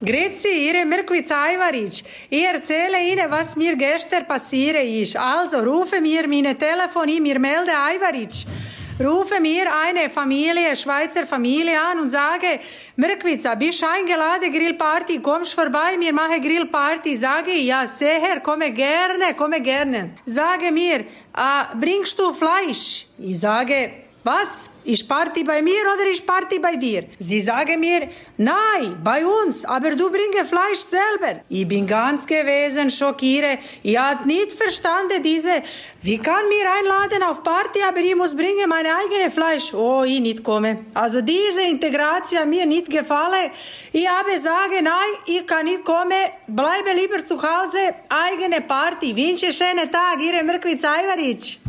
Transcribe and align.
Grüezi, 0.00 0.68
Ihre 0.68 0.84
Mirkwitz 0.84 1.32
Aivaric. 1.32 2.04
Ich 2.30 2.44
erzähle 2.44 3.02
Ihnen, 3.02 3.28
was 3.30 3.56
mir 3.56 3.74
gestern 3.74 4.28
passiert 4.28 4.84
ist. 4.84 5.16
Also, 5.16 5.58
rufe 5.58 6.00
mir 6.00 6.28
meine 6.28 6.56
Telefon 6.56 7.08
in, 7.08 7.20
mir 7.20 7.40
melde 7.40 7.72
Aivaric. 7.76 8.46
Rufe 9.00 9.40
mir 9.40 9.66
eine 9.74 10.08
Familie, 10.08 10.76
Schweizer 10.76 11.26
Familie 11.26 11.80
an 11.80 11.98
und 11.98 12.10
sage, 12.10 12.60
Mirkwitz, 12.94 13.44
bist 13.58 13.82
eingeladen, 13.82 14.52
Grillparty, 14.52 15.18
kommst 15.18 15.54
vorbei, 15.54 15.96
wir 15.98 16.12
machen 16.12 16.40
Grillparty. 16.40 17.16
Sage 17.16 17.50
ich, 17.50 17.66
ja, 17.66 17.84
sehr, 17.84 18.38
komme 18.40 18.70
gerne, 18.70 19.34
komme 19.36 19.60
gerne. 19.60 20.10
Sage 20.24 20.70
mir, 20.70 21.00
äh, 21.00 21.74
bringst 21.74 22.16
du 22.20 22.32
Fleisch? 22.32 23.06
Ich 23.18 23.40
sage, 23.40 23.90
was? 24.28 24.70
Ist 24.84 25.06
Party 25.06 25.42
bei 25.44 25.60
mir 25.60 25.82
oder 25.92 26.06
ist 26.10 26.26
Party 26.26 26.58
bei 26.58 26.74
dir? 26.76 27.04
Sie 27.18 27.40
sagen 27.40 27.78
mir, 27.80 28.08
nein, 28.38 28.86
bei 29.02 29.20
uns, 29.38 29.64
aber 29.64 29.90
du 30.00 30.06
bringe 30.16 30.42
Fleisch 30.52 30.82
selber. 30.96 31.32
Ich 31.48 31.66
bin 31.68 31.86
ganz 31.86 32.26
gewesen, 32.26 32.90
schockiere. 32.90 33.58
Ich 33.82 33.98
hab 33.98 34.24
nicht 34.24 34.52
verstanden 34.52 35.22
diese, 35.22 35.54
wie 36.02 36.18
kann 36.18 36.48
mir 36.48 36.66
einladen 36.78 37.22
auf 37.28 37.42
Party, 37.42 37.80
aber 37.88 38.00
ich 38.00 38.16
muss 38.16 38.34
bringen 38.34 38.68
mein 38.68 38.86
eigenes 39.00 39.34
Fleisch. 39.34 39.74
Oh, 39.74 40.04
ich 40.04 40.20
nicht 40.20 40.42
komme. 40.42 40.70
Also 40.94 41.20
diese 41.20 41.62
Integration 41.62 42.40
hat 42.40 42.48
mir 42.48 42.66
nicht 42.66 42.88
gefallen. 42.88 43.50
Ich 43.92 44.08
habe 44.08 44.38
sagen, 44.38 44.84
nein, 44.84 45.12
ich 45.26 45.46
kann 45.46 45.64
nicht 45.66 45.84
kommen, 45.84 46.22
bleibe 46.46 46.92
lieber 47.00 47.24
zu 47.24 47.36
Hause, 47.36 47.82
eigene 48.26 48.60
Party. 48.62 49.16
Wünsche 49.16 49.52
schönen 49.52 49.90
Tag, 49.90 50.16
Ihre 50.20 50.42
Mirkwitz 50.42 50.84
Aivaric. 50.84 51.67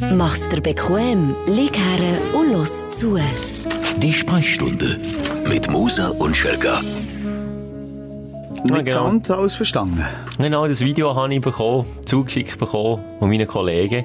Mach's 0.00 0.48
dir 0.48 0.60
bequem, 0.60 1.36
lieg 1.46 1.76
her 1.78 2.34
und 2.34 2.52
los 2.52 2.88
zu. 2.88 3.16
Die 3.98 4.12
Sprechstunde 4.12 4.98
mit 5.48 5.70
Musa 5.70 6.08
und 6.08 6.36
Schelga. 6.36 6.80
Nicht 8.64 8.86
genau. 8.86 9.04
ganz 9.04 9.30
alles 9.30 9.54
verstanden. 9.54 10.04
Genau, 10.38 10.66
das 10.66 10.80
Video 10.80 11.14
habe 11.14 11.32
ich 11.34 11.40
bekommen, 11.40 11.86
zugeschickt 12.06 12.58
bekommen 12.58 13.04
von 13.20 13.28
meinen 13.28 13.46
Kollegen, 13.46 14.04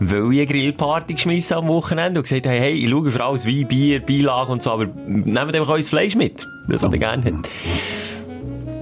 weil 0.00 0.32
ich 0.32 0.40
eine 0.40 0.46
Grillparty 0.46 1.14
geschmissen 1.14 1.56
am 1.56 1.68
Wochenende 1.68 2.20
und 2.20 2.24
gesagt 2.24 2.46
habe, 2.46 2.56
hey, 2.56 2.72
ich 2.72 2.90
schaue 2.90 3.10
für 3.10 3.24
alles 3.24 3.46
Wein, 3.46 3.66
Bier, 3.66 4.00
Beilage 4.04 4.52
und 4.52 4.62
so, 4.62 4.72
aber 4.72 4.86
nehmt 5.06 5.38
einfach 5.38 5.68
euer 5.68 5.82
Fleisch 5.82 6.16
mit. 6.16 6.46
Das, 6.68 6.82
was 6.82 6.92
ihr 6.92 6.98
gerne 6.98 7.24
habt. 7.24 7.48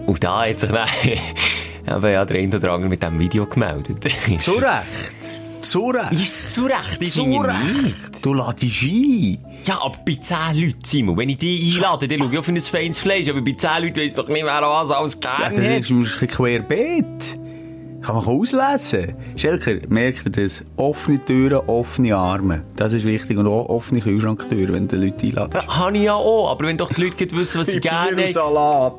Und 0.07 0.25
da 0.25 0.47
hat 0.47 0.59
sich 0.59 0.71
dann 1.87 2.03
ja 2.03 2.25
der 2.25 2.37
eine 2.37 2.57
oder 2.57 2.73
andere 2.73 2.89
mit 2.89 3.03
diesem 3.03 3.19
Video 3.19 3.47
gemeldet. 3.47 4.11
Zu 4.41 4.53
Recht. 4.53 5.38
Zu 5.69 5.91
Recht. 5.91 6.13
Ist 6.13 6.23
es 6.47 6.55
zu 6.55 6.65
Recht? 6.65 6.99
Ich. 7.01 7.15
Du 8.23 8.35
ladest 8.35 8.83
ein. 8.83 9.39
Ja, 9.65 9.79
aber 9.85 9.99
bei 10.07 10.15
10 10.15 10.37
Leuten, 10.55 10.79
Simon, 10.85 11.17
wenn 11.19 11.29
ich 11.29 11.39
die 11.39 11.73
einlade, 11.77 12.09
dann 12.09 12.21
schaue 12.23 12.39
ich 12.39 12.45
für 12.45 12.53
ein 12.53 12.61
feines 12.61 12.99
Fleisch, 12.99 13.29
aber 13.29 13.43
bei 13.43 13.53
10 13.53 13.71
Leuten 13.83 14.01
weiss 14.01 14.15
doch 14.15 14.29
nicht, 14.29 14.45
wer 14.45 14.63
was 14.63 14.91
alles 14.91 15.19
Ja, 15.23 15.37
gerne 15.49 15.55
das 15.57 15.65
hat. 15.75 15.81
ist 15.81 15.91
ein 15.91 16.03
bisschen 16.03 16.29
querbeet. 16.29 17.41
Kann 18.01 18.15
man 18.15 18.25
auslesen. 18.25 19.15
Schelker, 19.37 19.75
merkt 19.89 20.25
ihr 20.27 20.31
das? 20.33 20.65
Offene 20.77 21.23
Türen, 21.25 21.59
offene 21.67 22.17
Arme. 22.17 22.63
Das 22.77 22.93
ist 22.93 23.05
wichtig. 23.05 23.37
Und 23.37 23.49
auch 23.49 23.69
offene 23.69 24.01
Kühlschranktüren, 24.01 24.73
wenn 24.75 24.87
du 24.89 24.97
Leute 24.97 25.27
einladest. 25.27 25.67
Ja, 25.67 25.77
habe 25.77 25.97
ich 25.97 26.05
ja 26.05 26.15
auch, 26.15 26.51
aber 26.51 26.67
wenn 26.67 26.77
doch 26.77 26.93
die 26.93 27.03
Leute 27.03 27.31
wissen, 27.37 27.61
was 27.61 27.67
sie 27.67 27.81
gerne. 27.81 28.29
Salat. 28.29 28.95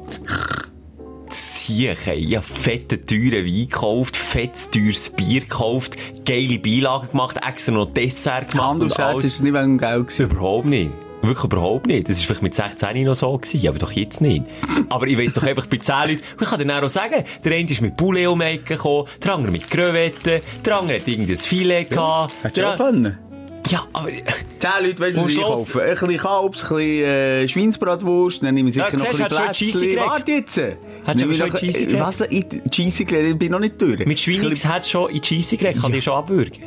Siechen, 1.32 2.14
ich 2.18 2.36
habe 2.36 2.46
fette, 2.46 3.06
teure 3.06 3.46
Wein 3.46 3.68
gekauft, 3.70 4.16
fettes, 4.16 4.70
teures 4.70 5.10
Bier 5.10 5.42
gekauft, 5.42 5.96
geile 6.26 6.60
Beilagen 6.60 7.10
gemacht, 7.12 7.38
extra 7.48 7.74
noch 7.74 7.86
Dessert 7.86 8.52
gemacht 8.52 8.70
Hand 8.70 8.84
aufs 8.84 8.98
Herz 8.98 9.24
ist 9.24 9.34
es 9.36 9.42
nicht 9.42 9.54
wegen 9.54 9.78
Geld 9.78 10.08
gewesen. 10.08 10.32
Überhaupt 10.32 10.66
nicht. 10.66 10.92
Wirklich 11.22 11.44
überhaupt 11.44 11.88
nicht. 11.88 12.08
Das 12.08 12.20
war 12.20 12.26
vielleicht 12.28 12.42
mit 12.42 12.54
16 12.54 13.04
noch 13.04 13.16
so 13.16 13.38
gewesen, 13.38 13.68
aber 13.68 13.78
doch 13.78 13.92
jetzt 13.92 14.22
nicht. 14.22 14.46
Aber 14.90 15.06
ich 15.06 15.18
weiss 15.18 15.34
doch 15.34 15.44
einfach 15.44 15.68
bei 15.68 15.78
10 15.78 15.96
Leuten, 15.96 16.22
ich 16.40 16.50
kann 16.50 16.68
dir 16.68 16.84
auch 16.84 16.90
sagen, 16.90 17.24
der 17.44 17.52
eine 17.52 17.70
ist 17.70 17.82
mit 17.82 17.98
Poulet 17.98 18.28
um 18.28 18.40
gekommen, 18.40 19.08
der 19.22 19.34
andere 19.34 19.52
mit 19.52 19.70
Crevetten, 19.70 20.42
der 20.66 20.78
andere 20.78 21.00
hat 21.00 21.08
irgendein 21.08 21.38
Filet 21.38 21.90
gehabt. 21.90 22.34
Hättest 22.42 22.58
du 22.58 23.02
der. 23.02 23.29
Ja, 23.68 23.86
aber... 23.94 24.10
Zehn 24.10 24.72
Leute, 24.84 25.00
weißt 25.00 25.18
du, 25.18 25.22
was 25.22 25.30
ich 25.30 25.42
kaufe? 25.42 25.82
Ein 25.82 25.90
bisschen 25.92 26.18
Kalbs, 26.18 26.64
ein 26.64 26.78
bisschen 26.78 27.04
äh, 27.06 27.48
Schweinsbratwurst, 27.48 28.44
dann 28.44 28.56
nehme 28.56 28.70
ich 28.70 28.76
sicher 28.76 28.88
Ja, 28.92 28.98
noch 28.98 29.06
ein 29.06 29.12
bisschen 29.12 29.28
Plätzchen. 29.28 29.98
Warte 29.98 30.32
jetzt! 30.32 30.58
Du 30.58 31.34
schon 31.34 31.50
noch- 31.50 31.60
Cheesy 31.60 31.86
gekriegt? 31.86 32.00
Was? 32.02 32.22
Ich, 32.22 32.46
Cheesy 32.72 33.06
gekriegt, 33.06 33.30
ich 33.32 33.38
bin 33.38 33.52
noch 33.52 33.60
nicht 33.60 33.82
durch. 33.82 34.06
Mit 34.06 34.20
hättest 34.20 34.66
du 34.66 34.84
schon 34.84 35.12
in 35.12 35.22
Cheesy 35.22 35.58
gekriegt, 35.58 35.82
kann 35.82 35.92
dir 35.92 36.02
schon 36.02 36.14
abwürgen. 36.16 36.64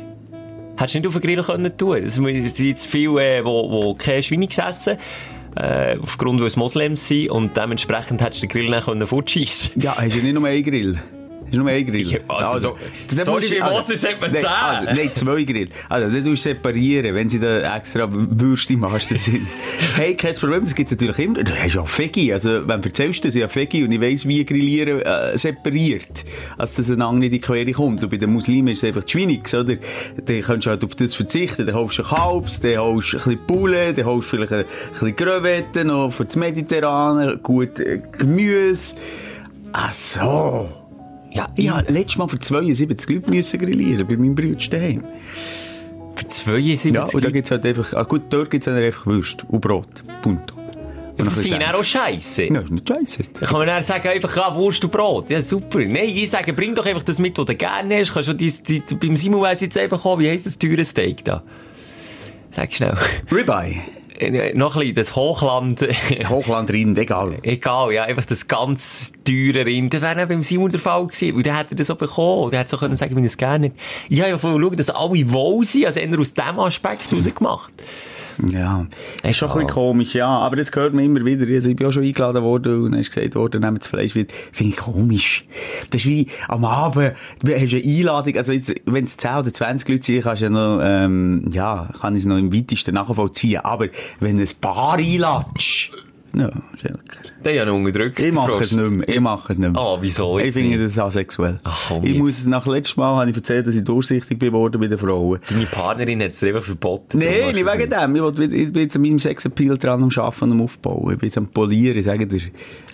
Hättest 0.75 0.95
du 0.95 0.99
nicht 0.99 1.07
auf 1.07 1.13
den 1.13 1.21
Grill 1.21 1.43
können 1.43 1.77
tun. 1.77 1.97
Es 2.03 2.15
sind 2.15 2.59
jetzt 2.59 2.87
viele, 2.87 3.37
äh, 3.39 3.45
wo, 3.45 3.69
wo 3.69 3.93
kein 3.93 4.23
Schweinungs 4.23 4.57
essen. 4.57 4.97
Äh, 5.55 5.97
aufgrund, 6.01 6.39
weil 6.39 6.47
es 6.47 6.55
Moslems 6.55 7.07
sind. 7.07 7.29
Und 7.29 7.55
dementsprechend 7.55 8.21
hättest 8.21 8.41
du 8.43 8.47
den 8.47 8.51
Grill 8.53 8.71
dann 8.71 8.83
können 8.83 9.05
fortschiessen 9.05 9.79
Ja, 9.81 9.95
hast 9.97 10.15
du 10.15 10.19
nicht 10.19 10.33
nur 10.33 10.47
einen 10.47 10.63
Grill? 10.63 10.99
Du 11.53 11.59
nur 11.59 11.69
einen 11.69 11.85
Grill? 11.85 12.01
Ja, 12.07 12.19
also 12.27 12.57
so- 12.57 12.77
dann 13.15 13.25
sorry, 13.25 13.47
du- 13.47 13.59
bei 13.59 13.69
Moses 13.69 14.03
hat 14.03 14.19
man 14.19 14.31
nein, 14.31 14.41
zehn. 14.41 14.49
also, 14.49 14.89
nein, 15.01 15.13
zwei 15.13 15.43
Grill. 15.43 15.69
Also, 15.87 16.05
das 16.07 16.25
musst 16.25 16.45
du 16.45 16.49
separieren, 16.49 17.13
wenn 17.15 17.29
sie 17.29 17.39
da 17.39 17.75
extra 17.77 18.07
Würste 18.11 18.75
machst, 18.75 19.11
das 19.11 19.25
sind. 19.25 19.45
Hey, 19.95 20.15
kein 20.15 20.33
Problem, 20.35 20.63
das 20.63 20.73
gibt's 20.73 20.91
natürlich 20.91 21.19
immer. 21.19 21.43
Du 21.43 21.51
hast 21.53 21.75
ja 21.75 21.85
Veggie. 21.85 22.33
Also, 22.33 22.67
wenn 22.67 22.81
du 22.81 22.89
erzählst, 22.89 23.23
dass 23.23 23.35
ich 23.35 23.55
Veggie 23.55 23.83
und 23.83 23.91
ich 23.91 24.01
weiss, 24.01 24.27
wie 24.27 24.43
Grillieren, 24.43 25.01
äh, 25.01 25.37
separiert. 25.37 26.23
Also, 26.57 26.77
dass 26.81 26.89
einander 26.89 27.19
nicht 27.19 27.27
in 27.27 27.31
die 27.33 27.39
Quere 27.41 27.71
kommt. 27.71 28.03
Und 28.03 28.09
bei 28.09 28.17
den 28.17 28.31
Muslimen 28.33 28.69
ist 28.73 28.81
es 28.81 28.87
einfach 28.87 29.07
Schweinix, 29.07 29.53
oder? 29.53 29.75
Dann 30.25 30.41
kannst 30.41 30.65
du 30.65 30.71
halt 30.71 30.83
auf 30.83 30.95
das 30.95 31.13
verzichten. 31.13 31.67
Dann 31.67 31.75
holst 31.75 31.99
du 31.99 32.03
Kalbs, 32.03 32.59
dann 32.61 32.77
holst 32.79 33.13
du 33.13 33.17
ein 33.17 33.23
bisschen 33.23 33.45
Poulet, 33.45 33.97
dann 33.97 34.05
holst 34.05 34.31
du 34.31 34.37
vielleicht 34.37 34.53
ein, 34.53 34.59
ein 34.61 34.65
bisschen 34.91 35.15
Crevetten 35.15 35.87
noch 35.87 36.11
für 36.11 36.25
das 36.25 36.35
Mediterrane, 36.35 37.37
gut 37.37 37.79
äh, 37.79 38.01
Gemüse. 38.17 38.95
Ach 39.73 39.93
so. 39.93 40.69
Ja, 41.33 41.47
ich 41.55 41.69
habe 41.69 41.91
letztes 41.91 42.17
Mal 42.17 42.27
für 42.27 42.39
72 42.39 43.09
Leute 43.09 43.31
müssen 43.31 43.59
grillieren 43.59 44.07
bei 44.07 44.15
meinem 44.15 44.35
Bruder 44.35 44.69
daheim. 44.69 45.03
Für 46.15 46.27
72 46.27 46.93
Ja, 46.93 47.05
und 47.11 47.25
da 47.25 47.29
gibt's 47.31 47.51
halt 47.51 47.65
einfach, 47.65 47.93
ah 47.93 48.03
gut, 48.03 48.23
dort 48.29 48.51
gibt's 48.51 48.65
dann 48.65 48.75
einfach 48.75 49.05
Würst 49.05 49.45
und 49.49 49.61
Brot. 49.61 50.03
Punto. 50.21 50.55
Ja, 51.17 51.25
das 51.25 51.39
finde 51.39 51.57
ich 51.57 51.63
dann 51.65 51.75
auch 51.75 51.83
scheisse. 51.83 52.43
Ja, 52.45 52.59
ist 52.59 52.71
nicht 52.71 52.87
scheisse. 52.87 53.23
Dann 53.39 53.49
kann 53.49 53.59
man 53.59 53.67
dann 53.67 53.83
sagen, 53.83 54.07
einfach, 54.07 54.35
ja, 54.35 54.55
Wurst 54.55 54.83
und 54.83 54.91
Brot. 54.91 55.29
Ja, 55.29 55.41
super. 55.41 55.79
Nein, 55.79 56.09
ich 56.09 56.29
sage, 56.29 56.53
bring 56.53 56.73
doch 56.73 56.85
einfach 56.85 57.03
das 57.03 57.19
mit, 57.19 57.37
was 57.37 57.45
du 57.45 57.55
gerne 57.55 57.99
hast. 57.99 58.13
Kannst 58.13 58.29
du 58.29 58.33
die, 58.33 58.51
die, 58.51 58.95
beim 58.95 59.15
Simon 59.15 59.47
jetzt 59.55 59.77
einfach 59.77 60.03
auch, 60.05 60.17
wie 60.19 60.29
heisst 60.29 60.47
das 60.47 60.57
teure 60.57 60.83
Steak 60.83 61.23
da? 61.23 61.43
Sag 62.49 62.73
schnell. 62.73 62.97
Ribeye. 63.31 63.75
Äh, 64.19 64.53
Noch 64.53 64.75
ein 64.75 64.79
bisschen 64.79 64.95
das 64.95 65.15
Hochland. 65.15 65.81
Hochlandrind, 66.29 66.97
egal. 66.97 67.37
Egal, 67.43 67.93
ja, 67.93 68.03
einfach 68.03 68.25
das 68.25 68.47
ganz 68.47 69.11
teure 69.23 69.65
Rind. 69.65 69.93
Das 69.93 70.01
wäre 70.01 70.27
beim 70.27 70.43
Simon 70.43 70.71
der 70.71 70.79
Fall 70.79 71.07
gewesen. 71.07 71.35
Und 71.35 71.45
dann 71.45 71.55
hätte 71.55 71.73
er 71.73 71.77
das 71.77 71.89
auch 71.89 71.97
bekommen. 71.97 72.43
Und 72.43 72.53
er 72.53 72.59
hätte 72.59 72.71
so 72.71 72.77
können 72.77 72.95
sagen, 72.95 73.15
wie 73.15 73.21
er 73.21 73.25
es 73.25 73.37
gerne 73.37 73.69
nicht. 73.69 73.75
Ich 74.09 74.19
habe 74.19 74.29
ja 74.31 74.37
vorher 74.37 74.59
schauen, 74.59 74.77
dass 74.77 74.89
alle 74.89 75.31
wohl 75.31 75.63
sind. 75.65 75.85
Also 75.85 75.99
eher 75.99 76.19
aus 76.19 76.33
diesem 76.33 76.59
Aspekt 76.59 77.13
rausgemacht. 77.13 77.73
Ja. 78.51 78.87
Ist 79.23 79.37
schon 79.37 79.49
ein 79.49 79.53
bisschen 79.53 79.69
komisch, 79.69 80.15
ja. 80.15 80.27
Aber 80.27 80.55
das 80.55 80.73
hört 80.73 80.93
man 80.93 81.03
immer 81.03 81.23
wieder. 81.23 81.45
Also 81.53 81.69
ich 81.69 81.75
bin 81.75 81.87
auch 81.87 81.91
schon 81.91 82.03
eingeladen 82.03 82.43
worden 82.43 82.83
und 82.83 82.91
dann 82.91 83.01
ist 83.01 83.13
gesagt 83.13 83.35
worden, 83.35 83.61
nehmt 83.61 83.81
das 83.81 83.87
Fleisch 83.87 84.15
wieder. 84.15 84.33
Finde 84.51 84.73
ich 84.73 84.77
komisch. 84.77 85.43
Das 85.89 86.01
ist 86.01 86.07
wie 86.07 86.27
am 86.47 86.65
Abend, 86.65 87.13
du 87.43 87.53
hast 87.53 87.73
eine 87.73 87.83
Einladung, 87.83 88.37
also 88.37 88.51
jetzt, 88.51 88.73
wenn 88.85 89.05
es 89.05 89.17
10 89.17 89.35
oder 89.35 89.53
20 89.53 89.89
Leute 89.89 90.05
sind, 90.05 90.23
kannst 90.23 90.41
du 90.41 90.45
ja 90.45 90.49
noch, 90.49 90.79
ähm, 90.83 91.49
ja, 91.51 91.89
kann 91.99 92.15
ich 92.15 92.21
es 92.21 92.25
noch 92.25 92.37
im 92.37 92.53
weitesten 92.53 92.95
nachvollziehen. 92.95 93.61
Aber 93.63 93.87
wenn 94.19 94.37
du 94.37 94.43
ein 94.43 94.49
Paar 94.61 94.97
einladest, 94.97 95.91
ja. 96.35 96.49
Der 96.83 96.91
ja 96.91 96.97
noch 97.65 97.75
unterdrückt. 97.75 98.19
Ich 98.19 98.31
mache 98.31 98.63
es 98.63 98.71
nicht 98.71 98.89
mehr. 98.89 99.07
Ich 99.07 99.19
mache 99.19 99.53
es 99.53 99.59
nicht 99.59 99.71
mehr. 99.71 99.81
Ah, 99.81 99.97
wieso 99.99 100.39
Ich 100.39 100.53
finde 100.53 100.77
das 100.77 100.97
asexuell. 100.97 101.59
Ach, 101.63 101.85
komm 101.87 102.03
ich 102.03 102.11
jetzt. 102.11 102.19
muss 102.19 102.39
es 102.39 102.45
nach 102.45 102.65
letztem 102.65 103.01
Mal, 103.01 103.15
habe 103.17 103.29
ich 103.29 103.35
erzählt, 103.35 103.67
dass 103.67 103.75
ich 103.75 103.83
durchsichtig 103.83 104.39
geworden 104.39 104.79
bei 104.79 104.87
den 104.87 104.97
Frauen. 104.97 105.39
Deine 105.49 105.65
Partnerin 105.65 106.21
hat 106.21 106.31
es 106.31 106.39
dir 106.39 106.49
einfach 106.49 106.63
verboten. 106.63 107.19
Nein, 107.19 107.53
nicht 107.53 107.65
wegen 107.65 107.89
dem. 107.89 108.15
Ich, 108.15 108.21
will, 108.21 108.53
ich 108.53 108.73
bin 108.73 108.83
jetzt 108.83 108.95
an 108.95 109.01
meinem 109.01 109.19
Sexappeal 109.19 109.77
dran 109.77 110.03
am 110.03 110.09
Arbeiten 110.15 110.45
und 110.45 110.51
am 110.51 110.61
Aufbauen. 110.61 111.13
Ich 111.13 111.19
bin 111.19 111.27
jetzt 111.27 111.37
am 111.37 111.47
Polieren, 111.47 112.01
sage 112.03 112.27
dir. 112.27 112.41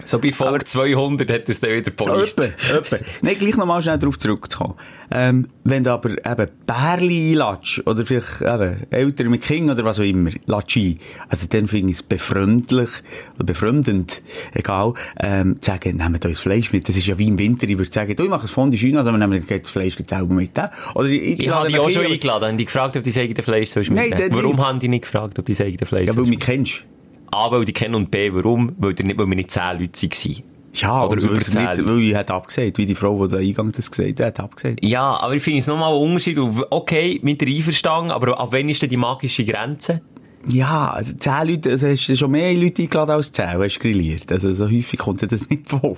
So 0.04 0.20
bei 0.20 0.32
Folge 0.32 0.66
200 0.66 1.30
hat 1.30 1.42
er 1.42 1.50
es 1.50 1.60
dann 1.60 1.72
wieder 1.72 1.92
poliert. 1.92 2.36
Öppe. 2.74 3.02
Nein, 3.22 3.38
gleich 3.38 3.58
nochmal 3.58 3.82
schnell 3.82 4.00
darauf 4.00 4.18
zurückzukommen. 4.18 4.76
Ähm, 5.12 5.50
wenn 5.64 5.84
du 5.84 5.92
aber 5.92 6.12
eben 6.12 6.48
Bärli 6.68 7.32
einlatsch, 7.32 7.82
oder 7.86 8.06
vielleicht 8.06 8.42
eben 8.42 8.78
Eltern 8.92 9.30
mit 9.30 9.42
Kindern 9.42 9.76
oder 9.76 9.86
was 9.86 10.00
auch 10.00 10.04
immer, 10.04 10.30
latsch 10.46 10.78
ein, 10.78 11.00
also 11.30 11.48
dann 11.50 11.68
finde 11.68 11.92
ich 11.92 11.98
es 11.98 12.04
befremdlich, 12.04 12.90
oder 13.36 13.46
befremdend, 13.46 14.22
egal, 14.54 14.94
ähm, 15.20 15.62
zu 15.62 15.72
sagen, 15.72 15.98
nehmt 15.98 16.26
euch 16.26 16.38
Fleisch 16.38 16.72
mit. 16.72 16.88
Das 16.90 16.96
ist 16.96 17.08
ja 17.08 17.18
wie 17.18 17.28
im 17.28 17.40
Winter, 17.40 17.68
ich 17.68 17.78
würde 17.78 17.92
sagen, 17.92 18.16
du, 18.16 18.24
ich 18.24 18.30
mache 18.30 18.46
ein 18.46 18.48
Fondue 18.48 18.78
China, 18.78 19.00
also 19.00 19.12
wir 19.12 19.18
nehmen 19.18 19.44
das 19.48 19.70
Fleisch 19.70 19.96
selber 20.08 20.34
mit. 20.34 20.58
äh? 20.58 20.68
Oder 20.96 21.08
ich, 21.08 21.40
Ich 21.40 21.50
habe 21.50 21.70
lade 21.70 21.72
dich 21.74 21.80
auch 21.80 21.90
schon 21.90 22.06
ein, 22.06 22.12
eingeladen. 22.14 22.48
Haben 22.50 22.58
die 22.58 22.66
gefragt, 22.66 22.98
ob 22.98 23.04
die 23.04 23.10
das 23.12 23.20
eigene 23.20 23.44
Fleisch 23.44 23.70
sollst 23.70 23.92
Nein, 23.92 24.10
mitnehmen? 24.10 24.36
Warum 24.36 24.56
nicht. 24.56 24.66
haben 24.66 24.80
die 24.80 24.88
nicht 24.90 25.02
gefragt, 25.04 25.38
ob 25.40 25.46
die 25.46 25.54
das 25.54 25.62
eigene 25.62 25.86
Fleisch 25.86 26.08
Ja, 26.08 26.16
weil 26.18 26.24
du 26.26 26.30
mich 26.30 26.40
kennst. 26.40 26.84
A, 27.32 27.52
weil 27.52 27.64
die 27.66 27.74
kennen 27.74 27.96
und 27.96 28.10
B, 28.10 28.32
warum? 28.34 28.76
Weil, 28.80 28.94
die 28.94 29.04
weil 29.18 29.28
wir 29.28 29.36
nicht 29.36 29.52
10 29.52 29.62
Leute 29.80 30.10
waren. 30.10 30.44
Ja, 30.74 31.06
Oder 31.06 31.22
über 31.22 31.32
weil, 31.34 31.38
es 31.42 31.52
10. 31.52 31.62
nicht, 31.64 31.88
weil 31.88 32.00
ich 32.00 32.16
hat 32.16 32.32
abgesagt, 32.32 32.78
wie 32.78 32.86
die 32.86 32.96
Frau, 32.96 33.26
die 33.28 33.32
da 33.34 33.38
eingang 33.40 33.72
das 33.72 33.90
gesagt 33.92 34.20
hat, 34.20 34.26
hat 34.28 34.40
abgesagt. 34.40 34.80
Ja, 34.84 35.20
aber 35.20 35.36
ich 35.36 35.44
finde 35.44 35.60
es 35.60 35.68
nochmal 35.68 35.92
ein 35.94 36.00
Unterschied. 36.02 36.38
Okay, 36.70 37.20
mit 37.24 37.42
der 37.42 37.48
Einverstanden, 37.48 38.12
aber 38.12 38.40
ab 38.40 38.50
wann 38.52 38.70
ist 38.70 38.82
denn 38.82 38.90
die 38.90 38.98
magische 38.98 39.44
Grenze? 39.46 40.02
Ja, 40.48 40.92
also 40.92 41.14
zehn 41.14 41.48
Leute, 41.48 41.72
also 41.72 41.88
hast 41.88 42.08
du 42.08 42.16
schon 42.16 42.32
mehr 42.32 42.54
Leute 42.54 42.82
eingeladen 42.84 43.12
als 43.12 43.32
zehn, 43.32 43.46
hast 43.48 43.76
du 43.76 43.80
grilliert. 43.82 44.32
Also 44.32 44.52
so 44.52 44.66
häufig 44.66 44.98
kommt 45.00 45.22
dir 45.22 45.28
das 45.28 45.50
nicht 45.50 45.68
vor. 45.68 45.98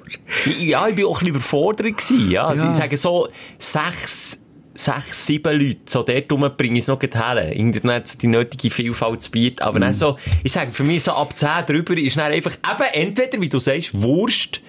Ja, 0.59 0.87
ich 0.87 0.97
war 0.97 1.05
auch 1.07 1.15
ein 1.21 1.25
bisschen 1.25 1.27
überfordert 1.27 1.97
gewesen, 1.97 2.31
ja. 2.31 2.45
Also 2.47 2.65
Ja. 2.65 2.71
ich 2.71 2.77
sage 2.77 2.97
so, 2.97 3.27
sechs, 3.59 4.39
sechs, 4.73 5.27
sieben 5.27 5.59
Leute, 5.59 5.79
so 5.85 6.01
dort 6.03 6.31
rum 6.31 6.49
bringe 6.57 6.73
ich 6.77 6.85
es 6.85 6.87
noch 6.87 6.99
her. 7.01 7.51
Internet 7.53 8.07
so 8.07 8.17
die 8.17 8.27
nötige 8.27 8.73
Vielfalt 8.73 9.21
zu 9.21 9.29
bieten. 9.31 9.61
Aber 9.61 9.79
dann 9.79 9.93
so, 9.93 10.17
ich 10.43 10.51
sage, 10.51 10.71
für 10.71 10.83
mich 10.83 11.03
so 11.03 11.11
ab 11.11 11.37
10 11.37 11.49
drüber 11.67 11.95
ist 11.97 12.17
dann 12.17 12.31
einfach 12.31 12.53
eben 12.53 12.93
entweder, 13.07 13.39
wie 13.39 13.49
du 13.49 13.59
sagst, 13.59 13.93
Wurst, 14.01 14.61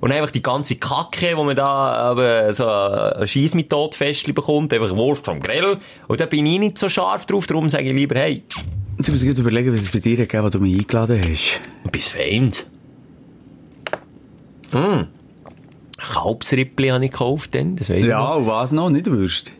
und 0.00 0.12
einfach 0.12 0.30
die 0.30 0.42
ganze 0.42 0.76
Kacke, 0.76 1.36
wo 1.36 1.44
man 1.44 1.56
da 1.56 2.12
eben 2.12 2.52
so 2.52 2.66
ein 2.66 3.26
Schiess 3.26 3.54
mit 3.54 3.70
Todfestchen 3.70 4.34
bekommt, 4.34 4.72
einfach 4.72 4.94
Wurst 4.96 5.24
vom 5.24 5.40
Grill. 5.40 5.78
Und 6.08 6.20
da 6.20 6.26
bin 6.26 6.46
ich 6.46 6.58
nicht 6.58 6.78
so 6.78 6.88
scharf 6.88 7.26
drauf, 7.26 7.46
darum 7.46 7.68
sage 7.68 7.84
ich 7.84 7.94
lieber, 7.94 8.18
hey, 8.18 8.42
Jetzt 8.98 9.10
muss 9.10 9.22
ich 9.22 9.38
überlegen, 9.38 9.72
was 9.72 9.80
es 9.80 9.90
bei 9.90 9.98
dir 9.98 10.16
gegeben 10.16 10.44
was 10.44 10.50
du 10.50 10.60
mich 10.60 10.78
eingeladen 10.78 11.18
hast. 11.22 11.60
bis 11.90 12.10
Feind. 12.10 12.66
Hm. 14.72 15.06
Kalbsrippli 15.96 16.88
habe 16.88 17.04
ich 17.04 17.10
gekauft 17.10 17.54
dann, 17.54 17.76
das 17.76 17.88
weiß 17.88 17.96
ich 17.96 18.02
noch. 18.04 18.08
Ja, 18.10 18.34
und 18.34 18.46
was 18.46 18.72
noch? 18.72 18.90
Nicht 18.90 19.06
Würst? 19.06 19.52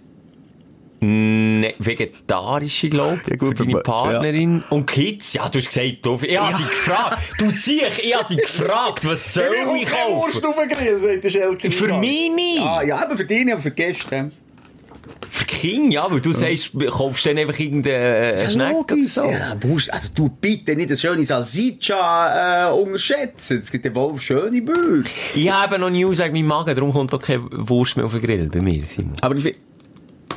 Ne, 1.03 1.73
vegetarische, 1.79 2.91
glaube 2.91 3.21
ich, 3.25 3.31
Ja, 3.31 3.37
gut, 3.37 3.57
für 3.57 3.65
deine 3.65 3.81
Partnerin. 3.81 4.63
Und 4.69 4.87
Kids, 4.87 5.33
ja, 5.33 5.49
du 5.49 5.59
hast 5.59 5.69
gesagt, 5.69 6.05
du, 6.05 6.19
ich 6.23 6.39
hab 6.39 6.57
dich 6.59 6.67
gefragt. 6.67 7.19
Du 7.39 7.51
siehst, 7.51 7.99
ich 8.05 8.15
hab 8.15 8.29
dich 8.29 8.37
gefragt, 8.37 9.07
was 9.07 9.33
soll 9.33 9.45
ich 9.81 9.87
kaufen? 9.89 10.45
auf 10.45 10.57
den 10.57 10.69
Grill, 10.69 10.99
sagt 10.99 11.25
der 11.25 11.31
Schelke. 11.31 11.71
Für 11.71 11.97
mich 11.99 12.31
nicht. 12.35 12.61
Ah, 12.61 12.83
ja, 12.83 13.03
aber 13.03 13.17
für 13.17 13.25
dich, 13.25 13.51
aber 13.51 13.63
für 13.63 13.71
Gäste. 13.71 14.31
Für 15.29 15.45
Kinder, 15.45 15.95
ja, 15.95 16.11
weil 16.11 16.21
du 16.21 16.33
sagst, 16.33 16.73
kaufst 16.91 17.25
dann 17.25 17.39
einfach 17.39 17.59
irgendeinen 17.59 18.51
Schneck 18.51 18.77
oder 18.77 18.97
so. 19.07 19.25
Ja, 19.25 19.57
Wurst, 19.63 19.93
also 19.93 20.11
du 20.15 20.29
bitte 20.29 20.75
nicht 20.77 20.91
das 20.91 21.01
schöne 21.01 21.25
Salsiccia 21.25 22.69
äh, 22.69 22.73
unterschätzen. 22.73 23.61
Es 23.63 23.71
gibt 23.71 23.85
ja 23.85 23.95
wohl 23.95 24.19
schöne 24.19 24.61
Bürger. 24.61 25.09
Ich 25.35 25.51
habe 25.51 25.79
noch 25.79 25.89
nie 25.91 26.03
gesagt, 26.03 26.33
mein 26.33 26.47
Magen, 26.47 26.75
darum 26.75 26.93
kommt 26.93 27.13
doch 27.13 27.23
keine 27.23 27.43
Wurst 27.53 27.97
mehr 27.97 28.07
auf 28.07 28.13
den 28.13 28.23
Grill 28.23 28.49
bei 28.53 28.61
mir, 28.61 28.83
Simon. 28.83 29.15
Aber 29.21 29.37
ich 29.37 29.55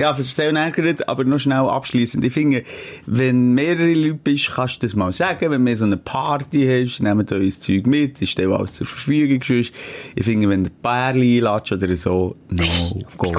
ja, 0.00 0.10
das 0.10 0.20
ist 0.20 0.36
sehr 0.36 0.52
ärgert, 0.52 1.08
aber 1.08 1.24
noch 1.24 1.38
schnell 1.38 1.58
abschließend. 1.58 2.24
Ich 2.24 2.32
finde, 2.32 2.64
wenn 3.06 3.52
mehrere 3.54 3.94
Leute 3.94 4.14
bist, 4.14 4.50
kannst 4.54 4.82
du 4.82 4.86
das 4.86 4.94
mal 4.94 5.12
sagen. 5.12 5.50
Wenn 5.50 5.64
du 5.64 5.76
so 5.76 5.84
eine 5.84 5.96
Party 5.96 6.66
hast, 6.66 7.00
nehmen 7.00 7.28
wir 7.28 7.36
uns 7.36 7.60
Zeug 7.60 7.86
mit, 7.86 8.20
ist 8.20 8.36
dir 8.36 8.50
alles 8.50 8.74
zur 8.74 8.86
Verfügung. 8.86 9.40
Ich 9.40 10.24
finde, 10.24 10.48
wenn 10.48 10.64
du 10.64 10.70
Bärli 10.70 11.38
einlädst 11.38 11.72
oder 11.72 11.94
so, 11.94 12.36
no 12.48 12.64
go. 13.16 13.32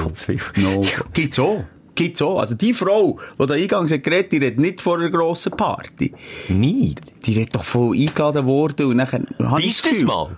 No 0.56 0.80
go. 0.80 0.86
Gibt's 1.12 1.38
auch. 1.38 1.64
Gibt's 1.94 2.22
auch. 2.22 2.38
Also 2.38 2.54
die 2.54 2.74
Frau, 2.74 3.18
die 3.40 3.46
da 3.46 3.54
eingangs 3.54 3.92
hat 3.92 4.04
geredet, 4.04 4.32
die 4.32 4.38
redet 4.38 4.58
nicht 4.58 4.80
vor 4.80 4.98
einer 4.98 5.10
grossen 5.10 5.52
Party. 5.52 6.12
Nicht? 6.48 7.00
Die 7.26 7.34
redet 7.34 7.54
doch 7.54 7.64
von 7.64 7.96
eingeladen 7.96 8.46
worden 8.46 8.86
und 8.86 8.96
nachher... 8.96 9.20
Bist 9.56 9.84
du 9.84 9.90
das 9.90 10.02
mal? 10.02 10.36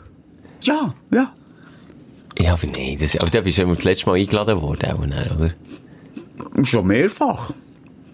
Ja, 0.62 0.94
ja. 1.10 1.32
Ja, 2.40 2.52
aber 2.52 2.66
nein, 2.66 2.96
das, 3.00 3.16
aber 3.16 3.30
da 3.30 3.40
bist 3.40 3.58
du 3.58 3.62
ja 3.62 3.68
das 3.68 3.84
letzte 3.84 4.06
Mal 4.06 4.16
eingeladen 4.16 4.62
worden, 4.62 4.92
auch, 4.92 5.00
oder? 5.00 5.54
Schon 6.64 6.86
mehrfach. 6.86 7.52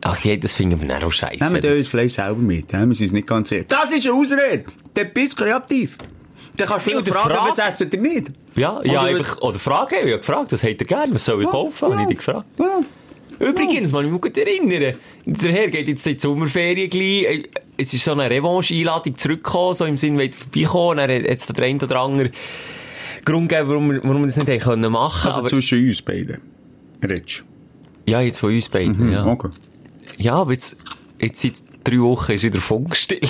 Ach 0.02 0.22
ja, 0.24 0.36
das 0.36 0.52
finden 0.54 0.80
wir 0.80 0.88
dann 0.88 1.02
auch 1.02 1.10
scheiße. 1.12 1.42
Nehmen 1.42 1.62
wir 1.62 1.76
uns 1.76 1.88
Fleisch 1.88 2.12
selber 2.12 2.36
mit. 2.40 2.70
Ja? 2.72 2.86
Wir 2.86 2.94
sind 2.94 3.06
uns 3.06 3.12
nicht 3.12 3.26
ganz 3.26 3.48
sicher. 3.48 3.64
Das 3.68 3.90
ist 3.90 4.06
eine 4.06 4.14
Ausrede. 4.14 4.64
Dann 4.92 5.10
bist 5.14 5.32
du 5.40 5.44
kreativ. 5.44 5.96
Dann 6.56 6.68
kannst 6.68 6.86
du 6.86 6.90
Ja, 6.92 7.02
fragen, 7.02 7.30
Frage- 7.34 7.50
was 7.50 7.58
essen 7.58 7.90
ihr 7.92 8.00
nicht? 8.00 8.30
Ja, 8.54 8.78
ja, 8.84 9.00
Oder- 9.00 9.02
einfach, 9.02 9.40
oder 9.40 9.58
Frage, 9.58 9.96
ich 9.96 10.02
habe 10.04 10.18
gefragt, 10.18 10.52
was 10.52 10.62
habt 10.62 10.80
ihr 10.80 10.86
gerne, 10.86 11.14
was 11.14 11.24
soll 11.24 11.42
ich 11.42 11.48
kaufen, 11.48 11.88
habe 11.90 12.02
ich 12.02 12.08
dich 12.08 12.18
gefragt. 12.18 12.46
Ja. 12.58 12.80
Übrigens, 13.40 13.90
man, 13.90 14.04
ich 14.04 14.12
muss 14.12 14.20
mich 14.22 14.36
erinnern, 14.36 14.94
der 15.26 15.52
Herr 15.52 15.68
geht 15.68 15.88
jetzt 15.88 16.06
in 16.06 16.12
die 16.14 16.20
Sommerferien 16.20 16.88
gleich, 16.88 17.24
Äh, 17.24 17.42
es 17.76 17.92
ist 17.92 18.04
so 18.04 18.12
eine 18.12 18.30
Revanche-Einladung 18.30 19.16
zurückgekommen, 19.16 19.74
so 19.74 19.84
im 19.86 19.96
Sinne, 19.98 20.18
wenn 20.18 20.32
vorbeikommen, 20.32 20.98
dann 20.98 21.10
hat 21.10 21.22
jetzt 21.28 21.58
der 21.58 21.64
eine 21.64 21.82
oder 21.82 22.00
andere 22.00 22.30
Grund 23.24 23.48
gegeben, 23.48 23.68
warum, 23.70 23.90
wir- 23.92 24.04
warum 24.04 24.20
wir 24.22 24.26
das 24.26 24.36
nicht 24.36 24.48
haben 24.48 24.60
können 24.60 24.92
machen. 24.92 25.32
Also 25.32 25.46
zwischen 25.48 25.88
uns 25.88 26.02
beiden. 26.02 26.40
Redst 27.02 27.44
ja, 28.06 28.20
jetzt 28.20 28.38
von 28.40 28.54
uns 28.54 28.68
beiden, 28.68 29.10
ja. 29.12 29.26
Okay. 29.26 29.48
Ja, 30.18 30.34
aber 30.34 30.52
jetzt, 30.52 30.76
jetzt 31.20 31.40
seit 31.40 31.54
drei 31.84 31.98
Wochen 32.00 32.32
ist 32.32 32.42
wieder 32.44 32.60
Funkstill. 32.60 33.20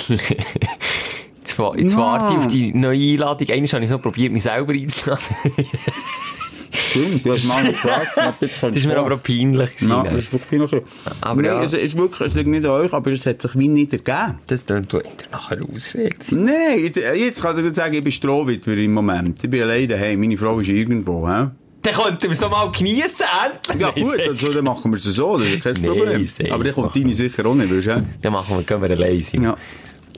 Jetzt, 1.47 1.59
wa- 1.59 1.75
jetzt 1.77 1.91
Ja. 1.91 1.97
warte 1.99 2.33
ich 2.33 2.39
auf 2.39 2.47
die 2.47 2.73
neue 2.73 3.13
Einladung. 3.13 3.47
Einmal 3.49 3.69
habe 3.69 3.83
ich 3.85 3.89
noch 3.91 4.01
probiert, 4.01 4.33
mich 4.33 4.41
selber 4.41 4.73
einzuladen. 4.73 5.23
Stimmt, 6.71 7.23
du 7.25 7.33
hast 7.33 7.45
mal 7.47 7.63
gefragt. 7.71 8.17
Das 8.39 8.59
Das 8.59 8.75
ist 8.75 8.85
mir 8.87 8.97
aber 8.97 9.13
auch 9.15 9.21
peinlich 9.23 9.69
gewesen. 9.75 9.89
Ja, 9.89 10.03
ne? 10.03 10.09
das 10.09 10.19
ist 10.23 10.33
wirklich 10.33 10.59
noch 10.59 10.71
Aber 11.21 11.41
Nein, 11.41 11.51
ja. 11.51 11.63
es 11.63 11.73
ist 11.73 11.97
wirklich, 11.97 12.29
es 12.29 12.33
liegt 12.33 12.49
nicht 12.49 12.65
an 12.65 12.71
euch, 12.71 12.91
aber 12.93 13.11
es 13.11 13.25
hat 13.27 13.41
sich 13.43 13.57
wie 13.57 13.67
nicht 13.67 13.93
ergeben. 13.93 14.39
Das 14.47 14.65
klingt 14.65 14.91
doch 14.91 15.01
nachher 15.31 15.59
Ausrede. 15.73 16.15
Nein, 16.31 16.79
jetzt, 16.83 16.97
jetzt 16.97 17.41
kann 17.43 17.63
ich 17.65 17.75
sagen, 17.75 17.93
ich 17.93 18.03
bin 18.03 18.11
Strohwitwer 18.11 18.77
im 18.77 18.93
Moment. 18.93 19.43
Ich 19.43 19.49
bin 19.49 19.61
allein 19.61 19.87
daheim, 19.87 20.19
meine 20.19 20.37
Frau 20.37 20.59
ist 20.59 20.69
irgendwo, 20.69 21.29
hä? 21.29 21.47
Dann 21.85 21.93
könnten 21.93 22.23
wir 22.23 22.31
es 22.31 22.41
mal 22.41 22.71
geniessen, 22.71 23.25
endlich. 23.45 23.79
Ja 23.81 23.91
gut, 23.91 24.19
also, 24.27 24.51
dann 24.53 24.63
machen 24.65 24.91
wir 24.91 24.97
es 24.97 25.03
so, 25.03 25.37
das 25.37 25.47
ist 25.47 25.63
kein 25.63 25.73
Nee, 25.75 25.87
Problem. 25.87 26.27
safe 26.27 26.51
aber 26.53 26.63
dann 26.63 26.73
kommt 26.73 26.95
deine 26.95 27.13
sicher 27.13 27.45
auch 27.45 27.53
nicht, 27.55 27.69
du? 27.71 27.79
hä? 27.95 28.01
Dann 28.21 28.33
machen 28.33 28.57
wir, 28.57 28.63
gehen 28.63 28.81
wir 28.81 28.89
allein 28.89 29.21
sein. 29.23 29.43
Ja. 29.43 29.57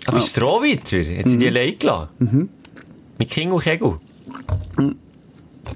Aber 0.06 0.18
ist 0.18 0.30
Strohwitwer? 0.30 1.20
Hat 1.20 1.30
sie 1.30 1.38
die 1.38 1.48
allein 1.48 1.78
gelassen? 1.78 2.10
Mhm. 2.20 2.50
Mit 3.18 3.30
King 3.30 3.52
und 3.52 3.62
Kegel? 3.64 3.98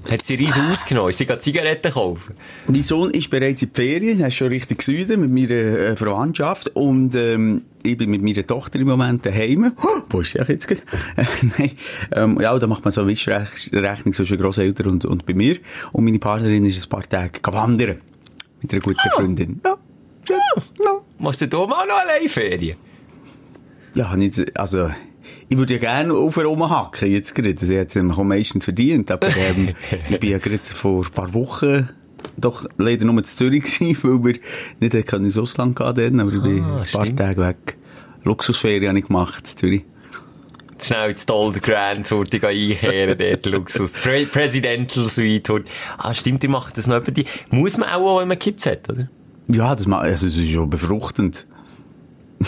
Hat 0.09 0.23
sie 0.23 0.35
riesen 0.35 0.71
ausgenommen? 0.71 1.11
Sie 1.13 1.25
geht 1.25 1.41
Zigaretten 1.41 1.91
kaufen? 1.91 2.35
Mein 2.67 2.83
Sohn 2.83 3.11
ist 3.11 3.29
bereits 3.29 3.61
in 3.61 3.71
die 3.73 3.81
Ferien, 3.81 4.19
er 4.19 4.27
ist 4.27 4.35
schon 4.35 4.47
richtig 4.47 4.81
Süden 4.81 5.21
mit 5.21 5.31
meiner 5.31 5.61
äh, 5.61 5.95
Verwandtschaft 5.95 6.75
und 6.75 7.15
ähm, 7.15 7.63
ich 7.83 7.97
bin 7.97 8.09
mit 8.09 8.21
meiner 8.21 8.45
Tochter 8.45 8.79
im 8.79 8.87
Moment 8.87 9.25
daheim. 9.25 9.73
Oh, 9.81 10.01
wo 10.09 10.21
ist 10.21 10.31
sie 10.31 10.39
jetzt? 10.39 10.69
Äh, 10.71 10.75
Nein, 11.57 11.71
ähm, 12.11 12.39
ja, 12.41 12.57
da 12.57 12.67
macht 12.67 12.83
man 12.83 12.91
so 12.91 13.01
eine 13.01 13.09
Wischrechnung 13.09 14.13
zwischen 14.13 14.37
Grosseltern 14.37 14.87
und, 14.87 15.05
und 15.05 15.25
bei 15.25 15.33
mir. 15.33 15.57
Und 15.91 16.05
meine 16.05 16.19
Partnerin 16.19 16.65
ist 16.65 16.85
ein 16.85 16.89
paar 16.89 17.07
Tage 17.07 17.39
wandern 17.51 17.97
mit 18.61 18.73
einer 18.73 18.81
guten 18.81 19.09
Freundin. 19.13 19.61
Ja, 19.63 19.77
schön. 20.27 20.37
Ja. 20.83 20.99
Machst 21.19 21.41
du 21.41 21.47
da 21.47 21.65
mal 21.67 21.85
noch 21.85 21.95
allein 21.95 22.27
Ferien? 22.27 22.77
Ja, 23.95 24.15
nicht, 24.15 24.57
also, 24.57 24.89
ich 25.51 25.57
würde 25.57 25.73
ja 25.73 25.79
gerne 25.79 26.13
auf 26.13 26.37
rumhacken, 26.37 27.11
jetzt 27.11 27.35
gerade. 27.35 27.55
Sie 27.59 27.77
hat 27.79 27.93
es 27.93 28.01
meistens 28.17 28.63
verdient, 28.63 29.11
aber, 29.11 29.27
ähm, 29.35 29.73
ich 30.09 30.19
bin 30.19 30.29
ja 30.31 30.37
gerade 30.37 30.61
vor 30.63 31.05
ein 31.05 31.11
paar 31.11 31.33
Wochen 31.33 31.89
doch 32.37 32.65
leider 32.77 33.05
nur 33.05 33.17
in 33.17 33.23
Zürich 33.25 33.63
gewesen, 33.63 33.97
weil 34.03 34.23
wir 34.33 34.39
nicht 34.79 35.07
können 35.07 35.25
ins 35.25 35.37
Ausland 35.37 35.75
gehen 35.75 35.93
dann, 35.95 36.19
aber 36.21 36.33
ich 36.33 36.41
bin 36.41 36.63
Ah, 36.63 36.77
ein 36.77 36.91
paar 36.91 37.05
stimmt. 37.05 37.19
Tage 37.19 37.41
weg. 37.41 37.77
Luxusferien 38.23 38.89
habe 38.89 38.99
ich 38.99 39.05
gemacht, 39.07 39.43
in 39.51 39.57
Zürich. 39.57 39.83
Schnell 40.81 41.11
ins 41.11 41.25
Dolder 41.25 41.59
Grand 41.59 42.09
Horti 42.09 42.37
einkehren, 42.45 43.17
dort 43.17 43.45
Luxus. 43.47 43.93
Pre 43.93 44.25
Presidential 44.25 45.05
Suite 45.05 45.49
Horti. 45.49 45.71
Ah, 45.97 46.13
stimmt, 46.13 46.41
die 46.43 46.47
machen 46.47 46.71
das 46.75 46.87
noch 46.87 46.97
über 46.97 47.11
die. 47.11 47.25
Muss 47.49 47.77
man 47.77 47.89
auch, 47.89 48.19
wenn 48.19 48.27
man 48.27 48.39
Kids 48.39 48.65
hat, 48.65 48.89
oder? 48.89 49.09
Ja, 49.47 49.75
das, 49.75 49.85
ma- 49.85 49.99
also, 49.99 50.27
das 50.27 50.35
ist 50.37 50.49
schon 50.49 50.69
befruchtend. 50.69 51.45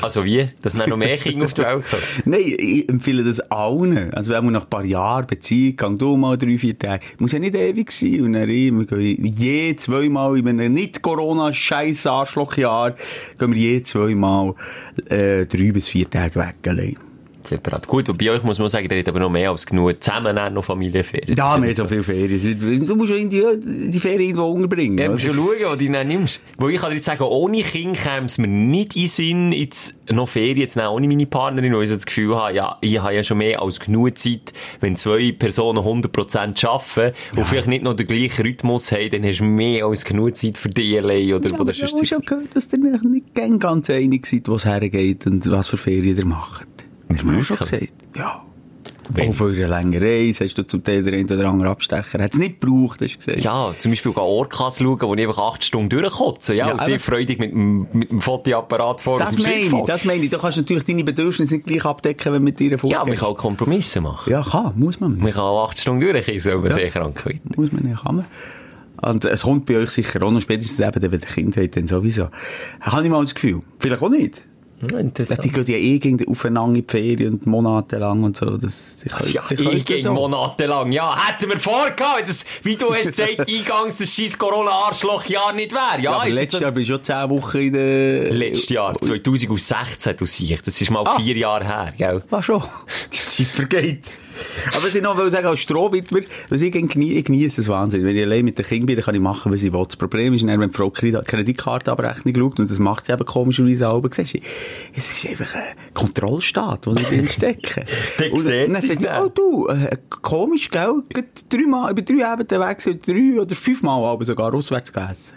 Also 0.02 0.26
wie? 0.26 0.48
Dass 0.62 0.74
dann 0.74 0.90
noch 0.90 0.98
mehr 0.98 1.18
Kinder 1.18 1.46
auf 1.46 1.54
die 1.54 1.62
Welt 1.62 1.86
kommen? 1.90 2.04
Nein, 2.26 2.42
ich 2.46 2.90
empfehle 2.90 3.24
das 3.24 3.40
allen. 3.40 4.14
Also, 4.14 4.34
wenn 4.34 4.44
man 4.46 4.54
nach 4.54 4.64
ein 4.64 4.70
paar 4.70 4.86
Jahren 4.86 5.28
Beziehung, 5.28 5.76
gang 5.76 6.00
du 6.00 6.18
mal 6.18 6.38
drei, 6.38 6.58
vier 6.58 6.78
Tage. 6.78 7.06
Muss 7.20 7.32
ja 7.32 7.40
nicht 7.40 7.56
ewig 7.56 7.92
sein. 7.92 8.22
Und 8.22 8.34
dann 8.34 8.48
wir 8.48 8.86
gehen 8.86 9.34
je 9.38 9.76
zweimal, 9.76 10.38
in 10.38 10.48
einem 10.48 10.74
nicht-Corona-Scheiß-Arschlochjahr, 10.74 12.96
gehen 13.40 13.56
wir 13.56 13.62
je 13.62 13.82
zweimal, 13.84 14.56
äh, 15.10 15.46
drei 15.46 15.72
bis 15.72 15.90
vier 15.90 16.10
Tage 16.10 16.36
weg 16.36 16.56
allein. 16.68 16.98
Separat. 17.48 17.88
Gut, 17.88 18.10
und 18.10 18.18
bei 18.18 18.30
euch 18.32 18.44
muss 18.44 18.60
man 18.60 18.70
sagen, 18.70 18.88
ihr 18.90 18.98
habt 18.98 19.10
aber 19.10 19.20
noch 19.20 19.30
mehr 19.30 19.52
als 19.52 19.66
genug. 19.66 20.04
Zusammen 20.04 20.36
dann 20.36 20.54
noch 20.54 20.64
Familienferien. 20.64 21.36
Ja, 21.36 21.58
wir 21.62 21.68
haben 21.68 21.76
so 21.76 21.88
viele 21.88 22.04
Ferien. 22.04 22.86
Du 22.86 22.96
musst 22.96 23.12
ja 23.12 23.18
die, 23.18 23.92
die 23.92 24.00
Ferien 24.00 24.22
irgendwo 24.22 24.48
unterbringen. 24.48 24.98
Ja, 24.98 25.08
du 25.08 25.14
musst 25.14 25.26
schon 25.26 25.36
schauen, 25.36 25.72
wo 25.72 25.76
du 25.76 25.92
dann 25.92 26.08
nimmst. 26.08 26.42
Wo 26.58 26.70
ich 26.70 26.80
kann 26.80 26.90
dir 26.90 26.96
jetzt 26.96 27.06
sagen, 27.06 27.24
ohne 27.24 27.62
Kind 27.62 27.98
käme 27.98 28.26
es 28.26 28.38
mir 28.38 28.48
nicht 28.48 28.96
in 28.96 29.04
den 29.04 29.10
Sinn, 29.10 29.52
jetzt 29.52 30.12
noch 30.12 30.28
Ferien 30.28 30.68
zu 30.68 30.80
nehmen, 30.80 30.92
ohne 30.92 31.08
meine 31.08 31.26
Partnerin, 31.26 31.74
weil 31.74 31.84
ich 31.84 31.90
das 31.90 32.06
Gefühl 32.06 32.36
habe, 32.36 32.54
ja, 32.54 32.78
ich 32.82 33.00
habe 33.02 33.14
ja 33.14 33.24
schon 33.24 33.38
mehr 33.38 33.62
als 33.62 33.80
genug 33.80 34.18
Zeit, 34.18 34.54
wenn 34.80 34.96
zwei 34.96 35.32
Personen 35.38 35.80
100% 35.80 36.68
arbeiten 36.68 37.16
und 37.38 37.48
vielleicht 37.48 37.68
nicht 37.68 37.84
noch 37.84 37.94
den 37.94 38.08
gleichen 38.08 38.46
Rhythmus 38.46 38.92
haben, 38.92 39.10
dann 39.12 39.24
hast 39.24 39.40
du 39.40 39.46
mehr 39.46 39.86
als 39.86 40.06
genug 40.06 40.36
Zeit 40.36 40.58
für 40.58 40.70
die 40.70 40.98
allein 40.98 41.34
oder 41.34 41.50
Ja, 41.50 41.60
wo 41.60 41.64
das 41.64 41.78
du 41.78 41.88
sonst 41.88 42.02
hast 42.02 42.10
schon 42.10 42.22
gehört, 42.22 42.56
dass 42.56 42.68
ihr 42.72 42.80
nicht 42.80 43.60
ganz 43.60 43.90
einig 43.90 44.26
seid, 44.26 44.48
wo 44.48 44.56
es 44.56 44.66
hergeht 44.66 45.26
und 45.26 45.50
was 45.50 45.68
für 45.68 45.78
Ferien 45.78 46.18
ihr 46.18 46.26
macht. 46.26 46.68
Hast 47.14 47.24
du 47.24 47.28
mir 47.28 47.40
auch 47.40 47.44
schon 47.44 47.58
gesagt? 47.58 47.94
Ja. 48.16 48.42
Wenn- 49.10 49.32
Auch 49.32 49.34
für 49.34 49.50
eine 49.50 49.68
lange 49.68 50.02
Reise 50.02 50.46
hast 50.46 50.58
du 50.58 50.64
zum 50.66 50.82
Teil 50.82 51.04
den 51.04 51.14
einen 51.14 51.26
oder 51.26 51.50
anderen 51.50 51.72
Abstecher. 51.74 52.24
Hat 52.24 52.32
es 52.34 52.40
nicht 52.40 52.62
gebraucht, 52.62 53.02
hast 53.02 53.16
du 53.16 53.18
gesagt. 53.18 53.42
Ja, 53.42 53.74
zum 53.78 53.92
Beispiel 53.92 54.14
gehen 54.14 54.22
Orcas 54.24 54.80
schauen, 54.80 55.02
wo 55.02 55.14
ich 55.14 55.28
einfach 55.28 55.40
acht 55.40 55.64
Stunden 55.66 55.90
durchkotze. 55.90 56.54
Ja, 56.54 56.68
Ja, 56.68 56.74
und 56.74 56.82
sehr 56.82 57.02
freudig 57.02 57.38
mit, 57.38 57.52
dem- 57.52 57.86
mit 57.92 58.12
dem 58.12 58.22
Fotoapparat 58.22 59.02
vor 59.02 59.20
Das 59.20 59.36
auf 59.38 59.44
meine 59.46 59.56
ich, 59.58 59.72
das 59.86 60.06
meine 60.06 60.24
ich. 60.24 60.30
Du 60.30 60.38
kannst 60.38 60.58
natürlich 60.58 60.86
deine 60.86 61.04
Bedürfnisse 61.04 61.56
nicht 61.56 61.66
gleich 61.68 61.84
abdecken, 61.86 62.32
wenn 62.32 62.40
du 62.40 62.46
mit 62.46 62.60
dir 62.62 62.72
Ja, 62.72 62.78
vorgehst. 62.78 63.06
man 63.06 63.18
kann 63.18 63.28
auch 63.28 63.38
Kompromisse 63.38 64.00
machen. 64.00 64.30
Ja, 64.32 64.42
kann, 64.42 64.72
muss 64.78 65.00
man. 65.02 65.18
Man 65.20 65.32
kann 65.34 65.42
acht 65.44 65.80
Stunden 65.80 66.00
durchkissen, 66.00 66.54
wenn 66.54 66.60
man 66.62 66.70
Ja. 66.70 66.76
sehr 66.76 66.90
krank 66.90 67.26
wird. 67.26 67.58
Muss 67.58 67.72
man 67.74 67.84
nicht, 67.84 68.02
kann 68.02 68.16
man. 68.16 68.26
Und 69.02 69.26
es 69.26 69.42
kommt 69.44 69.66
bei 69.66 69.76
euch 69.80 69.90
sicher 69.92 70.24
auch 70.24 70.32
noch 70.32 70.40
spätestens 70.40 70.80
eben, 70.80 71.02
wenn 71.02 71.12
ihr 71.12 71.20
Kind 71.20 71.58
habt, 71.58 71.76
dann 71.76 71.88
sowieso. 71.88 72.30
Habe 72.80 73.04
ich 73.04 73.10
mal 73.10 73.22
das 73.22 73.36
Gefühl. 73.36 73.62
Vielleicht 73.80 74.02
auch 74.02 74.10
nicht. 74.10 74.46
Ja, 74.88 74.94
Ja, 74.94 75.00
interessant. 75.00 75.44
die 75.44 75.50
gehen 75.52 75.66
ja 75.68 75.78
eh 75.78 76.00
gegen 76.00 76.28
aufeinander 76.30 76.78
in 76.78 76.86
die 76.86 76.92
Ferien 76.92 77.34
und 77.34 77.46
monatelang 77.46 78.24
und 78.24 78.38
so. 78.38 78.58
Das, 78.58 78.98
die 79.04 79.10
können, 79.10 79.32
Ja, 79.32 79.42
ich 79.50 79.86
ging 79.86 80.00
so. 80.00 80.14
monatelang. 80.14 80.92
Ja, 80.92 81.18
hätten 81.28 81.50
wir 81.50 81.60
vorgehabt, 81.60 82.20
wenn 82.20 82.26
das, 82.28 82.46
wie 82.64 82.76
du 82.76 82.94
hast 82.94 83.08
gesagt, 83.08 83.40
eingangs 83.50 83.98
das 83.98 84.10
scheiß 84.14 84.38
Corona-Arschloch-Jahr 84.38 85.54
nicht 85.54 85.72
wäre. 85.72 86.02
Ja, 86.02 86.26
Ja, 86.26 86.34
letztes 86.34 86.60
Jahr 86.62 86.72
bist 86.72 86.90
du 86.90 86.94
schon 86.96 87.04
10 87.04 87.30
Wochen 87.30 87.58
in 87.58 87.74
der... 87.74 88.34
Letztes 88.34 88.70
Jahr, 88.70 88.94
2016, 89.00 90.18
du 90.18 90.26
siehst. 90.26 90.66
Das 90.68 90.80
ist 90.82 90.90
mal 90.92 91.04
Ah. 91.06 91.18
vier 91.20 91.36
Jahre 91.36 91.66
her, 91.66 91.94
gell? 91.98 92.24
War 92.30 92.42
schon. 92.42 92.62
Die 93.14 93.18
Zeit 93.26 93.48
vergeht. 93.48 94.06
Aber 94.74 94.84
was 94.86 94.96
ich 94.96 95.02
noch 95.02 95.18
will 95.18 95.30
sagen, 95.30 95.48
als 95.48 95.60
Strohwitwer, 95.60 96.22
was 96.50 96.62
ich 96.62 96.72
genie- 96.74 97.14
ich 97.14 97.26
genieße 97.26 97.62
es 97.62 97.68
Wahnsinn. 97.68 98.04
Wenn 98.04 98.16
ich 98.16 98.24
allein 98.24 98.46
mit 98.46 98.58
den 98.58 98.66
Kindern 98.66 98.86
bin, 98.88 98.96
dann 98.96 99.06
kann 99.06 99.16
ich 99.16 99.22
machen, 99.22 99.52
was 99.52 99.64
ich 99.64 99.74
will. 99.74 99.84
Das 99.86 99.96
Problem 99.96 100.34
ist, 100.34 100.44
dann, 100.48 100.60
wenn 100.60 100.70
die 100.70 100.76
Frau 100.76 100.90
Kreditkartenabrechnung 100.90 102.36
schaut, 102.36 102.60
und 102.60 102.72
das 102.72 102.80
macht 102.80 103.06
sie 103.06 103.14
eben 103.14 103.26
komischerweise 103.26 103.90
auch, 103.90 104.04
siehst 104.12 104.34
du, 104.36 104.40
es 104.96 105.24
ist 105.24 105.30
einfach 105.30 105.56
ein 105.56 105.94
Kontrollstaat, 105.94 106.88
wo 106.88 106.96
sie 106.96 107.04
drin 107.06 107.28
stecken. 107.30 107.86
Und, 108.32 108.48
dann 108.48 108.76
sagt 108.82 109.02
sie, 109.02 109.08
oh 109.08 109.30
du, 109.34 109.68
äh, 109.68 109.98
komisch, 110.22 110.70
gell? 110.70 111.04
Gerade 111.10 111.28
Dreimal, 111.50 111.92
über 111.92 112.02
drei 112.02 112.34
Ebenen 112.34 112.62
weg 112.62 113.02
drei 113.06 113.42
oder 113.42 113.56
fünfmal 113.56 114.04
aber 114.06 114.26
sogar 114.26 114.54
auswärts 114.54 114.92
gegessen. 114.94 115.36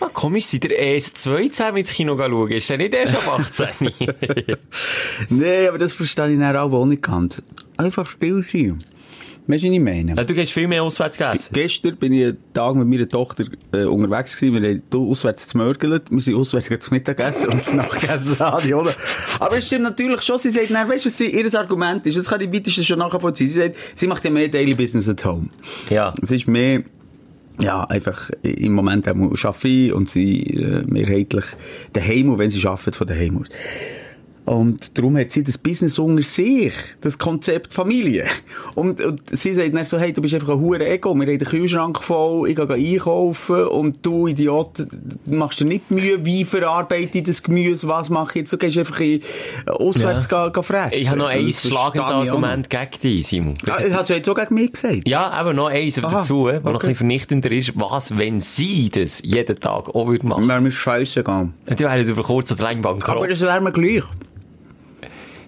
Ah, 0.00 0.08
komisch, 0.12 0.46
seid 0.46 0.64
ihr 0.64 0.76
erst 0.76 1.18
zwei 1.18 1.48
zusammen 1.48 1.78
ins 1.78 1.92
Kino 1.92 2.16
schauen? 2.16 2.50
Ist 2.50 2.70
der 2.70 2.78
nicht 2.78 2.94
erst 2.94 3.16
ab 3.16 3.38
18? 3.38 3.68
Nee, 5.28 5.68
aber 5.68 5.78
das 5.78 5.92
verstehe 5.92 6.32
ich 6.32 6.38
dann 6.38 6.56
auch 6.56 6.86
nicht 6.86 7.02
ganz. 7.02 7.42
Einfach 7.76 8.08
still 8.08 8.42
sein. 8.42 8.78
Weißt 9.46 9.64
du, 9.64 9.68
was 9.68 9.74
ich 9.74 9.80
meine? 9.80 10.14
Ja, 10.16 10.24
du 10.24 10.34
gehst 10.34 10.52
viel 10.52 10.68
mehr 10.68 10.82
auswärts 10.82 11.18
gegessen. 11.18 11.50
Gestern 11.52 11.96
bin 11.96 12.12
ich 12.12 12.24
einen 12.24 12.38
Tag 12.54 12.76
mit 12.76 12.86
meiner 12.86 13.08
Tochter 13.08 13.44
äh, 13.72 13.84
unterwegs 13.84 14.38
gewesen. 14.38 14.62
Wir 14.62 14.70
haben 15.00 15.10
auswärts 15.10 15.48
zu 15.48 15.58
Mörgelt. 15.58 16.10
Wir 16.10 16.20
sind 16.20 16.36
auswärts 16.36 16.68
gerade 16.68 16.78
zu 16.78 16.90
Mittag 16.94 17.16
gegessen 17.16 17.48
und 17.48 17.64
zu 17.64 17.76
Nacht 17.76 18.00
gegessen. 18.00 18.38
habe, 18.38 18.74
oder? 18.74 18.92
Aber 19.40 19.56
es 19.56 19.66
stimmt 19.66 19.82
natürlich 19.82 20.22
schon. 20.22 20.38
Sie 20.38 20.50
sagt, 20.50 20.70
dann, 20.70 20.88
weißt 20.88 21.04
du, 21.04 21.08
was 21.08 21.18
sie, 21.18 21.30
ihr 21.30 21.54
Argument 21.54 22.06
ist? 22.06 22.16
Das 22.16 22.26
kann 22.26 22.40
ich 22.40 22.52
weitesten 22.52 22.84
schon 22.84 22.98
nachvollziehen. 22.98 23.48
Sie 23.48 23.54
sagt, 23.54 23.76
sie 23.96 24.06
macht 24.06 24.24
ja 24.24 24.30
mehr 24.30 24.48
Daily 24.48 24.74
Business 24.74 25.08
at 25.08 25.24
home. 25.24 25.48
Ja. 25.88 26.12
Es 26.22 26.30
ist 26.30 26.46
mehr, 26.46 26.82
ja, 27.60 27.84
einfach 27.84 28.30
im 28.42 28.72
Moment 28.72 29.08
arbeite 29.08 29.68
ich 29.68 29.92
und 29.92 30.08
sie 30.10 30.42
äh, 30.42 30.84
mehrheitlich 30.86 31.44
daheim, 31.92 32.30
und 32.30 32.38
wenn 32.38 32.50
sie 32.50 32.66
arbeitet, 32.66 32.96
von 32.96 33.06
daheim 33.06 33.38
aus. 33.38 33.48
Und 34.46 34.96
darum 34.98 35.16
hat 35.16 35.30
sie 35.32 35.44
das 35.44 35.58
Business 35.58 35.98
unter 35.98 36.22
sich, 36.22 36.72
das 37.02 37.18
Konzept 37.18 37.72
Familie. 37.72 38.24
Und, 38.74 39.00
und 39.00 39.20
sie 39.30 39.54
sagt 39.54 39.74
dann 39.74 39.84
so, 39.84 39.98
hey, 39.98 40.12
du 40.12 40.20
bist 40.22 40.34
einfach 40.34 40.48
ein 40.50 40.60
hure 40.60 40.84
Ego, 40.88 41.14
wir 41.14 41.26
haben 41.26 41.38
den 41.38 41.46
Kühlschrank 41.46 42.00
voll, 42.02 42.48
ich 42.48 42.56
gehe 42.56 42.68
einkaufen 42.68 43.66
und 43.66 43.98
du 44.04 44.26
Idiot, 44.26 44.86
machst 45.26 45.60
dir 45.60 45.66
nicht 45.66 45.90
Mühe, 45.90 46.24
wie 46.24 46.44
verarbeite 46.44 47.18
ich 47.18 47.24
das 47.24 47.42
Gemüse, 47.42 47.86
was 47.86 48.10
mache 48.10 48.30
ich 48.30 48.34
jetzt, 48.36 48.52
du 48.52 48.58
gehst 48.58 48.76
einfach 48.78 48.98
in, 49.00 49.20
äh, 49.20 49.70
auswärts 49.70 50.28
Ja. 50.30 50.44
gehen, 50.46 50.52
gehen 50.52 50.62
fressen. 50.64 50.98
Ich 51.00 51.08
habe 51.08 51.18
noch 51.18 51.26
ein 51.28 51.52
schlagendes 51.52 52.10
Argument 52.10 52.68
gegen 52.70 52.90
dich, 53.02 53.26
Simon. 53.28 53.54
noch. 53.64 53.74
Ah, 53.74 53.82
das 53.82 53.94
hast 53.94 54.10
du 54.10 54.14
jetzt 54.14 54.28
auch 54.28 54.34
gegen 54.34 54.54
mich 54.54 54.72
gesagt. 54.72 55.06
Ja, 55.06 55.30
aber 55.30 55.52
noch 55.52 55.68
eins 55.68 55.98
Aha, 55.98 56.08
dazu, 56.10 56.44
was 56.46 56.54
noch 56.54 56.60
ein 56.62 56.66
okay. 56.66 56.78
bisschen 56.78 56.94
vernichtender 56.96 57.52
ist. 57.52 57.72
Was, 57.78 58.18
wenn 58.18 58.40
sie 58.40 58.88
das 58.90 59.22
jeden 59.24 59.60
Tag 59.60 59.88
auch 59.94 60.08
würden 60.08 60.28
machen? 60.28 60.48
Wäre 60.48 60.60
mir 60.60 60.72
scheißegal. 60.72 61.50
Dann 61.66 61.78
wären 61.78 62.08
über 62.08 62.22
kurz 62.22 62.50
oder 62.52 62.64
lang 62.64 62.82
bankrott. 62.82 63.16
Aber 63.16 63.28
das 63.28 63.40
wäre 63.42 63.60
mir 63.60 63.72
gleich. 63.72 64.02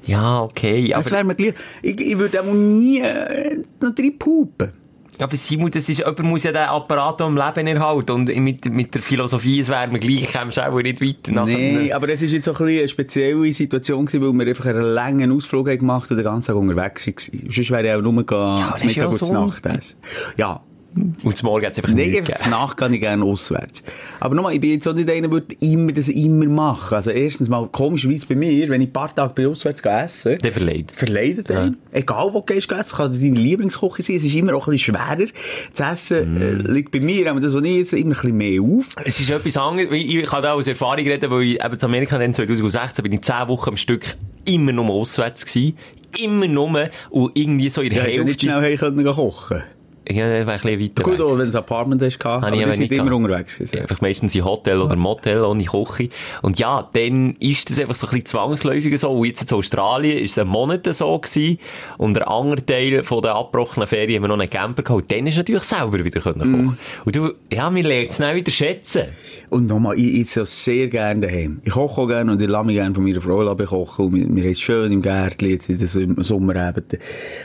Ja, 0.04 0.42
okay. 0.42 0.88
Das 0.88 1.06
Aber, 1.06 1.16
wäre 1.16 1.24
mir 1.24 1.34
gleich. 1.34 1.54
Ich, 1.82 2.00
ich 2.00 2.18
würde 2.18 2.40
auch 2.40 2.52
nie 2.52 3.00
äh, 3.00 3.62
noch 3.80 3.94
drin 3.94 4.18
pupen. 4.18 4.72
aber 5.18 5.36
Simon, 5.36 5.70
das 5.70 5.88
ist, 5.88 5.98
jemand 5.98 6.22
muss 6.22 6.42
ja 6.42 6.52
den 6.52 6.62
Apparat 6.62 7.20
am 7.20 7.36
Leben 7.36 7.66
erhalten. 7.66 8.12
Und 8.12 8.36
mit, 8.36 8.64
mit 8.64 8.94
der 8.94 9.02
Philosophie, 9.02 9.60
es 9.60 9.68
wäre 9.68 9.88
mir 9.88 9.98
gleich, 9.98 10.22
ich 10.22 10.30
käme 10.30 10.50
auch 10.50 10.82
nicht 10.82 11.00
weiter. 11.00 11.44
Nee, 11.44 11.92
aber 11.92 12.06
das 12.06 12.22
ist 12.22 12.32
jetzt 12.32 12.46
so 12.46 12.54
ein 12.54 12.66
eine 12.66 12.88
spezielle 12.88 13.52
Situation 13.52 14.06
gewesen, 14.06 14.38
weil 14.38 14.46
wir 14.46 14.50
einfach 14.50 14.66
einen 14.66 14.82
langen 14.82 15.30
Ausflug 15.30 15.68
haben 15.68 15.78
gemacht 15.78 16.10
und 16.10 16.16
den 16.16 16.24
ganzen 16.24 16.48
Tag 16.48 16.56
unterwegs 16.56 17.06
waren. 17.06 17.50
Sonst 17.50 17.70
wäre 17.70 17.86
ich 17.86 17.94
auch 17.94 18.02
nur 18.02 18.26
gehen, 18.26 18.26
das 18.26 18.80
zum 18.80 18.88
ja 18.88 18.94
Mittag 18.94 19.10
und 19.10 19.18
zum 19.18 19.28
Sonntag. 19.28 19.72
Nacht. 19.74 19.96
Ja. 20.36 20.62
Und 20.94 21.36
zum 21.36 21.46
Morgen 21.48 21.64
hat 21.64 21.72
es 21.72 21.78
einfach 21.78 21.92
Nein, 21.94 22.10
nicht 22.10 22.36
zur 22.38 22.48
Nacht 22.50 22.76
kann 22.76 22.92
ich 22.92 23.00
gerne 23.00 23.24
auswärts. 23.24 23.82
Aber 24.20 24.34
nochmal, 24.34 24.52
ich 24.54 24.60
bin 24.60 24.70
jetzt 24.72 24.86
auch 24.86 24.92
nicht 24.92 25.10
einer, 25.10 25.28
der 25.28 25.42
immer 25.60 25.90
das 25.92 26.08
immer 26.08 26.44
machen. 26.46 26.94
Also 26.96 27.10
erstens 27.10 27.48
mal, 27.48 27.66
komischerweise 27.68 28.26
bei 28.26 28.34
mir, 28.34 28.68
wenn 28.68 28.80
ich 28.82 28.88
ein 28.88 28.92
paar 28.92 29.14
Tage 29.14 29.32
bei 29.34 29.46
auswärts 29.48 29.80
essen, 29.82 30.38
Der 30.38 30.52
verleidet. 30.52 30.92
verleidet 30.92 31.50
einen. 31.50 31.76
Egal, 31.92 32.28
wo 32.32 32.40
du 32.40 32.54
gehst 32.54 32.70
essen, 32.70 32.96
kann 32.96 33.12
deine 33.12 33.38
Lieblingskoche 33.40 34.02
sein. 34.02 34.16
Es 34.16 34.24
ist 34.24 34.34
immer 34.34 34.54
auch 34.54 34.66
ein 34.68 34.72
bisschen 34.72 34.94
schwerer. 34.96 35.26
Das 35.74 35.92
Essen 36.10 36.34
Mm. 36.34 36.42
äh, 36.42 36.52
liegt 36.72 36.90
bei 36.90 37.00
mir, 37.00 37.30
aber 37.30 37.40
das, 37.40 37.54
was 37.54 37.64
ich 37.64 37.76
jetzt 37.76 37.92
immer 37.94 38.10
ein 38.10 38.10
bisschen 38.10 38.36
mehr 38.36 38.60
auf. 38.62 38.86
Es 39.04 39.18
ist 39.18 39.30
etwas 39.30 39.56
anderes. 39.56 39.90
Ich, 39.92 40.14
ich 40.14 40.26
kann 40.26 40.42
da 40.42 40.52
aus 40.52 40.66
Erfahrung 40.66 41.04
reden, 41.06 41.30
weil 41.30 41.42
ich 41.42 41.64
eben 41.64 41.78
zu 41.78 41.86
Amerika 41.86 42.18
dann 42.18 42.34
2016 42.34 43.02
bin 43.02 43.12
ich 43.14 43.22
10 43.22 43.48
Wochen 43.48 43.70
am 43.70 43.76
Stück 43.76 44.04
immer 44.44 44.72
nur 44.72 44.90
auswärts 44.90 45.46
gewesen. 45.46 45.76
Immer 46.22 46.48
nur. 46.48 46.90
Und 47.10 47.30
irgendwie 47.34 47.70
so 47.70 47.80
in 47.80 47.90
der 47.90 48.02
hast 48.06 48.16
ja 48.16 48.24
nicht 48.24 48.42
Hälfte. 48.42 48.60
schnell 48.60 48.60
heim 48.62 48.76
können 48.96 49.04
kochen. 49.14 49.62
Ja, 50.08 50.28
das 50.28 50.46
war 50.46 50.54
ein 50.54 50.60
bisschen 50.60 50.80
weiter 50.80 51.02
Gut, 51.02 51.18
wenn 51.38 51.50
du 51.50 51.56
ein 51.56 51.56
Apartment 51.56 52.00
gehabt, 52.00 52.24
Habe 52.24 52.46
aber 52.46 52.56
ich 52.56 52.64
die 52.64 52.72
sind 52.72 52.92
immer 52.92 53.14
unterwegs 53.14 53.56
gewesen. 53.58 53.78
Einfach 53.80 54.00
meistens 54.00 54.34
in 54.34 54.44
Hotel 54.44 54.80
oder 54.80 54.96
Motel 54.96 55.42
ohne 55.42 55.64
Küche. 55.64 56.08
Und 56.42 56.58
ja, 56.58 56.88
dann 56.92 57.36
ist 57.38 57.70
das 57.70 57.78
einfach 57.78 57.94
so 57.94 58.06
ein 58.06 58.10
bisschen 58.10 58.26
zwangsläufig 58.26 58.98
so. 58.98 59.10
Und 59.12 59.26
jetzt 59.26 59.48
in 59.50 59.56
Australien 59.56 60.18
ist 60.18 60.32
es 60.32 60.38
einen 60.38 60.50
Monat 60.50 60.92
so 60.92 61.18
gewesen. 61.18 61.58
Und 61.98 62.14
der 62.14 62.28
andere 62.28 62.64
Teil 62.66 63.04
von 63.04 63.22
der 63.22 63.36
abgebrochenen 63.36 63.86
Ferien 63.86 64.16
haben 64.16 64.22
wir 64.24 64.28
noch 64.36 64.40
einen 64.40 64.50
Camper. 64.50 64.94
Und 64.94 65.10
dann 65.10 65.26
ist 65.26 65.36
natürlich 65.36 65.62
selber 65.62 66.02
wieder 66.04 66.20
können 66.20 66.40
kochen. 66.40 66.78
Und 67.04 67.16
du, 67.16 67.32
ja, 67.52 67.70
man 67.70 67.84
lernt 67.84 68.10
es 68.10 68.18
dann 68.18 68.34
wieder 68.34 68.50
schätzen. 68.50 69.04
Und 69.50 69.66
nochmal, 69.68 69.98
ich 69.98 70.20
esse 70.22 70.44
sehr 70.44 70.88
gerne 70.88 71.20
daheim. 71.28 71.60
Ich 71.64 71.72
koche 71.72 72.00
auch 72.00 72.06
gerne 72.08 72.32
und 72.32 72.42
ich 72.42 72.48
lasse 72.48 72.66
mich 72.66 72.74
gerne 72.76 72.94
von 72.94 73.04
meiner 73.04 73.20
Frau 73.20 73.54
bekochen. 73.54 74.06
Und 74.06 74.14
wir, 74.14 74.34
wir 74.34 74.42
haben 74.42 74.50
es 74.50 74.60
schön 74.60 74.90
im 74.90 75.02
Gärtchen 75.02 75.48
jetzt 75.50 75.68
in 75.68 75.78
den 75.78 75.86
Som- 75.86 76.22
Sommerabenden. 76.22 76.98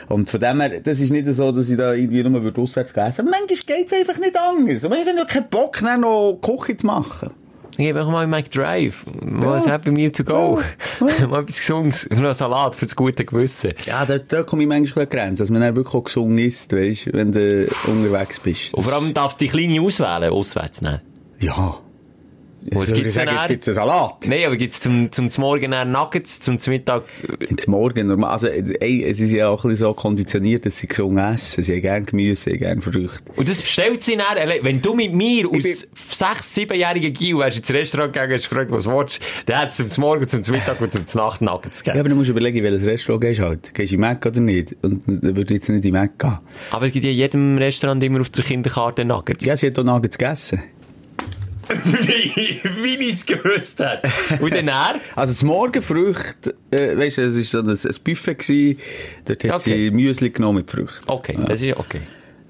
Und 0.08 0.28
von 0.28 0.40
dem 0.40 0.60
her, 0.60 0.80
das 0.80 1.00
ist 1.00 1.10
nicht 1.10 1.28
so, 1.28 1.52
dass 1.52 1.68
ich 1.68 1.76
da 1.76 1.92
irgendwie 1.94 2.22
nur 2.24 2.47
würde 2.48 2.60
auswärts 2.60 2.92
gehen. 2.92 3.04
Aber 3.04 3.22
manchmal 3.22 3.46
geht 3.46 3.86
es 3.86 3.92
einfach 3.92 4.18
nicht 4.18 4.36
anders. 4.36 4.84
Und 4.84 4.90
manchmal 4.90 5.16
habe 5.16 5.26
ich 5.26 5.34
keinen 5.34 5.48
Bock, 5.48 5.80
noch 5.82 6.38
Küche 6.42 6.76
zu 6.76 6.86
machen. 6.86 7.30
Ich 7.72 7.84
gebe 7.84 8.04
mal 8.06 8.24
in 8.24 8.30
McDrive. 8.30 9.04
Mal 9.22 9.62
ein 9.62 9.70
Happy 9.70 9.92
Meal 9.92 10.10
to 10.10 10.24
go. 10.24 10.60
mal 11.00 11.42
etwas 11.42 11.58
Gesundes. 11.58 12.06
Und 12.06 12.18
noch 12.18 12.24
einen 12.24 12.34
Salat 12.34 12.74
für 12.74 12.86
das 12.86 12.96
gute 12.96 13.24
Gewissen. 13.24 13.72
Ja, 13.86 14.04
da, 14.04 14.18
da 14.18 14.42
komme 14.42 14.64
ich 14.64 14.68
manchmal 14.68 15.04
an 15.04 15.10
die 15.10 15.16
Grenze, 15.16 15.42
dass 15.44 15.50
man 15.50 15.60
dann 15.60 15.76
wirklich 15.76 15.94
auch 15.94 16.02
gesund 16.02 16.40
isst, 16.40 16.74
weißt, 16.74 17.12
wenn 17.12 17.30
du 17.30 17.68
unterwegs 17.86 18.40
bist. 18.40 18.74
Und 18.74 18.82
vor 18.82 18.94
allem 18.94 19.14
darfst 19.14 19.40
du 19.40 19.44
die 19.44 19.50
Kleine 19.52 19.80
auswählen, 19.80 20.32
auswärts 20.32 20.82
nehmen. 20.82 21.02
Ja. 21.38 21.78
Und 22.74 22.82
es 22.82 22.88
Jetzt 22.88 22.90
würde 22.90 23.02
gibt's 23.02 23.14
sagen, 23.14 23.30
jetzt 23.34 23.48
gibt's 23.48 23.68
einen 23.68 23.74
Salat. 23.74 24.14
Nein, 24.26 24.44
aber 24.46 24.56
gibt's 24.56 24.80
zum, 24.80 25.10
zum 25.12 25.28
Morgen 25.38 25.70
dann 25.70 25.92
Nuggets, 25.92 26.40
zum 26.40 26.58
Mittag 26.68 27.04
Jetzt 27.40 27.66
morgen 27.68 28.06
normal. 28.08 28.30
Also, 28.32 28.48
ey, 28.48 29.04
es 29.04 29.20
ist 29.20 29.32
ja 29.32 29.48
auch 29.48 29.64
ein 29.64 29.70
bisschen 29.70 29.86
so 29.88 29.94
konditioniert, 29.94 30.66
dass 30.66 30.78
sie 30.78 30.86
gesund 30.86 31.18
essen. 31.18 31.62
Sie 31.62 31.74
haben 31.74 31.80
gerne 31.82 32.06
Gemüse, 32.06 32.42
sie 32.42 32.50
haben 32.52 32.58
gerne 32.58 32.82
Früchte. 32.82 33.32
Und 33.36 33.48
das 33.48 33.62
bestellt 33.62 34.02
sie 34.02 34.16
dann, 34.16 34.48
wenn 34.62 34.82
du 34.82 34.94
mit 34.94 35.12
mir 35.14 35.48
aus 35.48 35.86
sechs, 36.10 36.54
siebenjährigen 36.54 37.12
Gil 37.12 37.38
wärst 37.38 37.58
ins 37.58 37.70
Restaurant 37.72 38.12
gegangen, 38.12 38.32
hast 38.34 38.48
gefragt, 38.48 38.70
was 38.70 38.86
willst 38.88 39.20
du, 39.20 39.24
dann 39.46 39.60
hättest 39.60 39.80
du 39.80 39.88
zum 39.88 40.00
Morgen, 40.02 40.28
zum 40.28 40.40
Mittag 40.54 40.80
und 40.80 40.92
zum 40.92 41.04
Nacht 41.14 41.40
Nuggets 41.40 41.78
Ja, 41.80 41.92
gegeben. 41.92 42.00
aber 42.00 42.08
du 42.10 42.14
musst 42.16 42.30
überlegen, 42.30 42.62
welches 42.62 42.86
Restaurant 42.86 43.22
gehst 43.22 43.40
du 43.40 43.44
halt. 43.44 43.74
Gehst 43.74 43.92
du 43.92 43.94
in 43.96 44.00
Mac 44.00 44.24
oder 44.26 44.40
nicht? 44.40 44.76
Und 44.82 45.02
dann 45.06 45.36
würde 45.36 45.54
jetzt 45.54 45.68
nicht 45.68 45.84
in 45.84 45.92
Mac 45.92 46.18
gehen. 46.18 46.38
Aber 46.72 46.86
es 46.86 46.92
gibt 46.92 47.04
ja 47.04 47.10
in 47.10 47.16
jedem 47.16 47.58
Restaurant 47.58 48.02
immer 48.02 48.20
auf 48.20 48.30
der 48.30 48.44
Kinderkarte 48.44 49.04
Nuggets. 49.04 49.44
Ja, 49.44 49.56
sie 49.56 49.68
hat 49.68 49.78
auch 49.78 49.84
Nuggets 49.84 50.18
gegessen. 50.18 50.62
Wie, 51.68 52.60
wie 52.82 52.94
ich 53.08 53.14
es 53.14 53.26
gewusst 53.26 53.78
hätte. 53.80 54.08
Und 54.40 54.54
dann 54.54 54.68
er, 54.68 54.94
Also 55.16 55.32
zum 55.34 55.48
Morgen 55.48 55.82
Früchte, 55.82 56.54
äh, 56.70 56.96
weißt 56.96 57.18
du, 57.18 57.22
es 57.22 57.36
war 57.36 57.42
so 57.42 57.58
ein, 57.60 57.68
ein 57.70 58.02
Buffet 58.04 58.34
gewesen. 58.36 58.78
Dort 59.24 59.44
hat 59.44 59.50
Okay. 59.60 59.70
sie 59.86 59.90
Müsli 59.90 60.30
genommen 60.30 60.58
mit 60.58 60.70
Früchten. 60.70 61.08
okay, 61.08 61.36
das 61.46 61.62
ist 61.62 61.76
okay. 61.78 62.00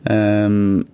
Ähm, 0.06 0.84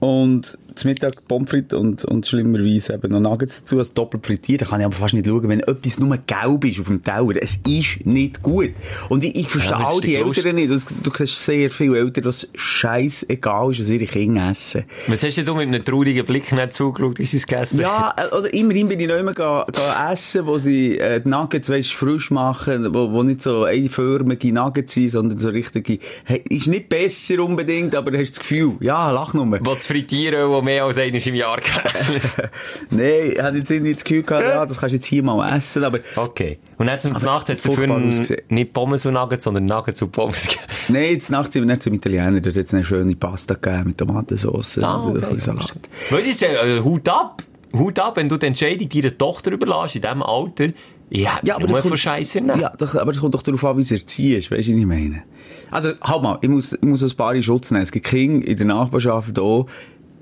und 0.00 0.56
zum 0.78 0.90
Mittag 0.90 1.26
Pommes 1.26 1.50
frites 1.50 1.78
und, 1.78 2.04
und 2.04 2.26
schlimmerweise 2.26 2.94
eben 2.94 3.12
noch 3.12 3.20
Nuggets 3.20 3.60
dazu, 3.60 3.78
als 3.78 3.92
doppelt 3.92 4.24
frittiert. 4.24 4.62
Da 4.62 4.66
kann 4.66 4.80
ich 4.80 4.86
aber 4.86 4.94
fast 4.94 5.14
nicht 5.14 5.26
schauen, 5.26 5.48
wenn 5.48 5.60
etwas 5.60 5.98
nur 5.98 6.16
gelb 6.16 6.64
ist 6.64 6.80
auf 6.80 6.86
dem 6.86 7.02
Teller. 7.02 7.34
Es 7.40 7.56
ist 7.56 8.06
nicht 8.06 8.42
gut. 8.42 8.70
Und 9.08 9.24
ich, 9.24 9.36
ich 9.36 9.48
verstehe 9.48 9.78
Ja, 9.78 9.86
all 9.86 10.00
die 10.00 10.14
Eltern 10.14 10.54
nicht. 10.54 10.70
Du, 10.70 11.10
du 11.10 11.10
siehst 11.16 11.44
sehr 11.44 11.70
viele 11.70 11.98
Eltern, 11.98 12.24
dass 12.24 12.48
scheißegal 12.54 13.72
ist, 13.72 13.80
was 13.80 13.88
ihre 13.88 14.06
Kinder 14.06 14.50
essen. 14.50 14.84
Was 15.08 15.22
hast 15.22 15.36
du 15.36 15.54
mit 15.54 15.68
einem 15.68 15.84
traurigen 15.84 16.24
Blick 16.24 16.50
nicht 16.52 16.74
zugeschaut, 16.74 17.18
wie 17.18 17.24
sie 17.24 17.38
es 17.38 17.46
gegessen 17.46 17.80
Ja, 17.80 18.14
äh, 18.16 18.34
oder 18.34 18.52
immerhin 18.54 18.88
bin 18.88 19.00
ich 19.00 19.08
noch 19.08 19.18
immer 19.18 19.32
ga, 19.32 19.66
ga 19.72 20.12
essen, 20.12 20.46
wo 20.46 20.58
sie 20.58 20.98
äh, 20.98 21.20
die 21.20 21.28
Nuggets 21.28 21.68
weißt, 21.68 21.92
frisch 21.92 22.30
machen, 22.30 22.94
wo, 22.94 23.10
wo 23.12 23.22
nicht 23.22 23.42
so 23.42 23.64
einförmige 23.64 24.52
Nuggets 24.52 24.94
sind, 24.94 25.10
sondern 25.10 25.38
so 25.38 25.48
richtige. 25.48 25.98
Hey, 26.24 26.44
ist 26.48 26.68
nicht 26.68 26.88
besser 26.88 27.42
unbedingt, 27.42 27.94
aber 27.94 28.10
du 28.12 28.18
hast 28.18 28.30
das 28.30 28.40
Gefühl, 28.40 28.76
ja, 28.80 29.10
lach 29.10 29.34
nur. 29.34 29.48
Wo 29.48 29.74
das 29.74 29.86
Frittieren, 29.86 30.50
wo 30.50 30.62
mehr 30.68 30.84
als 30.84 30.98
einmal 30.98 31.20
im 31.26 31.34
Jahr 31.34 31.56
gegessen 31.56 32.20
Nein, 32.90 33.32
ich 33.32 33.42
hatte 33.42 33.56
jetzt 33.58 33.70
irgendwie 33.70 33.94
das 33.94 34.04
Gefühl 34.04 34.22
gehabt, 34.22 34.44
ja, 34.46 34.66
das 34.66 34.78
kannst 34.78 34.92
du 34.92 34.96
jetzt 34.96 35.06
hier 35.06 35.22
mal 35.22 35.56
essen, 35.56 35.84
aber 35.84 35.98
Okay. 36.16 36.58
Und 36.76 36.86
dann 36.86 37.00
zum 37.00 37.12
Nacht 37.12 37.48
hat 37.48 37.56
es 37.56 37.62
dafür 37.62 37.90
ein- 37.90 38.14
nicht 38.48 38.72
Pommes 38.72 39.04
und 39.06 39.14
Nuggets, 39.14 39.44
sondern 39.44 39.64
Nuggets 39.64 40.02
und 40.02 40.12
Pommes 40.12 40.44
gegeben. 40.46 40.62
nein, 40.88 41.12
jetzt 41.12 41.30
nachts 41.30 41.52
sind 41.54 41.62
wir 41.66 41.72
nicht 41.72 41.82
zum 41.82 41.94
Italiener, 41.94 42.40
dort 42.40 42.56
hat 42.56 42.64
es 42.66 42.74
eine 42.74 42.84
schöne 42.84 43.16
Pasta 43.16 43.54
gegeben 43.54 43.84
mit 43.88 43.98
Tomatensauce 43.98 44.78
Ah, 44.78 44.96
und 44.96 45.02
ein 45.16 45.22
okay. 45.22 45.34
bisschen 45.34 45.38
Salat. 45.38 45.72
Weil 46.10 46.20
ich 46.26 46.36
sage, 46.36 46.54
äh, 46.58 46.80
Hut 46.80 47.08
ab. 47.08 47.42
Hut 47.74 47.98
ab, 47.98 48.16
wenn 48.16 48.28
du 48.28 48.36
die 48.38 48.46
Entscheidung 48.46 48.88
deiner 48.88 49.16
Tochter 49.18 49.52
überlässt, 49.52 49.96
in 49.96 50.02
diesem 50.02 50.22
Alter, 50.22 50.68
Ja, 51.10 51.38
Ja, 51.42 51.56
aber 51.56 51.66
das 51.66 51.82
kommt, 51.82 51.98
Scheiße 51.98 52.40
nehmen. 52.40 52.60
ja, 52.60 52.70
das, 52.78 52.96
aber 52.96 53.12
das 53.12 53.20
kommt 53.20 53.34
doch 53.34 53.42
darauf 53.42 53.64
an, 53.64 53.76
wie 53.76 53.80
es 53.82 53.92
erziehst, 53.92 54.50
weißt 54.50 54.68
du, 54.68 54.72
was 54.72 54.78
ich 54.78 54.86
meine? 54.86 55.22
Also, 55.70 55.90
halt 56.02 56.22
mal, 56.22 56.38
ich 56.42 56.48
muss, 56.48 56.72
ich 56.72 56.82
muss 56.82 57.02
ein 57.02 57.10
paar 57.16 57.34
in 57.34 57.42
Schutz 57.42 57.70
nehmen. 57.70 57.82
Es 57.82 57.92
gibt 57.92 58.06
Kinder 58.06 58.46
in 58.46 58.56
der 58.56 58.66
Nachbarschaft 58.66 59.32
hier, 59.38 59.66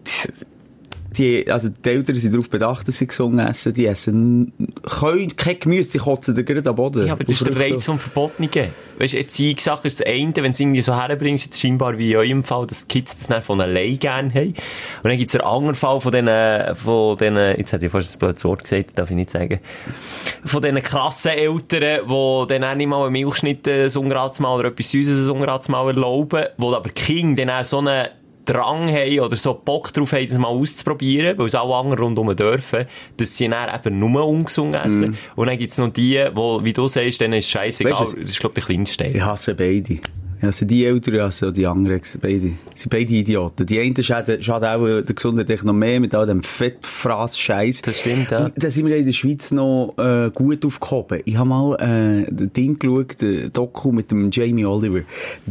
die, 0.06 0.46
die, 1.16 1.50
also 1.50 1.68
die 1.68 1.88
Eltern 1.88 2.16
sind 2.16 2.34
darauf 2.34 2.50
bedacht, 2.50 2.86
dass 2.86 2.98
sie 2.98 3.06
gesungen 3.06 3.38
essen, 3.38 3.72
die 3.72 3.86
essen, 3.86 4.52
können 4.82 5.34
kein 5.36 5.58
Gemüse, 5.58 5.92
die 5.92 5.98
kotzen 5.98 6.34
da 6.34 6.42
gerade 6.42 6.68
am 6.68 6.76
Boden. 6.76 7.06
Ja, 7.06 7.12
aber 7.14 7.24
das 7.24 7.40
ist 7.40 7.46
der. 7.46 7.58
Reiz 7.58 7.84
vom 7.84 7.98
Verbotenen. 7.98 8.68
Weißt 8.98 9.14
du, 9.14 9.18
Erziehungssache 9.18 9.88
ist 9.88 10.00
das 10.00 10.06
eine, 10.06 10.34
wenn 10.36 10.44
du 10.44 10.50
es 10.50 10.60
irgendwie 10.60 10.82
so 10.82 10.94
herbringst, 10.94 11.46
jetzt 11.46 11.60
scheinbar 11.60 11.98
wie 11.98 12.12
in 12.12 12.18
eurem 12.18 12.44
Fall, 12.44 12.66
dass 12.66 12.86
die 12.86 12.98
Kids 12.98 13.16
das 13.16 13.26
dann 13.28 13.42
von 13.42 13.60
allein 13.60 13.98
gerne 13.98 14.30
haben. 14.32 14.48
Und 15.02 15.10
dann 15.10 15.16
gibt 15.16 15.28
es 15.28 15.34
einen 15.34 15.44
anderen 15.44 15.74
Fall 15.74 16.00
von 16.00 16.12
diesen, 16.12 16.76
von 16.76 17.16
diesen, 17.16 17.36
jetzt 17.36 17.72
hätte 17.72 17.86
ich 17.86 17.92
fast 17.92 18.16
ein 18.16 18.18
blödes 18.18 18.44
Wort 18.44 18.62
gesagt, 18.62 18.98
darf 18.98 19.10
ich 19.10 19.16
nicht 19.16 19.30
sagen, 19.30 19.60
von 20.44 20.62
diesen 20.62 20.82
krassen 20.82 21.32
Eltern, 21.32 22.06
die 22.06 22.46
dann 22.48 22.64
auch 22.64 22.74
nicht 22.74 22.88
mal 22.88 23.04
einen 23.04 23.12
Milchschnitt, 23.12 23.66
ein 23.68 23.90
Unratsmal 23.96 24.58
oder 24.58 24.68
etwas 24.68 24.90
Süßes, 24.90 25.28
ein 25.28 25.36
Unratsmal 25.36 25.88
erlauben, 25.88 26.44
wo 26.56 26.74
aber 26.74 26.88
die 26.88 27.02
Kinder 27.02 27.44
dann 27.44 27.60
auch 27.60 27.64
so 27.64 27.78
einen 27.78 28.08
Drang 28.46 28.88
haben 28.88 29.20
oder 29.20 29.36
so 29.36 29.54
Bock 29.54 29.92
drauf 29.92 30.12
haben, 30.12 30.26
das 30.26 30.38
mal 30.38 30.48
auszuprobieren, 30.48 31.36
weil 31.36 31.46
es 31.46 31.54
auch 31.54 31.78
andere 31.78 32.00
rundherum 32.00 32.34
dürfen, 32.34 32.86
dass 33.16 33.36
sie 33.36 33.48
dann 33.48 33.74
eben 33.74 33.98
nur 33.98 34.26
ungesungen 34.26 34.74
essen. 34.74 35.18
Und 35.34 35.48
dann 35.48 35.58
gibt's 35.58 35.78
noch 35.78 35.92
die, 35.92 36.24
wo, 36.32 36.64
wie 36.64 36.72
du 36.72 36.88
sagst, 36.88 37.20
denen 37.20 37.34
ist 37.34 37.50
scheißegal. 37.50 37.92
Weißt 37.92 38.12
du, 38.12 38.20
das 38.20 38.30
ist, 38.30 38.40
glaube 38.40 38.58
ich, 38.58 38.64
der 38.64 38.74
kleinste. 38.74 39.04
Ich 39.04 39.22
hasse 39.22 39.54
beide. 39.54 39.98
Hasse 40.42 40.66
die 40.66 40.84
Eltern, 40.84 41.20
hasse 41.20 41.48
auch 41.48 41.52
die 41.52 41.66
anderen. 41.66 42.00
Beide. 42.20 42.52
Sind 42.74 42.90
beide 42.90 43.12
Idioten. 43.12 43.66
Die 43.66 43.80
einen 43.80 44.02
schaden, 44.02 44.42
schaden 44.42 44.68
auch 44.68 44.84
der 44.84 45.14
Gesundheit 45.14 45.64
noch 45.64 45.72
mehr 45.72 45.98
mit 46.00 46.14
all 46.14 46.26
dem 46.26 46.42
Fettfraß-Scheiß. 46.42 47.82
Das 47.82 48.00
stimmt, 48.00 48.30
ja. 48.30 48.50
Da 48.54 48.70
sind 48.70 48.86
wir 48.86 48.96
in 48.96 49.06
der 49.06 49.12
Schweiz 49.12 49.50
noch 49.50 49.94
äh, 49.98 50.30
gut 50.34 50.64
aufgehoben. 50.64 51.20
Ich 51.24 51.36
habe 51.36 51.48
mal 51.48 51.76
äh, 51.80 52.28
ein 52.28 52.52
Ding 52.52 52.78
geschaut, 52.78 53.22
ein 53.22 53.50
Doku 53.52 53.92
mit 53.92 54.10
dem 54.10 54.30
Jamie 54.30 54.66
Oliver. 54.66 55.00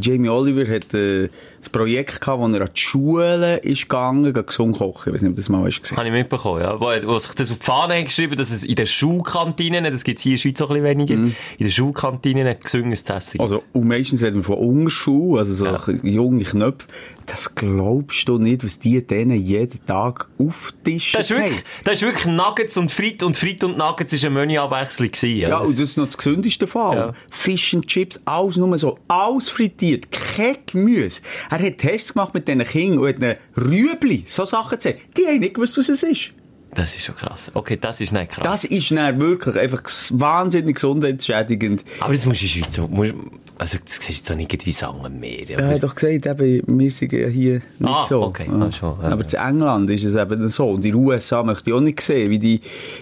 Jamie 0.00 0.28
Oliver 0.28 0.72
hat 0.72 0.94
äh, 0.94 1.24
ein 1.24 1.30
Projekt 1.72 2.20
gehabt, 2.20 2.40
wo 2.40 2.46
er 2.46 2.60
an 2.62 2.70
die 2.74 2.80
Schule 2.80 3.56
ist 3.58 3.82
gegangen, 3.82 4.32
gesund 4.32 4.76
kochen. 4.76 5.08
Ich 5.08 5.14
weiß 5.14 5.22
nicht, 5.22 5.30
ob 5.30 5.36
du 5.36 5.42
das 5.42 5.48
mal 5.48 5.64
hast 5.64 5.82
gesehen. 5.82 5.96
Habe 5.96 6.06
ich 6.08 6.12
mitbekommen, 6.12 6.62
ja. 6.62 6.80
Wo, 6.80 6.86
wo 6.86 7.18
sich 7.18 7.32
das 7.32 7.50
auf 7.50 7.58
die 7.58 7.64
Fahne 7.64 7.98
hat 7.98 8.04
geschrieben, 8.04 8.36
dass 8.36 8.50
es 8.50 8.62
in 8.62 8.76
den 8.76 8.86
Schulkantinen, 8.86 9.84
das 9.84 10.04
gibt's 10.04 10.22
hier 10.22 10.32
in 10.32 10.36
der 10.36 10.42
Schweiz 10.42 10.60
auch 10.60 10.70
ein 10.70 10.82
bisschen 10.82 10.98
weniger, 10.98 11.14
in 11.14 11.34
den 11.58 11.70
Schulkantinen 11.70 12.56
gesungen 12.62 12.96
zu 12.96 13.12
essen. 13.12 13.40
Also, 13.40 13.62
und 13.72 13.88
meistens 13.88 14.22
reden 14.22 14.36
wir 14.36 14.44
von 14.44 14.58
Unterschuh, 14.76 15.36
also 15.38 15.52
so 15.52 15.66
Ja. 15.66 15.78
junge 16.02 16.44
Knöpfe. 16.44 16.86
Das 17.26 17.54
glaubst 17.54 18.28
du 18.28 18.38
nicht, 18.38 18.62
was 18.62 18.78
die 18.78 19.04
denen 19.04 19.42
jeden 19.42 19.84
Tag 19.84 20.28
auftischen. 20.38 21.18
Das 21.18 21.30
ist 21.30 21.36
wirklich, 21.36 21.64
das 21.82 21.94
ist 21.94 22.02
wirklich 22.02 22.26
Nuggets 22.26 22.76
und 22.76 22.92
Frit 22.92 23.22
und 23.22 23.36
Frit 23.36 23.64
und 23.64 23.76
Nuggets 23.78 24.12
ist 24.12 24.24
eine 24.24 24.34
Menüabwechslung 24.34 25.10
gewesen. 25.10 25.40
Ja, 25.40 25.58
und 25.58 25.74
das 25.78 25.90
ist 25.90 25.96
noch 25.96 26.06
das 26.06 26.16
gesündeste 26.16 26.66
Fall. 26.66 26.96
Ja. 26.96 27.12
Fish 27.32 27.74
and 27.74 27.86
Chips, 27.86 28.20
alles 28.24 28.56
nur 28.56 28.78
so, 28.78 28.98
alles 29.08 29.48
frittiert, 29.48 30.12
kein 30.12 30.56
Gemüse. 30.66 31.20
Er 31.50 31.58
hat 31.58 31.78
Tests 31.78 32.12
gemacht 32.12 32.32
mit 32.34 32.46
diesen 32.46 32.64
Kindern 32.64 32.98
und 33.00 33.08
hat 33.08 33.18
ihnen 33.18 33.36
Rüebli, 33.56 34.22
so 34.26 34.44
Sachen 34.44 34.78
gesagt. 34.78 35.00
Die 35.16 35.26
haben 35.26 35.40
nicht 35.40 35.54
gewusst, 35.54 35.76
was 35.78 35.88
es 35.88 36.02
ist. 36.04 36.30
Das 36.74 36.94
ist 36.94 37.04
schon 37.04 37.14
krass. 37.14 37.50
Okay, 37.54 37.78
das 37.80 38.00
ist 38.02 38.12
nicht 38.12 38.32
krass. 38.32 38.42
Das 38.44 38.64
ist 38.64 38.90
dann 38.90 39.18
wirklich 39.20 39.56
einfach 39.58 39.82
wahnsinnig 40.10 40.74
gesundheitsschädigend. 40.74 41.84
Aber 42.00 42.12
das 42.12 42.26
musst 42.26 42.40
du 42.42 42.44
in 42.44 42.50
Schweiz 42.50 42.74
so, 42.74 42.86
musst, 42.88 43.14
also 43.56 43.78
das 43.82 43.94
siehst 43.96 44.08
du 44.08 44.12
jetzt 44.12 44.30
auch 44.32 44.36
nicht 44.36 44.66
wie 44.66 44.72
sagen 44.72 45.22
wir. 45.22 45.50
Er 45.58 45.68
hat 45.74 45.82
doch 45.82 45.94
gesagt, 45.94 46.26
eben, 46.26 46.78
wir 46.78 46.90
sind 46.90 47.12
ja 47.12 47.28
hier 47.28 47.54
nicht 47.54 47.64
Ah, 47.82 48.04
so. 48.04 48.22
okay. 48.22 48.46
Ja. 48.46 48.58
Ah, 48.66 48.72
schon, 48.72 49.00
ja, 49.00 49.08
Aber 49.08 49.24
ja. 49.26 49.42
in 49.46 49.52
England 49.54 49.88
ist 49.90 50.04
es 50.04 50.16
eben 50.16 50.48
so. 50.50 50.68
Und 50.68 50.84
in 50.84 50.92
den 50.92 50.94
USA 50.96 51.42
möchte 51.42 51.70
ich 51.70 51.76
auch 51.76 51.80
nicht 51.80 52.00
sehen, 52.02 52.30
wie 52.30 52.38
die, 52.38 52.60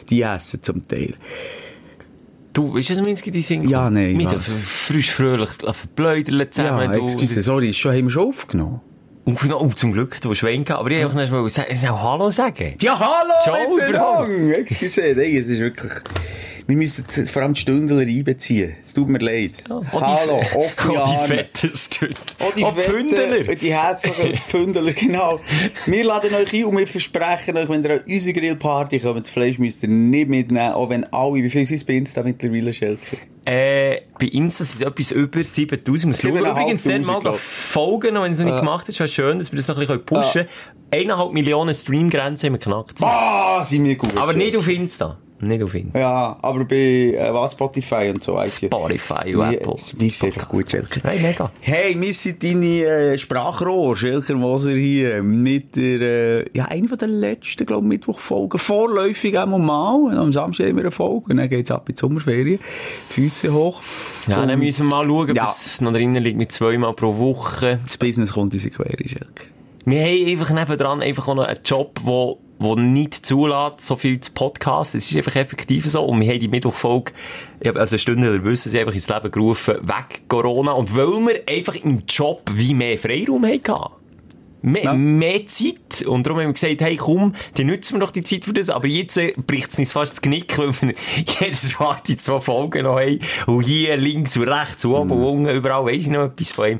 die 0.09 0.23
essen 0.23 0.63
zum 0.63 0.87
Teil. 0.87 1.15
Du, 2.53 2.73
weißt 2.73 2.91
du, 2.91 2.95
was 2.95 3.03
Minski 3.05 3.33
die 3.33 3.41
singen? 3.43 3.69
Ja, 3.69 3.91
nein, 3.91 4.17
Mit 4.17 4.31
frisch, 4.33 5.11
fröhlich, 5.11 5.49
verbläudeln 5.73 6.47
zusammen. 6.53 6.93
ja, 6.93 6.99
excuse, 7.03 7.43
sorry, 7.43 7.73
schon, 7.73 7.93
haben 7.93 8.05
wir 8.05 8.11
schon 8.11 8.29
aufgenommen? 8.29 8.81
Oh, 9.27 9.69
zum 9.69 9.93
Glück, 9.93 10.21
du 10.21 10.35
Schwenk 10.35 10.67
gehabt. 10.67 10.81
Aber 10.81 10.91
ich 10.91 11.03
wollte 11.03 11.17
noch 11.17 11.51
schnell 11.51 11.89
Hallo 11.91 12.31
sagen. 12.31 12.75
Ja, 12.81 12.99
hallo 12.99 13.79
Ciao! 13.83 14.27
Excuse, 14.53 15.15
nee, 15.17 15.39
es 15.39 15.47
ist 15.47 15.61
wirklich... 15.61 15.93
Wir 16.67 16.77
müssen 16.77 17.05
vor 17.27 17.43
allem 17.43 17.53
die 17.53 17.61
Stündler 17.61 17.99
einbeziehen. 18.01 18.75
Es 18.85 18.95
tut 18.95 19.09
mir 19.09 19.19
leid. 19.19 19.63
Die 19.67 19.73
hallo, 20.01 20.43
Fe- 20.43 20.59
offene 20.59 21.03
auch 21.03 21.23
die 21.27 21.29
fetten 21.35 21.77
Stück. 21.77 22.11
Auch 22.39 22.53
die, 22.55 22.63
fetten, 22.65 22.81
Pfündeler. 22.81 23.55
Die 23.55 23.75
hässlichen 23.75 24.37
Pfündeler, 24.49 24.93
genau. 24.95 25.41
Wir 25.85 26.05
laden 26.05 26.35
euch 26.35 26.53
ein 26.55 26.65
und 26.65 26.79
wir 26.79 26.87
versprechen 26.87 27.57
euch, 27.59 27.69
wenn 27.69 27.85
ihr 27.85 27.91
an 27.91 28.01
unsere 28.09 28.33
Grillparty 28.39 28.99
kommt, 29.01 29.21
das 29.27 29.31
Fleisch 29.31 29.59
müsst 29.59 29.83
ihr 29.83 29.91
nicht 29.91 30.29
mitnehmen, 30.31 30.73
auch 30.73 30.89
wenn 30.89 31.05
alle, 31.13 31.35
wie 31.35 31.51
viel 31.51 31.67
sind 31.67 31.77
es 31.77 31.85
bei 31.85 31.95
Insta 31.95 32.23
mittlerweile, 32.23 32.73
Schelker? 32.73 33.19
Äh, 33.47 34.03
bei 34.19 34.27
Insta 34.27 34.65
sind 34.65 34.83
es 34.83 34.87
etwas 34.87 35.11
über 35.13 35.45
7000. 35.45 36.13
Muss 36.13 36.23
schauen. 36.23 36.33
7'500, 36.33 36.51
Übrigens, 36.51 36.83
dann 36.85 37.03
mal 37.03 37.21
glaub. 37.21 37.37
folgen, 37.37 38.15
wenn 38.15 38.33
es 38.33 38.39
noch 38.39 38.47
nicht 38.47 38.59
gemacht 38.59 38.89
ist. 38.89 38.99
Wäre 38.99 39.09
schön, 39.09 39.39
dass 39.39 39.53
wir 39.53 39.59
das 39.59 39.69
noch 39.69 39.77
ein 39.77 39.81
bisschen 39.87 40.05
pushen 40.05 40.33
können. 40.33 40.49
Eineinhalb 40.91 41.33
Millionen 41.33 41.75
Streamgrenzen 41.75 42.47
haben 42.47 42.55
wir 42.55 42.59
geknackt. 42.59 43.03
Ah, 43.03 43.65
sind 43.65 43.85
wir 43.85 43.97
gut. 43.97 44.17
Aber 44.17 44.33
nicht 44.33 44.57
auf 44.57 44.69
Insta. 44.69 45.19
Nicht 45.41 45.63
auf 45.63 45.75
Insta. 45.75 45.99
Ja, 45.99 46.39
aber 46.41 46.65
bei 46.65 46.77
äh, 46.77 47.35
was, 47.35 47.53
Spotify 47.53 48.09
und 48.15 48.23
so. 48.23 48.37
eigentlich. 48.37 48.71
Spotify 48.71 49.35
und 49.35 49.53
Apple. 49.53 49.75
Sind 49.79 50.23
einfach 50.25 50.49
gut, 50.49 50.71
Schelker. 50.71 51.01
Nein, 51.03 51.21
mega. 51.23 51.51
Hey, 51.61 52.01
wir 52.01 52.15
sind 52.15 52.43
deine 52.43 52.67
äh, 52.85 53.19
Sprachrohr, 53.19 53.97
Schelker 53.97 54.37
Moser 54.37 54.71
hier, 54.71 55.23
mit 55.23 55.77
der, 55.77 56.01
äh, 56.01 56.45
ja, 56.55 56.67
einer 56.67 56.89
von 56.89 56.99
der 56.99 57.09
letzten, 57.09 57.67
glaube 57.67 57.85
ich, 57.85 57.89
Mittwochfolgen. 57.89 58.59
Vorläufig 58.59 59.39
einmal 59.39 59.59
mal. 59.61 59.95
Und 59.95 60.17
am 60.17 60.33
Samstag 60.33 60.69
haben 60.69 60.77
wir 60.77 60.85
eine 60.85 60.91
Folge. 60.93 61.31
Und 61.31 61.37
dann 61.37 61.49
geht's 61.49 61.71
ab 61.71 61.89
in 61.89 61.95
die 61.97 62.01
Sommerferien. 62.01 62.61
Füße 63.11 63.53
hoch. 63.53 63.83
Ja, 64.29 64.41
Und 64.41 64.49
dann 64.49 64.59
müssen 64.59 64.87
wir 64.89 64.97
mal 64.97 65.07
schauen, 65.07 65.31
ob 65.31 65.37
Ja. 65.37 65.45
das 65.45 65.81
noch 65.81 65.93
drinnen 65.93 66.23
liegt 66.23 66.39
mit 66.39 66.53
zweimal 66.53 66.95
pro 66.95 67.19
Woche. 67.19 67.81
das 67.85 67.99
Business 67.99 68.33
kommt 68.33 68.55
in 68.55 68.73
Quere, 68.73 68.97
Schelker. 69.09 69.49
Wir 69.85 70.03
haben 70.03 70.27
einfach 70.31 70.51
nebendran 70.55 71.03
einfach 71.03 71.29
auch 71.29 71.35
noch 71.35 71.45
einen 71.45 71.59
Job, 71.63 72.01
wo, 72.05 72.39
wo 72.59 72.75
nicht 72.77 73.27
zulässt, 73.27 73.81
so 73.81 73.97
viel 73.97 74.21
zu 74.21 74.33
Podcasten. 74.33 74.99
Es 74.99 75.11
ist 75.11 75.17
einfach 75.17 75.37
effektiv 75.37 75.87
so. 75.87 76.05
Und 76.05 76.21
wir 76.21 76.29
haben 76.33 76.41
die 76.41 76.49
Mittwochfolge, 76.49 77.13
also 77.75 77.99
Stündler 77.99 78.43
wissen 78.45 78.71
sie 78.71 78.79
einfach 78.79 78.95
ins 78.95 79.09
Leben 79.09 79.31
gerufen, 79.31 79.77
weg 79.83 80.23
Corona. 80.29 80.73
Und 80.73 80.95
weil 80.97 81.07
wir 81.27 81.43
einfach 81.49 81.75
im 81.75 82.03
Job 82.09 82.43
wie 82.53 82.75
mehr 82.75 82.97
Freiraum 82.99 83.45
hatten. 83.45 83.93
Mehr, 84.63 84.85
Ja. 84.85 84.95
mehr 84.95 85.47
Zeit. 85.47 86.07
Und 86.07 86.27
darum 86.27 86.39
haben 86.41 86.47
wir 86.47 86.53
gesagt, 86.55 86.81
hey, 86.81 86.97
komm, 86.97 87.35
dann 87.55 87.67
nutzen 87.67 87.97
wir 87.97 88.01
doch 88.01 88.11
die 88.13 88.23
Zeit 88.23 88.47
für 88.47 88.55
das. 88.55 88.71
Aber 88.71 88.87
jetzt 88.87 89.19
äh, 89.19 89.35
bricht 89.47 89.71
es 89.73 89.79
uns 89.79 89.93
fast 89.93 90.13
das 90.13 90.23
Genick, 90.23 90.57
weil 90.59 90.73
wir 90.81 90.95
jedes 91.41 91.79
Mal 91.79 91.99
die 92.07 92.17
zwei 92.17 92.41
Folgen 92.41 92.85
noch 92.85 92.99
haben. 92.99 93.21
Und 93.47 93.65
hier 93.65 93.97
links 93.99 94.39
und 94.39 94.49
rechts 94.49 94.85
und 94.87 94.93
oben 94.95 95.11
und 95.11 95.23
unten, 95.23 95.49
überall 95.55 95.85
weiss 95.85 95.97
ich 95.99 96.09
noch 96.09 96.25
etwas 96.25 96.53
von 96.53 96.71
ihm. 96.71 96.79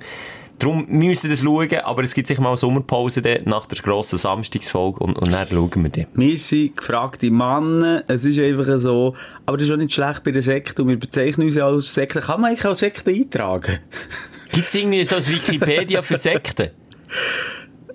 Darum 0.59 0.87
müssen 0.89 1.25
wir 1.25 1.31
das 1.31 1.45
schauen, 1.45 1.85
aber 1.85 2.03
es 2.05 2.15
gibt 2.15 2.29
sicher 2.29 2.41
mal 2.41 2.51
eine 2.51 2.57
Sommerpause 2.57 3.23
nach 3.45 3.67
der 3.67 3.79
grossen 3.79 4.19
Samstagsfolge 4.19 5.01
und, 5.01 5.19
und 5.19 5.33
dann 5.33 5.47
schauen 5.49 5.83
wir 5.83 5.91
dann. 5.91 6.07
Wir 6.15 6.39
sind 6.39 6.77
gefragte 6.77 7.31
Männer, 7.31 8.05
es 8.07 8.25
ist 8.25 8.39
einfach 8.39 8.79
so, 8.79 9.15
aber 9.47 9.57
das 9.57 9.67
ist 9.67 9.73
auch 9.73 9.77
nicht 9.77 9.93
schlecht 9.93 10.23
bei 10.23 10.31
der 10.31 10.43
Sekte 10.43 10.83
und 10.83 10.89
wir 10.89 10.99
bezeichnen 10.99 11.49
uns 11.49 11.57
ja 11.57 11.67
als 11.67 11.93
Sekte. 11.93 12.21
Kann 12.21 12.41
man 12.41 12.51
eigentlich 12.51 12.67
auch 12.67 12.75
Sekte 12.75 13.11
eintragen? 13.11 13.79
Gibt 14.53 14.69
es 14.69 14.75
irgendwie 14.75 15.05
so 15.05 15.17
ein 15.17 15.27
Wikipedia 15.27 16.03
für 16.03 16.17
Sekten? 16.17 16.71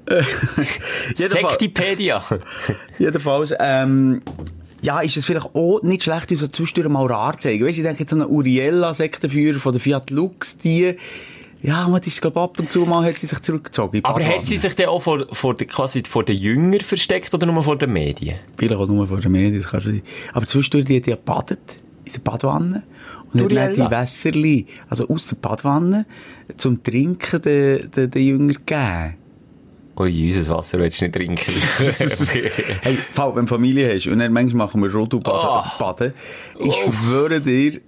Sektipedia. 1.16 2.24
Jedenfalls, 3.00 3.54
ähm, 3.60 4.22
ja, 4.82 5.02
ist 5.02 5.18
es 5.18 5.26
vielleicht 5.26 5.56
auch 5.56 5.82
nicht 5.84 6.04
schlecht, 6.04 6.32
uns 6.32 6.40
so 6.40 6.48
zwischendurch 6.48 6.90
mal 6.90 7.06
rar 7.06 7.34
zu 7.34 7.44
zeigen. 7.44 7.66
Weißt 7.66 7.78
du, 7.78 7.82
ich 7.82 7.88
denke 7.88 8.02
jetzt 8.02 8.14
an 8.14 8.22
einen 8.22 8.32
Uriella-Sektenführer 8.32 9.60
von 9.60 9.74
der 9.74 9.82
Fiat 9.82 10.10
Lux, 10.10 10.58
die, 10.58 10.96
ja, 11.62 11.88
man 11.88 12.02
ist, 12.02 12.22
glaub, 12.22 12.38
ab 12.38 12.58
und 12.60 12.72
zu 12.72 12.86
mal 12.86 13.04
hat 13.06 13.16
sie 13.16 13.28
sich 13.28 13.40
zurückgezogen. 13.40 14.00
Aber 14.04 14.24
hat 14.26 14.46
sie 14.46 14.58
sich 14.58 14.76
dann 14.76 14.88
auch 14.88 15.02
vor, 15.02 15.26
vor 15.32 15.56
der, 15.56 15.68
quasi 15.68 16.04
vor 16.10 16.24
den 16.24 16.38
Jüngern 16.38 16.82
versteckt 16.82 17.34
oder 17.34 17.46
nur 17.46 17.62
vor 17.64 17.78
den 17.78 17.92
Medien? 17.92 18.36
Vielleicht 18.58 18.76
auch 18.80 18.88
nur 18.88 19.08
vor 19.08 19.20
den 19.20 19.32
Medien, 19.32 19.62
das 19.62 19.70
kann 19.72 19.82
schon 19.82 19.94
sein. 19.94 20.04
Aber 20.34 20.46
zwischendurch, 20.46 20.86
die 20.86 20.98
hat 20.98 21.08
ja 21.08 21.16
gebadet 21.16 21.60
in 22.06 22.14
der 22.14 22.20
Badwanne. 22.20 22.84
Und 23.34 23.42
hat 23.44 23.52
dann 23.52 23.74
die 23.74 23.92
Wässerli, 23.92 24.66
also 24.90 25.08
aus 25.08 25.28
der 25.28 25.36
Badwanne, 25.36 26.06
zum 26.58 26.82
Trinken 26.82 27.42
den, 27.42 27.92
den, 27.92 28.10
den 28.10 28.26
Jünger 28.26 28.54
gegeben. 28.54 29.16
Ui, 30.00 30.34
unser 30.34 30.56
Wasser 30.56 30.80
willst 30.80 31.02
du 31.02 31.06
nicht 31.06 31.16
trinken. 31.16 31.52
Hey, 32.82 32.98
Fall, 33.12 33.36
wenn 33.36 33.42
du 33.46 33.48
Familie 33.50 33.94
hast, 33.94 34.08
und 34.08 34.20
dann 34.20 34.32
manchmal 34.32 34.68
machen 34.68 34.82
wir 34.82 34.92
Rodelbaden, 34.94 35.72
Oh. 35.76 35.78
baden, 35.78 36.14
ich 36.58 36.74
schwöre 36.74 37.42
dir, 37.42 37.82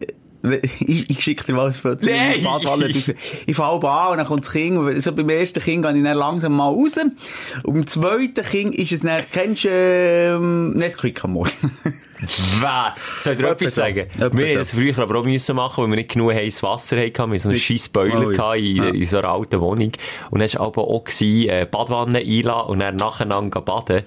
ich, 0.79 1.09
ich 1.09 1.21
schicke 1.21 1.45
dir 1.45 1.53
mal 1.53 1.67
ein 1.67 1.73
Foto 1.73 2.05
raus. 2.05 3.11
Ich 3.45 3.55
fange 3.55 3.73
oben 3.73 3.87
an 3.87 4.11
und 4.11 4.17
dann 4.17 4.25
kommt 4.27 4.45
das 4.45 4.51
Kind, 4.51 5.03
so 5.03 5.11
beim 5.13 5.29
ersten 5.29 5.61
Kind 5.61 5.83
gehe 5.85 5.95
ich 5.95 6.03
dann 6.03 6.17
langsam 6.17 6.53
mal 6.55 6.67
raus, 6.69 6.97
und 7.63 7.73
beim 7.73 7.85
zweiten 7.87 8.43
Kind 8.43 8.75
ist 8.75 8.91
es 8.91 9.01
dann, 9.01 9.23
kennst 9.31 9.65
du, 9.65 9.69
ähm, 9.71 10.71
Nesquik 10.71 11.23
am 11.23 11.33
Morgen? 11.33 11.51
Wer? 12.59 12.95
Soll 13.19 13.33
ich 13.33 13.39
dir 13.39 13.47
So 13.47 13.53
etwas 13.53 13.75
so. 13.75 13.81
sagen? 13.81 13.97
Etwas 13.99 14.31
Wir 14.33 14.41
so. 14.41 14.47
haben 14.49 14.57
das 14.59 14.71
früher 14.71 14.97
aber 14.99 15.19
auch 15.19 15.23
müssen 15.25 15.55
machen, 15.55 15.83
weil 15.83 15.89
wir 15.89 15.95
nicht 15.97 16.11
genug 16.11 16.33
heißes 16.33 16.61
Wasser 16.63 16.97
hatten. 16.97 17.13
Wir 17.17 17.23
hatten 17.23 17.39
so 17.39 17.49
einen 17.49 17.57
scheiß 17.57 17.89
Boiler 17.89 18.27
Oh, 18.27 18.31
ja. 18.31 18.53
in, 18.53 18.75
Ja. 18.75 18.83
in 18.89 19.07
so 19.07 19.17
einer 19.17 19.29
alten 19.29 19.59
Wohnung. 19.59 19.91
Und 20.29 20.39
dann 20.39 20.53
war 20.53 20.67
aber 20.67 20.83
auch 20.87 21.03
gewesen, 21.03 21.49
äh, 21.49 21.67
Badwanne 21.69 22.19
einladen 22.19 22.69
und 22.69 22.79
dann 22.79 22.95
nacheinander 22.95 23.61
baden. 23.61 24.03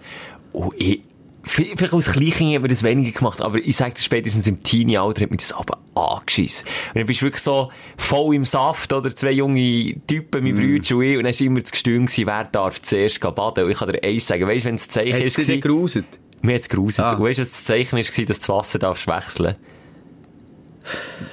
Und 0.53 0.75
ich, 0.81 1.01
vielleicht 1.45 1.93
als 1.93 2.13
Kleinkind 2.13 2.55
hat 2.55 2.63
man 2.63 2.71
das 2.71 2.83
weniger 2.83 3.17
gemacht, 3.17 3.41
aber 3.41 3.59
ich 3.59 3.77
sag 3.77 3.95
dir 3.95 4.03
spätestens 4.03 4.47
im 4.47 4.63
Teenie-Alter 4.63 5.23
hat 5.23 5.31
mir 5.31 5.37
das 5.37 5.53
aber 5.53 5.79
angeschissen. 5.95 6.67
Und 6.89 6.97
dann 6.97 7.07
bist 7.07 7.21
du 7.21 7.27
wirklich 7.27 7.43
so 7.43 7.71
voll 7.97 8.35
im 8.35 8.45
Saft, 8.45 8.93
oder 8.93 9.15
zwei 9.15 9.33
junge 9.33 9.95
Typen, 10.07 10.45
mein 10.45 10.55
Bruder 10.55 10.97
und 10.97 11.03
ich, 11.03 11.17
und 11.17 11.25
dann 11.25 11.33
war 11.35 11.41
immer 11.41 11.61
das 11.61 11.71
Gestüm, 11.71 12.09
wer 12.09 12.45
darf 12.45 12.83
zuerst 12.83 13.21
baden. 13.21 13.65
Und 13.65 13.71
ich 13.71 13.79
kann 13.79 13.93
dir 13.93 14.03
eins 14.03 14.27
sagen, 14.27 14.47
weißt 14.47 14.65
du, 14.65 14.69
wenn 14.69 14.77
das 14.77 14.89
Zeichen 14.89 15.15
Hat 15.15 15.23
ist, 15.23 15.39
es 15.39 15.47
dich 15.47 15.61
geruset? 15.61 16.07
mir 16.45 16.55
hat's 16.55 16.69
geruset. 16.69 17.05
Ah. 17.05 17.15
Und 17.15 17.23
weißt 17.23 17.39
du, 17.39 17.43
das 17.43 17.65
Zeichen 17.65 17.99
ist, 17.99 18.11
gewesen, 18.11 18.27
dass 18.27 18.39
du 18.39 18.47
das 18.47 18.49
Wasser 18.51 18.79
darfst 18.79 19.07
wechseln? 19.07 19.57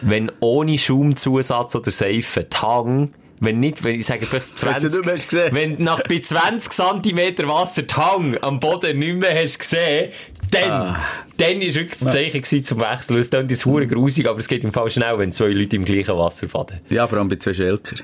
Wenn 0.02 0.32
ohne 0.40 0.78
Schaumzusatz 0.78 1.76
oder 1.76 1.92
Seife, 1.92 2.46
die 2.46 2.58
Hang, 2.58 3.12
wenn 3.42 3.60
nicht, 3.60 3.84
wenn 3.84 4.00
ich 4.00 4.06
sage 4.06 4.26
vielleicht 4.26 4.64
Wenn 4.64 4.74
du 4.76 4.80
20, 4.80 4.92
nicht 4.92 5.06
mehr 5.06 5.16
hast 5.16 5.28
gesehen. 5.30 5.50
wenn 5.56 5.84
nach 5.84 6.02
bei 6.08 6.20
20 6.20 6.72
cm 6.72 7.48
Wasser 7.50 7.82
die 7.82 7.94
Hang 7.94 8.38
am 8.42 8.60
Boden 8.62 9.00
nicht 9.00 9.16
mehr 9.18 9.36
hast 9.44 9.60
gesehen, 9.60 10.12
dann, 10.52 10.72
Ah. 10.72 11.00
dann 11.38 11.62
ist 11.62 11.76
wirklich 11.76 12.00
das 12.00 12.12
Zeichen 12.14 12.42
gewesen 12.42 12.64
zum 12.64 12.80
Wechseln. 12.80 13.18
Es 13.20 13.30
klingt 13.30 13.52
jetzt 13.52 13.66
hure 13.66 13.88
grusig, 13.88 14.28
aber 14.28 14.40
es 14.40 14.48
geht 14.48 14.64
im 14.64 14.72
Fall 14.72 14.90
schnell, 14.92 15.18
wenn 15.20 15.32
zwei 15.32 15.48
Leute 15.48 15.76
im 15.76 15.84
gleichen 15.86 16.16
Wasser 16.18 16.48
faden. 16.48 16.80
Ja, 16.90 17.08
vor 17.08 17.18
allem 17.18 17.28
bei 17.30 17.36
zwei 17.38 17.54
Schelker. 17.54 17.98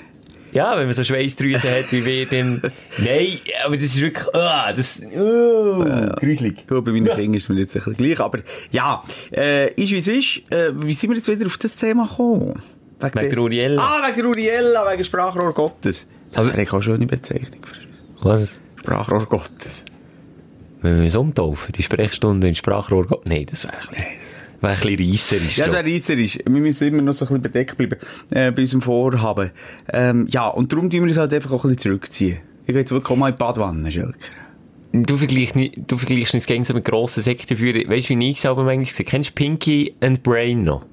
Ja, 0.54 0.78
wenn 0.78 0.86
man 0.86 0.94
so 0.94 1.04
Schweißdrüsen 1.04 1.70
hat 1.70 1.92
wie 1.92 2.04
wir, 2.06 2.26
dann, 2.26 2.62
nein, 3.00 3.38
aber 3.66 3.76
das 3.76 3.86
ist 3.88 4.02
wirklich, 4.02 4.34
ah, 4.34 4.72
das, 4.74 5.02
oh, 5.04 5.84
gruselig. 6.20 6.66
Ja, 6.72 6.80
bei 6.80 6.92
meinen 6.94 7.06
Kindern 7.10 7.34
ist 7.36 7.50
mir 7.50 7.60
jetzt 7.60 7.76
ein 7.76 7.84
bisschen 7.84 7.98
gleich. 7.98 8.20
Aber 8.22 8.40
ja, 8.72 9.04
äh, 9.36 9.72
ist 9.74 9.92
wie 9.92 9.98
es 9.98 10.08
ist. 10.08 10.42
Äh, 10.50 10.72
wie 10.82 10.94
sind 10.94 11.10
wir 11.12 11.18
jetzt 11.18 11.28
wieder 11.30 11.46
auf 11.46 11.58
das 11.58 11.76
Thema 11.76 12.08
gekommen? 12.08 12.60
Wegen 13.00 13.30
der 13.30 13.38
Uriella. 13.40 13.82
Ah, 13.82 14.08
wegen 14.08 14.18
der 14.18 14.26
Uriella, 14.30 14.92
wegen 14.92 15.04
Sprachrohr 15.04 15.54
Gottes. 15.54 16.08
Das 16.32 16.46
Aber- 16.46 16.56
wäre 16.58 16.70
eine 16.72 16.82
schöne 16.82 17.06
Bezeichnung 17.06 17.62
für 17.66 17.76
uns. 17.80 18.04
Was? 18.22 18.50
Sprachrohr 18.80 19.26
Gottes. 19.26 19.86
Wenn 20.82 20.98
wir 20.98 21.04
uns 21.06 21.16
umtaufen, 21.16 21.72
die 21.74 21.84
Sprechstunde 21.84 22.48
in 22.48 22.56
Sprachrohr, 22.56 23.06
go- 23.08 23.22
nein, 23.26 23.46
das 23.50 23.64
wäre 23.66 23.74
ein 23.76 23.90
bisschen, 23.90 24.06
wäre 24.62 24.74
ein 24.74 24.80
bisschen 24.98 25.12
reisserisch. 25.12 25.58
Ja, 25.58 25.68
der 25.68 25.86
Reizer 25.86 26.14
ist. 26.14 26.38
Wir 26.46 26.62
müssen 26.62 26.88
immer 26.88 27.02
noch 27.02 27.14
so 27.14 27.26
ein 27.26 27.28
bisschen 27.30 27.42
bedeckt 27.42 27.78
bleiben, 27.78 27.98
äh, 28.32 28.52
bei 28.52 28.62
unserem 28.62 28.82
Vorhaben. 28.82 29.52
Ähm, 29.92 30.28
ja, 30.30 30.48
und 30.48 30.72
darum 30.72 30.90
tun 30.90 31.00
wir 31.02 31.08
uns 31.08 31.18
halt 31.18 31.34
einfach 31.34 31.52
auch 31.52 31.64
ein 31.66 31.70
bisschen 31.76 31.92
zurückziehen. 31.92 32.38
Ich 32.62 32.68
gehe 32.68 32.78
jetzt 32.80 32.92
wirklich 32.92 33.18
mal 33.18 33.30
in 33.30 33.36
die 33.36 33.40
Badwanne, 33.40 33.92
Schelker. 33.92 34.14
Du 34.94 35.18
vergleichst 35.18 35.56
nicht, 35.56 35.80
du 35.88 35.98
vergleichst 35.98 36.34
nicht 36.34 36.48
gegen 36.48 36.64
so 36.66 36.74
mit 36.74 36.86
grossen 36.86 37.22
Sektenführern. 37.24 37.90
Weißt 37.90 38.10
du, 38.10 38.18
wie 38.20 38.30
ich 38.32 38.38
es 38.38 38.44
manchmal 38.44 38.78
gesehen 38.78 39.06
Kennst 39.06 39.30
du 39.32 39.34
Pinky 39.36 39.96
and 40.02 40.24
Brain 40.24 40.64
noch? 40.64 40.86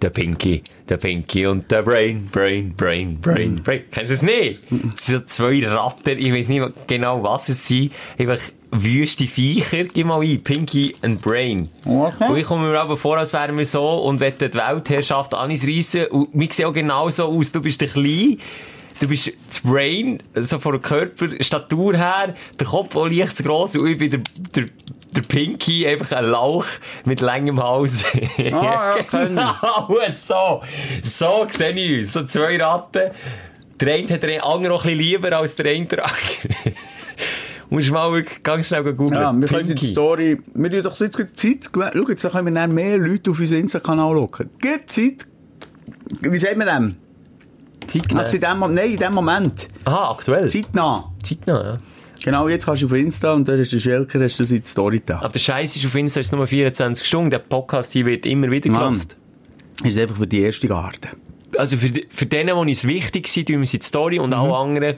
Der 0.00 0.10
Pinky, 0.10 0.62
der 0.88 0.96
Pinky 0.96 1.46
und 1.46 1.70
der 1.70 1.82
Brain, 1.82 2.28
Brain, 2.32 2.74
Brain, 2.74 3.18
Brain, 3.20 3.62
Brain. 3.62 3.82
Kennst 3.90 4.10
du 4.10 4.14
es 4.14 4.22
nicht? 4.22 4.60
Das 4.70 5.06
sind 5.06 5.28
so 5.28 5.44
zwei 5.44 5.66
Ratten, 5.66 6.18
ich 6.18 6.32
weiß 6.32 6.48
nicht 6.48 6.86
genau, 6.86 7.22
was 7.22 7.50
es 7.50 7.66
sind. 7.66 7.92
Einfach 8.18 8.38
wüste 8.70 9.26
Viecher. 9.26 9.84
Gib 9.84 10.06
mal 10.06 10.20
ein, 10.22 10.42
Pinky 10.42 10.94
and 11.02 11.20
Brain. 11.20 11.68
Okay. 11.84 12.30
Und 12.30 12.36
ich 12.36 12.44
komme 12.44 12.70
mir 12.70 12.80
aber 12.80 12.96
vor, 12.96 13.18
als 13.18 13.32
wären 13.32 13.58
wir 13.58 13.66
so 13.66 13.86
und 14.04 14.20
wollen 14.20 14.34
die 14.40 14.54
Weltherrschaft 14.54 15.34
an 15.34 15.50
uns 15.50 15.66
reissen. 15.66 16.06
Und 16.06 16.28
wir 16.32 16.48
sehen 16.50 16.66
auch 16.66 16.72
genau 16.72 17.10
so 17.10 17.24
aus. 17.24 17.52
Du 17.52 17.60
bist 17.60 17.80
der 17.80 17.88
Klein. 17.88 18.38
Du 19.00 19.08
bist 19.08 19.32
das 19.48 19.60
Brain, 19.60 20.22
so 20.34 20.58
von 20.58 20.72
der 20.72 20.80
Körperstatur 20.82 21.96
her, 21.96 22.34
der 22.58 22.66
Kopf 22.66 22.94
auch 22.96 23.06
leicht 23.06 23.34
zu 23.34 23.42
gross 23.42 23.74
und 23.74 23.86
ich 23.86 23.96
bin 23.98 24.10
der, 24.10 24.20
der, 24.54 24.66
der 25.16 25.22
Pinky, 25.22 25.86
einfach 25.86 26.12
ein 26.12 26.26
Lauch 26.26 26.66
mit 27.06 27.22
längem 27.22 27.62
Hals. 27.62 28.04
Ah, 28.52 28.94
ja, 28.94 29.02
genau, 29.10 29.54
so. 30.10 30.62
So 31.02 31.46
sehe 31.48 31.72
ich 31.72 31.98
uns. 31.98 32.12
So 32.12 32.24
zwei 32.24 32.62
Ratten. 32.62 33.10
Der 33.80 33.94
eine 33.94 34.08
hat 34.08 34.22
den 34.22 34.42
anderen 34.42 34.74
auch 34.74 34.84
ein 34.84 34.90
bisschen 34.90 34.98
lieber 34.98 35.32
als 35.34 35.56
der 35.56 35.72
eine. 35.72 35.88
Musst 37.70 37.90
mal 37.90 38.12
wirklich 38.12 38.42
ganz 38.42 38.66
schnell 38.66 38.82
googeln. 38.82 39.12
Ja, 39.20 39.32
wir 39.32 39.48
können 39.48 39.66
Pinky. 39.66 39.70
jetzt 39.70 39.82
die 39.82 39.86
Story, 39.86 40.38
wir 40.52 40.70
tun 40.70 40.82
doch 40.82 41.00
jetzt 41.00 41.16
gerade 41.16 41.32
Zeit, 41.32 41.72
gewählen. 41.72 41.92
schau, 41.94 42.08
jetzt 42.08 42.30
können 42.30 42.46
wir 42.46 42.54
dann 42.54 42.74
mehr 42.74 42.98
Leute 42.98 43.30
auf 43.30 43.38
unseren 43.38 43.60
Insta-Kanal 43.60 44.12
locken. 44.12 44.50
Gibt 44.58 44.90
Zeit, 44.90 45.26
wie 46.20 46.36
sagt 46.36 46.58
man 46.58 46.66
dem? 46.66 46.96
Zeitnah. 47.86 48.18
Also 48.20 48.36
in 48.36 48.40
dem, 48.42 48.60
nein, 48.74 48.90
in 48.90 48.96
dem 48.98 49.12
Moment. 49.14 49.68
Aha, 49.84 50.10
aktuell. 50.12 50.48
Zeitnah. 50.48 51.12
Zeitnah, 51.22 51.64
ja. 51.64 51.78
Genau, 52.22 52.48
jetzt 52.48 52.66
kannst 52.66 52.82
du 52.82 52.86
auf 52.86 52.92
Insta 52.92 53.32
und 53.32 53.48
dann 53.48 53.56
du 53.56 53.64
den 53.64 53.80
Schelker, 53.80 54.20
hast 54.22 54.38
du 54.38 54.42
das 54.42 54.50
in 54.52 54.60
die 54.62 54.68
Story 54.68 55.00
da. 55.04 55.20
Aber 55.20 55.30
der 55.30 55.38
Scheiß 55.38 55.76
ist 55.76 55.86
auf 55.86 55.94
Insta 55.94 56.20
ist 56.20 56.30
nur 56.32 56.46
24 56.46 57.06
Stunden. 57.06 57.30
Der 57.30 57.38
Podcast 57.38 57.92
hier 57.92 58.04
wird 58.04 58.26
immer 58.26 58.50
wieder 58.50 58.68
gelost. 58.68 59.16
Ist 59.82 59.98
einfach 59.98 60.16
für 60.16 60.26
die 60.26 60.42
erste 60.42 60.68
Garde. 60.68 60.98
Also 61.56 61.78
für, 61.78 61.88
die- 61.88 62.06
für 62.10 62.26
denen, 62.26 62.66
die 62.66 62.72
es 62.72 62.86
wichtig 62.86 63.26
sind, 63.28 63.48
tun 63.48 63.60
wir 63.60 63.66
sie 63.66 63.78
die 63.78 63.86
Story 63.86 64.18
und 64.18 64.34
alle 64.34 64.54
anderen 64.54 64.96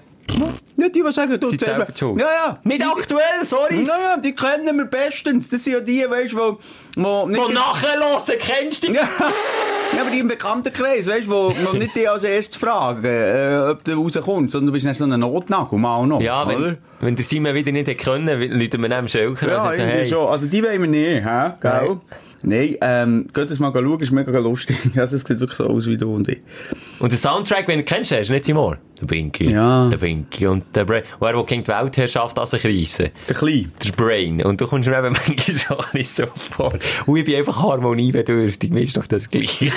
Nicht 0.76 0.94
die, 0.96 1.02
die 1.02 1.12
sagen, 1.12 1.38
du 1.38 1.48
sind 1.48 1.60
selber 1.60 1.86
schuld. 1.96 2.20
Ja, 2.20 2.26
ja. 2.26 2.58
Nicht 2.64 2.80
die, 2.80 2.84
aktuell, 2.84 3.44
sorry. 3.44 3.84
Ja, 3.86 3.96
ja, 4.00 4.16
die 4.16 4.34
kennen 4.34 4.76
wir 4.76 4.84
bestens. 4.86 5.48
Das 5.48 5.62
sind 5.64 5.74
ja 5.74 5.80
die, 5.80 6.04
weißt 6.08 6.32
du, 6.32 6.36
wo, 6.36 6.58
wo 6.96 7.26
nicht... 7.26 7.40
Wo 7.40 7.48
nachhören, 7.48 8.20
kennst 8.40 8.82
du 8.82 8.88
die? 8.88 8.94
Ja. 8.94 9.02
ja, 9.94 10.02
aber 10.02 10.10
die 10.10 10.20
im 10.20 10.28
Bekanntenkreis, 10.28 11.06
weißt 11.06 11.26
du, 11.26 11.30
wo, 11.30 11.54
wo 11.64 11.72
nicht 11.76 11.94
die 11.96 12.08
als 12.08 12.24
erstes 12.24 12.56
fragen, 12.56 13.04
äh, 13.04 13.70
ob 13.70 13.84
du 13.84 13.94
rauskommst, 13.94 14.52
sondern 14.52 14.66
du 14.66 14.72
bist 14.72 14.86
nicht 14.86 14.96
so 14.98 15.04
ein 15.04 15.18
Notnagel, 15.18 15.78
mal 15.78 16.06
noch. 16.06 16.20
Ja, 16.20 16.44
oder? 16.44 16.58
wenn, 16.58 16.78
wenn 17.00 17.16
der 17.16 17.24
Simon 17.24 17.54
wieder 17.54 17.72
nicht 17.72 17.88
hätte 17.88 18.02
können, 18.02 18.26
Leute 18.58 18.78
wir 18.78 18.88
neben 18.88 19.08
Schelker 19.08 19.48
Ja, 19.48 19.62
sagen, 19.62 19.80
irgendwie 19.80 19.98
hey, 19.98 20.08
schon. 20.08 20.28
Also 20.28 20.46
die 20.46 20.62
wollen 20.62 20.80
wir 20.80 20.88
nicht, 20.88 21.24
hä? 21.24 21.50
Gell? 21.60 21.98
Nein. 22.42 22.76
Ähm, 22.80 23.26
geht 23.32 23.50
das 23.50 23.58
mal 23.58 23.72
schauen, 23.72 24.00
ist 24.00 24.12
mega 24.12 24.36
lustig. 24.38 24.76
Also, 24.96 25.16
es 25.16 25.22
sieht 25.22 25.40
wirklich 25.40 25.56
so 25.56 25.66
aus 25.66 25.86
wie 25.86 25.96
du 25.96 26.14
und 26.14 26.28
ich. 26.28 26.40
Und 26.98 27.10
der 27.12 27.18
Soundtrack, 27.18 27.66
wenn 27.68 27.78
du 27.78 27.84
kennst, 27.84 28.10
du 28.10 28.16
nicht 28.32 28.44
Simon? 28.44 28.76
Der 29.00 29.06
Pinky, 29.06 29.50
Ja. 29.50 29.88
der 29.88 29.96
Pinky 29.96 30.46
und 30.46 30.64
der 30.74 30.84
Brain. 30.84 31.02
Und 31.18 31.26
er, 31.26 31.32
der 31.32 31.42
gegen 31.44 31.64
die 31.64 31.68
Weltherrschaft 31.68 32.38
an 32.38 32.46
sich 32.46 32.64
reissen. 32.64 33.08
Der 33.28 33.34
Kleine. 33.36 33.68
Der 33.84 33.92
Brain. 33.92 34.44
Und 34.44 34.60
du 34.60 34.66
kommst 34.66 34.88
mir 34.88 34.96
eben 34.98 35.12
manchmal 35.26 35.78
ein 35.80 35.86
bisschen 35.92 36.26
so 36.26 36.32
vor. 36.54 36.72
Und 37.06 37.16
ich 37.16 37.24
bin 37.24 37.36
einfach 37.36 37.60
harmoniebedürftig. 37.62 38.70
Mir 38.70 38.82
ist 38.82 38.96
doch 38.96 39.06
das 39.08 39.28
Gleiche. 39.30 39.66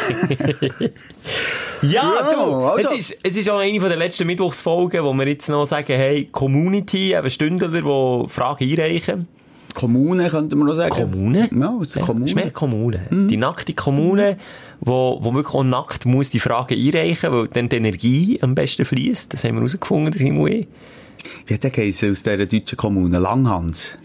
ja, 1.82 2.04
Ja, 2.04 2.30
du. 2.34 2.42
also- 2.66 2.90
Es, 2.96 3.10
ist, 3.12 3.20
es 3.24 3.38
ist 3.38 3.50
auch 3.50 3.60
eine 3.60 3.80
von 3.80 3.90
der 3.90 3.98
letzten 3.98 4.28
Mittwochsfolgen, 4.28 5.04
wo 5.04 5.14
wir 5.14 5.28
jetzt 5.28 5.50
noch 5.50 5.66
sagen, 5.66 5.94
hey, 5.94 6.28
Community, 6.32 7.14
eben 7.14 7.30
Stündler, 7.30 7.70
die 7.70 8.30
Fragen 8.30 8.64
einreichen. 8.72 9.28
Kommune, 9.76 10.30
könnte 10.30 10.56
man 10.56 10.68
noch 10.68 10.76
sagen. 10.76 10.90
Kommune? 10.90 11.50
Ja, 11.56 11.70
aus 11.70 11.92
der 11.92 12.02
Ja, 12.02 12.06
Kommune. 12.08 12.26
Ist 12.26 12.36
mehr 12.36 12.52
Kommune. 12.52 13.02
Die 13.12 13.38
nackte 13.38 13.74
Kommune, 13.74 14.38
wo, 14.80 15.20
wo 15.22 15.34
wirklich 15.36 15.54
auch 15.54 15.64
nackt 15.64 16.06
muss 16.06 16.32
die 16.32 16.40
Fragen 16.40 16.74
einreichen, 16.74 17.32
weil 17.32 17.48
dann 17.50 17.70
die 17.70 17.76
Energie 17.76 18.40
am 18.42 18.56
besten 18.56 18.86
fließt. 18.86 19.34
Das 19.34 19.44
haben 19.44 19.52
wir 19.56 19.60
herausgefunden, 19.60 20.12
das 20.12 20.22
wir. 20.22 20.66
Wie 21.46 21.54
hat 21.54 21.64
der 21.64 21.70
geheißen 21.72 22.12
aus 22.12 22.24
dieser 22.24 22.46
deutschen 22.46 22.78
Kommune? 22.78 23.20
Langhans. 23.20 23.98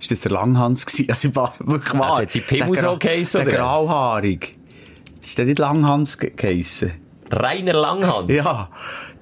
Ist 0.00 0.10
das 0.10 0.20
der 0.20 0.32
Langhans 0.32 0.86
gewesen? 0.86 1.06
Also, 1.10 1.34
war 1.36 1.54
wirklich 1.58 1.94
wahr. 1.94 2.10
Also, 2.10 2.22
hat 2.22 2.30
sie 2.30 2.40
Pimmel 2.40 2.72
Der 2.72 2.80
so 2.82 2.86
Gra- 2.88 2.98
geheissen, 2.98 3.38
Der 3.40 3.46
oder? 3.48 3.56
grauhaarig. 3.56 4.54
Ist 5.22 5.38
der 5.38 5.46
nicht 5.46 5.58
Langhans 5.58 6.18
ge- 6.18 6.32
geheissen? 6.36 6.92
Rainer 7.32 7.72
Langhans. 7.74 8.30
Ja. 8.30 8.68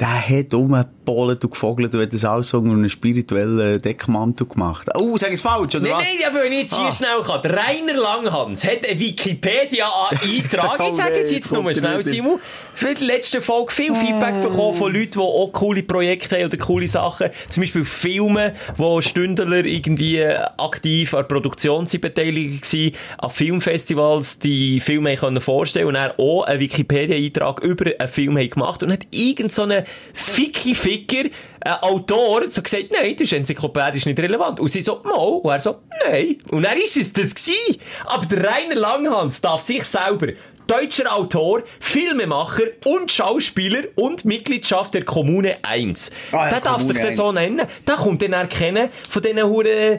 Der 0.01 0.09
hat 0.09 0.53
rumgepolt 0.53 1.45
und 1.45 1.51
gefogelt 1.53 1.95
und 1.95 2.03
hat 2.03 2.13
das 2.13 2.25
alles 2.25 2.53
unter 2.53 2.73
einen 2.73 2.91
spirituellen 2.91 3.81
Deckmantel 3.81 4.47
gemacht. 4.49 4.89
Oh, 4.99 5.17
sag 5.17 5.29
ich 5.29 5.35
es 5.37 5.41
falsch, 5.41 5.77
oder 5.77 5.85
Nein, 5.85 5.93
was? 5.93 6.03
nein, 6.03 6.29
aber 6.29 6.45
wenn 6.45 6.53
ich 6.53 6.59
jetzt 6.63 6.75
hier 6.75 6.87
Ah. 6.89 6.93
schnell 6.93 7.23
kann. 7.25 7.41
Rainer 7.43 7.95
Langhans 8.01 8.65
hat 8.65 8.85
einen 8.89 8.99
Wikipedia-Eintrag. 8.99 10.81
Ich 10.89 10.95
sage 10.95 11.15
es 11.15 11.27
nein, 11.27 11.35
jetzt 11.37 11.49
kommt 11.49 11.77
schnell. 11.77 12.03
Simon. 12.03 12.39
Für 12.75 12.93
die 12.93 13.05
letzte 13.05 13.41
Folge 13.41 13.73
viel 13.73 13.95
Feedback 13.95 14.43
bekommen 14.43 14.75
von 14.75 14.93
Leuten, 14.93 15.13
die 15.13 15.19
auch 15.21 15.51
coole 15.53 15.85
Projekte 15.85 16.35
haben 16.37 16.47
oder 16.47 16.57
coole 16.57 16.89
Sachen. 16.89 17.29
Zum 17.49 17.63
Beispiel 17.63 17.85
Filme, 17.85 18.55
wo 18.77 19.01
Stündler 19.01 19.65
irgendwie 19.65 20.25
aktiv 20.25 21.15
an 21.15 21.21
der 21.21 21.29
Produktion 21.29 21.87
sind 21.87 22.01
beteiligt 22.01 22.65
waren, 22.73 22.93
an 23.19 23.31
Filmfestivals 23.31 24.41
die 24.41 24.81
Filme 24.81 25.17
können 25.17 25.41
vorstellen 25.41 25.87
und 25.87 25.95
er 25.95 26.19
auch 26.19 26.43
einen 26.43 26.59
Wikipedia-Eintrag 26.61 27.61
über 27.63 27.85
einen 27.99 28.09
Film 28.09 28.37
haben 28.39 28.51
gemacht 28.51 28.83
und 28.83 28.93
hat 28.93 29.07
irgend 29.11 29.53
so 29.53 29.63
einen 29.63 29.85
Ficky-Ficker, 30.13 31.31
ein 31.61 31.73
Autor, 31.83 32.51
so 32.51 32.63
gesagt, 32.63 32.87
nein, 32.93 33.15
das 33.17 33.23
ist 33.23 33.33
enzyklopädisch 33.33 34.07
nicht 34.07 34.19
relevant. 34.19 34.61
Und 34.61 34.69
sie 34.69 34.83
so, 34.83 35.01
mal, 35.05 35.15
und 35.15 35.51
er 35.51 35.61
so, 35.61 35.81
nein. 36.05 36.37
Und 36.51 36.65
er 36.65 36.77
ist 36.77 36.97
es 36.97 37.13
das 37.13 37.35
gewesen. 37.35 37.81
Aber 38.05 38.27
der 38.27 38.45
Rainer 38.45 38.75
Langhans 38.75 39.41
darf 39.41 39.61
sich 39.61 39.85
selber 39.85 40.29
Deutscher 40.67 41.15
Autor, 41.15 41.63
Filmemacher 41.79 42.65
und 42.87 43.13
Schauspieler 43.13 43.83
und 43.97 44.25
Mitgliedschaft 44.25 44.95
der 44.95 45.05
Kommune 45.05 45.59
1. 45.63 46.11
Ah 46.33 46.45
ja, 46.45 46.51
der 46.51 46.61
darf 46.61 46.81
sich 46.81 46.99
das 46.99 47.17
so 47.17 47.27
1. 47.27 47.35
nennen. 47.35 47.67
Der 47.87 47.97
kommt 47.97 48.23
dann 48.23 48.33
erkennen 48.33 48.89
von 49.11 49.21
diesen 49.21 49.43
Huren, 49.43 49.99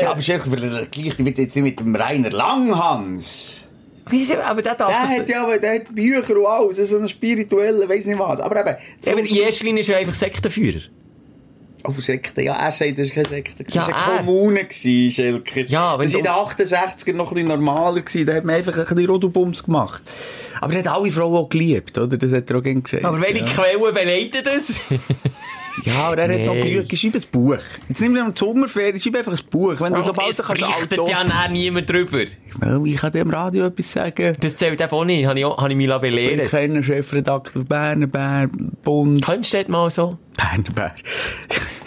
Ja, 0.00 0.10
aber 0.12 0.20
Schelker, 0.20 0.50
weil 0.52 0.64
er 0.64 0.86
gleich 0.86 1.18
mit, 1.18 1.38
jetzt 1.38 1.56
mit 1.56 1.80
dem 1.80 1.96
Rainer 1.96 2.30
Langhans. 2.30 3.63
Wieso? 4.08 4.34
aber 4.38 4.62
der 4.62 4.74
darf 4.74 4.90
Der 4.90 5.18
hat 5.20 5.28
ja 5.28 5.42
aber, 5.42 5.58
der 5.58 5.76
hat 5.76 5.94
Bücher 5.94 6.36
und 6.38 6.46
alles, 6.46 6.88
so 6.90 6.96
einen 6.96 7.08
spirituellen, 7.08 7.88
weiss 7.88 8.06
nicht 8.06 8.18
was. 8.18 8.40
Aber 8.40 8.60
eben, 8.60 8.76
Ja, 9.04 9.12
aber 9.12 9.20
in 9.20 9.26
erster 9.36 9.64
Linie 9.64 9.80
ist 9.80 9.88
er 9.88 9.96
einfach 9.98 10.14
Sektenführer. 10.14 10.80
Oh, 11.86 11.92
Sekte, 11.98 12.42
ja, 12.42 12.54
er 12.54 12.72
sagt, 12.72 12.92
das 12.98 13.08
ist 13.08 13.14
keine 13.14 13.28
Sekte. 13.28 13.62
Das 13.62 13.74
Ja, 13.74 13.82
war 13.82 13.90
er. 13.90 14.06
eine 14.12 14.18
Kommune, 14.26 14.66
Schelker. 14.70 15.60
Ja, 15.66 15.98
wenn 15.98 16.06
das 16.10 16.14
war 16.14 16.18
in 16.20 16.24
den 16.24 16.76
80er 16.76 17.12
noch 17.12 17.28
ein 17.28 17.34
bisschen 17.34 17.48
normaler 17.48 18.00
gewesen. 18.00 18.24
Da 18.26 18.32
hat 18.34 18.44
man 18.44 18.54
einfach 18.56 18.76
ein 18.78 18.84
bisschen 18.84 19.06
Rodobums 19.06 19.62
gemacht. 19.62 20.02
Aber 20.62 20.72
er 20.72 20.78
hat 20.78 20.88
alle 20.88 21.12
Frauen 21.12 21.36
auch 21.36 21.48
geliebt, 21.50 21.98
oder? 21.98 22.16
Das 22.16 22.32
hat 22.32 22.48
er 22.50 22.56
auch 22.56 22.62
gerne 22.62 22.80
gesagt. 22.80 23.04
Aber 23.04 23.20
welche 23.20 23.44
ja. 23.44 23.52
Quellen 23.52 23.94
beneiden 23.94 24.42
das? 24.44 24.80
Ja, 25.82 25.94
aber 26.08 26.18
er 26.18 26.32
hat 26.34 26.46
noch 26.46 26.54
Nee. 26.54 26.72
Glück, 26.84 26.96
schreib 26.96 27.14
ein 27.16 27.22
Buch. 27.32 27.56
Jetzt 27.88 28.00
nimm 28.00 28.14
dir 28.14 28.24
am 28.24 28.34
Sommerferien, 28.36 29.00
schreib 29.00 29.16
einfach 29.16 29.32
ein 29.32 29.38
Buch. 29.50 29.80
Wenn 29.80 29.92
du 29.92 30.02
sobald 30.02 30.30
es 30.30 30.36
du 30.36 30.42
kannst, 30.44 30.62
Autor- 30.62 31.08
ja 31.10 31.24
nachher 31.24 31.50
niemand 31.50 31.90
drüber. 31.90 32.24
Well, 32.60 32.82
ich 32.86 32.96
kann 32.96 33.10
dir 33.12 33.22
am 33.22 33.30
Radio 33.30 33.66
etwas 33.66 33.92
sagen. 33.92 34.36
Das 34.40 34.56
zählt 34.56 34.80
eben 34.80 34.90
auch 34.92 35.04
nicht. 35.04 35.26
Habe 35.26 35.38
ich, 35.38 35.44
habe 35.44 35.70
ich 35.70 35.76
mich 35.76 35.88
Ich 35.88 36.00
belehren 36.00 36.48
kenne 36.48 36.82
Chefredakteur 36.82 37.64
Berner 37.64 38.06
Bär, 38.06 38.48
Bund. 38.84 39.22
Könntest 39.24 39.52
du 39.54 39.58
das 39.58 39.68
mal 39.68 39.90
so? 39.90 40.18
Berner 40.36 40.70
Bär. 40.74 40.94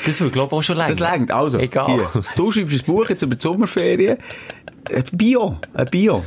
Das 0.05 0.19
würde, 0.21 0.31
glaube 0.31 0.47
ich, 0.55 0.57
auch 0.59 0.63
schon 0.63 0.77
länger. 0.77 0.95
Das 0.95 1.11
längt. 1.11 1.31
Also, 1.31 1.57
Egal. 1.59 1.85
hier. 1.87 2.23
Du 2.35 2.51
schreibst 2.51 2.73
ein 2.73 2.85
Buch 2.85 3.09
jetzt 3.09 3.21
über 3.23 3.35
die 3.35 3.41
Sommerferien. 3.41 4.17
Ein 4.93 5.03
Bio. 5.13 5.59
Ein 5.73 5.87
Bio. 5.89 6.23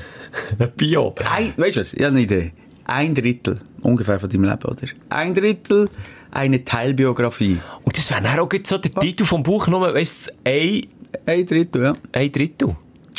Bio. 0.76 1.14
Ein, 1.30 1.52
weißt 1.56 1.76
du 1.76 1.80
was? 1.80 1.92
Ich 1.94 2.00
habe 2.00 2.08
eine 2.12 2.20
Idee. 2.20 2.52
Ein 2.84 3.14
Drittel 3.14 3.60
ungefähr 3.82 4.18
von 4.18 4.28
deinem 4.28 4.44
Leben, 4.44 4.64
oder? 4.64 4.86
Ein 5.10 5.32
Drittel 5.34 5.88
eine 6.30 6.64
Teilbiografie. 6.64 7.60
Und 7.84 7.96
das 7.96 8.10
wäre 8.10 8.22
dann 8.22 8.38
auch 8.38 8.48
so 8.64 8.78
der 8.78 8.90
Titel 8.90 9.24
vom 9.24 9.42
Buch, 9.42 9.68
nur, 9.68 9.80
weißt 9.94 10.28
du, 10.28 10.50
ein, 10.50 10.86
Ein 11.26 11.46
Drittel, 11.46 11.82
ja. 11.82 11.94
ein 12.12 12.32
Drittel. 12.32 12.68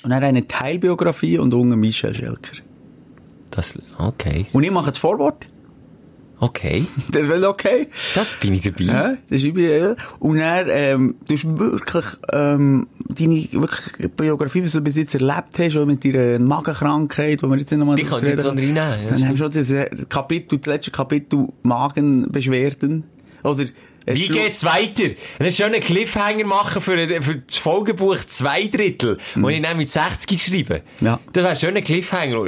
Und 0.04 0.10
dann 0.10 0.24
eine 0.24 0.48
Teilbiografie 0.48 1.38
und 1.38 1.54
unten 1.54 1.80
Michel 1.80 2.14
Schelker. 2.14 2.58
Das, 3.52 3.78
okay. 3.98 4.46
Und 4.54 4.64
ich 4.64 4.72
mache 4.72 4.92
das 4.92 4.98
Vorwort. 4.98 5.46
Okay. 6.42 6.86
Das 7.12 7.28
will 7.28 7.46
okay. 7.46 7.88
Da 8.16 8.26
bin 8.42 8.54
ich 8.54 8.62
dabei. 8.62 8.84
Ja, 8.84 9.10
das 9.30 9.38
ist 9.38 9.44
ideal. 9.44 9.96
Und 10.20 10.40
dann, 10.40 10.68
ähm, 10.70 11.16
du 11.28 11.36
hast 11.36 11.46
wirklich, 11.60 12.06
ähm, 12.34 12.88
deine, 13.10 13.48
wirklich 13.54 14.10
Biografie, 14.16 14.64
was 14.64 14.72
du 14.72 14.82
bis 14.82 14.98
jetzt 14.98 15.14
erlebt 15.14 15.60
hast, 15.60 15.78
auch 15.78 15.86
mit 15.86 16.04
deiner 16.04 16.40
Magenkrankheit, 16.40 17.44
wo 17.44 17.48
wir 17.48 17.58
jetzt 17.58 17.72
nochmal 17.74 17.96
Die 17.96 18.04
kann 18.04 18.24
ich 18.24 18.30
jetzt 18.30 18.42
so 18.42 18.50
reinnehmen. 18.50 18.76
Dann 18.76 19.22
haben 19.22 19.30
wir 19.30 19.38
schon 19.38 19.52
das 19.52 19.70
äh, 19.70 19.88
Kapitel, 20.10 20.58
das 20.58 20.66
letzte 20.74 20.92
Kapitel 20.92 21.48
Magenbeschwerden. 21.62 23.04
Oder, 23.44 23.66
es 24.06 24.18
Wie 24.18 24.24
schlu- 24.24 24.34
geht's 24.34 24.64
weiter? 24.64 25.14
Einen 25.38 25.52
schönen 25.52 25.80
Cliffhanger 25.80 26.46
machen 26.46 26.82
für, 26.82 27.22
für 27.22 27.36
das 27.36 27.58
Folgebuch 27.58 28.18
zwei 28.26 28.66
Drittel, 28.66 29.20
wo 29.36 29.50
ich 29.50 29.62
mit 29.76 29.90
60 29.92 30.42
schreibe. 30.42 30.82
Mhm. 31.02 31.06
Ja. 31.06 31.20
Das 31.34 31.44
wäre 31.44 31.50
ein 31.50 31.56
schöner 31.56 31.82
Cliffhanger. 31.82 32.46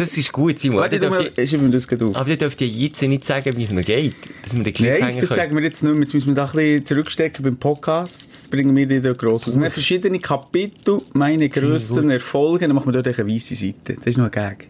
Das 0.00 0.16
ist 0.16 0.32
gut, 0.32 0.58
Simon. 0.58 0.78
Warte, 0.80 0.96
Aber 1.06 1.18
dürft 1.18 1.36
ihr- 1.36 1.44
ich 1.44 1.52
mir 1.60 1.68
das 1.68 1.86
auf. 2.02 2.16
aber 2.16 2.28
ihr 2.30 2.36
dürft 2.38 2.60
ihr 2.62 2.66
jetzt 2.68 3.02
nicht 3.02 3.22
sagen, 3.24 3.54
wie 3.56 3.64
es 3.64 3.72
noch 3.72 3.82
geht. 3.84 4.16
Dass 4.42 4.56
wir 4.56 4.62
den 4.64 4.72
Cliffhanger 4.72 5.00
Nein, 5.12 5.20
das 5.20 5.28
können. 5.28 5.40
sagen 5.40 5.56
wir 5.56 5.62
jetzt 5.62 5.82
nicht 5.82 5.92
mehr. 5.92 6.00
Jetzt 6.02 6.14
müssen 6.14 6.28
wir 6.28 6.34
da 6.36 6.46
ein 6.46 6.52
bisschen 6.52 6.86
zurückstecken 6.86 7.44
beim 7.44 7.56
Podcast. 7.58 8.22
Das 8.42 8.48
bringen 8.48 8.74
wir 8.74 8.86
dir 8.86 9.02
da 9.02 9.12
gross 9.12 9.46
aus. 9.46 9.54
Und 9.54 9.60
dann 9.62 9.70
verschiedene 9.70 10.18
Kapitel, 10.18 11.02
meine 11.12 11.50
grössten 11.50 12.08
Erfolge, 12.08 12.66
dann 12.66 12.74
machen 12.74 12.92
wir 12.94 13.02
dort 13.02 13.18
eine 13.18 13.28
weisse 13.30 13.54
Seite. 13.54 13.94
Das 13.96 14.06
ist 14.06 14.16
noch 14.16 14.24
ein 14.24 14.30
Gag. 14.30 14.68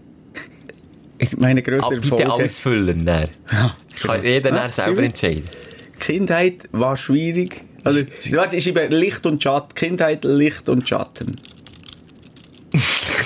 Meine 1.38 1.62
grössten 1.62 2.00
bitte 2.00 2.22
Erfolge. 2.22 2.44
ausfüllen. 2.44 3.04
Dann. 3.06 3.28
Ja, 3.52 3.76
Kann 4.02 4.24
jeder 4.24 4.50
Ja, 4.50 4.56
dann 4.56 4.70
selber 4.72 5.02
entscheiden. 5.02 5.44
Kindheit 6.00 6.68
war 6.72 6.96
schwierig. 6.96 7.62
Also, 7.84 8.00
warte, 8.32 8.56
ich 8.56 8.64
schreibe 8.64 8.94
Licht 8.94 9.24
und 9.26 9.42
Schatten. 9.42 9.74
Kindheit, 9.74 10.24
Licht 10.24 10.68
und 10.68 10.88
Schatten. 10.88 11.36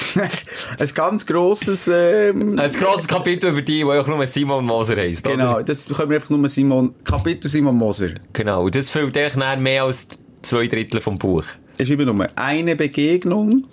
ein 0.79 0.89
ganz 0.95 1.27
grosses, 1.27 1.89
ähm, 1.93 2.59
Ein 2.59 2.73
grosses 2.73 3.07
Kapitel 3.09 3.51
über 3.51 3.63
die, 3.63 3.85
wo 3.85 3.93
auch 3.93 4.07
nur 4.07 4.27
Simon 4.27 4.65
Moser 4.65 4.97
heisst. 4.97 5.25
genau, 5.25 5.55
Oder? 5.57 5.65
das 5.65 5.85
können 5.87 6.11
wir 6.11 6.17
einfach 6.17 6.31
nur 6.31 6.49
Simon, 6.49 6.95
Kapitel 7.05 7.49
Simon 7.49 7.77
Moser. 7.77 8.11
Genau. 8.33 8.65
Und 8.65 8.75
das 8.75 8.91
füllt 8.91 9.17
euch 9.17 9.35
dann 9.35 9.63
mehr 9.63 9.85
als 9.85 10.09
zwei 10.43 10.67
Drittel 10.67 11.01
vom 11.01 11.19
Buch. 11.19 11.45
Ich 11.79 11.89
schreibe 11.89 12.07
nur 12.07 12.27
eine 12.37 12.77
Begegnung, 12.77 13.65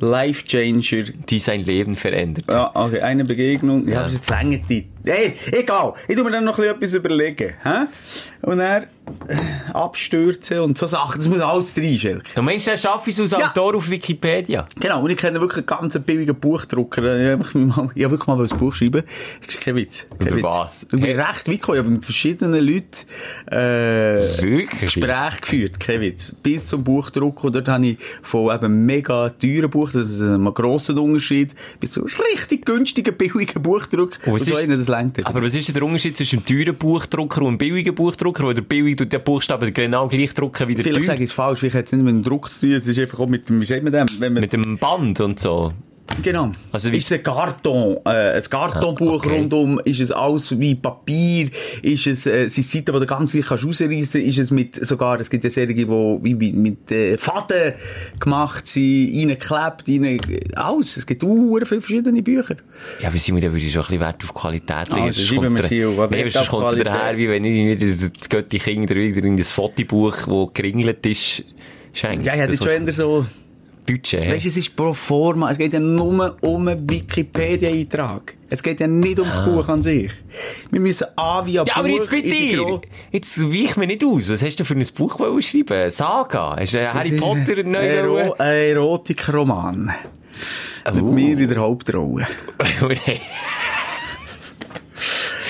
Life 0.00 0.44
Changer. 0.46 1.04
Die 1.28 1.38
sein 1.38 1.64
Leben 1.64 1.96
verändert. 1.96 2.44
Ja, 2.50 2.70
okay, 2.74 3.00
eine 3.00 3.24
Begegnung. 3.24 3.86
Ja, 3.86 3.94
Ja. 3.94 4.00
aber 4.02 4.10
jetzt 4.10 4.28
länger 4.28 4.58
die. 4.68 4.88
Hey, 5.06 5.34
egal. 5.52 5.92
Ich 6.08 6.16
tu 6.16 6.24
mir 6.24 6.30
dann 6.32 6.44
noch 6.44 6.58
ein 6.58 6.62
bisschen 6.64 6.76
etwas 6.76 6.94
überlegen. 6.94 7.54
Hä? 7.62 7.86
Und 8.42 8.58
dann 8.58 8.82
äh, 9.28 9.36
abstürzen 9.72 10.60
und 10.60 10.76
so 10.76 10.86
Sachen. 10.86 11.18
Das 11.18 11.28
muss 11.28 11.40
alles 11.40 11.72
drin, 11.74 11.96
Schelke. 11.98 12.22
Du 12.34 12.42
meinst, 12.42 12.66
dann 12.66 12.76
schaffe 12.76 13.10
ich 13.10 13.18
es 13.18 13.32
als 13.32 13.40
Ja. 13.40 13.50
Autor 13.50 13.76
auf 13.76 13.88
Wikipedia? 13.88 14.66
Genau, 14.80 15.02
und 15.02 15.10
ich 15.10 15.16
kenne 15.16 15.40
wirklich 15.40 15.58
einen 15.58 15.66
ganz 15.66 15.98
billigen 16.00 16.34
Buchdrucker. 16.34 17.02
Ich 17.18 17.30
habe 17.32 18.10
wirklich 18.10 18.26
mal 18.26 18.40
ein 18.40 18.58
Buch 18.58 18.74
schreiben. 18.74 19.02
Das 19.44 19.54
ist 19.54 19.60
kein 19.60 19.76
Witz. 19.76 20.06
Kein 20.18 20.28
Über 20.28 20.36
Witz. 20.38 20.44
was? 20.44 20.82
Ich 20.84 20.88
bin 20.88 21.02
recht 21.04 21.20
weit 21.20 21.44
gekommen. 21.46 21.76
Ich 21.78 21.84
habe 21.84 21.90
mit 21.90 22.04
verschiedenen 22.04 22.64
Leuten 22.66 22.88
äh, 23.52 24.42
Wirklich? 24.42 24.80
Gespräche 24.80 25.40
geführt. 25.40 25.80
Kein 25.80 26.00
Witz. 26.00 26.34
Bis 26.42 26.66
zum 26.66 26.82
Buchdruck. 26.82 27.44
Und 27.44 27.54
dort 27.54 27.68
habe 27.68 27.86
ich 27.86 27.98
von 28.22 28.54
eben 28.54 28.86
mega 28.86 29.30
teuren 29.30 29.70
Buch, 29.70 29.90
das 29.92 30.10
ist 30.10 30.20
ein 30.20 30.44
grosser 30.52 31.00
Unterschied, 31.00 31.54
bis 31.80 31.92
zu 31.92 32.02
richtig 32.02 32.64
günstigen, 32.66 33.16
billigen 33.16 33.62
Buchdruck. 33.62 34.18
Und 34.26 34.32
Und, 34.34 34.40
so 34.40 34.52
ist- 34.56 34.66
längt 34.98 35.24
Aber 35.26 35.42
was 35.42 35.54
ist 35.54 35.68
denn 35.68 35.74
der 35.74 35.82
Unterschied 35.82 36.16
zwischen 36.16 36.38
einem 36.38 36.46
teuren 36.46 36.76
Buchdrucker 36.76 37.42
und 37.42 37.48
einem 37.48 37.58
billigen 37.58 37.94
Buchdrucker? 37.94 38.44
Oder 38.44 38.54
der 38.54 38.62
billige 38.62 38.96
tut 38.96 39.12
den 39.12 39.22
Buchstaben 39.22 39.72
genau 39.72 40.08
gleich 40.08 40.34
drucken 40.34 40.68
wie 40.68 40.74
der 40.74 40.84
Vielleicht 40.84 41.06
sage 41.06 41.22
ich 41.22 41.30
es 41.30 41.32
falsch, 41.32 41.60
vielleicht 41.60 41.76
hat 41.76 41.86
es 41.86 41.92
nicht 41.92 42.04
mit 42.04 42.14
dem 42.14 42.22
Druck 42.22 42.50
zu 42.50 42.66
tun, 42.66 42.76
es 42.76 42.86
ist 42.86 42.98
einfach 42.98 43.20
auch 43.20 43.28
mit 43.28 43.48
dem, 43.48 43.60
wie 43.60 43.64
sagt 43.64 43.82
man 43.82 43.92
dem? 43.92 44.34
Mit 44.34 44.52
dem 44.52 44.78
Band 44.78 45.20
und 45.20 45.38
so. 45.38 45.72
Genau. 46.22 46.52
Also 46.72 46.92
wie- 46.92 46.96
ist 46.98 47.06
es 47.10 47.18
ein 47.18 47.22
Karton, 47.22 47.96
äh, 48.04 48.36
ein 48.36 48.42
Kartonbuch 48.42 49.24
Ah, 49.24 49.26
okay. 49.26 49.38
rundum, 49.38 49.80
ist 49.84 50.00
es 50.00 50.10
alles 50.12 50.58
wie 50.58 50.74
Papier, 50.74 51.48
ist 51.82 52.06
es, 52.06 52.26
äh, 52.26 52.48
sind 52.48 52.66
Seiten, 52.66 52.92
die 52.92 53.00
du 53.00 53.06
ganz 53.06 53.34
leicht 53.34 53.48
kannst 53.48 53.64
rausreißen, 53.64 54.20
ist 54.22 54.38
es 54.38 54.50
mit, 54.50 54.84
sogar, 54.86 55.18
es 55.20 55.28
gibt 55.30 55.44
ja 55.44 55.50
Serien, 55.50 55.76
die 55.76 55.88
wie, 55.88 56.40
wie 56.40 56.52
mit, 56.52 56.90
äh, 56.92 57.16
Faden 57.18 57.74
gemacht 58.20 58.66
sind, 58.66 59.12
reingeklebt, 59.16 59.84
rein, 59.88 60.20
alles. 60.54 60.96
Es 60.96 61.06
gibt 61.06 61.22
uh, 61.24 61.54
viele 61.54 61.66
verschiedene 61.66 62.22
Bücher. 62.22 62.56
Ja, 63.00 63.08
aber 63.08 63.18
Simon, 63.18 63.40
da 63.40 63.48
würde 63.52 63.58
ich 63.64 63.72
schon 63.72 63.82
ein 63.82 63.86
bisschen 63.86 64.00
Wert 64.00 64.22
auf 64.24 64.34
Qualität 64.34 64.88
legen. 64.88 65.02
Also, 65.02 65.20
Sonst 65.20 65.28
schreiben 65.28 65.54
wir 65.56 65.62
sie 65.62 65.84
auf, 65.84 66.10
Nee, 66.10 66.28
sonst 66.30 66.48
kommt 66.48 66.76
es 66.76 66.84
daher, 66.84 67.16
wie 67.16 67.28
wenn 67.28 67.44
ich 67.44 67.80
wieder 67.80 68.08
das 68.18 68.28
Götti 68.28 68.58
Kind 68.58 68.90
wieder 68.90 69.24
in 69.24 69.36
das 69.36 69.50
Fotobuch, 69.50 70.16
das 70.26 70.54
geringelt 70.54 71.04
ist, 71.06 71.44
schenkt. 71.92 72.26
Ja, 72.26 72.34
ich 72.34 72.40
hätte 72.40 72.56
Das 72.56 72.64
schon 72.64 72.86
eher 72.86 72.92
so, 72.92 73.26
Budget. 73.86 74.26
Weißt 74.28 74.44
du, 74.44 74.48
es 74.48 74.56
ist 74.56 74.74
pro 74.76 74.92
forma. 74.92 75.50
Es 75.50 75.58
geht 75.58 75.72
ja 75.72 75.80
nur 75.80 76.36
um 76.40 76.68
einen 76.68 76.90
Wikipedia-Eintrag. 76.90 78.36
Es 78.50 78.62
geht 78.62 78.80
ja 78.80 78.86
nicht 78.86 79.18
um 79.20 79.28
das 79.28 79.44
Buch 79.44 79.68
an 79.68 79.80
sich. 79.82 80.10
Wir 80.70 80.80
müssen 80.80 81.06
A 81.16 81.44
wie 81.46 81.58
ein 81.58 81.64
Ah. 81.66 81.68
Ja, 81.68 81.76
aber 81.76 81.88
Buch 81.88 81.96
jetzt 81.96 82.10
bei 82.10 82.20
dir. 82.20 82.80
Jetzt 83.12 83.40
weich 83.42 83.76
mir 83.76 83.86
nicht 83.86 84.04
aus. 84.04 84.28
Was 84.28 84.42
hast 84.42 84.56
du 84.60 84.64
für 84.64 84.74
ein 84.74 84.86
Buch 84.96 85.18
wollen 85.18 85.40
schreiben? 85.42 85.90
Saga? 85.90 86.56
Hast 86.58 86.74
du 86.74 86.92
Harry 86.92 87.10
Das 87.10 87.18
ist 87.18 87.20
Potter 87.20 87.62
neu 87.62 87.78
Ero 87.78 88.34
Erotikroman. 88.38 89.90
Mit 90.92 91.02
Oh. 91.02 91.12
mir 91.12 91.38
in 91.38 91.48
der 91.48 91.58
Hauptrolle. 91.58 92.26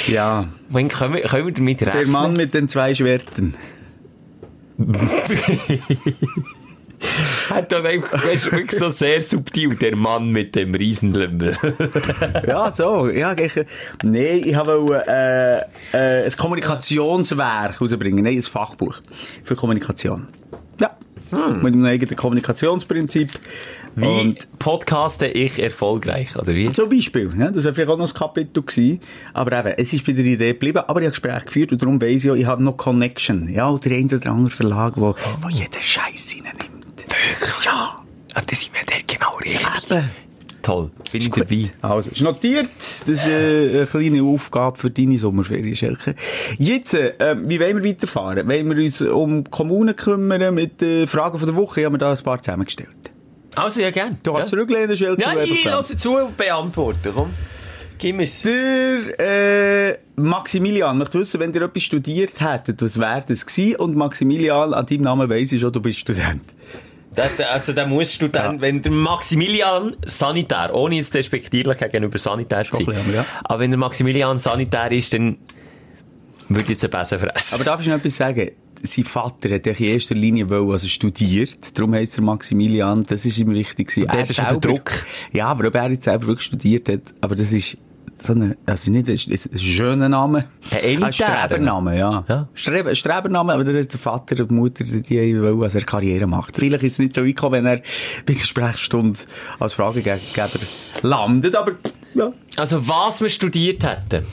Ja. 0.08 0.46
Wann 0.68 0.86
können 0.88 1.14
wir, 1.14 1.22
können 1.22 1.46
wir 1.46 1.52
damit 1.52 1.82
rechnen? 1.82 1.98
Der 1.98 2.06
Mann 2.06 2.32
mit 2.34 2.54
den 2.54 2.68
zwei 2.68 2.94
Schwertern. 2.94 3.54
hat 7.50 7.72
dann 7.72 7.86
einfach, 7.86 8.10
das 8.10 8.24
ist 8.24 8.52
wirklich 8.52 8.78
so 8.78 8.88
sehr 8.88 9.22
subtil, 9.22 9.76
der 9.76 9.96
Mann 9.96 10.30
mit 10.30 10.54
dem 10.54 10.74
Riesenlümmel. 10.74 11.56
Ja, 12.46 12.70
so. 12.70 13.08
Ja, 13.08 13.36
ich, 13.36 13.52
nee, 14.02 14.36
ich 14.36 14.56
wollte, 14.56 15.04
äh, 15.08 15.58
äh, 15.92 16.24
ein 16.24 16.36
Kommunikationswerk 16.36 17.80
rausbringen. 17.80 18.24
Nein, 18.24 18.36
ein 18.36 18.42
Fachbuch 18.42 19.00
für 19.44 19.56
Kommunikation. 19.56 20.28
Ja. 20.80 20.96
Mit 21.30 21.74
einem 21.74 21.84
eigenen 21.84 22.16
Kommunikationsprinzip. 22.16 23.32
Wie 23.96 24.06
Und 24.06 24.58
podcaste 24.58 25.26
ich 25.26 25.60
erfolgreich, 25.60 26.36
oder 26.36 26.54
wie? 26.54 26.68
Zum 26.68 26.90
Beispiel, 26.90 27.32
ja, 27.38 27.50
das 27.50 27.64
wäre 27.64 27.74
vielleicht 27.74 27.90
auch 27.90 27.96
noch 27.96 28.08
ein 28.08 28.14
Kapitel 28.14 28.62
gewesen. 28.62 29.00
Aber 29.32 29.58
eben, 29.58 29.74
es 29.78 29.92
ist 29.92 30.04
bei 30.06 30.12
der 30.12 30.24
Idee 30.24 30.52
geblieben, 30.52 30.82
aber 30.86 31.00
ich 31.00 31.06
habe 31.06 31.12
Gespräche 31.12 31.46
geführt 31.46 31.72
und 31.72 31.82
darum 31.82 32.00
weiss 32.00 32.24
ich 32.24 32.30
auch, 32.30 32.34
ich 32.34 32.46
habe 32.46 32.62
noch 32.62 32.76
Connection. 32.76 33.48
Ja, 33.52 33.70
oder 33.70 33.88
der 33.88 33.98
eine 33.98 34.16
oder 34.16 34.30
andere 34.30 34.50
Verlag, 34.50 34.92
wo, 34.96 35.16
wo 35.40 35.48
jeden 35.48 35.82
Scheiß 35.82 36.36
reinnimmt. 36.36 36.75
Wirklich? 37.28 37.64
Ja. 37.64 37.96
Aber 38.34 38.46
das 38.46 38.60
sind 38.60 38.74
wir 38.74 38.84
der 38.84 39.02
genau 39.06 39.36
richtig. 39.36 39.90
Eben. 39.90 40.10
Toll. 40.66 40.90
Bin 41.12 41.20
ich 41.22 41.30
dabei. 41.30 41.70
Also, 41.80 42.10
ist 42.10 42.22
notiert. 42.22 42.70
Das 42.76 43.08
ist 43.08 43.26
äh, 43.28 43.76
eine 43.76 43.86
kleine 43.86 44.22
Aufgabe 44.24 44.76
für 44.76 44.90
deine 44.90 45.16
Sommerferien, 45.16 45.76
Schelke. 45.76 46.16
Jetzt, 46.58 46.92
äh, 46.92 47.36
wie 47.38 47.60
wollen 47.60 47.82
wir 47.82 47.88
weiterfahren? 47.88 48.48
Wollen 48.48 48.76
wir 48.76 48.84
uns 48.84 49.00
um 49.00 49.44
Kommunen 49.48 49.94
kümmern 49.94 50.52
mit 50.54 50.82
äh, 50.82 51.06
Fragen 51.06 51.38
von 51.38 51.46
der 51.46 51.54
Woche? 51.54 51.80
Ich 51.80 51.84
habe 51.84 51.92
mir 51.92 51.98
da 51.98 52.12
ein 52.12 52.18
paar 52.18 52.42
zusammengestellt. 52.42 52.96
Also, 53.54 53.80
ja, 53.80 53.92
gern. 53.92 54.18
Du 54.24 54.32
kannst 54.32 54.48
ja. 54.48 54.56
zurücklehnen, 54.56 54.96
Schelke. 54.96 55.22
Ja, 55.22 55.40
ich 55.40 55.64
lasse 55.64 55.96
zu 55.96 56.16
und 56.16 56.36
beantworte, 56.36 57.12
komm. 57.14 57.30
Gib 57.98 58.16
mir's. 58.16 58.42
Der 58.42 59.20
äh, 59.20 59.98
Maximilian 60.16 60.98
möchte 60.98 61.20
wissen, 61.20 61.40
wenn 61.40 61.54
ihr 61.54 61.62
etwas 61.62 61.84
studiert 61.84 62.40
hättet, 62.40 62.82
was 62.82 62.98
wäre 62.98 63.24
das 63.26 63.46
gewesen? 63.46 63.76
Und 63.76 63.96
Maximilian, 63.96 64.74
an 64.74 64.84
deinem 64.84 65.02
Namen 65.02 65.30
weiss 65.30 65.52
ich 65.52 65.60
schon, 65.60 65.72
du 65.72 65.80
bist 65.80 66.00
Student. 66.00 66.42
Das, 67.16 67.40
also, 67.40 67.72
da 67.72 67.86
musst 67.86 68.20
du 68.20 68.28
dann, 68.28 68.60
wenn 68.60 68.82
der 68.82 68.92
Maximilian 68.92 69.96
Sanitär, 70.04 70.74
ohne 70.74 70.96
jetzt 70.96 71.14
despektierlich 71.14 71.78
gegenüber 71.78 72.18
Sanitär 72.18 72.62
zu 72.62 72.84
sein, 72.84 73.12
ja. 73.12 73.24
aber 73.42 73.60
wenn 73.60 73.70
der 73.70 73.78
Maximilian 73.78 74.38
Sanitär 74.38 74.92
ist, 74.92 75.14
dann 75.14 75.38
würde 76.48 76.64
ich 76.64 76.80
jetzt 76.80 76.90
Besser 76.90 77.18
fressen. 77.18 77.54
Aber 77.54 77.64
darf 77.64 77.80
ich 77.80 77.88
noch 77.88 77.96
etwas 77.96 78.16
sagen? 78.16 78.50
Sein 78.82 79.04
Vater 79.04 79.54
hat 79.54 79.66
in 79.66 79.74
erster 79.86 80.14
Linie 80.14 80.48
wollen, 80.50 80.70
also 80.70 80.86
studiert. 80.86 81.76
Darum 81.76 81.94
heisst 81.94 82.18
er 82.18 82.22
Maximilian. 82.22 83.04
Das 83.04 83.24
ist 83.24 83.38
ihm 83.38 83.52
wichtig 83.52 83.88
gewesen. 83.88 84.10
Und 84.10 84.38
der 84.38 84.56
Druck. 84.58 85.06
Ja, 85.32 85.46
aber 85.46 85.68
ob 85.68 85.74
er 85.74 85.90
jetzt 85.90 86.04
selber 86.04 86.28
wirklich 86.28 86.46
studiert 86.46 86.88
hat, 86.88 87.14
aber 87.20 87.34
das 87.34 87.52
ist 87.52 87.78
so 88.18 88.32
einen, 88.32 88.56
also 88.66 88.90
nicht 88.90 89.08
ein, 89.08 89.38
ein 89.52 89.58
schöner 89.58 90.08
Name. 90.08 90.44
Ein 90.70 90.78
elitärer. 90.78 91.06
Ein 91.06 91.12
Strebername, 91.12 91.98
ja. 91.98 92.24
Ja. 92.28 92.48
Strebe, 92.54 92.94
Strebername, 92.94 93.52
aber 93.52 93.64
das 93.64 93.74
ist 93.74 93.92
der 93.92 94.00
Vater 94.00 94.40
und 94.40 94.50
die 94.50 94.54
Mutter, 94.54 94.84
die, 94.84 95.02
die 95.02 95.40
wollen, 95.40 95.60
dass 95.60 95.74
er 95.74 95.82
Karriere 95.82 96.26
macht. 96.26 96.56
Vielleicht 96.56 96.84
ist 96.84 96.94
es 96.94 96.98
nicht 96.98 97.14
so 97.14 97.22
weit 97.22 97.28
gekommen, 97.28 97.64
wenn 97.64 97.66
er 97.66 97.82
bei 98.26 98.32
der 98.32 98.40
Sprechstunde 98.40 99.18
als 99.58 99.74
Fragegeber 99.74 100.20
landet, 101.02 101.54
aber, 101.54 101.72
ja. 102.14 102.32
Also, 102.56 102.86
was 102.88 103.20
wir 103.20 103.28
studiert 103.28 103.84
hätten. 103.84 104.24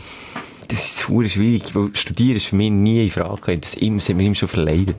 Das 0.69 0.85
ist 0.85 1.09
hure 1.09 1.29
schwierig, 1.29 1.75
weil 1.75 1.89
Studieren 1.93 2.37
ist 2.37 2.45
für 2.47 2.55
mich 2.55 2.71
nie 2.71 3.05
in 3.05 3.11
Frage 3.11 3.35
gekommen. 3.35 3.61
Das 3.61 3.75
hat 3.75 3.81
mir 3.81 4.25
immer 4.25 4.35
schon 4.35 4.47
verleidet. 4.47 4.97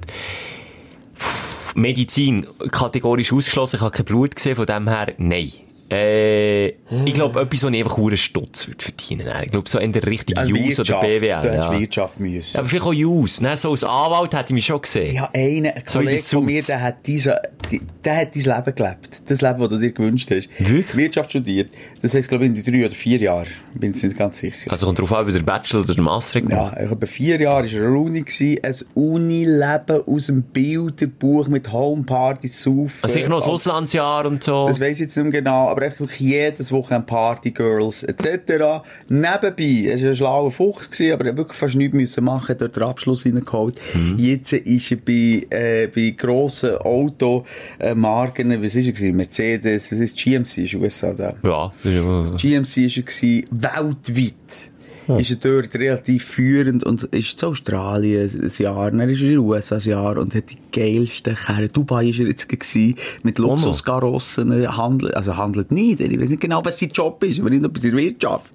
Medizin, 1.75 2.47
kategorisch 2.71 3.33
ausgeschlossen. 3.33 3.77
Ich 3.77 3.83
habe 3.83 3.91
kein 3.91 4.05
Blut 4.05 4.37
gesehen, 4.37 4.57
von 4.57 4.67
dem 4.67 4.89
her, 4.89 5.15
nein. 5.19 5.51
Äh, 5.93 6.69
ich 6.69 7.15
glaube, 7.15 7.41
etwas, 7.41 7.63
wo 7.63 7.69
ich 7.69 7.79
einfach 7.79 7.97
hure 7.97 8.17
Stutz 8.17 8.67
würde 8.69 8.83
verdienen. 8.85 9.27
Ich 9.45 9.51
glaube, 9.51 9.69
so 9.69 9.79
in 9.79 9.93
der 9.93 10.07
Richtung 10.07 10.45
Jus 10.47 10.81
oder 10.81 11.01
BWL. 11.01 11.21
Du 11.43 11.51
hättest 11.51 11.69
Ja. 11.71 11.79
Wirtschaft 11.79 12.21
müssen. 12.21 12.59
Aber 12.59 12.69
vielleicht 12.69 12.87
auch 12.87 12.93
Jus. 12.93 13.41
Ne? 13.41 13.57
So 13.57 13.71
als 13.73 13.85
Anwalt 13.85 14.35
hätte 14.35 14.47
ich 14.49 14.55
mich 14.55 14.67
schon 14.67 14.81
gesehen. 14.81 15.13
Ich 15.13 15.21
habe 15.21 15.35
einen, 15.35 15.67
ein 15.67 15.83
So 15.87 15.99
Kollege 15.99 16.23
von 16.23 16.45
mir, 16.47 16.63
der 16.63 16.83
hat 16.83 17.07
diese, 17.07 17.41
die, 17.71 17.81
der 18.05 18.17
hat 18.17 18.35
dein 18.35 18.43
Leben 18.43 18.75
gelebt. 18.75 19.23
Das 19.27 19.41
Leben, 19.43 19.59
das 19.59 19.69
du 19.69 19.79
dir 19.79 19.93
gewünscht 19.93 20.31
hast. 20.31 20.49
Wirklich? 20.59 20.95
Wirtschaft 20.97 21.31
studiert. 21.31 21.71
Das 22.03 22.15
heisst, 22.15 22.29
glaube 22.29 22.47
ich, 22.47 22.57
in 22.67 22.73
drei 22.73 22.87
oder 22.87 22.95
vier 22.95 23.19
Jahren. 23.19 23.49
Bin 23.75 23.93
ich 23.95 24.03
nicht 24.03 24.17
ganz 24.17 24.39
sicher. 24.39 24.71
Also 24.73 24.87
kommt 24.87 24.99
drauf 24.99 25.13
an, 25.13 25.27
ob 25.27 25.33
der 25.33 25.41
Bachelor 25.41 25.83
oder 25.83 25.95
der 25.95 26.05
Master 26.05 26.41
gemacht 26.41 26.73
Ja, 26.77 26.85
ich 26.85 26.91
habe 26.91 27.07
vier 27.07 27.41
Jahre 27.41 27.65
war 27.65 27.81
er 27.81 27.87
eine 27.89 27.99
Uni 27.99 28.23
gewesen, 28.23 28.59
ein 28.63 28.75
Unileben 28.95 30.03
aus 30.07 30.27
dem 30.27 30.43
Bilderbuch 30.43 31.49
mit 31.49 31.71
Homepartys, 31.73 32.63
Saufen. 32.63 32.99
Also 33.03 33.15
sicher 33.15 33.29
noch 33.29 33.39
das 33.41 33.49
Auslandsjahr 33.49 34.27
und 34.27 34.43
so. 34.43 34.67
Das 34.69 34.81
weiss 34.81 34.93
ich 34.95 35.01
jetzt 35.01 35.17
nicht 35.17 35.25
mehr 35.25 35.41
genau, 35.43 35.74
aber 35.75 35.87
echt 35.87 35.99
wirklich 36.01 36.21
jedes 36.21 36.71
Wochenende 36.73 37.07
Partygirls 37.07 38.05
etc. 38.05 38.83
Nebenbei, 39.09 39.89
er 39.91 40.01
war 40.01 40.09
ein 40.09 40.15
schlauer 40.15 40.53
Fuchs, 40.53 40.91
gewesen, 40.91 41.13
aber 41.13 41.25
er 41.25 41.31
hat 41.33 41.37
wirklich 41.37 41.59
fast 41.59 41.75
nichts 41.75 41.95
müssen 41.95 42.25
machen, 42.25 42.55
dort 42.59 42.77
den 42.77 42.83
Abschluss 42.85 43.27
reingeholt. 43.27 43.81
Jetzt 44.17 44.53
ist 44.53 44.91
er 44.93 44.97
bei, 44.99 45.47
äh, 45.51 45.89
bei 45.89 46.15
grossen 46.17 46.77
Automarken, 46.79 48.63
was 48.63 48.75
ist 48.75 48.87
er 48.87 48.93
gewesen? 48.93 49.17
Mercedes, 49.17 49.91
was 49.91 49.99
ist 49.99 50.17
GMC, 50.17 50.59
ist 50.65 50.75
USA 50.75 51.13
da. 51.13 51.35
Ja, 51.43 51.73
das 51.83 51.93
ist 51.93 51.95
ja- 51.95 52.37
GMC 52.37 52.77
ist 52.87 52.97
er 52.97 53.03
gewesen, 53.03 53.47
weltweit. 53.51 54.71
Ist 55.19 55.31
er 55.31 55.37
dort 55.37 55.75
relativ 55.75 56.25
führend 56.25 56.85
und 56.85 57.03
ist 57.05 57.39
zu 57.39 57.49
Australien 57.49 58.31
ein 58.43 58.51
Jahr, 58.59 58.91
dann 58.91 59.09
ist 59.09 59.21
er 59.21 59.25
in 59.27 59.31
den 59.33 59.39
USA 59.39 59.77
ein 59.77 59.83
Jahr 59.83 60.17
und 60.19 60.35
hat 60.35 60.45
die 60.51 60.57
geilsten 60.73 61.35
Kerren. 61.35 61.69
Dubai 61.73 62.07
ist 62.09 62.21
er 62.21 62.27
jetzt 62.27 62.49
gewesen, 62.49 62.95
mit 63.23 63.39
Luxuskarossen, 63.39 64.77
handelt, 64.77 65.15
also 65.15 65.37
handelt 65.37 65.73
nicht. 65.73 66.01
Ich 66.01 66.21
weiß 66.21 66.31
nicht 66.31 66.41
genau, 66.41 66.65
was 66.65 66.79
sein 66.79 66.91
Job 66.93 67.23
ist, 67.25 67.41
aber 67.41 67.51
nicht 67.51 67.65
etwas 67.65 67.85
in 67.85 67.91
der 67.91 68.01
Wirtschaft. 68.01 68.55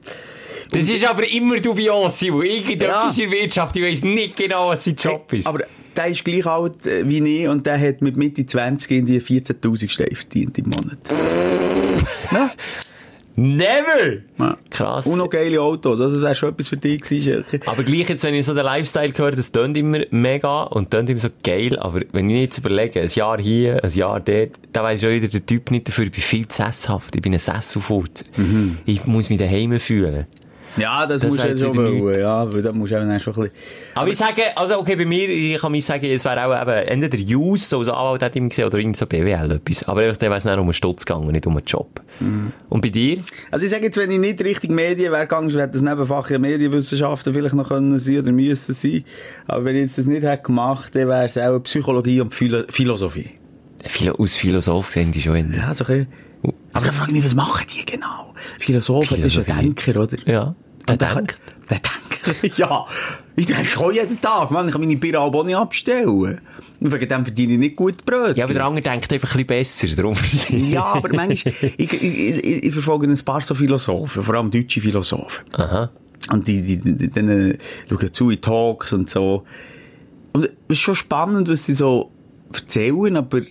Das 0.72 0.88
ist 0.88 1.06
aber 1.08 1.28
immer 1.32 1.60
dubios, 1.60 2.20
Simon. 2.20 2.44
Irgendetwas 2.46 3.18
Ja. 3.18 3.24
in 3.24 3.30
der 3.32 3.40
Wirtschaft, 3.42 3.76
ich 3.78 3.84
weiss 3.84 4.04
nicht 4.04 4.38
genau, 4.38 4.70
was 4.70 4.84
sein 4.86 4.96
Job 4.96 5.32
ist. 5.34 5.48
Aber 5.48 5.60
der 5.96 6.08
ist 6.08 6.24
gleich 6.24 6.46
alt 6.46 6.86
äh, 6.86 7.08
wie 7.10 7.42
ich 7.42 7.48
und 7.48 7.66
der 7.66 7.80
hat 7.80 8.02
mit 8.02 8.18
Mitte 8.18 8.46
20 8.46 8.92
in 8.92 9.06
die 9.06 9.20
14.000 9.22 9.90
Steine 9.90 10.16
verdient 10.16 10.58
im 10.60 10.70
Monat. 10.70 11.00
Never! 13.40 14.22
ja. 14.38 14.58
Krass. 14.70 15.06
Und 15.06 15.18
noch 15.18 15.30
geile 15.30 15.62
Autos, 15.62 16.02
also 16.02 16.16
das 16.16 16.24
wäre 16.24 16.36
schon 16.36 16.50
etwas 16.50 16.68
für 16.68 16.78
dich 16.78 17.02
gewesen. 17.02 17.46
Aber 17.66 17.84
gleich 17.84 18.10
jetzt, 18.10 18.24
wenn 18.24 18.34
ich 18.34 18.46
so 18.46 18.54
den 18.54 18.66
Lifestyle 18.66 19.14
höre, 19.16 19.32
das 19.32 19.52
tönt 19.52 19.78
immer 19.78 20.00
mega 20.12 20.64
und 20.64 20.92
tönt 20.92 21.10
immer 21.10 21.20
so 21.20 21.30
geil, 21.44 21.78
aber 21.80 22.02
wenn 22.12 22.30
ich 22.30 22.42
jetzt 22.42 22.58
überlege, 22.58 23.02
ein 23.02 23.08
Jahr 23.08 23.40
hier, 23.40 23.84
ein 23.84 23.92
Jahr 23.92 24.20
dort, 24.20 24.52
da 24.74 24.84
weiss 24.84 25.02
schon 25.02 25.12
wieder 25.12 25.28
der 25.28 25.46
Typ 25.46 25.72
nicht 25.72 25.88
dafür, 25.88 26.06
ich 26.06 26.12
bin 26.12 26.22
viel 26.22 26.48
zu 26.48 26.64
sesshaft, 26.64 27.16
ich 27.16 27.22
bin 27.22 27.34
ein 27.34 27.40
Sesselfut. 27.40 28.24
Ich 28.86 29.06
muss 29.06 29.30
mich 29.30 29.40
daheim 29.40 29.80
fühlen. 29.80 30.26
Ja, 30.78 31.06
das, 31.06 31.22
Das 31.22 31.32
musst 31.32 31.44
du 31.44 31.48
jetzt 31.48 31.66
wollen, 31.66 32.20
ja, 32.20 32.52
weil 32.54 32.62
da 32.62 32.72
musst 32.72 32.92
du 32.92 32.96
auch 32.96 33.00
dann 33.02 33.20
schon 33.20 33.34
ein 33.34 33.42
bisschen... 33.42 33.92
Aber, 33.96 34.08
ich 34.10 34.18
sage, 34.18 34.42
also 34.56 34.80
okay, 34.80 34.96
bei 34.96 35.06
mir, 35.06 35.28
ich 35.28 35.60
kann 35.60 35.72
mich 35.72 35.86
sagen, 35.86 36.06
es 36.06 36.24
wäre 36.24 36.46
auch 36.46 36.62
eben, 36.62 36.88
entweder 36.88 37.18
Jus, 37.18 37.70
so 37.70 37.80
als 37.80 37.90
Anwalt 37.90 38.22
hätte 38.22 38.38
ich 38.38 38.42
immer 38.42 38.50
gesehen, 38.50 38.66
oder 38.66 38.78
irgend 38.78 38.98
so 38.98 39.06
BWL 39.06 39.52
etwas. 39.52 39.84
Aber 39.88 40.02
einfach, 40.02 40.18
dann 40.18 40.30
wäre 40.30 40.38
es 40.38 40.44
dann 40.44 40.60
um 40.60 40.68
einen 40.68 40.74
Stutz 40.74 41.06
gegangen, 41.06 41.32
nicht 41.32 41.48
um 41.48 41.58
einen 41.58 41.66
Job. 41.66 42.02
Und 42.70 42.82
bei 42.82 42.90
dir? 42.90 43.20
Also 43.50 43.66
ich 43.66 43.72
sage 43.72 43.86
jetzt, 43.86 43.98
wenn 43.98 44.12
ich 44.12 44.20
nicht 44.20 44.44
Richtung 44.44 44.76
Medien 44.76 45.12
wäre 45.12 45.24
gegangen, 45.24 45.50
hätte 45.50 45.74
das 45.74 45.82
Nebenfach 45.82 46.30
ja 46.30 46.40
Medienwissenschaften 46.40 47.34
vielleicht 47.34 47.56
noch 47.56 47.70
können 47.70 47.98
sein 47.98 48.20
oder 48.20 48.32
müssen 48.32 48.74
sein. 48.74 49.06
Aber 49.48 49.66
wenn 49.66 49.76
ich 49.76 49.84
jetzt 49.84 49.98
das 49.98 50.06
nicht 50.06 50.24
hätte 50.24 50.44
gemacht, 50.44 50.94
dann 50.96 51.08
wäre 51.08 51.26
es 51.26 51.38
auch 51.38 51.60
Psychologie 51.60 52.22
und 52.22 52.34
Philo 52.34 52.64
Philosophie. 52.70 53.30
Philo 53.86 54.14
aus 54.16 54.36
Philosoph 54.36 54.92
sehen 54.92 55.12
die 55.14 55.22
schon 55.22 55.36
in. 55.38 55.54
Ja, 55.54 55.74
so 55.74 55.86
ein 55.86 55.88
bisschen. 55.88 56.29
Aber 56.44 56.86
dann 56.86 56.94
frage 56.94 57.12
ich 57.12 57.18
mich, 57.18 57.26
was 57.26 57.36
machen 57.36 57.66
die 57.76 57.86
genau? 57.86 58.34
Philosophen, 58.60 59.22
das 59.22 59.36
ist 59.36 59.50
ein. 59.50 59.76
Denker, 59.76 60.02
oder? 60.02 60.18
Ja. 60.26 60.56
Der 60.88 60.94
Und 60.94 61.02
der, 61.02 61.16
denkt. 61.16 61.42
der 61.70 61.80
Denker, 61.80 62.56
ja. 62.58 62.86
Ich 63.36 63.46
denke 63.46 63.80
auch 63.80 63.92
jeden 63.92 64.20
Tag, 64.20 64.52
man, 64.52 64.68
ich 64.68 64.72
kann 64.72 64.82
meine 64.82 64.96
Bier 64.98 65.22
auch 65.22 65.44
nicht 65.44 65.56
abstellen. 65.56 66.42
Und 66.82 66.92
wegen 66.94 67.08
dem 67.08 67.26
verdiene 67.26 67.54
ich 67.54 67.60
nicht 67.60 67.76
gut 67.76 68.06
Brot. 68.06 68.38
Ja, 68.38 68.46
aber 68.46 68.54
der 68.54 68.66
andere 68.66 68.82
denkt 68.84 69.12
einfach 69.12 69.36
ein 69.36 69.46
bisschen 69.46 69.90
besser, 69.90 69.96
darum. 69.96 70.16
Ja, 70.50 70.86
aber 70.86 71.10
manchmal, 71.14 71.54
ich, 71.78 71.94
ich, 71.94 72.04
ich, 72.04 72.64
ich 72.64 72.74
verfolge 72.74 73.08
ein 73.08 73.18
paar 73.26 73.42
so 73.42 73.56
Philosophen, 73.56 74.24
vor 74.24 74.36
allem 74.36 74.52
deutsche 74.52 74.82
Philosophen. 74.82 75.46
Aha. 75.54 75.90
Und 76.32 76.48
die, 76.48 76.62
die, 76.62 76.78
die, 76.78 77.10
die 77.10 77.58
schauen 77.90 78.14
zu 78.14 78.30
in 78.30 78.42
Talks 78.42 78.94
und 78.94 79.10
so. 79.10 79.44
Und 80.34 80.46
es 80.46 80.52
ist 80.68 80.80
schon 80.80 80.96
spannend, 80.96 81.50
was 81.50 81.66
sie 81.66 81.74
so 81.74 82.12
erzählen, 82.54 83.18
aber 83.18 83.42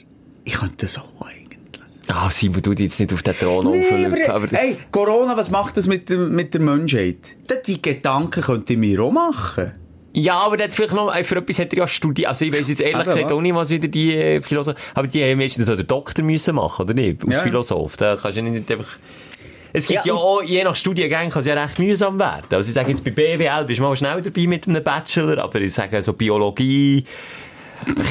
ich 0.45 0.53
könnte 0.53 0.87
das 0.87 0.99
auch 0.99 1.13
Ah, 2.11 2.31
Simon, 2.31 2.63
du 2.63 2.73
jetzt 2.73 2.99
nicht 2.99 3.13
auf 3.13 3.23
den 3.23 3.35
Thron 3.39 3.71
Nee, 3.71 4.07
aber, 4.29 4.47
hey, 4.51 4.77
Corona, 4.91 5.37
was 5.37 5.51
macht 5.51 5.77
das 5.77 5.87
mit, 5.87 6.09
dem, 6.09 6.35
mit 6.35 6.55
der 6.55 6.61
Menschheit? 6.63 7.37
Das- 7.47 7.63
Die 7.63 7.83
Gedanken 7.83 8.41
könnte 8.43 8.73
ich 8.73 8.79
mir 8.79 9.01
auch 9.03 9.13
machen. 9.13 9.73
Ja, 10.15 10.39
aber 10.39 10.63
hat 10.63 10.73
vielleicht 10.73 10.95
noch, 10.95 11.15
äh, 11.15 11.23
für 11.23 11.37
etwas 11.37 11.59
hat 11.59 11.73
er 11.73 11.81
ja 11.81 11.87
studiert. 11.87 12.29
Also 12.29 12.47
ich 12.47 12.53
weiss 12.53 12.69
jetzt 12.69 12.81
ehrlich 12.81 13.05
gesagt 13.07 13.31
auch 13.31 13.41
nicht, 13.43 13.55
was 13.55 13.69
wieder 13.71 13.89
die 13.89 14.15
äh, 14.17 14.41
Philosophen, 14.41 14.79
aber 14.95 15.07
die 15.07 15.23
haben 15.23 15.39
meistens 15.39 15.67
so 15.67 15.77
den 15.77 15.87
Doktor 15.87 16.25
müssen 16.25 16.55
machen, 16.55 16.83
oder 16.87 16.95
nicht? 16.95 17.23
Als 17.23 17.37
Ja. 17.37 17.43
Philosoph. 17.43 17.97
Da 17.99 18.17
kannst 18.17 18.39
du 18.39 18.43
ja 18.43 18.51
nicht 18.51 18.71
einfach, 18.71 18.89
es 19.75 19.87
gibt 19.87 20.07
ja, 20.07 20.15
Ja, 20.15 20.19
auch, 20.19 20.43
je 20.43 20.65
nach 20.65 20.75
Studiengang 20.75 21.29
kann 21.29 21.41
es 21.41 21.47
ja 21.47 21.55
recht 21.63 21.79
mühsam 21.79 22.19
werden. 22.19 22.47
Also 22.51 22.69
ich 22.69 22.75
sage 22.75 22.91
jetzt 22.91 23.05
bei 23.05 23.11
BWL 23.11 23.65
bist 23.67 23.79
du 23.81 23.83
mal 23.85 23.95
schnell 23.97 24.23
dabei 24.23 24.47
mit 24.47 24.67
einem 24.67 24.83
Bachelor, 24.83 25.39
aber 25.45 25.61
ich 25.61 25.75
sage 25.75 26.03
so 26.03 26.15
Biologie, 26.15 27.05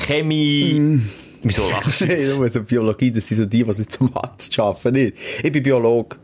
Chemie, 0.06 1.02
wieso 1.44 1.70
lachst 1.70 2.02
du 2.02 2.06
jetzt? 2.42 2.68
Biologie, 2.68 3.12
das 3.12 3.28
sind 3.28 3.38
so 3.38 3.46
die, 3.46 3.64
die 3.64 3.74
sich 3.74 3.90
zum 3.90 4.16
Arzt 4.16 4.52
nicht? 4.92 5.18
Ich 5.44 5.52
bin 5.52 5.64
Biologe. 5.64 6.18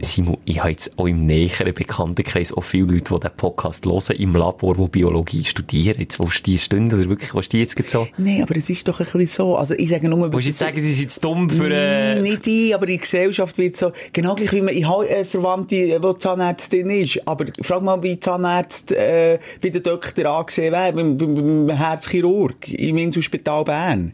Simon, 0.00 0.38
ich 0.44 0.58
habe 0.58 0.70
jetzt 0.70 0.98
auch 0.98 1.06
im 1.06 1.24
näheren 1.24 1.72
Bekanntenkreis 1.72 2.52
auch 2.52 2.62
viele 2.62 2.94
Leute, 2.94 3.14
die 3.14 3.20
diesen 3.20 3.36
Podcast 3.36 3.86
hören, 3.86 4.16
im 4.18 4.34
Labor, 4.34 4.74
die 4.74 4.88
Biologie 4.88 5.44
studieren. 5.44 6.00
Jetzt, 6.00 6.18
wo 6.18 6.28
die 6.44 6.58
Stunde, 6.58 6.96
oder 6.96 7.08
wirklich, 7.08 7.32
was 7.34 7.48
die 7.48 7.60
jetzt 7.60 7.76
so? 7.88 8.08
Nee, 8.18 8.42
aber 8.42 8.56
es 8.56 8.68
ist 8.68 8.88
doch 8.88 8.98
ein 8.98 9.06
bisschen 9.06 9.26
so. 9.28 9.56
Also 9.56 9.74
ich 9.74 9.88
sage 9.88 10.08
nur... 10.08 10.32
Willst 10.32 10.46
du 10.46 10.48
jetzt 10.48 10.58
sagen, 10.58 10.80
sie 10.80 10.94
sind 10.94 11.12
zu 11.12 11.20
dumm 11.20 11.48
für, 11.48 11.70
äh, 11.72 12.20
Nicht 12.20 12.46
ich, 12.46 12.74
aber 12.74 12.86
in 12.86 12.94
der 12.94 12.98
Gesellschaft 12.98 13.56
wird 13.56 13.76
so, 13.76 13.92
genau 14.12 14.34
gleich 14.34 14.52
wie 14.52 14.62
man, 14.62 14.74
ich 14.74 14.86
habe 14.86 15.08
eine 15.08 15.24
Verwandte, 15.24 16.00
die 16.00 16.18
Zahnärztin 16.18 16.90
ist, 16.90 17.26
aber 17.26 17.44
frag 17.62 17.82
mal, 17.82 18.02
wie 18.02 18.18
Zahnärzt, 18.18 18.90
äh, 18.90 19.38
bei 19.62 19.70
der 19.70 19.80
Doktor 19.80 20.26
angesehen 20.26 20.72
werden, 20.72 21.16
beim, 21.16 21.34
beim, 21.34 21.66
beim 21.66 21.76
Herzchirurg 21.76 22.68
im 22.68 22.98
Inselspital 22.98 23.62
Bern. 23.64 24.12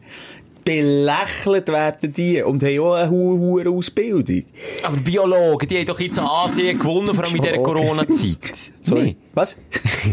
Belächelt 0.65 1.69
werden 1.69 2.13
die 2.13 2.43
und 2.43 2.63
haben 2.63 2.79
auch 2.81 2.95
eine 2.95 3.11
hohe, 3.11 3.69
Ausbildung. 3.69 4.45
Aber 4.83 4.97
Biologen, 4.99 5.69
die 5.69 5.79
haben 5.79 5.87
doch 5.87 6.01
jetzt 6.01 6.19
an 6.19 6.27
Ansehen 6.27 6.79
gewonnen, 6.79 7.15
vor 7.15 7.25
allem 7.25 7.37
in 7.37 7.43
dieser. 7.43 7.59
Corona-Zeit. 7.59 8.39
Sorry. 8.83 9.03
Nee. 9.03 9.17
Was? 9.35 9.57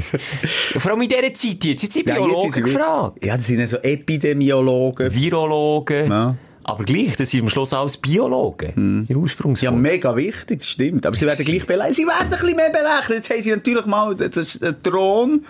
Vor 0.78 0.92
allem 0.92 1.02
in 1.02 1.10
dieser 1.10 1.34
Zeit 1.34 1.64
jetzt. 1.64 1.84
Jetzt 1.84 1.94
sind 1.94 2.08
Ja, 2.08 2.16
jetzt 2.16 2.24
Biologen 2.26 2.52
sind 2.52 2.66
sie- 2.68 2.74
gefragt. 2.74 3.26
Ja, 3.26 3.36
das 3.38 3.48
sind 3.48 3.60
ja 3.60 3.68
so 3.68 3.78
Epidemiologen. 3.78 5.14
Virologen. 5.14 6.10
Ja. 6.12 6.36
Aber 6.64 6.84
gleich, 6.84 7.16
das 7.16 7.32
sind 7.32 7.44
am 7.44 7.50
Schluss 7.50 7.72
alles 7.74 7.98
Biologen. 7.98 8.76
Hm. 8.76 9.06
Ja, 9.08 9.16
Ursprungsform. 9.16 9.82
mega 9.82 10.14
wichtig, 10.16 10.60
das 10.60 10.68
stimmt. 10.70 11.06
Aber 11.06 11.16
sie 11.18 11.26
werden 11.26 11.46
gleich 11.46 11.66
belächelt. 11.66 11.96
Sie 11.96 12.06
werden 12.06 12.24
ein 12.26 12.30
bisschen 12.30 12.56
mehr 12.58 12.70
belächelt. 12.70 13.10
Jetzt 13.18 13.30
haben 13.30 13.42
sie 13.42 13.52
natürlich 13.52 13.86
mal 13.86 14.16
den, 14.16 14.32
den 14.32 14.84
Thron. 14.84 15.46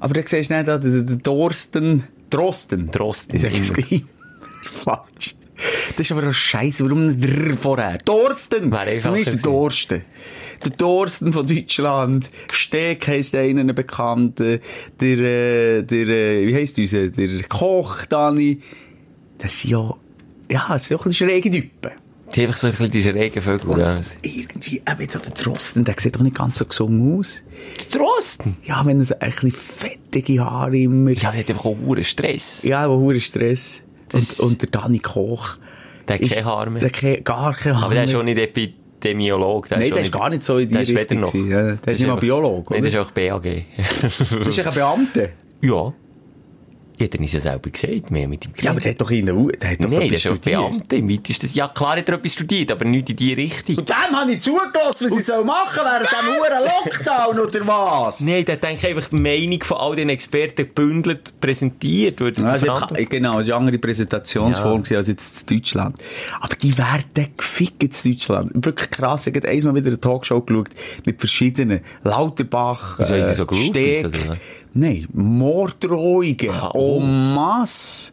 Aber 0.00 0.14
da 0.14 0.22
siehst 0.24 0.50
du 0.50 0.54
nicht, 0.56 0.68
den 0.68 1.20
Dorsten, 1.24 2.04
Drosten. 2.30 2.90
Drosten, 2.90 3.36
Ich 3.36 3.42
sage 3.42 3.56
es. 3.58 3.72
Falsch. 4.84 5.34
Das 5.96 6.06
ist 6.06 6.12
aber 6.12 6.28
auch 6.28 6.32
scheiße. 6.32 6.84
Warum 6.84 7.06
nicht 7.06 7.24
Drr 7.24 7.56
vorher? 7.56 7.98
Dorsten! 7.98 8.72
Für 9.00 9.10
mich 9.10 9.26
ist 9.26 9.34
der. 9.34 9.42
Dorsten. 9.42 10.02
Der 10.64 10.70
Dorsten 10.72 11.32
von 11.32 11.46
Deutschland. 11.46 12.30
Steck 12.52 13.08
heisst 13.08 13.34
einer, 13.34 13.60
ein 13.60 13.74
Bekannter. 13.74 14.58
Der, 15.00 15.18
äh, 15.18 15.82
der, 15.82 16.08
äh, 16.08 16.46
wie 16.46 16.54
heisst 16.54 16.78
unser? 16.78 17.10
Der 17.10 17.42
Koch, 17.48 18.06
Dani. 18.06 18.60
Das 19.38 19.60
sind 19.60 19.70
ja, 19.70 19.94
ja, 20.50 20.66
das 20.68 20.88
sind 20.88 20.96
auch 20.96 21.06
ein 21.06 21.10
bisschen 21.10 21.28
schräge 21.28 21.50
Typen. 21.50 21.92
Die 22.34 22.42
einfach 22.42 22.56
so 22.58 22.66
ein 22.66 22.72
bisschen 22.72 22.90
diese 22.90 23.14
Regenvögel. 23.14 23.78
Ja. 23.78 24.00
Irgendwie, 24.22 24.76
eben 24.76 25.00
jetzt 25.00 25.12
so 25.14 25.18
der 25.18 25.32
Drosten, 25.32 25.84
der 25.84 25.94
sieht 25.98 26.14
doch 26.16 26.20
nicht 26.20 26.36
ganz 26.36 26.58
so 26.58 26.66
gesungen 26.66 27.18
aus. 27.18 27.42
Das 27.76 27.88
Drosten. 27.88 28.56
Ja, 28.64 28.84
wenn 28.84 29.00
er 29.00 29.06
so 29.06 29.14
ein 29.18 29.30
bisschen 29.30 29.52
fettige 29.52 30.40
Haare 30.44 30.76
immer. 30.78 31.10
Ja, 31.10 31.30
der 31.32 31.40
hat 31.40 31.50
einfach 31.50 31.64
auch 31.64 31.76
hohen 31.84 32.04
Stress. 32.04 32.62
Ja, 32.62 32.80
aber 32.80 32.98
hoher 32.98 33.18
Stress. 33.20 33.82
Und, 34.12 34.22
Das- 34.30 34.40
und 34.40 34.60
der 34.62 34.68
Dani 34.70 34.98
Koch. 34.98 35.56
Der 36.06 36.16
hat 36.16 36.22
ist- 36.22 36.34
keine 36.34 36.46
Haare 36.46 36.70
mehr. 36.70 36.88
Der 36.88 37.12
hat 37.12 37.24
gar 37.24 37.54
keine 37.54 37.76
Haare 37.76 37.84
Aber 37.86 37.94
der 37.94 38.04
ist 38.04 38.12
schon 38.12 38.24
nicht 38.24 38.38
epi 38.38 38.74
Epidemiologe. 39.00 39.68
Nein, 39.70 39.90
der 39.92 40.02
ist 40.02 40.10
gar 40.10 40.28
nicht 40.28 40.42
so 40.42 40.58
in 40.58 40.66
die 40.68 40.72
der 40.74 40.82
ist 40.82 40.88
weder 40.88 41.00
Richtung 41.02 41.20
noch. 41.20 41.30
gewesen, 41.32 41.50
ja. 41.52 41.72
Der 41.76 41.92
ist 41.92 42.00
nicht 42.00 42.08
mal 42.08 42.16
Biologe, 42.16 42.72
Nein, 42.74 42.82
der 42.82 42.90
ist 42.90 42.96
auch 42.98 43.12
BAG. 43.12 43.64
Das 44.02 44.20
ist 44.20 44.66
ein 44.66 44.74
Beamter. 44.74 45.28
ja. 45.62 45.92
Ja, 47.00 47.06
dann 47.06 47.22
ist 47.22 47.32
ja 47.32 47.40
selber 47.40 47.70
gesagt, 47.70 48.10
mehr 48.10 48.26
mit 48.26 48.44
ihm 48.44 48.52
Ja, 48.60 48.72
aber 48.72 48.80
der 48.80 48.90
hat 48.92 49.00
doch 49.00 49.10
in 49.10 49.26
der 49.26 49.36
U 49.36 49.50
der 49.50 49.70
hat 49.70 49.84
doch 49.84 49.88
Nein, 49.88 50.12
ist 50.12 50.20
studiert. 50.22 50.42
Beamter 50.44 50.96
im 50.96 51.08
weitesten. 51.10 51.48
Ja, 51.54 51.68
klar 51.68 51.96
hat 51.96 52.08
er 52.08 52.14
etwas 52.16 52.32
studiert, 52.32 52.72
aber 52.72 52.84
nicht 52.84 53.08
in 53.10 53.16
die 53.16 53.34
Richtung. 53.34 53.76
Und 53.76 53.88
dem 53.88 53.96
habe 53.96 54.32
ich 54.32 54.40
zugelassen, 54.40 55.06
was 55.08 55.14
sie 55.14 55.22
soll 55.22 55.44
machen 55.44 55.80
während 55.84 56.08
dem 56.10 56.26
huren 56.26 56.64
Lockdown, 56.84 57.38
oder 57.38 57.66
was? 57.66 58.20
Nein, 58.20 58.44
der 58.44 58.56
hat 58.56 58.64
eigentlich 58.64 58.86
einfach 58.96 59.10
die 59.10 59.16
Meinung 59.16 59.62
von 59.62 59.76
all 59.76 59.94
den 59.96 60.08
Experten 60.08 60.56
gebündelt 60.56 61.40
präsentiert. 61.40 62.20
Wird 62.20 62.38
Ja, 62.38 62.54
ist 62.56 62.68
einfach- 62.68 62.92
genau, 63.08 63.38
es 63.38 63.46
war 63.48 63.54
eine 63.56 63.66
andere 63.66 63.78
Präsentationsform 63.78 64.82
gewesen 64.82 64.96
als 64.96 65.08
jetzt 65.08 65.50
in 65.50 65.56
Deutschland. 65.56 65.96
Aber 66.40 66.54
die 66.56 66.76
werden 66.76 67.04
gefickt 67.36 67.82
in 67.82 67.90
Deutschland. 68.12 68.50
Wirklich 68.54 68.90
krass. 68.90 69.26
Ich 69.26 69.34
habe 69.36 69.48
einmal 69.48 69.74
wieder 69.76 69.86
eine 69.88 70.00
Talkshow 70.00 70.40
geschaut 70.40 70.70
mit 71.04 71.20
verschiedenen. 71.20 71.80
Lauterbach, 72.02 72.98
haben 72.98 73.22
sie 73.22 73.34
so 73.34 73.46
Steg. 73.52 74.06
Nein, 74.78 75.08
Morddrohungen. 75.12 76.50
Ah, 76.50 76.70
oh. 76.72 76.98
oh. 76.98 77.00
masse. 77.00 78.12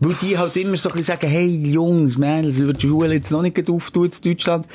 Weil 0.00 0.14
die 0.14 0.38
halt 0.38 0.56
immer 0.56 0.78
so 0.78 0.88
ein 0.88 0.96
bisschen 0.96 1.16
sagen, 1.16 1.30
hey, 1.30 1.46
Jungs, 1.46 2.16
Mädels, 2.16 2.58
wird 2.58 2.82
die 2.82 2.88
Schule 2.88 3.12
jetzt 3.12 3.30
noch 3.30 3.42
nicht 3.42 3.68
auftun 3.68 4.06
in 4.06 4.30
Deutschland. 4.32 4.66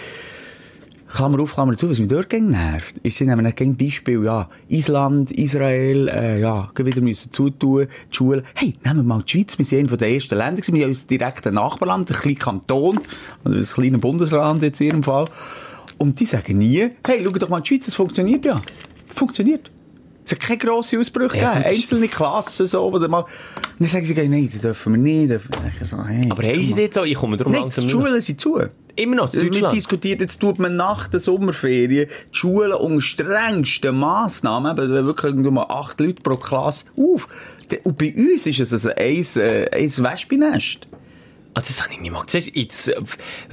Klammer 1.07 1.39
auf, 1.39 1.53
Klammer 1.53 1.75
zu, 1.75 1.89
was 1.89 1.97
mich 1.97 2.07
dort 2.07 2.29
gegen 2.29 2.51
nervt, 2.51 2.99
ist, 2.99 3.17
sie 3.17 3.25
nehmen 3.25 3.51
gegen 3.55 3.75
Beispiel, 3.75 4.23
ja, 4.23 4.47
Island, 4.67 5.31
Israel, 5.31 6.07
äh, 6.09 6.39
ja, 6.39 6.69
wieder 6.77 7.01
müssen 7.01 7.31
zutun, 7.31 7.87
die 8.11 8.15
Schulen. 8.15 8.43
Hey, 8.53 8.75
nehmen 8.85 8.97
wir 8.97 9.03
mal 9.03 9.23
die 9.23 9.31
Schweiz, 9.31 9.57
wir 9.57 9.65
sind 9.65 9.87
einer 9.87 9.97
der 9.97 10.11
ersten 10.11 10.37
Länder 10.37 10.57
gewesen, 10.57 10.75
wir 10.75 10.83
haben 10.83 10.89
unser 10.89 11.07
direktes 11.07 11.51
Nachbarland, 11.51 12.11
ein 12.11 12.15
kleiner 12.15 12.37
Kanton, 12.37 12.99
ein 13.43 13.63
kleines 13.63 13.99
Bundesland 13.99 14.61
jetzt 14.61 14.79
in 14.81 14.87
ihrem 14.87 15.03
Fall. 15.03 15.27
Und 15.97 16.19
die 16.19 16.25
sagen 16.27 16.59
nie, 16.59 16.91
hey, 17.07 17.21
schau 17.23 17.31
doch 17.31 17.49
mal 17.49 17.61
die 17.61 17.69
Schweiz, 17.69 17.87
es 17.87 17.95
funktioniert 17.95 18.45
ja. 18.45 18.61
Funktioniert. 19.09 19.71
Es 20.29 20.33
hat 20.33 20.41
keine 20.41 20.57
grossen 20.59 20.99
Ausbrüche 20.99 21.37
Ja, 21.37 21.55
gegeben. 21.55 21.75
Einzelne 21.75 22.07
Klassen, 22.07 22.67
so, 22.67 22.93
wo 22.93 22.99
dann 22.99 23.09
mal, 23.09 23.21
und 23.21 23.29
dann 23.79 23.87
sagen 23.87 24.05
sie, 24.05 24.13
nein, 24.13 24.47
das 24.51 24.61
dürfen 24.61 24.93
wir 24.93 24.99
nicht. 24.99 25.31
Dürfen 25.31 25.49
wir 25.79 25.85
so, 25.85 26.05
hey, 26.05 26.27
Aber 26.29 26.43
haben 26.43 26.61
sie 26.61 26.75
das 26.75 26.93
so? 26.93 27.03
Ich 27.03 27.15
komme 27.15 27.35
darum 27.35 27.51
Nein, 27.53 27.61
langsam 27.63 27.85
die 27.85 27.89
Schulen 27.89 28.21
sind 28.21 28.39
zu. 28.39 28.61
Immer 28.95 29.15
noch, 29.15 29.33
in 29.33 29.41
Wir 29.41 29.49
Deutschland. 29.49 29.75
diskutieren, 29.75 30.19
jetzt 30.19 30.39
tut 30.39 30.59
man 30.59 30.75
nach 30.75 31.07
der 31.07 31.19
Sommerferien 31.19 32.07
die 32.09 32.37
Schulen 32.37 32.73
unter 32.73 33.01
strengsten 33.01 33.97
Massnahmen, 33.97 34.77
eben, 34.77 35.05
wirklich 35.05 35.31
irgendwo 35.31 35.49
mal 35.49 35.65
acht 35.67 35.99
Leute 35.99 36.21
pro 36.21 36.35
Klasse 36.35 36.85
auf. 36.95 37.27
Und 37.83 37.97
bei 37.97 38.13
uns 38.15 38.45
ist 38.45 38.59
es 38.59 38.71
also 38.73 38.89
ein, 38.89 39.25
äh, 39.35 39.67
ein 39.71 39.89
Wespennest. 39.89 40.88
Ah, 41.59 41.63
das 41.67 41.83
habe 41.83 41.93
ich 41.93 41.99
nicht 41.99 42.11
mal 42.11 42.23
gesehen. 42.23 42.51
Jetzt, 42.53 42.87
äh, 42.87 42.95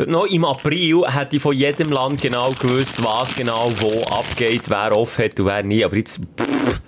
noch 0.06 0.26
im 0.26 0.44
April 0.44 1.02
hätte 1.08 1.36
ich 1.36 1.42
von 1.42 1.52
jedem 1.56 1.90
Land 1.90 2.22
genau 2.22 2.50
gewusst, 2.52 3.02
was 3.02 3.34
genau 3.34 3.68
wo 3.78 4.02
abgeht, 4.04 4.62
wer 4.68 4.96
offen 4.96 5.24
hat 5.24 5.40
und 5.40 5.46
wer 5.46 5.62
nie. 5.64 5.84
Aber 5.84 5.96
jetzt, 5.96 6.20
pff, 6.38 6.80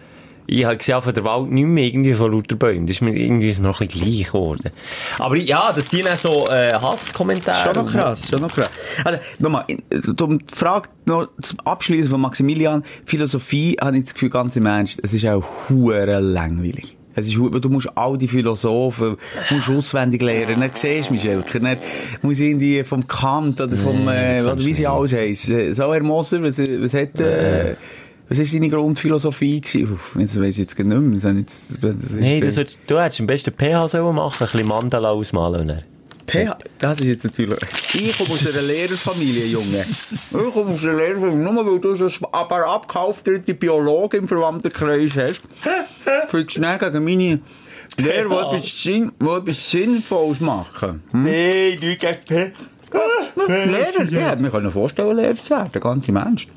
ich 0.46 0.64
habe 0.64 0.76
gesehen, 0.76 1.02
von 1.02 1.12
der 1.12 1.24
Wald 1.24 1.50
nicht 1.50 1.66
mehr 1.66 1.84
irgendwie 1.84 2.14
von 2.14 2.30
lauter 2.32 2.54
Bäumen. 2.56 2.86
Das 2.86 2.96
ist 2.96 3.02
mir 3.02 3.14
irgendwie 3.16 3.52
noch 3.60 3.80
ein 3.80 3.88
bisschen 3.88 4.02
gleich 4.10 4.26
geworden. 4.28 4.70
Aber 5.18 5.36
ja, 5.36 5.72
dass 5.72 5.88
die 5.88 6.02
dann 6.02 6.16
so 6.16 6.46
äh, 6.48 6.72
Hasskommentare... 6.72 7.74
Schon 7.74 7.84
noch 7.84 7.92
krass, 7.92 8.28
schon 8.30 8.40
noch 8.40 8.52
krass. 8.52 8.70
Also, 9.04 9.18
nochmal, 9.40 9.64
in- 9.66 9.82
um 10.20 10.38
die 10.38 10.54
Frage 10.54 10.88
noch 11.06 11.28
zum 11.42 11.58
Abschließen 11.60 12.10
von 12.10 12.20
Maximilian, 12.20 12.84
Philosophie, 13.04 13.76
habe 13.80 13.96
ich 13.98 14.04
das 14.04 14.14
Gefühl, 14.14 14.30
ganz 14.30 14.54
im 14.56 14.66
Ernst, 14.66 15.00
es 15.02 15.12
ist 15.12 15.26
auch 15.26 15.42
hure 15.68 16.20
langweilig. 16.20 16.96
Es 17.18 17.28
ist, 17.28 17.36
du 17.36 17.68
musst 17.68 17.88
all 17.96 18.16
die 18.18 18.28
Philosophen, 18.28 19.16
musst 19.50 19.68
auswendig 19.68 20.22
lernen. 20.22 20.60
Dann 20.60 20.70
siehst 20.74 21.10
du 21.10 21.14
mich, 21.14 21.24
Elke. 21.24 21.60
Dann 21.60 21.76
muss 22.22 22.38
irgendwie 22.38 22.82
vom 22.84 23.06
Kant 23.06 23.60
oder 23.60 23.76
vom, 23.76 24.08
äh, 24.08 24.44
was, 24.44 24.58
wie 24.64 24.74
sie 24.74 24.86
alles 24.86 25.12
heissen. 25.12 25.74
So, 25.74 25.92
Herr 25.92 26.02
Moser, 26.02 26.42
was, 26.42 26.58
was 26.58 26.94
hat, 26.94 27.18
äh, 27.20 27.74
was 28.28 28.38
ist 28.38 28.52
deine 28.54 28.68
Grundphilosophie 28.68 29.60
gewesen? 29.60 29.92
Uff, 29.92 30.16
das 30.18 30.38
weiss 30.40 30.50
ich 30.50 30.58
jetzt 30.58 30.78
nicht 30.78 30.86
mehr. 30.86 31.20
Das 31.20 31.32
jetzt- 31.34 31.78
das 31.82 31.96
Nein, 32.18 32.40
das 32.40 32.54
du 32.86 33.00
hättest 33.00 33.20
am 33.20 33.26
besten 33.26 33.52
PH 33.56 33.88
sollen 33.88 34.14
machen, 34.14 34.44
ein 34.44 34.50
bisschen 34.52 34.68
Mandala 34.68 35.10
ausmalen. 35.10 35.68
dann- 35.68 35.82
PH, 36.28 36.58
das 36.78 37.00
ist 37.00 37.06
jetzt 37.06 37.24
natürlich... 37.24 37.58
Ich 37.94 38.16
komme 38.18 38.30
aus 38.30 38.46
einer 38.46 38.66
Lehrerfamilie, 38.66 39.46
Junge. 39.46 39.84
Ich 39.88 40.52
komme 40.52 40.72
aus 40.72 40.84
einer 40.84 40.94
Lehrerfamilie. 40.94 41.38
Nur 41.38 41.66
weil 41.66 41.80
du 41.80 41.96
so 41.96 42.06
ein 42.06 42.32
aber 42.32 42.66
abgehaftete 42.66 43.54
Biologe 43.54 44.18
im 44.18 44.28
Verwandtenkreis 44.28 45.16
hast, 45.16 45.40
fühlst 46.28 46.50
du 46.50 46.60
schnell 46.60 46.78
gegen 46.78 47.04
meine 47.04 47.40
Lehrer, 47.96 48.50
die 48.50 48.56
etwas, 48.56 48.82
Sinn, 48.82 49.12
die 49.20 49.26
etwas 49.26 49.70
Sinnvolles 49.70 50.40
machen. 50.40 51.02
Hm? 51.10 51.22
Nein, 51.22 51.78
du 51.80 51.96
gegen 51.96 51.98
PH. 52.26 52.64
Lehrer? 53.48 54.02
Ich 54.08 54.14
hätte 54.14 54.42
mir 54.42 54.50
können 54.50 54.70
vorstellen, 54.70 55.16
Lehrer 55.16 55.36
zu 55.36 55.50
werden, 55.50 55.80
ganz 55.80 56.08
im 56.08 56.16
Ernst. 56.16 56.48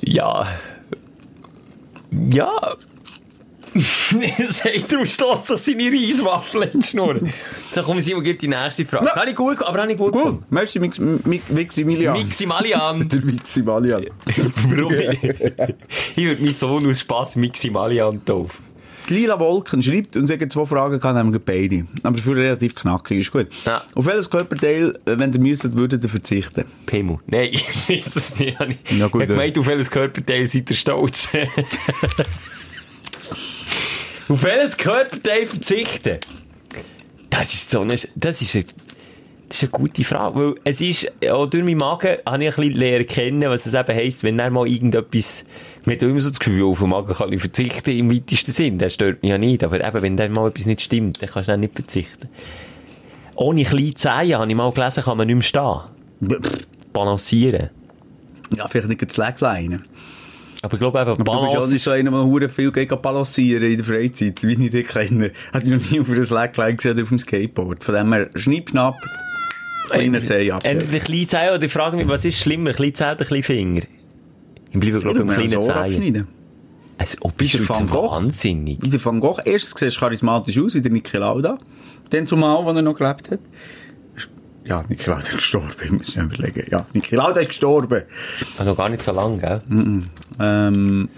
Ja. 0.00 0.46
Ja. 2.10 2.76
Sagt 4.48 4.90
du, 4.90 5.04
stoss 5.04 5.44
doch 5.44 5.58
seine 5.58 5.84
Reiswaffel 5.84 6.62
in 6.72 6.80
die 6.80 6.86
Schnur. 6.86 7.20
Dann 7.74 7.84
kommen 7.84 8.00
Sie 8.00 8.14
und 8.14 8.24
gibt 8.24 8.42
die 8.42 8.48
nächste 8.48 8.84
Frage. 8.84 9.06
Ja. 9.06 9.16
Habe 9.16 9.30
ich 9.30 9.36
gut, 9.36 9.62
aber 9.62 9.82
habe 9.82 9.92
ich 9.92 9.98
gut 9.98 10.14
Cool. 10.14 10.38
Merci, 10.50 10.80
Mix, 10.80 10.98
Mix, 10.98 11.48
Maximilian. 11.50 12.14
Miximalian. 12.14 13.08
Der 13.08 13.24
Maximilian. 13.24 14.04
Warum 14.68 14.92
ich? 14.92 15.22
Würde 16.16 16.42
meinen 16.42 16.52
Sohn 16.52 16.86
aus 16.88 17.00
Spass 17.00 17.36
Miximalian 17.36 18.24
taufen. 18.24 18.70
Lila 19.08 19.38
Wolken 19.40 19.82
schreibt 19.82 20.16
und 20.16 20.26
sagt 20.28 20.52
zwei 20.52 20.64
Fragen, 20.66 21.00
kann 21.00 21.16
nämlich 21.16 21.42
beide. 21.42 21.86
Aber 22.04 22.16
für 22.18 22.36
relativ 22.36 22.76
knackig, 22.76 23.20
ist 23.20 23.32
gut. 23.32 23.48
Ja. 23.64 23.82
Auf 23.94 24.06
welches 24.06 24.30
Körperteil, 24.30 24.90
äh, 25.04 25.18
wenn 25.18 25.32
ihr 25.32 25.40
müsstet, 25.40 25.74
würdet 25.76 26.04
ihr 26.04 26.10
verzichten? 26.10 26.64
Pimmel. 26.86 27.18
Nein, 27.26 27.48
ich 27.50 27.66
weiß 27.88 28.14
es 28.14 28.38
nicht. 28.38 28.56
Ja, 28.58 28.66
gut, 28.66 28.78
ich 28.90 29.02
habe 29.02 29.26
gemeint, 29.26 29.58
auf 29.58 29.66
welches 29.66 29.90
Körperteil 29.90 30.46
seid 30.46 30.70
ihr 30.70 30.76
stolz? 30.76 31.28
Auf 34.30 34.42
welches 34.42 34.76
Körperteil 34.76 35.46
verzichten? 35.46 36.18
Das 37.28 37.54
ist 37.54 37.70
so 37.70 37.80
eine, 37.80 37.96
das 38.14 38.42
ist 38.42 38.54
eine, 38.54 38.64
das 39.48 39.62
ist 39.62 39.62
eine 39.62 39.70
gute 39.70 40.04
Frage, 40.04 40.38
weil 40.38 40.54
es 40.64 40.80
ist, 40.80 41.10
auch 41.28 41.46
durch 41.46 41.64
meinen 41.64 41.78
Magen 41.78 42.18
habe 42.26 42.44
ich 42.44 42.56
ein 42.56 42.62
bisschen 42.62 42.72
lernen 42.72 43.06
kennen, 43.06 43.50
was 43.50 43.66
es 43.66 43.74
eben 43.74 43.96
heisst, 43.96 44.22
wenn 44.22 44.38
dann 44.38 44.52
mal 44.52 44.68
irgendetwas, 44.68 45.44
man 45.84 45.96
hat 45.96 46.02
immer 46.02 46.20
so 46.20 46.30
das 46.30 46.38
Gefühl, 46.38 46.64
auf 46.64 46.78
den 46.78 46.90
Magen 46.90 47.12
kann 47.12 47.32
ich 47.32 47.40
verzichten 47.40 47.90
im 47.90 48.12
weitesten 48.12 48.52
Sinn, 48.52 48.78
das 48.78 48.94
stört 48.94 49.22
mich 49.22 49.30
ja 49.30 49.38
nicht, 49.38 49.64
aber 49.64 49.84
eben, 49.84 50.02
wenn 50.02 50.16
dann 50.16 50.32
mal 50.32 50.48
etwas 50.48 50.66
nicht 50.66 50.82
stimmt, 50.82 51.20
dann 51.20 51.30
kannst 51.30 51.48
du 51.48 51.52
dann 51.52 51.60
nicht 51.60 51.74
verzichten. 51.74 52.28
Ohne 53.34 53.64
kleine 53.64 53.94
Zehen, 53.94 54.36
habe 54.36 54.48
ich 54.48 54.54
mal 54.54 54.70
gelesen, 54.70 55.02
kann 55.02 55.16
man 55.16 55.26
nicht 55.26 55.36
mehr 55.36 55.42
stehen. 55.42 56.38
Balancieren. 56.92 57.70
Ja, 58.54 58.68
vielleicht 58.68 58.88
nicht 58.88 59.02
das 59.02 59.14
Slackline. 59.14 59.82
Aber 60.62 60.74
ich 60.74 60.80
glaube 60.80 61.00
eben, 61.00 61.10
Aber 61.10 61.16
du 61.16 61.24
bist 61.24 61.54
Balance 61.54 61.76
ist... 61.76 61.84
so 61.84 61.90
einer, 61.90 62.38
der 62.40 62.50
viel 62.50 62.70
geht 62.70 63.02
balancieren 63.02 63.64
in 63.64 63.76
der 63.76 63.84
Freizeit, 63.84 64.42
wie 64.42 64.64
ich 64.64 64.70
dich 64.70 64.88
kenne. 64.88 65.32
Hat 65.52 65.64
ich 65.64 65.70
noch 65.70 65.90
nie 65.90 66.00
auf 66.00 66.10
einer 66.10 66.24
Slackline 66.24 66.76
gesehen 66.76 67.00
auf 67.02 67.08
dem 67.08 67.18
Skateboard. 67.18 67.82
Von 67.82 67.94
dem 67.94 68.12
her, 68.12 68.28
schnipp, 68.34 68.70
schnapp, 68.70 68.96
kleine 69.88 70.22
Zehen 70.22 70.52
abstellen. 70.52 70.80
Entweder 70.80 71.04
kleine 71.04 71.26
Zehen, 71.26 71.54
oder 71.54 71.62
ich 71.62 71.72
frage 71.72 71.96
mich, 71.96 72.08
was 72.08 72.24
ist 72.24 72.38
schlimmer, 72.38 72.74
kleine 72.74 72.92
Zehen 72.92 73.12
oder 73.12 73.24
kleine 73.24 73.42
Finger? 73.42 73.82
Ich 74.72 74.78
bleibe, 74.78 74.98
glaube 74.98 75.18
ich, 75.18 75.26
beim 75.26 75.34
kleinen 75.34 75.70
abschneiden. 75.70 76.26
Also, 76.98 77.16
oh, 77.22 77.30
bist 77.34 77.54
du 77.54 77.66
Van 77.66 77.88
Gogh. 77.88 78.10
wahnsinnig? 78.10 78.78
Wie 78.82 78.90
der 78.90 79.02
Van 79.02 79.20
Gogh. 79.20 79.40
Erstens 79.42 79.80
siehst 79.80 79.96
du 79.96 80.00
charismatisch 80.00 80.58
aus, 80.58 80.74
wie 80.74 80.82
der 80.82 80.92
Niki 80.92 81.16
Lauda. 81.16 81.58
Dann 82.10 82.26
zumal, 82.26 82.66
als 82.66 82.76
er 82.76 82.82
noch 82.82 82.94
gelebt 82.94 83.30
hat. 83.30 83.40
Ja, 84.66 84.84
Niki 84.88 85.08
Lauda 85.08 85.22
ist 85.22 85.32
gestorben, 85.32 85.72
ich 85.84 85.90
muss 85.90 86.16
mir 86.16 86.24
überlegen. 86.24 86.66
Ja, 86.70 86.86
Niki 86.92 87.16
Lauda 87.16 87.40
ist 87.40 87.48
gestorben. 87.48 88.02
Also 88.58 88.74
gar 88.74 88.88
nicht 88.88 89.02
so 89.02 89.12
lang, 89.12 89.38
gell? 89.38 89.60
Ähm, 90.38 91.08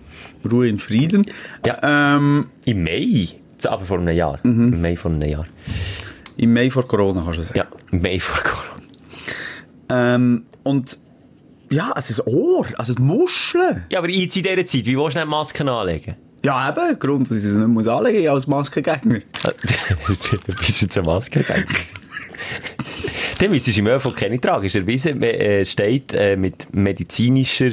Ruhe 0.51 0.69
in 0.69 0.79
Frieden. 0.79 1.25
Ja. 1.65 2.17
Ähm, 2.17 2.47
Im 2.65 2.83
Mai? 2.83 3.29
Aber 3.65 3.85
vor 3.85 3.99
einem 3.99 4.17
Jahr. 4.17 4.41
Mhm. 4.43 4.73
Im 4.73 4.83
Mai 4.83 4.97
vor 4.97 5.11
einem 5.11 5.29
Jahr. 5.29 5.47
Im 6.37 6.53
Mai 6.53 6.71
vor 6.71 6.87
Corona, 6.87 7.23
kannst 7.23 7.39
du 7.39 7.43
sagen. 7.43 7.59
Ja, 7.59 7.67
im 7.91 8.03
Mai 8.03 8.19
vor 8.19 8.43
Corona. 8.43 8.73
Ähm, 10.15 10.47
und, 10.63 10.99
ja, 11.71 11.91
also 11.91 12.09
das 12.09 12.27
Ohr, 12.27 12.67
also 12.77 12.95
die 12.95 13.03
Muscheln. 13.03 13.85
Ja, 13.91 13.99
aber 13.99 14.09
jetzt 14.09 14.37
in 14.37 14.43
dieser 14.43 14.67
Zeit, 14.67 14.87
wie 14.87 14.97
willst 14.97 15.17
du 15.17 15.21
nicht 15.21 15.29
Masken 15.29 15.69
anlegen? 15.69 16.17
Ja, 16.45 16.71
eben, 16.71 16.99
Grund, 16.99 17.31
dass 17.31 17.39
ich 17.39 17.45
es 17.45 17.53
nicht 17.55 17.69
muss 17.69 17.87
anlegen 17.87 18.21
muss 18.21 18.29
als 18.31 18.47
Maskengegner. 18.49 19.21
du 20.47 20.55
bist 20.57 20.83
jetzt 20.83 20.99
eine 20.99 21.07
Maske 21.07 21.45
Dann 23.43 23.51
müsstest 23.51 23.77
du 23.77 23.81
im 23.81 23.89
ÖV 23.89 24.15
keine 24.15 24.41
tragen. 24.41 24.67
Ist 24.67 24.77
erwiesen, 24.77 25.21
äh, 25.21 25.65
steht 25.65 26.15
äh, 26.15 26.37
mit 26.37 26.73
medizinischer, 26.73 27.73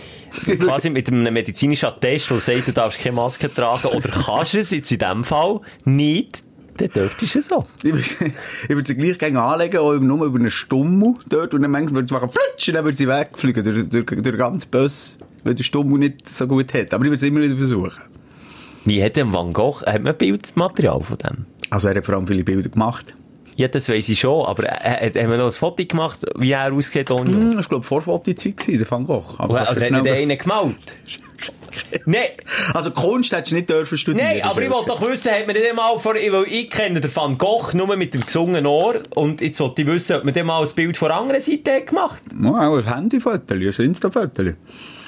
quasi 0.58 0.88
mit 0.88 1.08
einem 1.08 1.34
medizinischen 1.34 1.84
Attest, 1.84 2.30
der 2.30 2.40
sagt, 2.40 2.68
du 2.68 2.72
darfst 2.72 2.98
keine 2.98 3.16
Maske 3.16 3.52
tragen, 3.52 3.88
oder 3.88 4.08
kannst 4.08 4.54
es 4.54 4.70
jetzt 4.70 4.90
in 4.90 5.00
dem 5.00 5.22
Fall 5.22 5.60
nicht, 5.84 6.42
dann 6.78 6.88
dürftest 6.88 7.34
du 7.34 7.38
es 7.40 7.46
so. 7.46 7.66
Ich 7.82 8.70
würde 8.70 8.88
sie 8.88 8.94
gleich 8.94 9.18
gegen 9.18 9.36
anlegen, 9.36 9.80
auch 9.80 9.92
nur 9.98 10.24
über 10.24 10.38
einen 10.38 10.50
Stummel 10.50 11.16
dort, 11.28 11.52
und 11.52 11.60
dann 11.60 11.72
manchmal 11.72 11.96
würde 11.96 12.08
sie 12.08 12.14
machen, 12.14 12.30
flutsch, 12.30 12.68
und 12.68 12.74
dann 12.74 12.84
würde 12.86 12.96
sie 12.96 13.06
wegfliegen 13.06 13.64
durch, 13.64 13.90
durch, 13.90 14.06
durch 14.06 14.22
den 14.22 14.38
ganzen 14.38 14.70
Bus, 14.70 15.18
weil 15.44 15.54
der 15.54 15.62
Stummel 15.62 15.98
nicht 15.98 16.26
so 16.26 16.46
gut 16.46 16.72
hat. 16.72 16.94
Aber 16.94 17.04
ich 17.04 17.10
würde 17.10 17.16
es 17.16 17.22
immer 17.22 17.42
wieder 17.42 17.56
versuchen. 17.58 18.00
Wie 18.86 19.04
hat 19.04 19.16
denn 19.16 19.30
Van 19.30 19.52
Gogh, 19.52 19.82
hat 19.84 20.02
man 20.02 20.16
Bildmaterial 20.16 21.02
von 21.02 21.18
dem? 21.18 21.44
Also 21.68 21.88
er 21.88 21.96
hat 21.96 22.06
vor 22.06 22.14
allem 22.14 22.26
viele 22.26 22.44
Bilder 22.44 22.70
gemacht. 22.70 23.12
Ja, 23.56 23.68
das 23.68 23.88
weiss 23.88 24.08
ich 24.08 24.18
schon, 24.18 24.46
aber 24.46 24.64
äh, 24.64 25.08
äh, 25.08 25.22
haben 25.22 25.30
wir 25.30 25.36
noch 25.38 25.46
ein 25.46 25.52
Foto 25.52 25.84
gemacht, 25.84 26.20
wie 26.36 26.52
er 26.52 26.72
aussieht 26.72 27.10
ohne 27.10 27.30
uns? 27.36 27.54
das 27.54 27.56
war, 27.56 27.68
glaube 27.68 27.82
ich, 27.82 27.86
Vorfotozeit 27.88 28.66
der 28.66 28.90
Van 28.90 29.04
Gogh. 29.04 29.34
Aber 29.38 29.60
du 29.60 29.60
hat 29.60 29.76
nicht 29.78 29.92
einen 30.08 30.38
gemalt? 30.38 30.76
Nein, 32.04 32.22
Also 32.74 32.90
Kunst 32.90 33.32
hättest 33.32 33.52
du 33.52 33.56
nicht 33.56 33.68
dürfen 33.70 33.96
studieren. 33.98 34.26
nein, 34.26 34.42
aber 34.42 34.60
ich 34.62 34.70
wollte 34.70 34.88
doch 34.88 35.00
wissen, 35.02 35.32
hat 35.32 35.46
man 35.46 35.54
den 35.56 35.74
mal 35.74 35.98
vor, 35.98 36.14
weil 36.14 36.44
ich 36.48 36.70
kenne 36.70 37.00
den 37.00 37.14
Van 37.14 37.36
Gogh 37.38 37.72
nur 37.74 37.96
mit 37.96 38.14
dem 38.14 38.20
gesungenen 38.24 38.66
Ohr 38.66 38.96
und 39.14 39.40
jetzt 39.40 39.58
wollte 39.60 39.82
ich 39.82 39.88
wissen, 39.88 40.16
ob 40.16 40.24
man 40.24 40.34
den 40.34 40.46
mal 40.46 40.62
ein 40.62 40.68
Bild 40.74 40.96
von 40.96 41.08
der 41.08 41.16
anderen 41.18 41.40
Seite 41.40 41.72
hat 41.74 41.86
gemacht 41.86 42.22
Ja, 42.42 42.68
auch 42.68 42.76
ein 42.76 42.94
Handyfoto, 42.94 43.54
ein 43.54 43.62
Insta-Foto. 43.62 44.42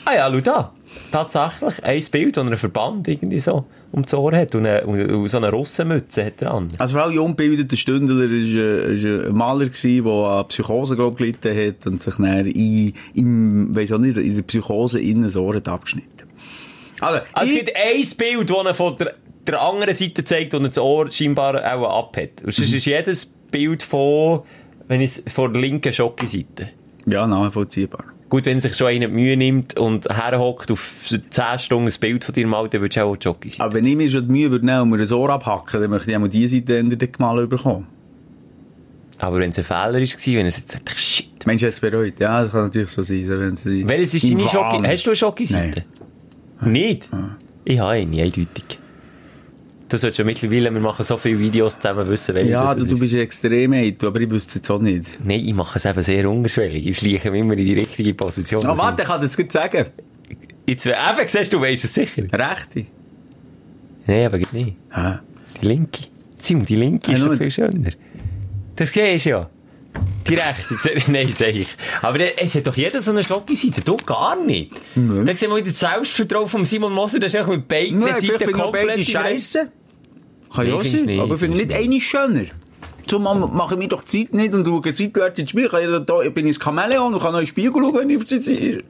Ah 0.07 0.15
ja, 0.15 0.31
schau 0.31 0.41
da. 0.41 0.73
Tatsächlich, 1.13 1.83
ein 1.85 2.05
Bild, 2.11 2.37
er 2.37 2.41
einen 2.43 2.57
Verband 2.57 3.09
irgendwie 3.09 3.41
so 3.41 3.65
um 3.95 4.03
das 4.03 4.13
Ohr 4.15 4.33
hat 4.35 4.55
und, 4.57 4.67
eine, 4.67 4.85
und 4.87 5.29
so 5.29 5.37
eine 5.37 5.51
Russenmütze 5.51 6.25
hat 6.25 6.43
er 6.43 6.53
an. 6.55 6.69
Also 6.79 6.95
vor 6.97 7.05
allem 7.05 7.19
ungebildete 7.21 7.77
Stündler 7.77 8.17
war 8.17 8.25
äh, 8.25 9.29
ein 9.29 9.35
Maler, 9.37 9.67
gewesen, 9.67 10.05
der 10.05 10.13
an 10.13 10.49
Psychose, 10.49 10.97
glaub, 10.97 11.17
gelitten 11.17 11.57
hat 11.57 11.87
und 11.87 12.03
sich 12.03 12.15
dann 12.17 12.47
in, 12.47 13.75
weiss 13.75 13.93
auch 13.93 13.99
nicht, 13.99 14.17
in 14.17 14.35
der 14.35 14.43
Psychose 14.43 15.01
innen 15.01 15.23
das 15.25 15.37
Ohr 15.37 15.55
hat 15.55 15.69
abgeschnitten. 15.69 16.29
Also, 17.01 17.21
Also, 17.33 17.53
es 17.55 17.59
ich- 17.61 17.65
gibt 17.67 17.77
ein 17.77 18.17
Bild, 18.19 18.51
das 18.51 18.65
er 18.67 18.75
von 18.75 18.97
der, 18.99 19.15
der 19.47 19.63
anderen 19.63 19.95
Seite 19.95 20.25
zeigt 20.25 20.55
und 20.55 20.63
er 20.65 20.69
das 20.69 20.79
Ohr 20.79 21.11
scheinbar 21.11 21.55
auch 21.75 21.99
abhat. 22.07 22.43
Und 22.45 22.53
sonst 22.53 22.73
ist 22.73 22.87
jedes 22.87 23.27
Bild 23.27 23.83
von, 23.83 24.41
wenn 24.89 25.01
ich 25.01 25.19
es 25.25 25.33
von 25.33 25.53
der 25.53 25.63
linken 25.63 25.93
Schocke-Seite. 25.93 26.71
ja, 27.07 27.27
nachvollziehbar. 27.27 28.05
Gut, 28.35 28.47
wenn 28.47 28.59
sich 28.59 28.75
schon 28.75 28.89
einer 28.89 29.07
die 29.07 29.13
Mühe 29.13 29.37
nimmt 29.37 29.79
und 29.79 30.09
herhockt 30.09 30.73
auf 30.73 31.05
10 31.07 31.21
Stunden 31.61 31.87
ein 31.87 31.95
Bild 32.01 32.25
von 32.25 32.35
dir 32.35 32.49
malt, 32.49 32.75
dann 32.75 32.81
würdest 32.81 32.97
du 32.97 33.03
auch 33.03 33.17
Jockey 33.17 33.51
sein. 33.51 33.65
Aber 33.65 33.75
wenn 33.75 33.87
ich 33.87 33.95
mir 33.95 34.11
schon 34.11 34.27
die 34.27 34.33
Mühe 34.33 34.51
würde 34.51 34.67
nehmen 34.67 34.81
und 34.81 34.91
mir 34.91 35.01
ein 35.01 35.13
Ohr 35.13 35.31
abhacken, 35.31 35.81
dann 35.81 35.89
möchte 35.89 36.11
ich 36.11 36.17
auch 36.17 36.21
mal 36.21 36.29
diese 36.29 36.57
Seite 36.57 36.79
ändern, 36.79 36.99
den 36.99 37.13
Gemalt 37.13 37.49
bekommen. 37.49 37.87
Aber 39.19 39.39
wenn 39.39 39.51
es 39.51 39.59
ein 39.61 39.65
Fehler 39.65 39.85
war, 39.85 39.93
wenn 39.93 40.03
es 40.03 40.57
jetzt 40.57 40.73
sagt, 40.73 40.91
shit. 40.99 41.47
Mensch, 41.47 41.63
jetzt 41.63 41.81
bereut. 41.81 42.19
Ja, 42.19 42.43
das 42.43 42.51
kann 42.51 42.65
natürlich 42.65 42.91
so 42.91 43.03
sein. 43.03 43.25
Wenn 43.29 43.55
sie 43.55 43.89
Welches 43.89 44.15
ist 44.15 44.25
deine 44.25 44.49
Schocke? 44.49 44.83
Hast 44.85 45.07
du 45.07 45.11
eine 45.11 45.17
Schocke-Seite? 45.17 45.85
Nicht? 46.63 47.09
Ich 47.65 47.79
habe 47.79 47.91
eine, 47.91 48.21
eindeutig. 48.21 48.81
Du 49.95 49.99
solltest 49.99 50.19
ja 50.19 50.25
mittlerweile, 50.25 50.75
wir 50.75 50.81
machen 50.81 51.05
so 51.05 51.17
viele 51.17 51.39
Videos 51.39 51.79
zusammen, 51.79 52.09
wissen, 52.09 52.35
welche 52.35 52.51
Ja, 52.51 52.75
du, 52.75 52.85
du 52.85 52.99
bist 52.99 53.15
extrem 53.15 53.75
heit, 53.75 54.03
aber 54.03 54.21
ich 54.21 54.29
wüsste 54.29 54.49
es 54.49 54.55
jetzt 54.57 54.71
auch 54.73 54.81
nicht. 54.81 55.21
Nein, 55.23 55.39
ich 55.47 55.55
mache 55.55 55.79
es 55.79 55.85
eben 55.85 56.03
sehr 56.03 56.29
unterschwellig. 56.29 56.85
Ich 56.85 56.99
schleiche 56.99 57.31
mich 57.31 57.45
immer 57.45 57.57
in 57.57 57.65
die 57.65 57.75
richtige 57.75 58.13
Position. 58.13 58.67
Ah, 58.67 58.77
warte, 58.77 59.03
ich 59.03 59.09
kann 59.09 59.23
es 59.23 59.37
jetzt 59.37 59.53
sagen. 59.53 59.87
Jetzt, 60.67 60.87
eben, 60.87 60.97
siehst 61.29 61.53
du, 61.53 61.61
weißt 61.61 61.85
es 61.85 61.95
sicher. 61.95 62.25
Rechte. 62.33 62.87
Nein, 64.05 64.27
aber 64.27 64.39
geht 64.39 64.53
nicht. 64.53 64.77
Hä? 64.91 65.19
Die 65.63 65.67
linke. 65.67 66.01
Simon, 66.39 66.67
die 66.67 66.75
linke 66.75 67.13
Ah, 67.13 67.15
ist 67.15 67.25
doch 67.25 67.37
viel 67.37 67.51
schöner. 67.53 67.91
Das 68.75 68.91
siehst 68.91 69.27
du 69.27 69.31
ja. 69.31 69.51
Die 70.29 70.35
rechte. 70.35 70.77
Nein, 71.13 71.29
sag 71.29 71.55
ich. 71.55 71.69
Aber 72.03 72.19
es 72.19 72.53
hat 72.57 72.67
doch 72.67 72.77
jeder 72.77 73.01
so 73.01 73.13
eine 73.13 73.23
Schocke-Seite. 73.23 73.83
Du 73.83 73.97
gar 73.99 74.35
nicht. 74.35 74.73
Nein. 74.97 75.25
Da 75.25 75.37
sehen 75.37 75.51
wir 75.51 75.59
wieder 75.59 75.69
das 75.69 75.79
Selbstvertrauen 75.79 76.49
von 76.49 76.67
Simon 76.67 76.93
Moser. 76.93 77.21
Das 77.21 77.33
ist 77.33 77.39
einfach 77.39 77.53
mit 77.53 77.69
beiden 77.69 78.01
Nein, 78.01 78.21
Seiten 78.21 78.51
komplett 78.51 78.89
beide 78.89 79.01
überein. 79.01 79.41
Kann 80.55 80.67
ja 80.67 80.75
auch 80.75 80.85
sein. 80.85 81.05
nicht, 81.07 81.21
aber 81.21 81.37
finde 81.39 81.57
nicht 81.57 81.73
eine 81.73 82.01
schöner. 82.01 82.45
Zumal 83.07 83.37
mache 83.39 83.75
ich 83.75 83.81
mir 83.81 83.89
doch 83.89 84.03
die 84.03 84.25
Zeit 84.25 84.35
nicht 84.35 84.55
und 84.55 84.67
schaue 84.67 84.93
seitwärts 84.93 85.39
ins 85.39 85.51
Spiel. 85.51 85.65
Ich, 85.67 86.05
da, 86.07 86.23
ich 86.23 86.33
bin 86.33 86.47
ins 86.47 86.59
Chamäleon 86.63 87.13
und 87.13 87.21
kann 87.21 87.33
noch 87.33 87.39
in 87.41 87.45
den 87.45 87.49
Spiegel 87.49 87.73
schauen, 87.73 87.95
wenn 87.95 88.11
ich 88.11 88.17
auf 88.17 88.25
die 88.25 88.41
Zeit. 88.41 88.85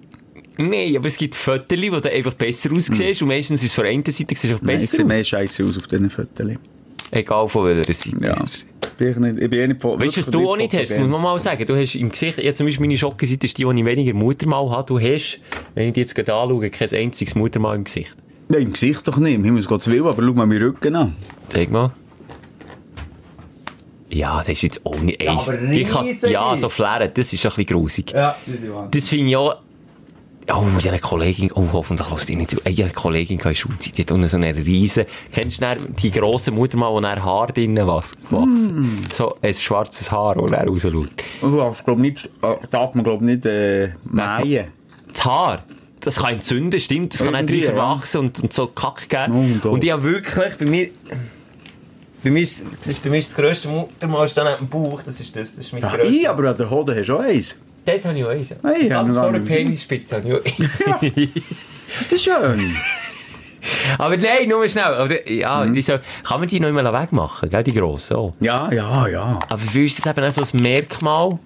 Nein, 0.56 0.96
aber 0.96 1.06
es 1.08 1.16
gibt 1.16 1.34
Fotos, 1.34 1.78
wo 1.90 1.98
du 2.00 2.12
einfach 2.12 2.34
besser 2.34 2.70
aussiehst. 2.72 3.22
Und 3.22 3.28
meistens 3.28 3.60
ist 3.62 3.70
es 3.70 3.74
von 3.74 3.84
der 3.84 3.92
einen 3.92 4.04
Seite 4.04 4.34
siehst 4.36 4.44
du 4.44 4.48
einfach 4.48 4.60
Hm. 4.60 4.66
Nein, 4.68 4.76
ich 4.76 4.82
besser 4.82 4.96
sehe 4.96 5.04
mehr 5.04 5.24
scheiße 5.24 5.64
aus 5.64 5.76
auf 5.76 5.88
diesen 5.88 6.10
Fotos. 6.10 6.46
Egal 7.10 7.48
von 7.48 7.66
welcher 7.66 7.92
Seite. 7.92 8.24
Ja. 8.24 8.44
Bin 8.96 9.10
ich, 9.10 9.16
nicht, 9.16 9.38
ich 9.42 9.50
bin 9.50 9.58
eh 9.60 9.66
nicht 9.68 9.82
von- 9.82 10.00
Weißt 10.00 10.16
du, 10.16 10.20
was 10.20 10.30
du 10.30 10.48
auch 10.50 10.56
nicht 10.56 10.72
hast? 10.74 10.90
Das 10.90 10.98
muss 10.98 11.08
man 11.08 11.22
mal 11.22 11.38
sagen. 11.40 11.66
Du 11.66 11.76
hast 11.76 11.94
im 11.96 12.10
Gesicht, 12.10 12.38
ja, 12.38 12.54
zum 12.54 12.66
Beispiel 12.66 12.86
meine 12.86 12.96
Schockenseite 12.98 13.46
ist 13.46 13.58
die, 13.58 13.64
die 13.64 13.78
ich 13.80 13.84
weniger 13.84 14.14
Muttermal 14.14 14.70
habe. 14.70 14.86
Du 14.86 15.00
hast, 15.00 15.40
wenn 15.74 15.88
ich 15.88 15.92
die 15.94 16.00
jetzt 16.00 16.14
gerade 16.14 16.32
anschaue, 16.34 16.70
kein 16.70 16.90
einziges 16.92 17.34
Muttermal 17.34 17.76
im 17.76 17.84
Gesicht. 17.84 18.16
Nein, 18.48 18.62
im 18.62 18.72
Gesicht 18.72 19.06
doch 19.08 19.16
nicht. 19.18 19.34
Im 19.34 19.44
Himmels 19.44 19.66
Gottes 19.66 19.88
Willen, 19.88 20.06
aber 20.06 20.22
schau 20.22 20.34
mal 20.34 20.46
meinen 20.46 20.62
Rücken 20.62 20.94
an. 20.96 21.16
Zeig 21.48 21.70
mal. 21.70 21.92
Ja, 24.10 24.38
das 24.38 24.48
ist 24.48 24.62
jetzt 24.62 24.86
auch 24.86 24.98
nicht 25.00 25.26
eins. 25.26 25.48
aber 25.48 25.62
ich 25.72 25.88
kann, 25.88 26.06
ja, 26.30 26.56
so 26.56 26.68
flären, 26.68 27.10
das 27.12 27.32
ist 27.32 27.44
ein 27.44 27.50
bisschen 27.50 27.66
grusig. 27.66 28.12
Ja, 28.12 28.36
das 28.46 28.54
ist 28.54 28.72
wahr. 28.72 28.88
Das 28.90 29.08
finde 29.08 29.28
ich 29.30 29.36
auch, 29.36 29.56
Oh, 30.52 30.62
ich 30.78 30.84
habe 30.84 30.90
eine 30.90 30.98
Kollegin, 30.98 31.50
oh, 31.54 31.64
hoffentlich 31.72 32.10
lässt 32.10 32.28
die 32.28 32.36
nicht 32.36 32.50
zu. 32.50 32.58
Ich 32.66 32.72
habe 32.76 32.82
eine 32.84 32.92
Kollegin 32.92 33.38
in 33.38 33.42
der 33.42 33.54
Schulzeit, 33.54 33.96
die 33.96 34.02
hat 34.02 34.12
unten 34.12 34.28
so 34.28 34.36
eine 34.36 34.54
riesen, 34.54 35.06
kennst 35.32 35.56
du 35.56 35.62
dann 35.62 35.94
die 35.96 36.10
grossen 36.10 36.54
Muttermal, 36.54 36.92
wo 36.92 37.00
dann 37.00 37.24
Haar 37.24 37.46
drinnen 37.46 37.86
was- 37.86 38.12
wächst? 38.28 38.70
Hm. 38.70 39.00
So 39.10 39.36
ein 39.40 39.54
schwarzes 39.54 40.12
Haar, 40.12 40.34
das 40.34 40.50
dann 40.50 40.68
rausschaut. 40.68 40.92
Und 41.40 41.50
du 41.52 41.56
darfst, 41.56 41.82
glaub 41.86 41.96
nicht, 41.98 42.26
äh, 42.42 42.56
darf 42.70 42.94
man, 42.94 43.04
glaub 43.04 43.22
nicht, 43.22 43.46
äh, 43.46 43.88
mähen. 44.04 44.66
Das 45.14 45.24
Haar, 45.24 45.64
das 46.04 46.16
kann 46.16 46.34
entzünden, 46.34 46.78
stimmt, 46.80 47.14
das 47.14 47.24
kann 47.24 47.34
auch 47.34 47.38
Irgendwie, 47.40 47.62
drüber 47.62 48.00
ja. 48.04 48.18
und, 48.20 48.40
und 48.42 48.52
so 48.52 48.66
Kack 48.68 49.08
geben. 49.08 49.32
Oh, 49.32 49.60
da. 49.62 49.68
und 49.70 49.82
ich 49.84 49.90
habe 49.90 50.02
wirklich, 50.04 50.54
bei 50.56 50.66
mir, 50.66 50.88
bei 52.22 52.30
mir 52.30 52.42
ist, 52.42 52.62
das 52.78 52.88
ist, 52.88 53.02
bei 53.02 53.10
mir 53.10 53.18
ist 53.18 53.30
das 53.30 53.36
grösste 53.36 53.68
Muttermal 53.68 54.28
dann 54.34 54.46
am 54.48 54.68
Bauch, 54.68 55.02
das 55.02 55.20
ist 55.20 55.34
das, 55.36 55.50
das 55.56 55.66
ist 55.66 55.72
mein 55.72 55.82
Ja, 55.82 55.88
grösstes. 55.90 56.12
ich, 56.14 56.28
aber 56.28 56.50
an 56.50 56.56
der 56.56 56.70
Hoden 56.70 56.96
hast 56.96 57.06
du 57.08 57.16
auch 57.16 57.20
eins. 57.20 57.56
Dort 57.86 58.04
habe 58.04 58.18
ich 58.18 58.24
auch 58.24 58.28
eins. 58.30 58.48
ja. 58.50 58.56
Hey, 58.64 58.88
Ganz 58.88 59.14
vor 59.16 59.32
der. 59.32 59.40
Penisspitze 59.40 60.16
habe 60.16 60.28
ich 60.28 60.34
auch 60.34 60.44
eins. 60.44 61.30
Das 62.04 62.12
ist 62.12 62.24
schön. 62.24 62.74
Aber 63.98 64.16
nein, 64.16 64.48
nur 64.48 64.66
schnell. 64.68 65.00
Oder, 65.04 65.30
ja, 65.30 65.64
Mhm. 65.64 65.74
die 65.74 65.80
so, 65.82 65.98
kann 66.24 66.40
man 66.40 66.48
die 66.48 66.60
noch 66.60 66.68
einmal 66.68 66.92
wegmachen, 67.02 67.48
gell, 67.48 67.62
die 67.62 67.72
grossen, 67.72 68.14
so. 68.14 68.34
Ja, 68.40 68.70
ja, 68.72 69.06
ja. 69.06 69.38
Aber 69.48 69.58
für 69.58 69.80
uns 69.80 69.92
ist 69.98 70.04
das 70.04 70.16
eben 70.16 70.26
auch 70.26 70.32
so 70.32 70.42
ein 70.56 70.62
Merkmal. 70.62 71.38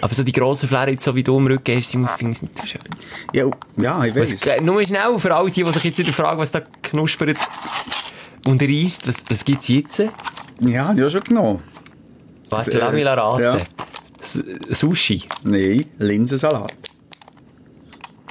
Aber 0.00 0.14
so 0.14 0.22
die 0.22 0.32
grossen 0.32 0.68
Flären, 0.68 0.90
jetzt 0.90 1.04
so 1.04 1.14
wie 1.14 1.22
du 1.22 1.36
im 1.38 1.46
Rücken 1.46 1.76
hast, 1.76 1.92
die 1.92 1.98
finde 2.16 2.32
ich 2.32 2.42
nicht 2.42 2.58
so 2.58 2.66
schön. 2.66 2.80
Ja, 3.32 3.44
ja 3.76 4.04
ich 4.04 4.14
Was, 4.14 4.32
weiß. 4.32 4.46
äh, 4.46 4.60
nur 4.60 4.84
schnell 4.84 5.18
für 5.18 5.34
alle 5.34 5.50
die, 5.50 5.62
die 5.64 5.72
sich 5.72 5.84
jetzt 5.84 5.98
wieder 5.98 6.12
fragen, 6.12 6.40
was 6.40 6.50
da 6.52 6.60
knuspert 6.82 7.36
und 8.44 8.62
reisst, 8.62 9.06
was, 9.06 9.24
was 9.28 9.44
gibt's 9.44 9.68
jetzt? 9.68 10.02
Ja, 10.60 10.92
du 10.94 11.08
schon 11.10 11.22
genommen. 11.22 11.62
Warte, 12.50 12.72
Äh, 12.72 12.78
lass 12.78 12.92
mich 12.92 13.04
raten. 13.06 13.42
ja. 13.42 13.56
Sushi. 14.70 15.22
Nein, 15.44 15.84
Linsensalat. 15.98 16.72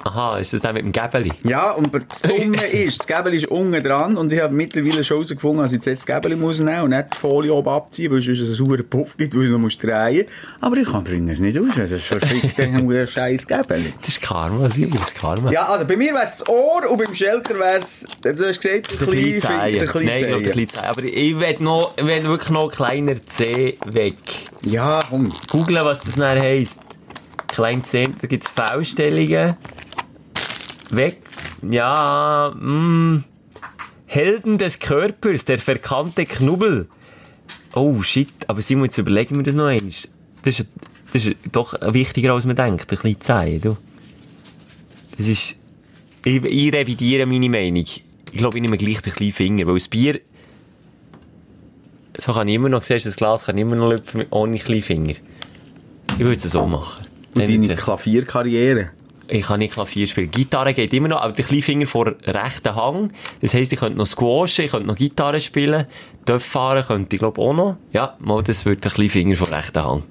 Aha, 0.08 0.38
ist 0.38 0.54
das 0.54 0.62
dann 0.62 0.76
mit 0.76 0.84
dem 0.84 0.92
Gäbeli? 0.92 1.32
Ja, 1.44 1.72
und 1.72 1.90
das 1.92 2.22
Dumme 2.22 2.64
ist, 2.72 3.00
das 3.00 3.08
Gäbel 3.08 3.34
ist 3.34 3.48
unten 3.48 3.82
dran 3.82 4.16
und 4.18 4.32
ich 4.32 4.40
habe 4.40 4.54
mittlerweile 4.54 5.04
schon 5.04 5.18
herausgefunden, 5.18 5.64
dass 5.64 5.72
ich 5.72 5.84
jetzt 5.84 5.88
das 5.88 6.06
Gäbel 6.06 6.38
muss 6.38 6.60
nehmen 6.60 6.82
und 6.82 6.90
nicht 6.92 7.06
die 7.16 7.18
Folie 7.18 7.52
oben 7.52 7.70
abziehen, 7.70 8.12
weil 8.12 8.20
es 8.20 8.26
sonst 8.26 8.42
einen 8.42 8.54
sauren 8.54 8.88
Puff 8.88 9.18
gibt, 9.18 9.36
wo 9.36 9.42
ich 9.42 9.50
noch 9.50 9.58
muss 9.58 9.80
drehen 9.80 10.28
Aber 10.62 10.78
ich 10.78 10.88
kann 10.88 11.04
bringen 11.04 11.28
es 11.30 11.40
nicht 11.40 11.58
raus. 11.58 11.70
Das 11.76 11.90
ist 11.90 12.06
verfickt, 12.06 12.60
ein 12.60 13.08
scheiß 13.08 13.48
Gäbel. 13.48 13.94
Das 14.00 14.10
ist 14.10 14.22
Karma, 14.22 14.66
das 14.66 14.78
ist 14.78 15.16
Karma. 15.16 15.52
Ja, 15.52 15.66
also 15.70 15.86
bei 15.86 15.98
mir 15.98 16.14
wäre 16.14 16.24
es 16.24 16.38
das 16.38 16.50
Ohr 16.50 16.88
und 16.88 17.04
beim 17.04 17.16
Schelker 17.16 17.56
wäre 17.58 17.78
es, 17.78 18.06
du 18.22 18.30
hast 18.30 18.62
gesagt, 18.62 18.66
der 18.66 19.08
Der 19.08 19.08
kleine 19.08 19.40
Zehen. 19.40 19.42
Finger, 19.42 19.72
der 19.72 19.88
kleine 19.88 20.06
Nein, 20.06 20.18
ich 20.22 20.28
glaube, 20.28 20.44
der 20.44 20.52
kleine 20.52 20.68
Zehen. 20.68 20.84
Aber 20.84 21.04
ich 21.04 21.40
will 21.40 21.56
noch, 21.62 21.94
ich 21.98 22.06
will 22.06 22.24
wirklich 22.26 22.50
noch 22.52 22.72
kleiner 22.72 23.26
C 23.26 23.80
weg. 23.88 24.16
Ja, 24.64 25.02
komm. 25.10 25.34
Googlen, 25.50 25.84
was 25.84 26.04
das 26.04 26.14
dann 26.14 26.38
heisst. 26.38 26.80
Klein 27.56 27.86
Zehn, 27.86 28.14
da 28.20 28.28
gibt's 28.28 28.50
V-Stellungen. 28.50 29.56
Weg. 30.90 31.22
Ja, 31.62 32.54
mm. 32.54 33.24
Helden 34.08 34.58
des 34.58 34.80
Körpers, 34.80 35.46
der 35.46 35.58
verkannte 35.58 36.26
Knubbel. 36.26 36.90
Oh, 37.74 38.02
shit. 38.02 38.28
Aber 38.48 38.62
Simon, 38.62 38.86
jetzt 38.86 38.98
überlegen 38.98 39.38
wir 39.38 39.44
das 39.44 39.56
noch 39.56 39.68
einmal. 39.68 39.90
Das 40.44 40.60
ist, 40.60 40.68
das 41.14 41.26
ist 41.26 41.38
doch 41.54 41.76
wichtiger, 41.94 42.34
als 42.34 42.46
man 42.46 42.58
denkt. 42.58 42.92
Ein 42.92 42.98
bisschen 42.98 43.22
Zehen, 43.22 43.62
du. 43.62 43.78
Das 45.18 45.26
ist, 45.26 45.56
ich, 46.26 46.44
ich 46.44 46.74
revidiere 46.74 47.26
meine 47.26 47.48
Meinung. 47.48 47.86
Ich 47.86 48.04
glaube, 48.34 48.58
ich 48.58 48.62
nehme 48.62 48.78
gleich 48.78 49.00
den 49.00 49.14
kleinen 49.14 49.32
Finger, 49.32 49.66
weil 49.66 49.76
das 49.76 49.88
Bier, 49.88 50.20
so 52.18 52.34
kann 52.34 52.50
ich 52.50 52.56
immer 52.56 52.68
noch, 52.68 52.84
siehst 52.84 53.06
du, 53.06 53.10
das 53.10 53.16
Glas 53.16 53.46
kann 53.46 53.58
ich 53.58 53.62
immer 53.62 53.78
noch 53.78 53.90
lüpfen 53.90 54.26
ohne 54.30 54.60
kleinen 54.60 54.82
Finger. 54.82 55.14
Ich 56.18 56.20
würde 56.20 56.34
es 56.34 56.44
so 56.44 56.66
machen. 56.66 57.15
Und 57.36 57.50
deine 57.50 57.76
Klavierkarriere. 57.76 58.92
ich 59.28 59.44
kann 59.44 59.60
nicht 59.60 59.74
Klavier 59.74 60.08
spielen. 60.08 60.32
Gitarre 60.32 60.74
geht 60.74 60.94
immer 60.94 61.08
noch, 61.08 61.22
aber 61.22 61.34
der 61.34 61.46
kleine 61.46 61.62
Finger 61.62 61.86
vor 61.88 62.16
rechten 62.26 62.76
Hang. 62.76 63.12
Das 63.42 63.54
heisst, 63.54 63.74
ich 63.74 63.80
könnte 63.80 63.98
noch 63.98 64.06
squashen, 64.08 64.66
ich 64.66 64.72
könnte 64.72 64.88
noch 64.88 64.96
Gitarre 64.96 65.42
spielen. 65.42 65.86
Dörf 66.26 66.44
fahren 66.44 66.86
könnte 66.86 67.16
ich, 67.16 67.20
glaube 67.20 67.42
auch 67.42 67.54
noch. 67.54 67.78
Ja, 67.92 68.16
mal, 68.20 68.44
das 68.44 68.66
wird 68.66 68.84
der 68.84 68.92
kleine 68.92 69.10
Finger 69.10 69.36
vor 69.36 69.52
rechten 69.52 69.84
Hang. 69.84 70.04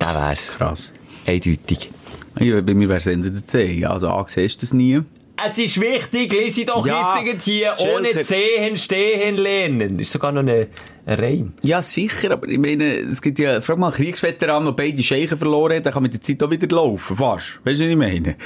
Der 0.00 0.14
wär's. 0.14 0.56
Krass. 0.56 0.92
Eindeutig. 1.26 1.90
Ja, 2.38 2.60
bei 2.60 2.74
mir 2.74 2.88
wäre 2.88 2.98
es 2.98 3.06
Ende 3.06 3.30
der 3.30 3.46
Zehen. 3.46 3.86
Also 3.86 4.08
A, 4.08 4.24
siehst 4.28 4.62
du 4.62 4.66
das 4.66 4.72
nie. 4.72 5.00
Es 5.46 5.58
ist 5.58 5.80
wichtig, 5.80 6.32
lese 6.32 6.64
doch 6.64 6.86
Ja, 6.86 7.16
jetzt 7.16 7.26
irgendwie 7.26 7.64
ohne. 7.94 8.24
Sehen, 8.24 8.76
Stehen 8.76 9.36
lernen. 9.36 9.98
Ist 9.98 10.12
sogar 10.12 10.32
noch 10.32 10.42
ein, 10.42 10.66
Reim. 11.06 11.52
Ja, 11.62 11.80
sicher, 11.82 12.32
aber 12.32 12.46
ich 12.48 12.58
meine, 12.58 12.84
es 12.98 13.20
gibt 13.22 13.38
ja, 13.38 13.60
frag 13.60 13.78
mal 13.78 13.86
einen 13.88 13.96
Kriegsveteran, 13.96 14.64
der 14.64 14.72
beide 14.72 15.02
Scheichen 15.02 15.38
verloren 15.38 15.76
hat, 15.76 15.84
der 15.86 15.92
kann 15.92 16.02
mit 16.02 16.12
der 16.14 16.20
Zeit 16.20 16.42
auch 16.42 16.50
wieder 16.50 16.68
laufen, 16.74 17.16
fast. 17.16 17.60
Weißt 17.64 17.80
du, 17.80 17.84
was 17.84 17.90
ich 17.90 17.96
meine? 17.96 18.36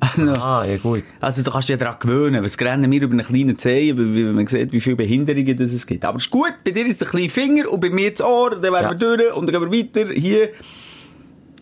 Also, 0.00 0.30
Ah, 0.40 0.64
ja 0.64 0.76
gut. 0.76 1.02
also 1.20 1.42
du 1.42 1.50
kannst 1.50 1.68
dich 1.68 1.74
ja 1.74 1.84
daran 1.84 1.98
gewöhnen. 1.98 2.44
Was 2.44 2.58
rennen 2.60 2.88
wir 2.90 3.02
über 3.02 3.12
einen 3.14 3.26
kleinen 3.26 3.58
Zeh, 3.58 3.96
wie 3.98 4.14
wie 4.14 4.22
man 4.24 4.46
sieht, 4.46 4.70
wie 4.70 4.80
viele 4.80 4.94
Behinderungen 4.94 5.56
das 5.56 5.72
es 5.72 5.84
gibt. 5.86 6.04
Aber 6.04 6.18
ist 6.18 6.30
gut, 6.30 6.52
bei 6.64 6.70
dir 6.70 6.86
ist 6.86 7.00
der 7.00 7.08
kleine 7.08 7.28
Finger 7.28 7.68
und 7.68 7.80
bei 7.80 7.90
mir 7.90 8.12
das 8.12 8.20
Ohr, 8.22 8.50
dann 8.50 8.72
werden 8.72 8.84
Ja. 8.84 8.90
wir 9.00 9.16
durch 9.16 9.32
und 9.34 9.52
dann 9.52 9.60
gehen 9.60 9.72
wir 9.72 9.78
weiter. 10.04 10.12
Hier. 10.12 10.50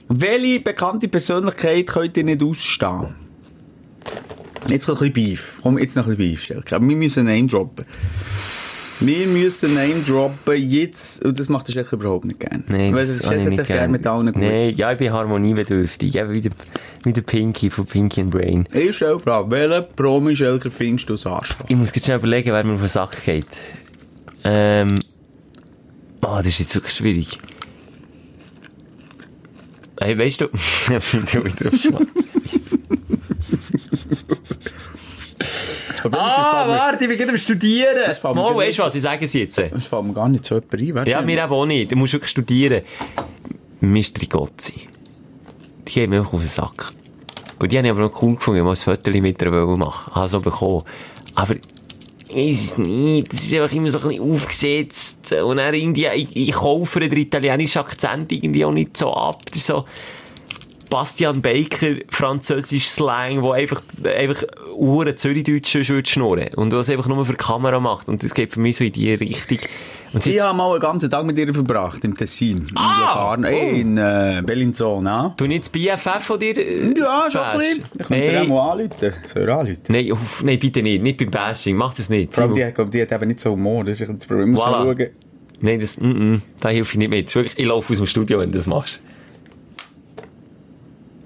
Welche 0.08 0.60
bekannte 0.60 1.08
Persönlichkeit 1.08 1.86
könnt 1.86 2.16
ihr 2.16 2.24
nicht 2.24 2.42
ausstehen? 2.42 3.25
Jetzt 4.68 4.88
noch 4.88 5.00
ein 5.00 5.12
bisschen 5.12 5.28
Beef. 5.30 5.54
Komm, 5.62 5.78
jetzt 5.78 5.96
noch 5.96 6.06
ein 6.06 6.16
bisschen 6.16 6.30
Beef, 6.30 6.42
Stelke. 6.44 6.76
Aber 6.76 6.88
wir 6.88 6.96
müssen 6.96 7.24
Name 7.26 7.46
droppen. 7.46 7.84
Wir 9.00 9.26
müssen 9.26 9.74
Name 9.74 10.02
droppen 10.06 10.56
jetzt, 10.56 11.24
und 11.24 11.38
das 11.38 11.48
macht 11.48 11.68
der 11.68 11.72
Stelke 11.72 11.96
überhaupt 11.96 12.24
nicht 12.24 12.40
gerne. 12.40 12.64
Nein, 12.68 12.94
Weil 12.94 13.06
das 13.06 13.30
ich 13.30 13.44
nicht 13.44 13.58
hat 13.58 13.66
gerne 13.66 13.88
mit 13.88 14.06
allen 14.06 14.32
gut. 14.32 14.42
Nein, 14.42 14.74
ja, 14.74 14.92
ich 14.92 14.98
bin 14.98 15.12
harmoniebedürftig. 15.12 16.16
Eben 16.16 16.32
wie 16.32 16.40
der, 16.40 16.52
wie 17.04 17.12
der 17.12 17.22
Pinky 17.22 17.70
von 17.70 17.86
Pinky 17.86 18.22
and 18.22 18.30
Brain. 18.30 18.66
Ich 18.72 18.96
stelle 18.96 19.18
die 19.18 19.22
Frage, 19.22 19.50
welchen 19.50 19.84
Promi 19.94 20.34
Schelker 20.34 20.70
findest 20.70 21.08
du 21.10 21.14
das 21.14 21.26
Arschloch? 21.26 21.66
Ich 21.68 21.76
muss 21.76 21.94
jetzt 21.94 22.04
schnell 22.04 22.18
überlegen, 22.18 22.52
wer 22.52 22.64
mir 22.64 22.74
auf 22.74 22.80
den 22.80 22.88
Sack 22.88 23.22
geht. 23.24 23.46
Ähm. 24.44 24.94
Oh, 26.22 26.36
das 26.36 26.46
ist 26.46 26.60
jetzt 26.60 26.74
wirklich 26.74 26.94
schwierig. 26.94 27.38
Hey, 30.00 30.18
weißt 30.18 30.40
du, 30.40 30.46
du 30.88 31.44
wieder 31.44 31.68
auf 31.68 32.06
Ah, 36.04 36.68
warte, 36.68 37.04
ich 37.04 37.08
bin 37.08 37.18
gerade 37.18 37.32
am 37.32 37.38
Studieren. 37.38 37.96
Mal, 38.22 38.56
weißt 38.56 38.78
du 38.78 38.82
was, 38.82 38.94
ich 38.94 39.02
sage 39.02 39.24
es 39.24 39.32
jetzt. 39.32 39.58
Das 39.58 39.86
fällt 39.86 40.04
mir 40.04 40.12
gar 40.12 40.28
nicht 40.28 40.46
so 40.46 40.54
jemand 40.56 40.74
ein. 40.74 40.94
Warte 40.94 41.10
Ja, 41.10 41.22
mir 41.22 41.42
eben 41.42 41.52
auch 41.52 41.66
nicht. 41.66 41.92
Du 41.92 41.96
musst 41.96 42.12
wirklich 42.12 42.30
studieren. 42.30 42.82
Mistri 43.80 44.26
Gotzi. 44.26 44.88
Die 45.88 46.06
mir 46.06 46.18
einfach 46.20 46.32
auf 46.32 46.40
den 46.40 46.48
Sack. 46.48 46.92
Und 47.58 47.72
die 47.72 47.78
habe 47.78 47.86
ich 47.86 47.90
aber 47.90 48.02
noch 48.02 48.22
cool 48.22 48.34
gefunden, 48.34 48.64
mal 48.64 48.70
ein 48.70 48.76
Foto 48.76 49.10
mit 49.10 49.42
ihr 49.42 49.50
machen. 49.50 50.14
Habe 50.14 50.28
so 50.28 50.40
bekommen. 50.40 50.82
Aber, 51.34 51.54
ich 51.54 52.36
weiss 52.36 52.64
es 52.64 52.78
nicht. 52.78 53.32
Das 53.32 53.44
ist 53.44 53.54
einfach 53.54 53.72
immer 53.74 53.90
so 53.90 54.00
ein 54.00 54.08
bisschen 54.08 54.32
aufgesetzt. 54.32 55.32
Und 55.32 55.56
dann 55.56 55.74
irgendwie, 55.74 56.06
ich, 56.06 56.36
ich 56.36 56.52
kaufe 56.52 57.00
den 57.00 57.12
italienischen 57.12 57.78
Akzent 57.78 58.32
irgendwie 58.32 58.64
auch 58.64 58.72
nicht 58.72 58.96
so 58.96 59.12
ab. 59.14 59.42
Das 59.46 59.56
ist 59.56 59.66
so, 59.66 59.84
Bastian 60.96 61.42
Baker, 61.42 61.96
französisch 62.08 62.88
Slang, 62.88 63.42
wo 63.42 63.50
einfach, 63.50 63.82
einfach 64.02 64.42
Uhren 64.74 65.14
Zürichdeutsch 65.14 65.76
schnurren. 66.08 66.48
Und 66.56 66.72
was 66.72 66.88
einfach 66.88 67.06
nur 67.06 67.26
für 67.26 67.32
die 67.32 67.36
Kamera 67.36 67.78
macht. 67.80 68.08
Und 68.08 68.22
das 68.24 68.32
geht 68.32 68.50
für 68.52 68.60
mich 68.60 68.76
so 68.76 68.84
in 68.84 68.92
die 68.92 69.12
Richtung. 69.12 69.58
Und 70.14 70.22
sie 70.22 70.36
Ich 70.36 70.40
habe 70.40 70.56
mal 70.56 70.70
einen 70.72 70.80
ganzen 70.80 71.10
Tag 71.10 71.26
mit 71.26 71.36
ihr 71.36 71.52
verbracht, 71.52 72.02
im 72.06 72.16
Tessin. 72.16 72.66
In 72.70 72.76
Ah! 72.76 73.34
Locarno, 73.34 73.46
äh, 73.48 73.78
in 73.78 73.98
äh, 73.98 74.42
Bellinzona. 74.42 75.34
Du 75.36 75.46
nicht 75.46 75.64
das 75.64 75.68
BFF 75.68 76.24
von 76.24 76.40
dir? 76.40 76.56
äh, 76.56 76.94
Ja, 76.98 77.28
schon 77.30 77.42
ein 77.42 77.58
bisschen. 77.58 77.84
Ich 77.98 78.06
könnte 78.06 78.14
dir 78.14 78.28
auch 78.30 78.32
Nein, 78.40 78.48
mal 78.48 78.70
anrufen. 78.70 79.12
Soll 79.34 79.42
ich 79.42 79.48
anrufen? 79.50 79.80
nein, 79.88 80.12
uff, 80.12 80.42
nein, 80.44 80.58
bitte 80.58 80.82
nicht. 80.82 81.02
Nicht 81.02 81.18
beim 81.18 81.30
Bashing. 81.30 81.76
Mach 81.76 81.92
das 81.92 82.08
nicht. 82.08 82.32
Vor 82.34 82.44
allem, 82.44 82.54
die, 82.54 82.90
die 82.90 83.02
hat 83.02 83.12
eben 83.12 83.28
nicht 83.28 83.40
so 83.40 83.50
Humor. 83.50 83.84
Das 83.84 84.00
ist 84.00 84.08
das 84.08 84.24
Problem. 84.26 84.52
Muss 84.52 84.62
Voilà. 84.62 84.82
schauen. 84.96 85.08
Nein, 85.60 85.78
das, 85.78 86.00
mm, 86.00 86.06
mm, 86.06 86.42
da 86.60 86.70
helfe 86.70 86.92
ich 86.92 86.98
nicht 86.98 87.10
mit. 87.10 87.34
Wirklich, 87.34 87.58
ich 87.58 87.66
laufe 87.66 87.92
aus 87.92 87.98
dem 87.98 88.06
Studio, 88.06 88.38
wenn 88.38 88.50
du 88.50 88.56
das 88.56 88.66
machst. 88.66 89.02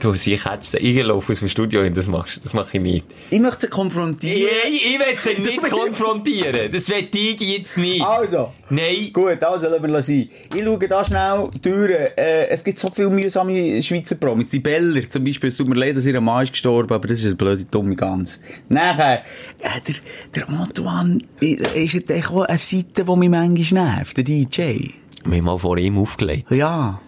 Du, 0.01 0.15
sie 0.15 0.37
catchst 0.37 0.75
Ich 0.77 1.03
laufe 1.03 1.33
aus 1.33 1.41
dem 1.41 1.49
Studio, 1.49 1.83
du 1.83 1.91
das 1.91 2.07
machst. 2.07 2.43
Das 2.43 2.55
mache 2.55 2.79
ich 2.79 2.83
nicht. 2.83 3.07
Ich 3.29 3.39
möchte 3.39 3.63
sie 3.63 3.69
konfrontieren. 3.69 4.51
Nein, 4.65 4.73
ich 4.73 4.99
will 4.99 5.19
sie 5.19 5.43
nicht 5.43 5.61
konfrontieren. 5.71 6.73
Das 6.73 6.89
will 6.89 7.07
ich 7.13 7.41
jetzt 7.41 7.77
nicht. 7.77 8.03
Also. 8.03 8.51
Nein. 8.71 9.11
Gut, 9.13 9.43
also 9.43 9.69
lassen 9.69 9.93
wir 9.93 10.03
sein. 10.03 10.31
Ich 10.55 10.65
schaue 10.65 10.89
da 10.89 11.05
schnell 11.05 11.49
durch. 11.61 11.91
Äh, 12.17 12.49
es 12.49 12.65
gibt 12.65 12.79
so 12.79 12.89
viele 12.91 13.11
mühsame 13.11 13.83
Schweizer 13.83 14.15
Promis. 14.15 14.49
Die 14.49 14.61
Beller 14.61 15.09
zum 15.11 15.23
Beispiel, 15.23 15.51
es 15.51 15.59
tut 15.59 15.69
mir 15.69 15.75
leid, 15.75 15.95
dass 15.95 16.07
ihr 16.07 16.19
Mann 16.19 16.45
ist 16.45 16.53
gestorben, 16.53 16.95
aber 16.95 17.07
das 17.07 17.19
ist 17.19 17.27
eine 17.27 17.35
blöde, 17.35 17.67
dumme 17.67 17.95
Gans. 17.95 18.41
Nachher, 18.71 19.23
äh, 19.59 19.81
der, 19.87 19.97
der 20.35 20.49
Antoine 20.49 21.19
äh, 21.43 21.85
ist 21.85 22.11
auch 22.11 22.47
eine 22.47 22.57
Seite, 22.57 23.05
die 23.05 23.17
mich 23.17 23.29
manchmal 23.29 23.97
nervt, 23.97 24.17
der 24.17 24.25
DJ. 24.25 24.89
Wir 25.27 25.37
haben 25.37 25.45
mal 25.45 25.59
vor 25.59 25.77
ihm 25.77 25.99
aufgelegt. 25.99 26.51
Ja. 26.51 27.01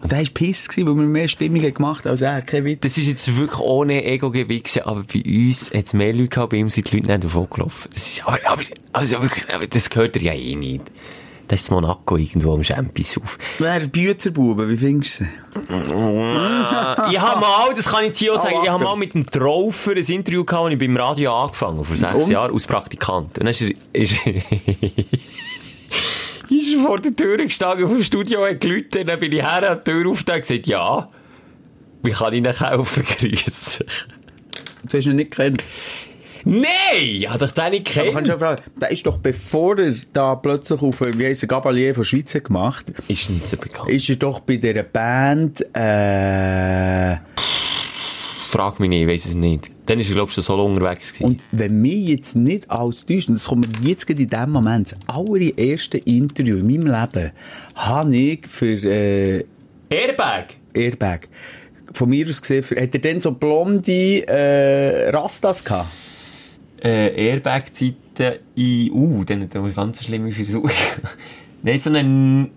Und 0.00 0.12
er 0.12 0.18
war 0.18 0.26
piss, 0.32 0.68
gewesen, 0.68 0.86
weil 0.88 0.94
wir 0.96 1.02
mehr 1.08 1.28
Stimmung 1.28 1.62
haben 1.62 1.74
gemacht 1.74 2.06
als 2.06 2.20
er. 2.20 2.42
Kein 2.42 2.64
Witz. 2.64 2.80
Das 2.82 2.98
ist 2.98 3.08
jetzt 3.08 3.36
wirklich 3.36 3.58
ohne 3.58 4.04
Ego-Gewichse, 4.04 4.86
aber 4.86 5.02
bei 5.02 5.22
uns 5.24 5.70
hat 5.74 5.86
es 5.86 5.92
mehr 5.92 6.12
Leute 6.12 6.28
gehabt, 6.28 6.50
bei 6.50 6.58
ihm 6.58 6.70
sind 6.70 6.90
die 6.92 6.96
Leute 6.98 7.10
nicht 7.10 7.24
davon 7.24 7.48
gelaufen. 7.50 7.90
Das 7.92 8.06
ist, 8.06 8.26
aber, 8.26 8.38
aber, 8.46 8.62
also 8.92 9.20
wirklich, 9.20 9.52
aber 9.52 9.66
das 9.66 9.90
gehört 9.90 10.16
er 10.16 10.22
ja 10.22 10.32
eh 10.34 10.54
nicht. 10.54 10.84
Das 11.48 11.62
ist 11.62 11.68
in 11.70 11.76
Monaco 11.76 12.16
irgendwo 12.16 12.52
am 12.52 12.62
Champions 12.62 13.16
auf. 13.16 13.38
Wer 13.56 13.80
Büzerbuben, 13.80 14.68
wie 14.68 14.76
findest 14.76 15.20
du 15.20 15.24
sie? 15.24 15.30
ich 17.10 17.20
habe 17.20 17.40
mal, 17.40 17.74
das 17.74 17.86
kann 17.86 18.00
ich 18.00 18.08
jetzt 18.08 18.18
hier 18.18 18.34
auch 18.34 18.38
sagen, 18.38 18.56
Oh, 18.58 18.62
ich 18.64 18.68
habe 18.70 18.84
mal 18.84 18.96
mit 18.96 19.14
dem 19.14 19.24
Traufer 19.24 19.92
ein 19.92 20.04
Interview 20.04 20.44
gehabt, 20.44 20.66
und 20.66 20.72
ich 20.72 20.78
beim 20.78 20.96
Radio 20.96 21.34
angefangen, 21.34 21.82
vor 21.82 21.96
sechs? 21.96 22.28
Jahren, 22.28 22.52
als 22.52 22.66
Praktikant. 22.66 23.38
Und 23.38 23.38
dann 23.38 23.46
ist 23.46 23.62
er, 23.62 23.70
ist, 23.94 24.20
ist 26.50 26.74
er 26.74 26.80
vor 26.84 26.98
der 26.98 27.14
Tür 27.14 27.36
gestanden, 27.38 27.84
auf 27.86 27.92
dem 27.92 28.02
Studio 28.04 28.44
hat 28.46 28.60
geläutet, 28.60 29.08
dann 29.08 29.18
bin 29.18 29.32
ich 29.32 29.42
her, 29.42 29.68
hat 29.70 29.86
die 29.86 29.90
Tür 29.90 30.10
auf 30.10 30.20
und 30.20 30.26
gesagt, 30.26 30.66
ja, 30.66 31.08
wie 32.02 32.10
kann 32.10 32.32
ich 32.32 32.38
ihn 32.38 32.46
helfen, 32.46 33.04
grüßen? 33.20 33.86
Du 34.88 34.96
hast 34.98 35.06
ihn 35.06 35.16
nicht 35.16 35.30
gekannt. 35.32 35.62
Nein, 36.44 36.64
ich 37.00 37.28
habe 37.28 37.40
doch 37.40 37.50
den 37.50 37.70
nicht 37.72 37.98
Aber 37.98 38.12
kannst 38.12 38.28
gekannt. 38.28 38.28
du 38.28 38.38
fragen, 38.38 38.62
der 38.80 38.90
ist 38.92 39.04
doch, 39.04 39.18
bevor 39.18 39.78
er 39.78 39.92
da 40.12 40.34
plötzlich 40.36 40.80
auf, 40.80 41.00
wie 41.00 41.26
heisst 41.26 41.42
er, 41.42 41.48
Gabalier 41.48 41.94
von 41.94 42.04
Schweiz 42.04 42.34
hat 42.34 42.44
gemacht, 42.44 42.86
Ist 43.08 43.28
nicht 43.28 43.48
so 43.48 43.56
bekannt. 43.56 43.90
ist 43.90 44.08
er 44.08 44.16
doch 44.16 44.40
bei 44.40 44.56
dieser 44.56 44.84
Band, 44.84 45.60
äh, 45.74 47.16
Frag 48.48 48.80
mich 48.80 48.88
nicht, 48.88 49.02
ich 49.02 49.08
weiss 49.08 49.26
es 49.26 49.34
nicht. 49.34 49.70
Dann 49.86 50.00
ist 50.00 50.08
er, 50.08 50.14
glaube 50.14 50.28
ich, 50.28 50.34
schon 50.34 50.44
solo 50.44 50.64
unterwegs 50.66 51.12
gewesen. 51.12 51.26
und 51.26 51.42
wenn 51.52 51.80
mich 51.80 52.08
jetzt 52.08 52.34
nicht 52.36 52.70
alles 52.70 53.04
täuscht, 53.04 53.28
und 53.28 53.34
das 53.36 53.46
kommt 53.46 53.82
mir 53.82 53.90
jetzt 53.90 54.06
gerade 54.06 54.22
in 54.22 54.28
dem 54.28 54.50
Moment, 54.50 54.92
das 54.92 54.98
allererste 55.06 55.98
Interview 55.98 56.56
in 56.56 56.66
meinem 56.66 56.86
Leben, 56.86 57.32
habe 57.74 58.16
ich 58.16 58.46
für, 58.46 58.74
äh, 58.84 59.44
Airbag? 59.90 60.54
Airbag, 60.74 61.28
von 61.92 62.08
mir 62.08 62.28
aus 62.28 62.40
gesehen, 62.40 62.62
für, 62.62 62.80
hat 62.80 62.94
er 62.94 63.00
denn 63.00 63.20
so 63.20 63.32
blonde, 63.32 64.26
äh, 64.26 65.10
Rastas 65.10 65.64
gehabt? 65.64 65.88
äh, 66.82 67.30
Airbag-Zeiten 67.30 68.38
in, 68.54 68.90
uh, 68.92 69.24
dann 69.24 69.42
hat 69.42 69.54
er 69.54 69.62
eine 69.62 69.72
ganz 69.72 70.02
schlimme 70.02 70.32
Frisur. 70.32 70.70
Nein, 71.62 71.78
so 71.78 71.90
einen, 71.90 72.50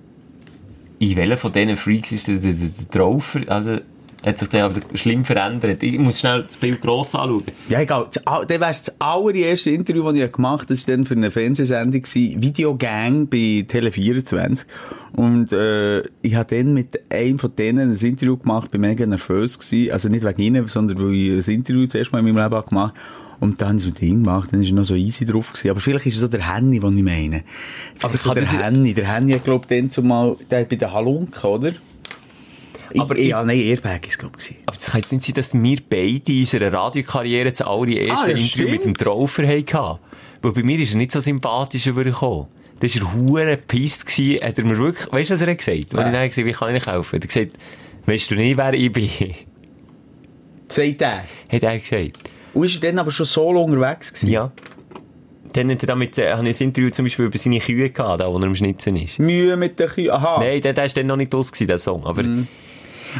in 0.99 1.15
welcher 1.15 1.37
von 1.37 1.51
diesen 1.51 1.75
Freaks 1.75 2.11
ist 2.11 2.27
der, 2.27 2.35
der, 2.37 2.53
der, 2.53 2.69
der 2.69 2.89
Traufer, 2.89 3.41
also, 3.47 3.79
hat 4.23 4.37
sich 4.37 4.49
der 4.49 4.65
also 4.65 4.79
schlimm 4.93 5.25
verändert. 5.25 5.81
Ich 5.81 5.97
muss 5.97 6.19
schnell 6.19 6.43
das 6.43 6.57
Bild 6.57 6.81
gross 6.81 7.15
anschauen. 7.15 7.43
Ja, 7.69 7.81
egal. 7.81 8.07
Das, 8.13 8.23
dann 8.23 8.59
wär's 8.59 8.83
das 8.83 9.01
allererste 9.01 9.71
Interview, 9.71 10.03
das 10.03 10.13
ich 10.13 10.31
gemacht 10.31 10.63
habe. 10.63 10.73
Das 10.75 10.87
war 10.87 10.95
dann 10.95 11.05
für 11.05 11.15
eine 11.15 11.31
Fernsehsendung, 11.31 12.03
Videogang 12.03 13.27
bei 13.27 13.65
Tele24. 13.67 14.65
Und, 15.13 15.51
äh, 15.51 16.01
ich 16.21 16.35
habe 16.35 16.55
dann 16.55 16.73
mit 16.73 16.99
einem 17.11 17.39
von 17.39 17.55
denen 17.55 17.91
ein 17.91 17.97
Interview 17.97 18.37
gemacht, 18.37 18.71
bin 18.71 18.81
mega 18.81 19.05
nervös 19.05 19.59
gewesen. 19.59 19.91
Also 19.91 20.09
nicht 20.09 20.25
wegen 20.25 20.41
ihnen, 20.41 20.67
sondern 20.67 20.99
weil 20.99 21.13
ich 21.13 21.47
ein 21.47 21.53
Interview 21.55 21.87
zuerst 21.87 22.11
mal 22.11 22.19
in 22.19 22.25
meinem 22.25 22.37
Leben 22.37 22.55
habe 22.55 22.69
gemacht 22.69 22.93
und 23.41 23.59
dann 23.59 23.79
so 23.79 23.89
ein 23.89 23.95
Ding 23.95 24.23
gemacht, 24.23 24.53
dann 24.53 24.61
ist 24.61 24.69
er 24.69 24.75
noch 24.75 24.85
so 24.85 24.93
easy 24.93 25.25
drauf 25.25 25.51
gewesen. 25.51 25.71
Aber 25.71 25.79
vielleicht 25.79 26.05
ist 26.05 26.13
es 26.13 26.21
so 26.21 26.27
der 26.27 26.53
Henny, 26.53 26.79
den 26.79 26.95
ich 26.95 27.03
meine. 27.03 27.43
Aber 28.01 28.15
so 28.15 28.33
der 28.35 28.45
Henny. 28.45 28.93
Der 28.93 29.11
Henny 29.11 29.33
hat, 29.33 29.45
glaub 29.45 29.67
dann 29.67 29.89
zumal, 29.89 30.37
der 30.51 30.61
hat 30.61 30.69
bei 30.69 30.75
den 30.75 30.93
Halunken, 30.93 31.49
oder? 31.49 31.71
Aber 32.99 33.17
ich- 33.17 33.27
ja, 33.29 33.43
nein, 33.43 33.59
Airbag 33.59 34.07
ist, 34.07 34.19
glaub 34.19 34.33
ich. 34.39 34.55
Aber 34.65 34.77
es 34.77 34.87
kann 34.87 35.01
jetzt 35.01 35.11
nicht 35.11 35.23
sein, 35.25 35.35
dass 35.35 35.53
wir 35.53 35.77
beide 35.89 36.31
in 36.31 36.39
unserer 36.41 36.73
Radiokarriere 36.73 37.49
das 37.51 37.61
allererste 37.61 38.11
Ah, 38.13 38.27
ja, 38.29 38.35
Interview 38.37 38.69
mit 38.69 38.85
dem. 38.85 38.93
Traufer 38.95 39.47
hatten. 39.47 39.99
Weil 40.41 40.51
bei 40.53 40.63
mir 40.63 40.79
ist 40.79 40.91
er 40.93 40.97
nicht 40.97 41.11
so 41.11 41.19
sympathisch 41.19 41.85
übergekommen. 41.87 42.47
Das 42.79 42.99
war 42.99 43.13
hure 43.13 43.57
pisst 43.57 44.05
gewesen. 44.07 44.43
Hat 44.43 44.57
er 44.57 44.63
mir 44.65 44.77
wirklich, 44.77 45.11
weißt 45.11 45.29
du, 45.29 45.33
was 45.35 45.41
er 45.41 45.51
hat 45.51 45.57
gesagt? 45.59 45.95
Weil 45.95 46.07
ich 46.07 46.11
dann 46.13 46.29
gesagt 46.29 46.47
wie 46.47 46.51
kann 46.51 46.75
ich 46.75 46.85
helfen? 46.87 47.15
Hat 47.15 47.23
er 47.23 47.27
gesagt, 47.27 47.51
weißt 48.07 48.31
du 48.31 48.35
nicht, 48.35 48.57
wer 48.57 48.73
ich 48.73 48.91
bin? 48.91 49.09
Sagt 50.67 51.01
er. 51.01 51.23
hat 51.51 51.63
er 51.63 51.77
gesagt. 51.79 52.17
Und 52.53 52.65
ist 52.65 52.75
er 52.83 52.89
dann 52.89 52.99
aber 52.99 53.11
schon 53.11 53.25
solo 53.25 53.61
unterwegs 53.63 54.13
gewesen? 54.13 54.31
Ja. 54.31 54.51
Dann 55.53 55.69
hat 55.69 55.83
er 55.83 55.87
damit, 55.87 56.17
äh, 56.17 56.31
habe 56.31 56.47
ich 56.49 56.59
ein 56.61 56.67
Interview 56.69 56.89
zum 56.91 57.05
Beispiel 57.05 57.25
über 57.25 57.37
seine 57.37 57.59
Kühe 57.59 57.89
gehabt, 57.89 58.21
da, 58.21 58.31
wo 58.31 58.37
er 58.37 58.43
am 58.45 58.55
Schnitzen 58.55 58.95
ist. 58.95 59.19
Mühe 59.19 59.57
mit 59.57 59.77
den 59.79 59.89
Kühen. 59.89 60.11
Aha. 60.11 60.39
Nein, 60.39 60.61
der, 60.61 60.73
der 60.73 60.85
ist 60.85 60.95
dann 60.95 61.07
noch 61.07 61.17
nicht 61.17 61.35
aus 61.35 61.51
gewesen, 61.51 61.67
der 61.67 61.77
Song. 61.79 62.05
Aber, 62.05 62.23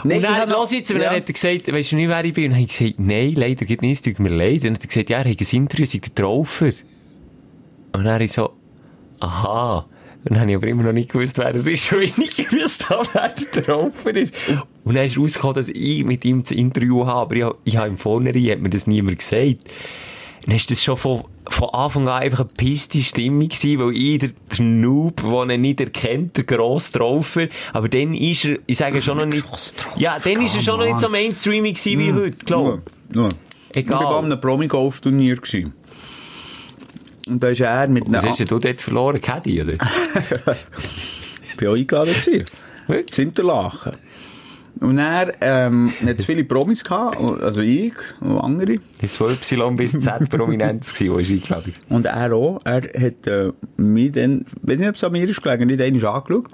Nein, 0.03 0.17
und 0.17 0.23
dann, 0.23 0.49
los 0.49 0.71
jetzt, 0.71 0.91
und 0.91 0.97
Ja. 0.97 1.05
dann 1.09 1.15
hat 1.17 1.27
er 1.27 1.33
gesagt, 1.33 1.71
weißt 1.71 1.91
du 1.91 1.95
nicht, 1.95 2.09
wer 2.09 2.25
ich 2.25 2.33
bin? 2.33 2.45
Und 2.45 2.51
dann 2.51 2.59
habe 2.61 2.71
ich 2.71 2.77
gesagt, 2.77 2.99
nein, 2.99 3.33
leider 3.35 3.65
geht 3.65 3.81
nicht, 3.81 3.93
es 3.93 4.01
tut 4.01 4.19
mir 4.19 4.29
leid. 4.29 4.55
Und 4.55 4.63
dann 4.65 4.73
hat 4.75 4.83
er 4.83 4.87
gesagt, 4.87 5.09
ja, 5.09 5.17
er 5.19 5.29
hat 5.31 5.39
ein 5.41 5.47
Interview, 5.57 5.85
sei 5.85 5.99
der 5.99 6.15
Traufer. 6.15 6.71
Und 7.93 8.03
dann 8.03 8.13
habe 8.13 8.23
ich 8.23 8.31
so, 8.31 8.51
aha. 9.19 9.85
Und 10.23 10.31
dann 10.31 10.41
habe 10.41 10.51
ich 10.51 10.55
aber 10.57 10.67
immer 10.67 10.83
noch 10.83 10.93
nicht 10.93 11.09
gewusst, 11.11 11.37
wer 11.39 11.47
er 11.47 11.65
ist, 11.67 11.91
weil 11.91 12.03
ich 12.03 12.17
nicht 12.17 12.37
gewusst 12.37 12.89
habe, 12.89 13.07
wer 13.13 13.29
der 13.29 13.63
Traufer 13.65 14.15
ist. 14.15 14.33
Und 14.83 14.95
dann 14.95 15.05
ist 15.05 15.17
rausgekommen, 15.17 15.55
dass 15.55 15.69
ich 15.69 16.03
mit 16.05 16.23
ihm 16.25 16.43
das 16.43 16.51
Interview 16.51 17.05
habe, 17.05 17.21
aber 17.21 17.35
ich, 17.35 17.73
ich 17.73 17.77
habe 17.77 17.87
im 17.87 17.97
Vornherein, 17.97 18.49
hat 18.51 18.59
mir 18.61 18.69
das 18.69 18.85
niemand 18.87 19.19
gesagt. 19.19 19.57
Dann 20.45 20.55
ist 20.55 20.71
das 20.71 20.83
schon 20.83 20.97
von, 20.97 21.23
von 21.47 21.69
Anfang 21.69 22.07
an 22.07 22.21
einfach 22.21 22.39
eine 22.39 22.49
piste 22.55 23.03
Stimmung 23.03 23.47
gewesen, 23.47 23.79
weil 23.79 23.95
ich, 23.95 24.19
der, 24.19 24.29
der 24.57 24.65
Noob, 24.65 25.21
den 25.21 25.49
er 25.49 25.57
nicht 25.57 25.79
erkennt, 25.79 26.37
der 26.37 26.45
Traufer, 26.47 27.47
aber 27.73 27.89
dann 27.89 28.13
ist 28.13 28.45
er, 28.45 28.57
ich 28.65 28.77
sage 28.77 29.01
schon 29.01 29.17
noch 29.17 29.25
nicht, 29.25 29.45
ja, 29.97 30.17
dann 30.23 30.45
ist 30.45 30.55
er 30.55 30.61
schon 30.61 30.79
noch 30.79 30.85
nicht 30.85 30.99
so 30.99 31.09
mainstreamig 31.09 31.75
gewesen 31.75 31.99
wie 31.99 32.13
heute, 32.13 32.45
glaub. 32.45 32.81
Nur, 33.09 33.23
nur. 33.23 33.29
Ich 33.73 33.87
war 33.89 34.01
Egal. 34.01 34.15
an 34.15 34.25
einem 34.25 34.41
Promi-Golf-Turnier. 34.41 35.37
Und 37.27 37.43
da 37.43 37.47
ist 37.49 37.61
er 37.61 37.87
mit 37.87 38.03
Was 38.07 38.25
hast 38.25 38.39
du 38.39 38.59
dort 38.59 38.81
verloren? 38.81 39.21
Caddy, 39.21 39.61
oder? 39.61 39.73
Ich 41.51 41.57
bin 41.57 41.67
auch 41.67 41.75
eingeladen 41.75 42.13
gewesen. 42.13 42.45
Wirklich? 42.87 43.33
Und 44.82 44.97
er, 44.97 45.32
ähm, 45.41 45.93
hat 46.03 46.23
viele 46.23 46.43
Promis 46.43 46.84
gehabt, 46.84 47.15
also 47.41 47.61
ich 47.61 47.93
und 48.19 48.39
andere. 48.39 48.77
Das 48.99 49.21
war 49.21 49.29
Y 49.29 49.75
bis 49.75 49.91
Z 49.91 50.27
Prominenz 50.29 50.93
gewesen, 50.95 51.13
wo 51.13 51.19
ich 51.19 51.32
eingeladen. 51.32 51.73
Und 51.89 52.07
er 52.07 52.34
auch. 52.34 52.59
Er 52.63 52.82
hat 52.82 53.27
äh, 53.27 53.51
mich 53.77 54.11
dann, 54.13 54.43
weiß 54.63 54.79
nicht, 54.79 54.89
ob 54.89 54.95
es 54.95 55.03
an 55.03 55.11
mir 55.11 55.29
ist 55.29 55.43
gelegen, 55.43 55.67
nicht 55.67 55.79
einmal 55.79 56.05
angeschaut. 56.07 56.47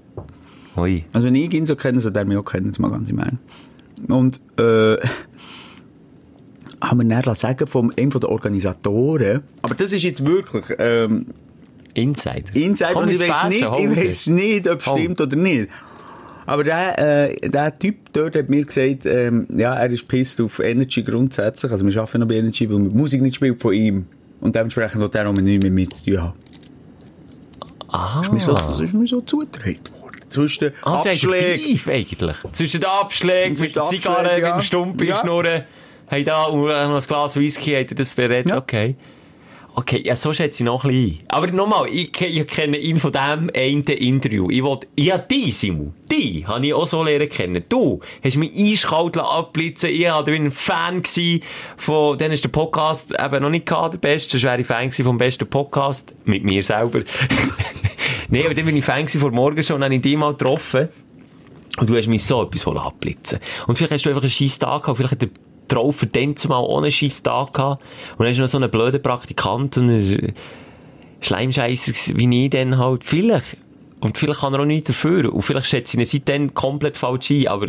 Ui. 0.75 1.05
Also 1.13 1.29
nie 1.29 1.47
ihn 1.47 1.65
so 1.65 1.77
kennen, 1.77 2.01
so 2.01 2.09
der 2.09 2.25
mich 2.25 2.37
auch 2.37 2.43
kennen, 2.43 2.69
das 2.71 2.79
mal 2.79 2.91
ganz 2.91 3.09
im 3.09 3.19
Ernst. 3.19 3.37
Und, 4.09 4.41
äh, 4.59 4.97
haben 6.81 7.09
wir 7.09 7.21
dann 7.21 7.33
sagen 7.33 7.65
von 7.65 7.93
einem 7.97 8.11
von 8.11 8.21
den 8.21 8.29
Organisatoren, 8.29 9.41
aber 9.61 9.73
das 9.73 9.93
ist 9.93 10.03
jetzt 10.03 10.25
wirklich, 10.25 10.65
ähm, 10.77 11.27
Insider. 11.93 12.53
Inside, 12.53 12.91
Komm 12.93 13.03
und 13.03 13.09
ich 13.09 13.21
weiß 13.21 13.49
nicht, 13.49 13.61
ich 13.61 14.05
weiß 14.05 14.27
nicht, 14.27 14.69
ob 14.69 14.79
es 14.79 14.85
stimmt 14.85 15.19
oder 15.19 15.35
nicht. 15.35 15.69
Aber 16.47 16.63
der, 16.63 17.29
äh, 17.29 17.49
der 17.49 17.73
Typ 17.77 18.11
dort 18.13 18.35
hat 18.35 18.49
mir 18.49 18.63
gesagt, 18.65 19.05
ähm, 19.05 19.47
ja, 19.55 19.75
er 19.75 19.89
ist 19.91 20.07
pissed 20.07 20.39
auf 20.41 20.59
Energy 20.59 21.03
grundsätzlich. 21.03 21.71
Also 21.71 21.85
wir 21.85 21.95
arbeiten 22.01 22.19
noch 22.21 22.27
bei 22.27 22.35
Energy, 22.35 22.69
weil 22.71 22.87
die 22.89 22.95
Musik 22.95 23.21
nicht 23.21 23.35
spielt 23.35 23.61
von 23.61 23.73
ihm. 23.73 24.07
Und 24.39 24.55
dementsprechend 24.55 25.01
will 25.01 25.09
er 25.13 25.27
auch 25.29 25.33
nichts 25.33 25.63
mehr 25.63 25.71
mit 25.71 25.93
zu 25.93 26.05
tun 26.11 26.21
haben. 26.23 26.33
Aha. 27.89 28.21
Ist 28.21 28.31
mir 28.33 28.39
so, 28.39 28.53
das 28.53 28.79
ist 28.79 28.93
mir 28.93 29.07
so 29.07 29.21
zugetragen 29.21 29.79
worden. 30.01 30.17
Zwischen 30.29 30.71
Ah, 30.83 30.95
Abschlägen. 30.95 31.79
eigentlich. 31.87 32.37
Zwischen 32.53 32.81
den 32.81 32.89
Abschlägen, 32.89 33.57
Zwischen 33.57 33.67
mit 33.69 33.75
der 33.75 33.83
den 33.83 33.89
Zigarre, 33.99 34.17
Abschlägen, 34.19 34.41
mit 34.41 34.49
ja. 34.49 34.57
dem 34.57 34.61
Stump 34.63 35.01
in 35.01 35.07
Ja. 35.07 35.13
der 35.15 35.21
Schnurre. 35.21 35.65
Hey, 36.07 36.23
da, 36.23 36.43
und 36.45 36.67
noch 36.67 36.73
ein 36.73 37.01
Glas 37.01 37.35
Whisky, 37.35 37.71
hat 37.73 37.91
er 37.91 37.95
das 37.95 38.13
berät? 38.15 38.49
Ja. 38.49 38.57
Okay. 38.57 38.95
Okay, 39.79 40.01
ja, 40.03 40.15
so 40.15 40.33
schätze 40.33 40.63
ich 40.63 40.65
noch 40.65 40.83
ein 40.85 40.89
bisschen. 40.89 41.19
Aber 41.27 41.45
nochmal, 41.51 41.87
ich, 41.91 42.19
ich 42.19 42.47
kenne 42.47 42.77
ihn 42.77 42.99
von 42.99 43.11
dem 43.11 43.51
einen 43.55 43.83
Interview. 43.83 44.49
Ich 44.49 44.63
wollte, 44.63 44.87
ja, 44.97 45.19
die, 45.19 45.51
Simon, 45.51 45.93
die 46.11 46.47
habe 46.47 46.65
ich 46.65 46.73
auch 46.73 46.87
so 46.87 47.03
lernen 47.03 47.29
kennen. 47.29 47.63
Du 47.69 47.99
hast 48.23 48.37
mich 48.37 48.57
eiskalt 48.57 49.19
abblitzen 49.19 49.91
Ich 49.91 50.07
war 50.07 50.27
ein 50.27 50.49
Fan 50.49 51.03
gewesen 51.03 51.43
von, 51.77 52.17
dann 52.17 52.31
ist 52.31 52.43
der 52.43 52.49
Podcast 52.49 53.13
eben 53.23 53.43
noch 53.43 53.51
nicht 53.51 53.67
gehabt, 53.67 53.93
der 53.93 53.99
beste. 53.99 54.31
Sonst 54.31 54.45
wäre 54.45 54.59
ich 54.59 54.65
Fan 54.65 54.87
gewesen 54.87 55.05
vom 55.05 55.19
besten 55.19 55.47
Podcast. 55.47 56.11
Mit 56.25 56.43
mir 56.43 56.63
selber. 56.63 57.01
nee, 58.29 58.45
aber 58.45 58.55
dann 58.55 58.65
bin 58.65 58.77
ich 58.77 58.83
Fan 58.83 59.05
gewesen 59.05 59.21
vor 59.21 59.29
morgen 59.29 59.61
schon 59.61 59.75
und 59.75 59.83
habe 59.83 59.93
ich 59.93 60.01
dich 60.01 60.17
mal 60.17 60.31
getroffen. 60.31 60.89
Und 61.79 61.87
du 61.87 61.95
hast 61.95 62.07
mich 62.07 62.25
so 62.25 62.41
etwas 62.41 62.65
abblitzen. 62.65 63.37
Und 63.67 63.77
vielleicht 63.77 63.91
hast 63.91 64.05
du 64.07 64.09
einfach 64.09 64.23
einen 64.23 64.31
scheiß 64.31 64.57
Tag 64.57 64.81
gehabt, 64.81 64.97
vielleicht 64.97 65.11
hat 65.11 65.21
der 65.21 65.29
Traufer 65.67 66.05
dann 66.07 66.35
zumal 66.35 66.65
einen 66.69 66.91
scheiß 66.91 67.23
Tag 67.23 67.53
gehabt. 67.53 67.83
Und 68.17 68.25
dann 68.25 68.35
du 68.35 68.41
noch 68.41 68.47
so 68.47 68.57
einen 68.57 68.71
blöden 68.71 69.01
Praktikant 69.01 69.77
und 69.77 69.89
einen 69.89 70.33
Schleimscheisser 71.21 71.91
gewesen, 71.91 72.17
wie 72.17 72.45
ich 72.45 72.49
dann 72.49 72.77
halt. 72.77 73.03
Vielleicht. 73.03 73.57
Und 73.99 74.17
vielleicht 74.17 74.41
kann 74.41 74.53
er 74.53 74.61
auch 74.61 74.65
nichts 74.65 74.87
dafür. 74.87 75.33
Und 75.33 75.41
vielleicht 75.41 75.67
schätze 75.67 75.97
ich 75.97 76.03
ihn 76.03 76.19
seitdem 76.19 76.53
komplett 76.53 76.97
falsch 76.97 77.31
ein, 77.31 77.47
aber 77.47 77.67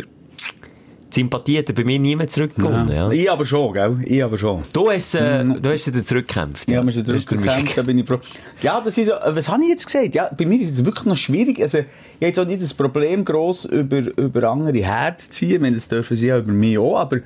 die 1.09 1.21
Sympathie 1.21 1.57
hat 1.57 1.69
er 1.69 1.73
bei 1.73 1.83
mir 1.83 1.97
nie 1.97 2.15
mehr 2.15 2.27
zurückgekommen. 2.27 2.91
Ja. 2.91 3.09
Ich 3.09 3.31
aber 3.31 3.43
schon, 3.43 3.73
gell? 3.73 3.97
Ich 4.05 4.23
aber 4.23 4.37
schon. 4.37 4.63
Du 4.71 4.91
hast, 4.91 5.15
äh, 5.15 5.43
du 5.43 5.71
hast 5.71 5.87
ihn 5.87 6.05
zurückgekämpft. 6.05 6.69
Ja, 6.69 6.83
wir 6.83 6.89
ist 6.89 6.97
der 6.97 7.05
zurückgekämpft, 7.05 7.77
da 7.77 7.81
bin 7.81 7.97
ich 7.97 8.07
froh. 8.07 8.19
Ja, 8.61 8.79
das 8.79 8.97
ist 8.97 9.09
äh, 9.09 9.35
was 9.35 9.49
habe 9.49 9.63
ich 9.63 9.69
jetzt 9.69 9.87
gesagt? 9.87 10.13
Ja, 10.13 10.29
bei 10.37 10.45
mir 10.45 10.61
ist 10.61 10.71
es 10.71 10.85
wirklich 10.85 11.05
noch 11.05 11.17
schwierig. 11.17 11.59
Also, 11.61 11.79
ich 11.79 11.85
habe 11.85 12.25
jetzt 12.27 12.39
auch 12.39 12.45
nicht 12.45 12.61
das 12.61 12.75
Problem, 12.75 13.25
gross 13.25 13.65
über, 13.65 14.01
über 14.17 14.51
andere 14.51 14.77
herzuziehen. 14.77 15.63
Wenn 15.63 15.73
das 15.73 15.87
dürfen 15.87 16.15
sie 16.15 16.27
ja 16.27 16.37
über 16.37 16.51
mich 16.51 16.77
auch, 16.77 16.97
aber 16.99 17.21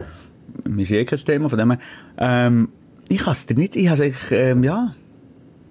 wir 0.65 0.91
eh 0.91 1.05
kein 1.05 1.19
Thema, 1.19 1.49
von 1.49 1.59
dem 1.59 1.71
her. 1.71 1.79
Ähm, 2.17 2.69
ich 3.09 3.19
kann 3.19 3.33
es 3.33 3.45
dir 3.45 3.55
nicht, 3.55 3.75
ich 3.75 3.87
habe 3.89 3.95
es 3.95 4.01
eigentlich, 4.01 4.31
ähm, 4.31 4.63
ja, 4.63 4.95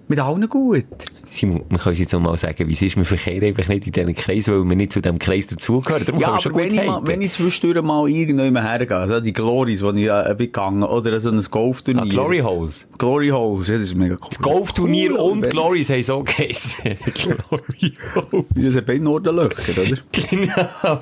mit 0.07 0.19
allen 0.19 0.47
gut. 0.49 0.85
Simon, 1.25 1.63
wir 1.69 1.79
können 1.79 1.95
jetzt 1.95 2.13
noch 2.13 2.19
mal 2.19 2.37
sagen, 2.37 2.67
wie 2.67 2.73
es 2.73 2.81
ist, 2.81 2.95
wir 2.95 3.05
verkehren 3.05 3.43
einfach 3.43 3.67
nicht 3.67 3.87
in 3.87 3.93
diesen 3.93 4.13
Kreis, 4.13 4.47
weil 4.47 4.63
wir 4.63 4.75
nicht 4.75 4.91
zu 4.93 5.01
diesem 5.01 5.17
Kreis 5.17 5.47
dazugehören. 5.47 6.05
Darum 6.05 6.21
Ja, 6.21 6.39
schon 6.39 6.55
wenn 6.55 6.73
ich, 6.73 6.85
mal, 6.85 7.01
wenn 7.05 7.21
ich 7.21 7.31
zwischendurch 7.31 7.83
mal 7.83 8.07
irgendjemand 8.07 8.67
hergehe, 8.67 8.97
also 8.97 9.19
die 9.19 9.33
Glories, 9.33 9.81
wo 9.81 9.91
ich 9.91 10.05
äh, 10.05 10.35
bin 10.37 10.47
gegangen, 10.47 10.83
oder 10.83 11.19
so 11.19 11.29
ein 11.31 11.41
Golfturnier. 11.41 12.03
Ah, 12.03 12.07
Glory 12.07 12.39
Holes. 12.39 12.85
Glory 12.99 13.29
Holes, 13.29 13.67
ja, 13.69 13.75
das 13.75 13.85
ist 13.85 13.97
mega 13.97 14.15
cool. 14.21 14.29
Golfturnier 14.41 15.11
Cool, 15.13 15.31
und 15.31 15.49
Glory 15.49 15.83
haben 15.83 16.03
so 16.03 16.23
geheißen. 16.23 16.97
Glory 17.15 17.93
Holes. 18.13 18.45
Das 18.55 18.65
sind 18.65 18.85
beide 18.85 19.03
Nordenlöcher, 19.03 19.81
oder? 19.81 19.97
Genau. 20.11 20.99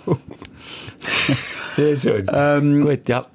Sehr 1.76 1.98
schön. 1.98 2.26
Ähm, 2.32 2.82
Gut, 2.82 3.10
ja. 3.10 3.26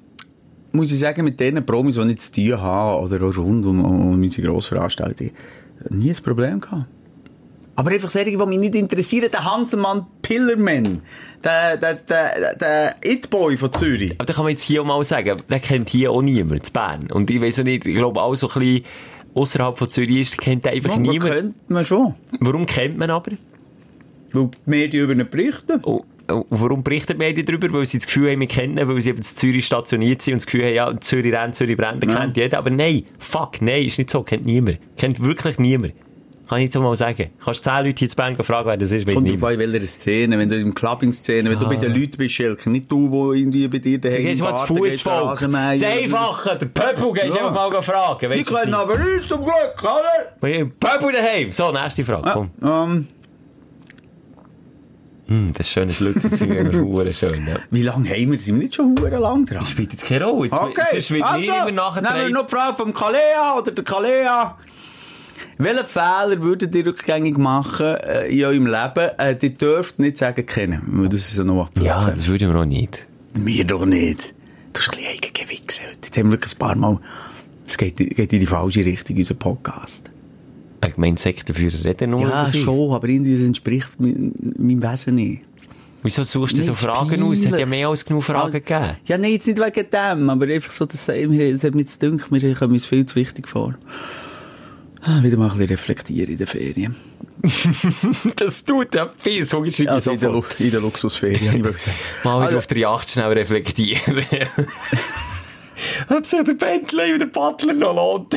Muss 0.77 0.91
ich 0.91 0.99
sagen, 0.99 1.25
mit 1.25 1.39
den 1.39 1.65
Promis, 1.65 1.95
die 1.95 2.11
ich 2.11 2.19
zu 2.19 2.31
tun 2.31 2.61
habe, 2.61 3.01
oder 3.05 3.25
auch 3.25 3.37
rund 3.37 3.65
um, 3.65 3.83
um 3.83 4.11
unsere 4.13 4.47
Grossveranstaltung, 4.47 5.31
nie 5.89 6.11
ein 6.11 6.23
Problem 6.23 6.61
gehabt. 6.61 6.85
Aber 7.75 7.91
einfach 7.91 8.09
solche, 8.09 8.31
die 8.31 8.37
mich 8.37 8.57
nicht 8.57 8.73
interessieren, 8.73 9.29
der 9.31 9.45
Hanselmann 9.45 10.07
Pillerman, 10.23 11.01
der, 11.43 11.77
der, 11.77 11.93
der, 11.93 12.55
der 12.55 12.95
It-Boy 13.05 13.55
von 13.55 13.71
Zürich. 13.71 14.13
Aber 14.17 14.25
da 14.25 14.33
kann 14.33 14.45
man 14.45 14.49
jetzt 14.51 14.63
hier 14.63 14.81
auch 14.81 14.85
mal 14.85 15.03
sagen, 15.05 15.43
den 15.47 15.61
kennt 15.61 15.89
hier 15.89 16.11
auch 16.11 16.23
niemand, 16.23 16.65
zu 16.65 16.73
Bern. 16.73 17.11
Und 17.11 17.29
ich 17.29 17.39
weiss 17.39 17.59
auch 17.59 17.63
nicht, 17.63 17.85
ich 17.85 17.95
glaube 17.95 18.19
auch 18.19 18.33
so 18.35 18.49
ein 18.49 18.59
bisschen 18.59 18.83
außerhalb 19.35 19.77
von 19.77 19.89
Zürich 19.91 20.21
ist, 20.21 20.37
kennt 20.39 20.65
den 20.65 20.73
einfach 20.73 20.89
Ja, 20.89 20.95
man 20.95 21.01
niemand. 21.03 21.31
kennt 21.31 21.69
man 21.69 21.85
schon. 21.85 22.15
Warum 22.39 22.65
kennt 22.65 22.97
man 22.97 23.11
aber? 23.11 23.33
Weil 24.33 24.47
die 24.47 24.69
Medien 24.71 25.03
über 25.03 25.13
ihn 25.13 25.29
berichten. 25.29 25.79
Und 25.83 26.03
warum 26.49 26.83
berichten 26.83 27.13
die 27.13 27.17
Medien 27.19 27.45
darüber? 27.45 27.71
Weil 27.71 27.85
sie 27.85 27.97
das 27.99 28.07
Gefühl 28.07 28.31
haben, 28.31 28.39
wir 28.39 28.47
kennen, 28.47 28.87
weil 28.87 29.01
sie 29.01 29.09
eben 29.09 29.17
in 29.19 29.23
Zürich 29.23 29.65
stationiert 29.65 30.21
sind 30.21 30.33
und 30.33 30.39
das 30.41 30.45
Gefühl 30.45 30.65
haben, 30.65 30.73
ja, 30.73 30.95
Zürich 30.99 31.33
rennt, 31.33 31.55
Zürich 31.55 31.77
brennt, 31.77 32.05
Ja. 32.05 32.15
kennt 32.15 32.37
jeder. 32.37 32.57
Aber 32.57 32.69
nein, 32.69 33.03
fuck, 33.19 33.61
nein, 33.61 33.85
ist 33.85 33.97
nicht 33.97 34.09
so, 34.09 34.23
kennt 34.23 34.45
niemand. 34.45 34.79
Kennt 34.97 35.21
wirklich 35.23 35.57
niemand. 35.59 35.93
Kann 36.49 36.59
ich 36.59 36.65
jetzt 36.65 36.77
mal 36.79 36.95
sagen. 36.95 37.29
Kannst 37.43 37.65
zehn 37.65 37.83
Leute 37.85 38.05
jetzt 38.05 38.15
Bern 38.15 38.33
fragen, 38.41 38.69
wer 38.69 38.77
das 38.77 38.93
ist, 38.93 39.05
weiss 39.05 39.15
Kommt 39.15 39.27
an, 39.27 39.33
in 39.33 39.41
welcher 39.73 39.85
Szene. 39.87 40.37
Wenn 40.39 40.47
du 40.47 40.55
im 40.57 40.73
Clubbing-Szene, 40.73 41.49
wenn 41.49 41.59
du 41.59 41.67
bei 41.67 41.75
den 41.75 41.91
Leuten 41.93 42.15
bist, 42.17 42.35
Schelke, 42.35 42.69
nicht 42.69 42.89
du, 42.89 43.11
wo 43.11 43.33
irgendwie 43.33 43.67
bei 43.67 43.79
dir 43.79 43.97
Du 43.99 44.07
daheim 44.09 44.25
im 44.27 44.39
Garten 44.39 44.75
gehst. 44.81 45.05
Das 45.05 45.43
Einfache, 45.83 46.57
der 46.57 46.65
Pöppel 46.67 47.11
gehst 47.11 47.35
Ja. 47.35 47.47
einfach 47.49 47.69
mal 47.71 47.81
fragen. 47.81 48.31
Die 48.31 48.43
können 48.43 48.73
aber 48.73 48.93
uns 48.93 49.27
zum 49.27 49.41
Glück, 49.41 49.75
oder? 49.81 50.37
Pöppel 50.79 51.11
daheim. 51.11 51.51
So, 51.51 51.69
nächste 51.73 52.05
Frage, 52.05 52.29
komm. 52.31 52.49
Ähm, 52.63 53.07
Hm, 55.27 55.51
das 55.53 55.67
ist 55.67 55.95
Schlückenzeug, 55.95 56.23
das 56.23 56.31
ist 56.41 56.47
verdammt 56.71 57.15
schön, 57.15 57.47
ja. 57.47 57.59
wie 57.69 57.81
lange 57.83 58.09
haben 58.09 58.31
wir? 58.31 58.39
Sind 58.39 58.55
wir 58.55 58.63
nicht 58.63 58.75
schon 58.75 58.95
verdammt 58.95 59.21
lang 59.21 59.45
dran? 59.45 59.65
Spielt 59.65 59.91
jetzt 59.91 60.05
keine 60.05 60.25
Rolle. 60.25 60.45
Jetzt, 60.45 60.57
Okay, 60.59 60.81
Sonst 60.91 61.11
wird 61.11 61.23
also, 61.23 61.39
niemand 61.39 61.65
nehmen 61.65 61.75
wir 61.75 62.01
nachher 62.01 62.29
noch 62.29 62.45
die 62.45 62.51
Frage 62.55 62.75
vom 62.77 62.93
Kalea 62.93 63.57
oder 63.57 63.71
der 63.71 63.83
Kalea. 63.83 64.57
Welchen 65.57 65.85
Fehler 65.85 66.41
würdet 66.41 66.73
ihr 66.75 66.85
rückgängig 66.85 67.37
machen 67.37 67.95
äh, 67.95 68.27
in 68.27 68.45
eurem 68.45 68.67
Leben? 68.67 69.09
Äh, 69.17 69.37
ihr 69.41 69.49
dürft 69.49 69.99
nicht 69.99 70.17
sagen 70.17 70.45
kennen, 70.45 70.81
weil 70.87 71.09
das 71.09 71.31
ist 71.31 71.37
ja 71.37 71.43
noch 71.43 71.65
15. 71.73 71.85
Ja, 71.85 71.97
das 71.99 72.27
würden 72.27 72.53
wir 72.53 72.59
auch 72.61 72.65
nicht. 72.65 73.05
Wir 73.35 73.65
doch 73.65 73.85
nicht. 73.85 74.33
Du 74.73 74.79
hast 74.79 74.91
ein 74.93 75.57
bisschen. 75.57 75.85
Jetzt 76.03 76.17
haben 76.17 76.25
wir 76.27 76.31
wirklich 76.33 76.53
ein 76.55 76.59
paar 76.59 76.75
Mal... 76.75 76.99
Es 77.65 77.77
geht, 77.77 77.97
geht 77.97 78.31
in 78.33 78.39
die 78.39 78.45
falsche 78.45 78.85
Richtung, 78.85 79.17
unser 79.17 79.33
Podcast. 79.33 80.09
Ich 80.87 80.97
meine, 80.97 81.17
Sektenführer 81.17 81.83
reden 81.85 82.11
nur 82.11 82.21
Ja, 82.21 82.51
schon, 82.51 82.93
aber 82.93 83.07
irgendwie 83.07 83.37
das 83.37 83.45
entspricht 83.47 83.89
meinem 83.99 84.81
Wesen 84.81 85.15
nicht. 85.15 85.43
Wieso 86.03 86.23
suchst 86.23 86.57
du 86.57 86.63
so 86.63 86.75
Fragen 86.75 87.21
aus? 87.23 87.39
Es 87.39 87.51
hat 87.51 87.59
ja 87.59 87.65
mehr 87.65 87.87
als 87.89 88.05
genug 88.05 88.23
Fragen 88.23 88.51
gegeben. 88.53 88.95
Ja, 89.05 89.17
nein, 89.17 89.31
jetzt 89.31 89.47
nicht 89.47 89.59
wegen 89.59 89.89
dem, 89.89 90.29
aber 90.29 90.45
einfach 90.47 90.71
so, 90.71 90.85
dass 90.85 91.07
mir- 91.07 91.53
es 91.55 91.63
hat 91.63 91.73
mir 91.75 91.81
jetzt 91.81 91.99
gedacht, 91.99 92.31
wir 92.31 92.55
kommen 92.55 92.73
uns 92.73 92.85
viel 92.85 93.05
zu 93.05 93.15
wichtig 93.15 93.47
vor. 93.47 93.75
Ah, 95.01 95.21
Wieder 95.23 95.37
mal 95.37 95.45
ein 95.45 95.57
bisschen 95.57 95.69
reflektieren 95.69 96.31
in 96.31 96.37
den 96.37 96.47
Ferien. 96.47 96.95
Das 98.35 98.63
tut 98.65 98.93
ja 98.95 99.09
viel. 99.17 99.45
So 99.45 99.61
geschrieben 99.61 99.89
ich 99.89 99.93
Also 99.93 100.11
in 100.11 100.19
der, 100.19 100.43
in 100.59 100.71
der 100.71 100.81
Luxusferien, 100.81 101.47
habe 101.59 101.69
ich 101.69 101.75
gesagt. 101.75 101.95
Mal 102.23 102.37
wieder 102.37 102.45
Also- 102.47 102.57
auf 102.59 102.67
der 102.67 102.77
Yacht 102.77 103.09
schnell 103.09 103.31
reflektieren. 103.31 104.23
Ob 106.09 106.25
sich 106.25 106.43
der 106.43 106.53
Bentley 106.53 107.13
und 107.13 107.19
der 107.19 107.27
Butler 107.27 107.73
noch 107.73 107.95
lohnt. 107.95 108.35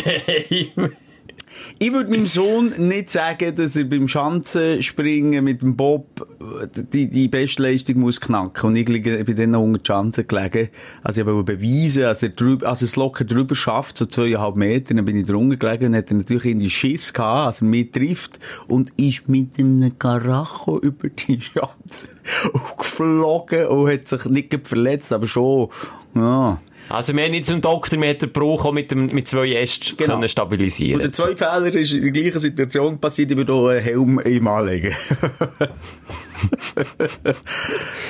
Ich 1.79 1.93
würde 1.93 2.11
meinem 2.11 2.27
Sohn 2.27 2.89
nicht 2.89 3.11
sagen, 3.11 3.55
dass 3.55 3.77
er 3.77 3.85
beim 3.85 4.09
Schanzenspringen 4.09 5.45
mit 5.45 5.62
dem 5.62 5.77
Bob 5.77 6.27
äh, 6.41 6.66
die, 6.93 7.09
die 7.09 7.29
Bestleistung 7.29 8.01
muss 8.01 8.21
knacken. 8.21 8.71
Und 8.71 8.77
ich 8.77 8.89
liege, 8.89 9.25
dann 9.25 9.51
noch 9.51 9.62
unter 9.62 9.79
die 9.79 9.87
Schanze 9.87 10.25
gelegen. 10.25 10.68
Also 11.03 11.21
ich 11.21 11.27
wollte 11.27 11.57
beweisen, 11.57 12.03
dass 12.03 12.23
er, 12.23 12.31
drüber, 12.31 12.68
also 12.68 12.85
es 12.85 12.97
locker 12.97 13.25
drüber 13.25 13.55
schafft, 13.55 13.99
so 13.99 14.07
zweieinhalb 14.07 14.57
Meter. 14.57 14.95
Dann 14.95 15.05
bin 15.05 15.16
ich 15.16 15.27
drunter 15.27 15.57
gelegen 15.57 15.87
und 15.87 15.97
hat 15.97 16.11
er 16.11 16.16
natürlich 16.16 16.47
in 16.47 16.59
die 16.59 16.71
Schiss 16.71 17.12
gehabt, 17.12 17.47
als 17.47 17.61
er 17.61 17.66
mich 17.66 17.91
trifft. 17.91 18.39
Und 18.68 18.91
ist 18.99 19.29
mit 19.29 19.59
einem 19.59 19.99
Karacho 19.99 20.79
über 20.79 21.09
die 21.09 21.41
Schanze 21.41 22.09
geflogen 22.79 23.66
und 23.66 23.91
hat 23.91 24.09
sich 24.09 24.25
nicht 24.27 24.66
verletzt, 24.66 25.12
aber 25.12 25.27
schon, 25.27 25.68
ja. 26.14 26.61
Also, 26.91 27.14
wir 27.14 27.22
haben 27.24 27.30
nicht 27.30 27.47
zum 27.47 27.61
Doktor 27.61 27.99
mit 27.99 28.20
den 28.20 28.32
Bruch 28.32 28.64
auch 28.64 28.72
mit, 28.72 28.91
dem, 28.91 29.07
mit 29.07 29.28
zwei 29.28 29.53
Ästen 29.53 29.97
Genau. 29.97 30.14
können 30.14 30.28
stabilisieren. 30.28 30.97
Und 30.97 31.05
der 31.05 31.12
zweite 31.12 31.36
Fehler 31.36 31.72
ist 31.74 31.93
in 31.93 32.03
der 32.03 32.11
gleichen 32.11 32.38
Situation 32.41 32.99
passiert, 32.99 33.30
ich 33.30 33.36
würde 33.36 33.53
auch 33.53 33.68
einen 33.68 33.80
Helm 33.80 34.20
ihm 34.24 34.49
anlegen. 34.49 34.93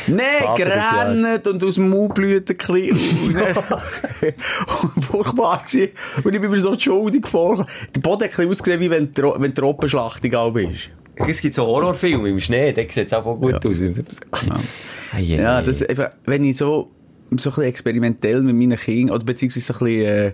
Nein, 0.07 0.57
gerannt 0.57 1.47
und 1.49 1.65
aus 1.65 1.75
dem 1.75 1.89
Mund 1.91 2.15
blüht 2.15 2.49
ein 2.49 2.57
bisschen. 2.57 2.93
Und 3.27 5.05
Furchtbar 5.05 5.65
gewesen. 5.65 5.89
Und 6.25 6.35
ich 6.35 6.41
bin 6.41 6.51
mir 6.51 6.61
so 6.61 6.79
schuldig 6.79 7.27
vorgekommen. 7.27 7.71
Der 7.95 8.01
Boden 8.01 8.25
hat 8.25 8.31
ein 8.31 8.37
bisschen 8.37 8.51
ausgesehen, 8.51 8.81
wie 8.81 8.91
wenn, 8.91 9.13
Tro 9.13 9.35
wenn 9.39 9.55
Tropenschlachtung 9.55 10.35
auch 10.35 10.57
ist. 10.57 10.91
Es 11.17 11.41
gibt 11.41 11.55
so 11.55 11.67
Horrorfilme 11.67 12.29
im 12.31 12.41
Schnee, 12.41 12.73
da 12.73 12.83
sieht 12.83 13.09
es 13.09 13.13
auch 13.13 13.25
gut 13.39 13.65
aus. 13.67 13.79
Ei, 13.81 15.17
ei, 15.17 15.21
Ja, 15.21 15.61
das, 15.61 15.83
einfach, 15.83 16.11
wenn 16.25 16.45
ich 16.45 16.57
so, 16.57 16.91
so 17.39 17.51
ein 17.51 17.55
bisschen 17.55 17.69
experimentell 17.69 18.43
mit 18.43 18.57
meinen 18.57 18.77
Kindern, 18.79 19.15
oder 19.15 19.25
beziehungsweise 19.25 19.67
so 19.73 19.75
ein 19.75 19.79
bisschen, 19.87 20.07
äh, 20.07 20.33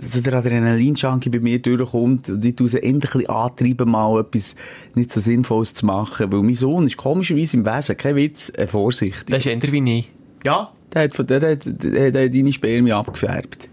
so 0.00 0.20
der 0.20 0.34
Adrenalin-Junkie 0.34 1.30
bei 1.30 1.40
mir 1.40 1.58
durchkommt, 1.60 2.28
und 2.28 2.44
ich 2.44 2.56
tue 2.56 2.68
sie 2.68 2.82
endlich 2.82 3.14
ein 3.14 3.20
bisschen 3.20 3.30
antreiben, 3.30 3.90
mal 3.90 4.20
etwas 4.20 4.54
nicht 4.94 5.12
so 5.12 5.20
Sinnvolles 5.20 5.74
zu 5.74 5.86
machen, 5.86 6.30
weil 6.32 6.42
mein 6.42 6.54
Sohn 6.56 6.86
ist 6.86 6.96
komischerweise 6.96 7.56
im 7.56 7.64
Wesen, 7.64 7.96
kein 7.96 8.16
Witz, 8.16 8.52
äh, 8.56 8.66
vorsichtig. 8.66 9.26
Das 9.28 9.38
ist 9.38 9.46
eher 9.46 9.72
wie 9.72 9.98
ich. 9.98 10.10
ja, 10.44 10.70
der 10.92 11.02
hat, 11.04 11.14
von- 11.16 11.26
der, 11.26 11.40
der, 11.40 11.56
der, 11.56 12.10
der 12.10 12.24
hat 12.26 12.34
deine 12.34 12.52
Spermien 12.52 12.96
abgefärbt. 12.96 13.68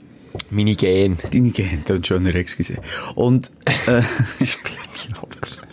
Meine 0.50 0.76
Gene. 0.76 1.16
Deine 1.32 1.50
Gene, 1.52 1.82
das 1.86 1.98
ist 2.00 2.08
schöner, 2.08 2.34
excuse. 2.36 2.78
Und, 3.16 3.52
äh, 3.88 4.02
Spermien 4.46 5.16
abgefärbt. 5.22 5.68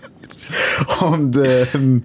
Und, 1.00 1.36
ähm, 1.36 2.02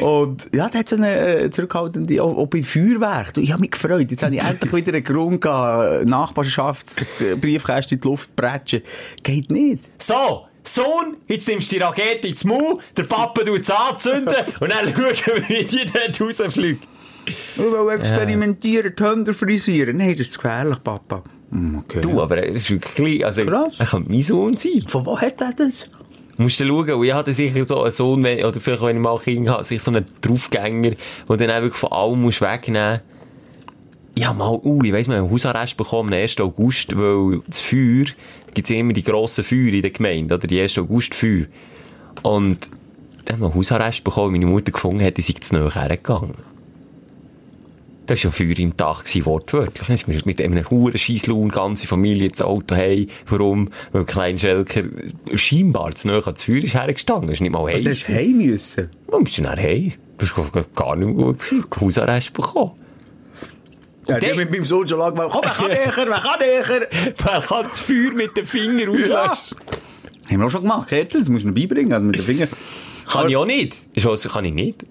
und, 0.00 0.48
ja, 0.54 0.68
der 0.68 0.80
hat 0.80 0.88
so 0.88 0.96
eine 0.96 1.18
äh, 1.18 1.50
zurückhaltende, 1.50 2.22
auch, 2.22 2.36
auch 2.36 2.46
bei 2.46 2.62
Feuerwerk. 2.62 3.34
Du, 3.34 3.40
Ich 3.40 3.52
habe 3.52 3.60
mich 3.60 3.70
gefreut. 3.70 4.10
Jetzt 4.10 4.22
habe 4.22 4.34
ich 4.34 4.42
endlich 4.42 4.72
wieder 4.72 4.92
einen 4.92 5.04
Grund 5.04 5.40
gehabt, 5.40 6.06
Nachbarschaftsbriefkäste 6.06 7.94
in 7.94 8.00
die 8.00 8.08
Luft 8.08 8.34
bretschen. 8.36 8.82
Geht 9.22 9.50
nicht. 9.50 9.84
So, 9.98 10.46
Sohn, 10.62 11.16
jetzt 11.26 11.48
nimmst 11.48 11.72
du 11.72 11.76
die 11.76 11.82
Rakete 11.82 12.28
ins 12.28 12.44
Maul, 12.44 12.78
der 12.96 13.04
Papa 13.04 13.42
tut 13.42 13.60
es 13.60 13.70
anzünden 13.70 14.34
und 14.60 14.70
dann 14.70 14.92
schauen 14.92 15.14
wir, 15.24 15.48
wie 15.48 15.64
die 15.64 15.86
dort 15.86 16.20
rausfliegt. 16.20 16.82
Ich 17.26 17.58
will 17.58 17.90
experimentieren, 17.90 18.94
die 18.98 19.04
Hände 19.04 19.34
frisieren. 19.34 19.96
Nein, 19.98 20.12
das 20.16 20.28
ist 20.28 20.36
gefährlich, 20.40 20.82
Papa. 20.82 21.22
Hm, 21.50 21.78
Okay. 21.84 22.00
Du, 22.00 22.20
aber 22.20 22.38
er 22.38 22.46
ist 22.48 22.70
wirklich, 22.70 23.24
also, 23.24 23.42
Krass. 23.44 23.80
er 23.80 23.86
könnte 23.86 24.10
mein 24.10 24.22
Sohn 24.22 24.54
sein. 24.54 24.82
Von 24.86 25.06
wo 25.06 25.18
hat 25.18 25.40
er 25.40 25.52
das? 25.54 25.88
Musst 26.36 26.60
du 26.60 26.66
schauen, 26.66 26.90
und 26.90 27.04
ich 27.04 27.12
hatte 27.12 27.32
sicher 27.34 27.64
so 27.64 27.82
einen 27.82 27.90
Sohn, 27.90 28.22
wenn- 28.22 28.44
oder 28.44 28.60
vielleicht, 28.60 28.82
wenn 28.82 28.96
ich 28.96 29.02
mal 29.02 29.16
ein 29.16 29.22
Kind 29.22 29.48
habe, 29.48 29.64
sich 29.64 29.82
so 29.82 29.90
einen 29.90 30.04
Draufgänger, 30.20 30.92
der 31.28 31.36
dann 31.36 31.50
auch 31.50 31.62
wirklich 31.62 31.74
von 31.74 31.92
allem 31.92 32.22
musst 32.22 32.40
wegnehmen 32.40 33.00
Ja, 34.16 34.32
mal, 34.32 34.50
uh, 34.62 34.82
ich 34.84 34.92
weiss, 34.92 35.08
wir 35.08 35.16
haben 35.16 35.24
einen 35.24 35.32
Hausarrest 35.32 35.76
bekommen 35.76 36.12
am 36.12 36.18
1. 36.18 36.40
August, 36.40 36.96
weil 36.98 37.40
das 37.46 37.60
Feuer, 37.60 38.04
gibt's 38.52 38.68
ja 38.70 38.76
immer 38.76 38.92
die 38.92 39.04
grossen 39.04 39.44
Feuer 39.44 39.72
in 39.72 39.82
der 39.82 39.90
Gemeinde, 39.92 40.34
oder 40.34 40.46
die 40.46 40.60
1. 40.60 40.76
August 40.78 41.14
Feuer. 41.14 41.46
Und 42.22 42.68
dann 43.24 43.34
haben 43.36 43.40
wir 43.42 43.46
einen 43.46 43.54
Hausarrest 43.54 44.02
bekommen, 44.04 44.32
meine 44.32 44.46
Mutter 44.46 44.72
gefunden 44.72 45.04
hat, 45.04 45.16
die 45.16 45.22
sei 45.22 45.34
zu 45.40 45.54
nahe 45.56 45.72
hergegangen. 45.74 46.32
Das 48.08 48.24
war 48.24 48.30
ja 48.30 48.36
Feuer 48.36 48.58
im 48.58 48.76
Dach, 48.76 49.04
gewesen, 49.04 49.26
wortwörtlich. 49.26 49.86
Dann 49.86 49.96
sind 49.96 50.08
wir 50.08 50.20
mit 50.24 50.40
einem 50.40 50.68
huren 50.70 50.96
Scheisslaun, 50.98 51.50
ganze 51.50 51.86
Familie, 51.86 52.28
das 52.30 52.40
Auto 52.42 52.74
hey. 52.74 53.06
Warum? 53.28 53.68
Weil 53.92 54.04
Klein 54.06 54.38
Schelker 54.38 54.82
scheinbar 55.34 55.94
zu 55.94 56.08
nahe 56.08 56.24
ans 56.26 56.42
Feuer 56.42 56.56
ist 56.64 56.74
hergestanden. 56.74 57.30
ist 57.30 57.40
nicht 57.40 57.52
mal 57.52 57.62
Was 57.64 57.84
heiß. 57.84 57.86
hast 57.86 58.08
du 58.08 58.14
heim 58.14 58.38
müssen? 58.38 58.88
Warum 59.06 59.24
bist 59.24 59.38
du 59.38 59.42
dann 59.42 59.58
hey? 59.58 59.92
Das 60.16 60.36
war 60.36 60.46
gar 60.74 60.96
nicht 60.96 61.06
mehr 61.14 61.26
gut 61.26 61.38
gewesen. 61.38 61.64
Hausarrest 61.80 62.32
bekommen. 62.32 62.72
Ja, 64.08 64.18
der- 64.18 64.34
mit 64.36 64.50
meinem 64.50 64.64
Sohn 64.64 64.88
schon 64.88 64.98
lange 65.00 65.12
gemacht. 65.14 65.30
Komm, 65.32 65.42
wer 65.44 65.52
kann 65.52 65.68
näher, 65.68 65.92
wer 65.94 66.20
kann 66.20 66.40
näher? 66.40 66.88
Wer 67.18 67.40
kann 67.42 67.62
das 67.64 67.78
Feuer 67.78 68.10
mit 68.14 68.34
dem 68.36 68.46
Finger 68.46 68.90
auslöschen? 68.90 69.58
Haben 70.30 70.38
wir 70.40 70.46
auch 70.46 70.50
schon 70.50 70.62
gemacht, 70.62 70.88
Kerzel, 70.88 71.20
das 71.20 71.28
musst 71.28 71.44
du 71.44 71.48
noch 71.48 71.54
beibringen, 71.54 71.92
also 71.92 72.06
mit 72.06 72.16
den 72.16 72.24
Fingern. 72.24 72.48
Kann 73.06 73.28
ich 73.28 73.36
auch 73.36 73.44
nicht. 73.46 73.76
Ist 73.94 74.06
also, 74.06 74.28
kann 74.30 74.44
ich 74.46 74.54
nicht. 74.54 74.84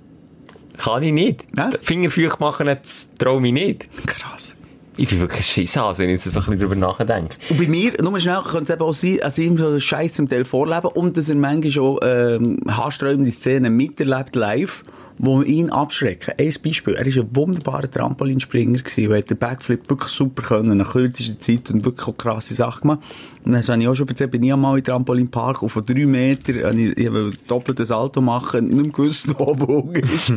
Kann 0.77 1.03
ich 1.03 1.13
nicht. 1.13 1.45
Ja? 1.57 1.71
Fingerfeucht 1.81 2.39
machen, 2.39 2.67
das 2.67 3.09
traue 3.17 3.45
ich 3.45 3.53
nicht. 3.53 3.85
Krass. 4.05 4.55
Ich 4.99 5.09
bin 5.09 5.19
wirklich 5.19 5.41
ein 5.41 5.43
Scheisshase, 5.43 6.01
wenn 6.01 6.09
ich 6.09 6.25
jetzt 6.25 6.33
so 6.33 6.39
ein 6.39 6.45
bisschen 6.45 6.59
drüber 6.59 6.75
nachdenke. 6.75 7.35
Und 7.49 7.59
bei 7.59 7.67
mir, 7.67 7.93
nur 8.01 8.19
schnell, 8.19 8.41
könnte 8.41 8.63
es 8.63 8.69
eben 8.71 8.81
auch 8.81 8.93
sein, 8.93 9.17
dass 9.21 9.37
ich 9.37 9.45
ihm 9.45 9.57
so 9.57 9.79
Scheiß 9.79 10.13
zum 10.13 10.27
Teil 10.27 10.43
vorleben 10.43 10.87
und 10.87 11.15
dass 11.15 11.29
er 11.29 11.35
manchmal 11.35 11.71
schon 11.71 11.99
ähm, 12.01 12.59
haarsträubende 12.67 13.29
Szenen 13.29 13.77
miterlebt 13.77 14.35
live, 14.35 14.83
die 15.19 15.45
ihn 15.45 15.69
abschrecken. 15.71 16.33
Ein 16.37 16.53
Beispiel, 16.63 16.93
er 16.93 17.05
war 17.05 17.23
ein 17.23 17.35
wunderbarer 17.35 17.89
Trampolinspringer 17.89 18.79
gewesen, 18.79 19.07
und 19.07 19.17
hat 19.17 19.29
den 19.29 19.37
Backflip 19.37 19.89
wirklich 19.89 20.11
super 20.11 20.43
können, 20.43 20.77
nach 20.77 20.91
kürzester 20.91 21.39
Zeit 21.39 21.69
und 21.71 21.85
wirklich 21.85 22.07
auch 22.07 22.17
krasse 22.17 22.53
Sachen 22.53 22.81
gemacht. 22.81 22.99
Und 23.43 23.53
das 23.53 23.69
habe 23.69 23.81
ich 23.81 23.87
auch 23.87 23.95
schon 23.95 24.07
erzählt, 24.07 24.31
bin 24.31 24.43
ich 24.43 24.53
einmal 24.53 24.77
im 24.77 24.83
Trampolinpark 24.83 25.63
und 25.63 25.69
von 25.69 25.85
drei 25.85 26.05
Metern, 26.05 26.63
habe 26.63 26.79
ich, 26.79 26.97
ich 26.97 27.07
habe 27.07 27.31
doppeltes 27.47 27.89
Salto 27.89 28.21
machen, 28.21 28.67
nicht 28.67 28.81
mehr 28.81 28.91
gewusst, 28.91 29.33
wo 29.37 29.45
oben 29.45 29.95
ist. 30.01 30.33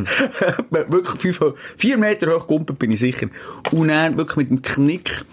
wirklich 0.69 1.35
fünf, 1.35 1.53
vier 1.77 1.97
Meter 1.97 2.35
hoch 2.35 2.47
gumpelt, 2.47 2.79
bin 2.79 2.91
ich 2.91 2.99
sicher. 2.99 3.27
Und 3.71 3.89
dann 3.89 4.17
wirklich 4.17 4.37
mit 4.37 4.49
dem 4.49 4.61
Knick 4.61 5.25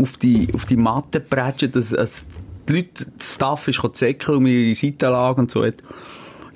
auf 0.00 0.16
die, 0.16 0.48
auf 0.54 0.64
die 0.64 0.76
Matte 0.76 1.20
prätschen, 1.20 1.72
dass, 1.72 1.90
dass 1.90 2.24
die 2.68 2.76
Leute, 2.76 3.06
das 3.18 3.34
Staff 3.34 3.68
ist 3.68 3.80
zäckeln 3.92 4.38
und 4.38 4.44
mir 4.44 4.58
in 4.58 4.64
die 4.66 4.74
Seitenlage 4.74 5.40
und 5.40 5.50
so 5.50 5.64
hat. 5.64 5.82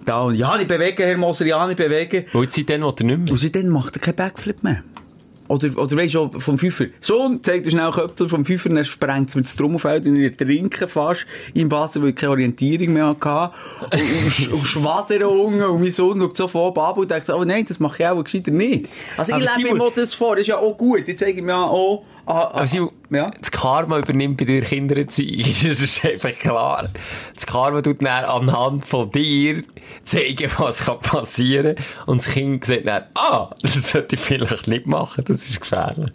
Da, 0.08 0.22
und 0.22 0.36
ja, 0.36 0.56
nicht 0.56 0.68
bewegen, 0.68 1.02
Herr 1.02 1.16
Moser, 1.18 1.44
ja, 1.44 1.66
nicht 1.66 1.76
bewegen. 1.76 2.24
Jetzt 2.32 2.54
seitdem, 2.56 2.82
wo 2.82 2.88
er 2.88 3.04
nicht 3.04 3.18
mehr. 3.18 3.30
Und 3.30 3.36
seitdem 3.38 3.68
macht 3.68 3.96
er 3.96 4.00
keinen 4.00 4.16
Backflip 4.16 4.62
mehr. 4.62 4.82
Oder, 5.48 5.68
oder 5.78 5.96
weisst 5.96 6.14
du, 6.14 6.30
vom 6.38 6.58
Fünfer. 6.58 6.86
So, 7.00 7.34
zeigt 7.42 7.64
er 7.64 7.70
schnell 7.70 7.90
Köpfel 7.90 8.28
vom 8.28 8.44
Fünfer, 8.44 8.68
dann 8.68 8.84
sprengt 8.84 9.30
es 9.30 9.34
mit 9.34 9.50
dem 9.50 9.56
Trommelfeld 9.56 10.04
und 10.06 10.18
ich 10.18 10.36
trinke 10.36 10.86
fast 10.86 11.24
im 11.54 11.70
Wasser, 11.70 12.02
weil 12.02 12.10
ich 12.10 12.16
keine 12.16 12.32
Orientierung 12.32 12.92
mehr 12.92 13.06
hatte. 13.06 13.50
Und, 13.84 13.94
und, 13.94 14.30
sch- 14.30 14.48
und 14.50 14.66
und 15.70 15.80
mein 15.80 15.90
Sohn 15.90 16.20
schaut 16.20 16.36
so 16.36 16.48
vor 16.48 16.76
ab 16.76 16.98
und 16.98 17.10
denkt, 17.10 17.30
oh 17.30 17.44
nein, 17.44 17.64
das 17.66 17.80
mache 17.80 18.02
ich 18.02 18.08
auch 18.08 18.22
gescheiter 18.22 18.50
nicht. 18.50 18.88
Also 19.16 19.30
ich 19.30 19.36
Aber 19.36 19.40
lebe 19.44 19.52
Simon- 19.54 19.76
ihm 19.76 19.80
auch 19.82 19.92
das 19.94 20.12
vor, 20.12 20.36
das 20.36 20.42
ist 20.42 20.48
ja 20.48 20.58
auch 20.58 20.76
gut. 20.76 21.08
Ich 21.08 21.16
zeige 21.16 21.40
ihm 21.40 21.48
ja 21.48 21.62
auch, 21.64 22.04
ah, 22.26 22.32
ah, 22.32 22.50
Aber 22.52 22.66
Simon, 22.66 22.90
ja. 23.10 23.30
das 23.38 23.50
Karma 23.50 23.98
übernimmt 23.98 24.36
bei 24.38 24.44
der 24.44 24.62
Kindererziehung. 24.62 25.44
Das 25.68 25.80
ist 25.80 26.04
einfach 26.04 26.32
klar. 26.32 26.88
Das 27.34 27.46
Karma 27.46 27.82
tut 27.82 28.02
dann 28.02 28.24
anhand 28.24 28.86
von 28.86 29.10
dir 29.10 29.62
zeigen, 30.04 30.50
was 30.58 30.86
kann 30.86 31.00
passieren 31.00 31.76
Und 32.06 32.24
das 32.24 32.32
Kind 32.32 32.64
sagt 32.64 32.86
dann, 32.86 33.04
ah, 33.14 33.50
das 33.62 33.90
sollte 33.90 34.16
ich 34.16 34.20
vielleicht 34.20 34.68
nicht 34.68 34.86
machen, 34.86 35.24
das 35.26 35.48
ist 35.48 35.60
gefährlich. 35.60 36.10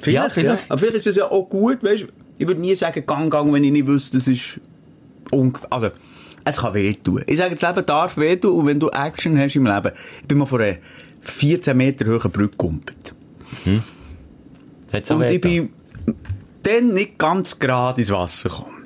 Vielleicht, 0.00 0.36
ja, 0.36 0.58
Aber 0.68 0.78
vielleicht 0.78 0.96
ist 0.96 1.06
das 1.06 1.16
ja 1.16 1.30
auch 1.30 1.44
gut, 1.44 1.82
weißt. 1.82 2.06
Ich 2.38 2.46
würde 2.46 2.60
nie 2.60 2.74
sagen, 2.74 3.04
gang, 3.06 3.32
gang, 3.32 3.50
wenn 3.52 3.64
ich 3.64 3.72
nicht 3.72 3.86
wüsste, 3.86 4.18
das 4.18 4.28
ist 4.28 4.60
ungefähr, 5.30 5.72
also, 5.72 5.90
es 6.44 6.58
kann 6.58 6.74
wehtun. 6.74 7.22
Ich 7.26 7.38
sage, 7.38 7.56
das 7.56 7.62
Leben 7.62 7.86
darf 7.86 8.16
wehtun 8.18 8.52
und 8.52 8.66
wenn 8.66 8.78
du 8.78 8.88
Action 8.90 9.38
hast 9.38 9.56
im 9.56 9.66
Leben. 9.66 9.90
Ich 10.20 10.28
bin 10.28 10.38
mal 10.38 10.46
vor 10.46 10.60
einer 10.60 10.76
14 11.22 11.76
Meter 11.76 12.06
hohen 12.06 12.30
Brücke. 12.30 12.70
Hat's 14.92 15.10
auch 15.10 15.16
Und 15.16 15.24
ich 15.24 15.40
bin 15.40 15.70
dann 16.66 16.94
nicht 16.94 17.18
ganz 17.18 17.58
gerade 17.58 18.00
ins 18.00 18.10
Wasser 18.10 18.48
gekommen. 18.48 18.84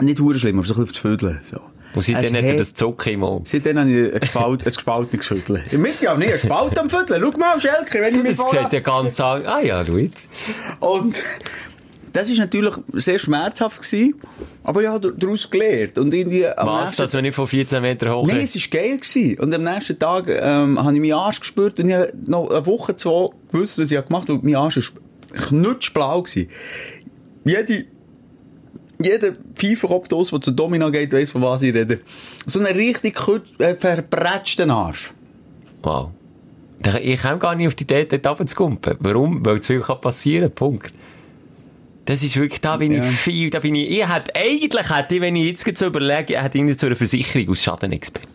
Nicht 0.00 0.18
hure 0.20 0.38
schlimm, 0.38 0.58
aber 0.58 0.66
so 0.66 0.74
ein 0.74 0.86
bisschen 0.86 1.00
Vödeln, 1.02 1.40
so. 1.50 1.60
Und 1.94 2.04
seitdem 2.04 2.24
Es 2.24 2.42
hat 2.42 2.50
er 2.50 2.56
das 2.56 2.74
Zucken 2.74 3.12
im 3.12 3.22
Auge. 3.22 3.44
Seitdem 3.48 3.78
habe 3.78 3.88
ich 3.90 4.12
ein, 4.14 4.18
gespalt, 4.20 4.60
ein 4.62 4.64
gespaltenes 4.64 5.26
Viertel. 5.28 5.62
Im 5.70 5.82
Mitte 5.82 6.12
auch 6.12 6.16
nicht, 6.18 6.32
ein 6.32 6.38
Spalt 6.40 6.76
am 6.76 6.90
Viertel. 6.90 7.22
Schau 7.24 7.38
mal, 7.38 7.60
Schelke, 7.60 8.00
wenn 8.00 8.16
ich 8.16 8.22
mich 8.22 8.36
Das 8.36 8.50
sieht 8.50 8.72
ja 8.72 8.80
ganz 8.80 9.20
an. 9.20 9.46
Ah 9.46 9.60
ja, 9.60 9.84
schau 9.86 9.96
jetzt. 9.96 10.28
Und 10.80 11.16
das 12.12 12.30
ist 12.30 12.38
natürlich 12.38 12.74
sehr 12.94 13.20
schmerzhaft 13.20 13.80
gewesen, 13.82 14.14
aber 14.64 14.82
ich 14.82 14.88
habe 14.88 15.12
daraus 15.16 15.48
gelernt. 15.48 15.96
Und 15.98 16.12
irgendwie 16.12 16.48
am 16.48 16.66
Was, 16.66 16.80
nächsten- 16.90 17.02
dass 17.02 17.12
wir 17.12 17.22
nicht 17.22 17.34
von 17.36 17.46
14 17.46 17.80
Meter 17.80 18.12
hoch 18.16 18.26
Nein, 18.26 18.38
es 18.38 18.56
war 18.56 18.80
geil. 18.80 18.98
Gewesen. 18.98 19.38
Und 19.38 19.54
am 19.54 19.62
nächsten 19.62 19.96
Tag 19.96 20.24
ähm, 20.28 20.82
habe 20.82 20.94
ich 20.94 21.00
meinen 21.00 21.12
Arsch 21.12 21.38
gespürt 21.38 21.78
und 21.78 21.88
ich 21.88 21.94
habe 21.94 22.12
noch 22.26 22.50
eine 22.50 22.66
Woche, 22.66 22.96
zwei 22.96 23.28
gewusst, 23.52 23.78
was 23.78 23.92
ich 23.92 24.04
gemacht 24.04 24.28
habe. 24.28 24.34
Und 24.34 24.42
mein 24.44 24.56
Arsch 24.56 24.76
war 24.78 24.82
knutschblau. 25.34 26.22
Gewesen. 26.22 26.48
Jede, 27.44 27.84
jeder 29.02 29.32
Pfeifenkopf, 29.54 30.08
der 30.08 30.22
zu 30.22 30.50
Domina 30.50 30.90
geht, 30.90 31.12
weiss, 31.12 31.32
von 31.32 31.42
was 31.42 31.62
ich 31.62 31.74
rede. 31.74 32.00
So 32.46 32.60
einen 32.60 32.74
richtig 32.74 33.16
äh, 33.58 33.74
verbrätschten 33.74 34.70
Arsch. 34.70 35.12
Wow. 35.82 36.10
Ich 37.02 37.20
komme 37.22 37.38
gar 37.38 37.54
nicht 37.54 37.66
auf 37.66 37.74
die 37.74 37.84
Idee, 37.84 38.04
dort 38.04 38.26
runterzukumpen. 38.26 38.96
Warum? 39.00 39.44
Weil 39.44 39.60
zu 39.60 39.68
viel 39.74 39.80
kann 39.80 40.00
passieren. 40.00 40.50
Punkt. 40.50 40.92
Das 42.04 42.22
ist 42.22 42.36
wirklich, 42.36 42.60
da 42.60 42.76
bin 42.76 42.92
Ja. 42.92 43.02
ich 43.04 43.14
viel, 43.16 43.48
da 43.48 43.60
bin 43.60 43.74
ich, 43.74 43.90
ich 43.90 44.06
hätte, 44.06 44.34
eigentlich 44.36 44.90
hätte 44.90 45.14
ich, 45.14 45.20
wenn 45.22 45.36
ich 45.36 45.46
jetzt 45.46 45.78
so 45.78 45.86
überlege, 45.86 46.34
ich 46.34 46.42
hätte 46.42 46.58
irgendwie 46.58 46.76
zu 46.76 46.86
einer 46.86 46.96
Versicherung 46.96 47.48
aus 47.50 47.62
Schadenexperte. 47.62 48.28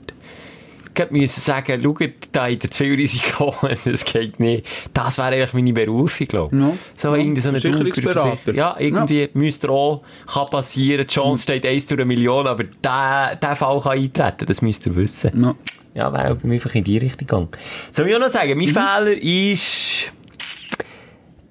Ich 0.99 1.05
hätte 1.05 1.13
müssen 1.13 1.39
sagen, 1.39 1.81
schaut, 1.81 2.09
da 2.33 2.47
in 2.47 2.59
der 2.59 2.69
zu 2.71 2.83
viel 2.83 2.95
Risiko, 2.95 3.55
das 3.85 4.03
geht 4.03 4.37
nicht. 4.39 4.65
Das 4.93 5.17
wäre 5.17 5.27
eigentlich 5.29 5.53
meine 5.53 5.71
Berufung, 5.71 6.27
glaube 6.27 6.53
ich. 6.55 6.61
Ja. 6.61 6.73
So 6.97 7.15
Ja. 7.15 7.21
irgendwie 7.21 7.39
so 7.41 7.49
eine 7.49 7.61
Versicherungsberater. 7.61 8.21
Versicherung. 8.35 8.55
Ja, 8.57 8.75
irgendwie 8.77 9.29
müsste 9.33 9.67
er 9.67 9.71
auch, 9.71 10.01
kann 10.27 10.45
passieren, 10.47 11.07
die 11.07 11.13
Chance 11.13 11.43
steht 11.43 11.65
eins 11.65 11.85
durch 11.87 11.99
eine 12.01 12.05
Million, 12.05 12.45
aber 12.47 12.65
der, 12.65 13.37
der 13.41 13.55
Fall 13.55 13.79
kann 13.79 13.93
eintreten, 13.93 14.45
das 14.45 14.61
müsst 14.61 14.85
ihr 14.87 14.95
wissen. 14.97 15.41
Ja. 15.41 15.55
Ja, 15.93 16.13
wäre 16.13 16.35
bei 16.35 16.47
mir 16.47 16.53
einfach 16.55 16.75
in 16.75 16.83
die 16.83 16.97
Richtung 16.97 17.19
gegangen. 17.27 17.47
Soll 17.91 18.09
ich 18.09 18.15
auch 18.15 18.19
noch 18.19 18.29
sagen, 18.29 18.57
mein 18.57 18.67
Fehler 18.67 19.11
ist, 19.21 20.11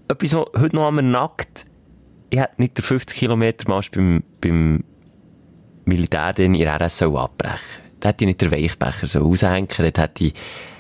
etwas, 0.08 0.34
was 0.34 0.60
heute 0.60 0.76
noch 0.76 0.88
einmal 0.88 1.04
nackt, 1.04 1.64
ich 2.30 2.38
hätte 2.38 2.54
nicht 2.58 2.76
den 2.76 2.84
50 2.84 3.18
Kilometer 3.18 3.68
Marsch 3.68 3.90
beim, 3.90 4.22
beim 4.40 4.84
Militär 5.86 6.32
den 6.34 6.54
in 6.54 6.68
RS 6.68 7.02
abbrechen. 7.02 7.87
Da 8.00 8.10
hätte 8.10 8.24
ich 8.24 8.28
nicht 8.28 8.40
den 8.40 8.50
Weichbecher 8.50 9.06
so 9.06 9.20
raushängen, 9.20 9.68
dort 9.76 9.98
hätte 9.98 10.24
ich 10.24 10.34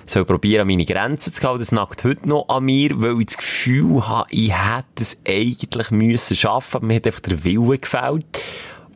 so 0.06 0.24
probieren, 0.24 0.62
an 0.62 0.68
meine 0.68 0.84
Grenzen 0.84 1.32
zu 1.32 1.40
gehen. 1.40 1.58
Das 1.58 1.72
nackt 1.72 2.04
heute 2.04 2.28
noch 2.28 2.48
an 2.48 2.64
mir, 2.64 3.00
weil 3.00 3.20
ich 3.20 3.26
das 3.26 3.36
Gefühl 3.38 4.08
habe, 4.08 4.26
ich 4.30 4.52
hätte 4.52 5.02
es 5.02 5.18
eigentlich 5.26 5.90
müssen 5.90 6.36
schaffen, 6.36 6.76
aber 6.78 6.86
mir 6.86 6.96
hat 6.96 7.06
einfach 7.06 7.20
der 7.20 7.44
Wille 7.44 7.78
gefällt. 7.78 8.24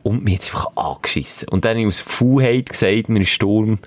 Und 0.01 0.23
mir 0.23 0.35
hat 0.35 0.41
es 0.41 0.47
einfach 0.47 0.75
angeschissen. 0.75 1.47
Und 1.49 1.63
dann 1.63 1.71
habe 1.71 1.81
ich 1.81 1.87
aus 1.87 1.99
Faulheit 2.01 2.69
gesagt, 2.69 3.09
mir 3.09 3.21
ist 3.21 3.29
Sturm, 3.29 3.79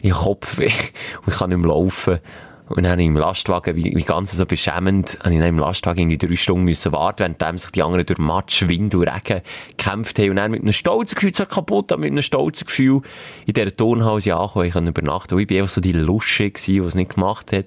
ich 0.00 0.12
habe 0.12 0.24
Kopfweh 0.24 0.66
und 1.22 1.32
ich 1.32 1.38
kann 1.38 1.50
nicht 1.50 1.58
mehr 1.58 1.68
laufen. 1.68 2.18
Und 2.66 2.84
dann 2.84 2.98
im 2.98 3.14
Lastwagen, 3.16 3.76
wie, 3.76 3.94
wie 3.94 4.02
ganz 4.04 4.32
so 4.32 4.46
beschämend, 4.46 5.18
habe 5.20 5.34
ich 5.34 5.38
dann 5.38 5.48
im 5.48 5.58
Lastwagen 5.58 6.10
irgendwie 6.10 6.26
drei 6.26 6.36
Stunden 6.36 6.64
müssen 6.64 6.92
warten, 6.92 7.34
während 7.38 7.60
sich 7.60 7.70
die 7.72 7.82
anderen 7.82 8.06
durch 8.06 8.18
Matsch, 8.18 8.66
Wind 8.68 8.94
und 8.94 9.02
Regen 9.02 9.42
gekämpft 9.76 10.18
haben. 10.18 10.30
Und 10.30 10.36
dann 10.36 10.50
mit 10.50 10.62
einem 10.62 10.72
stolzen 10.72 11.16
Gefühl, 11.16 11.34
so 11.34 11.44
kaputt, 11.44 11.92
aber 11.92 12.00
mit 12.00 12.12
einem 12.12 12.22
stolzen 12.22 12.66
Gefühl 12.66 13.02
in 13.44 13.52
dieser 13.52 13.76
Turnhause 13.76 14.34
angekommen, 14.34 14.66
ich 14.66 14.72
konnte 14.72 14.88
übernachten. 14.88 15.34
Und 15.34 15.40
ich 15.40 15.46
bin 15.46 15.58
einfach 15.58 15.74
so 15.74 15.82
die 15.82 15.92
Lusche 15.92 16.50
gewesen, 16.50 16.72
die 16.72 16.78
es 16.78 16.94
nicht 16.94 17.14
gemacht 17.14 17.52
hat. 17.52 17.66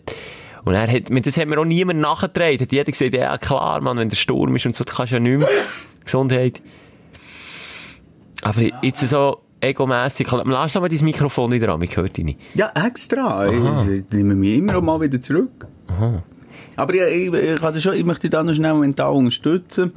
Und 0.66 0.74
er 0.74 0.92
hat, 0.92 1.04
das 1.26 1.38
hat 1.38 1.48
mir 1.48 1.60
auch 1.60 1.66
niemand 1.66 2.00
nachgetragen. 2.00 2.60
Hat 2.60 2.72
jeder 2.72 2.92
gesagt, 2.92 3.14
ja 3.14 3.38
klar, 3.38 3.80
Mann, 3.82 3.98
wenn 3.98 4.10
der 4.10 4.18
Sturm 4.18 4.56
ist 4.56 4.66
und 4.66 4.76
so, 4.76 4.84
dann 4.84 4.96
kannst 4.96 5.12
du 5.12 5.18
ja 5.18 5.20
nicht 5.20 5.38
mehr. 5.38 5.50
Gesundheit. 6.04 6.62
Aber 8.42 8.62
jetzt 8.82 9.08
so, 9.08 9.42
egomässig. 9.68 10.28
Lass 10.32 10.76
mal 10.76 10.90
dein 10.90 11.04
Mikrofon 11.04 11.52
wieder 11.52 11.74
an, 11.74 11.82
ich 11.82 11.96
höre 11.96 12.10
dich 12.10 12.26
nicht. 12.26 12.40
Ja, 12.56 12.72
extra. 12.86 13.48
Ich, 13.48 13.92
ich 13.92 14.04
nehme 14.12 14.36
mich 14.36 14.58
immer 14.58 14.82
mal 14.82 15.00
wieder 15.02 15.22
zurück. 15.22 15.68
Aha. 15.88 16.24
Aber 16.76 16.94
ich, 16.94 17.02
ich, 17.02 17.34
ich, 17.34 17.60
das 17.60 17.82
schon, 17.82 17.96
ich 17.96 18.06
möchte 18.06 18.22
dich 18.22 18.32
da 18.32 18.44
noch 18.44 18.54
schnell 18.54 18.76
mental 18.76 19.14
unterstützen 19.14 19.94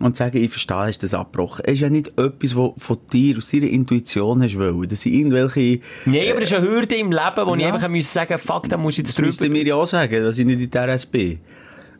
und 0.00 0.16
sagen, 0.16 0.38
ich 0.38 0.50
verstehe, 0.50 0.88
ist 0.88 1.02
das 1.02 1.14
abgebrochen. 1.14 1.64
Es 1.66 1.74
ist 1.74 1.80
ja 1.80 1.90
nicht 1.90 2.08
etwas, 2.18 2.56
was 2.56 2.70
von 2.78 2.98
dir, 3.12 3.38
aus 3.38 3.50
deiner 3.50 3.68
Intuition 3.68 4.42
hast 4.42 4.58
wollen. 4.58 4.88
Das 4.88 5.02
sind 5.02 5.12
irgendwelche... 5.12 5.80
Nein, 6.04 6.30
aber 6.30 6.42
es 6.42 6.50
ist 6.50 6.56
eine 6.56 6.66
Hürde 6.66 6.94
im 6.96 7.10
Leben, 7.10 7.46
wo 7.46 7.54
ja. 7.54 7.68
ich 7.68 7.72
einfach 7.72 7.88
muss 7.88 8.12
sagen 8.12 8.38
fuck, 8.38 8.68
da 8.68 8.76
muss 8.76 8.94
ich 8.94 8.98
jetzt 8.98 9.18
drüber... 9.18 9.28
Das 9.28 9.48
mir 9.48 9.64
ja 9.64 9.74
auch 9.74 9.86
sagen, 9.86 10.22
dass 10.22 10.38
ich 10.38 10.46
nicht 10.46 10.60
in 10.60 10.70
der 10.70 10.94
RS 10.94 11.06
bin. 11.06 11.40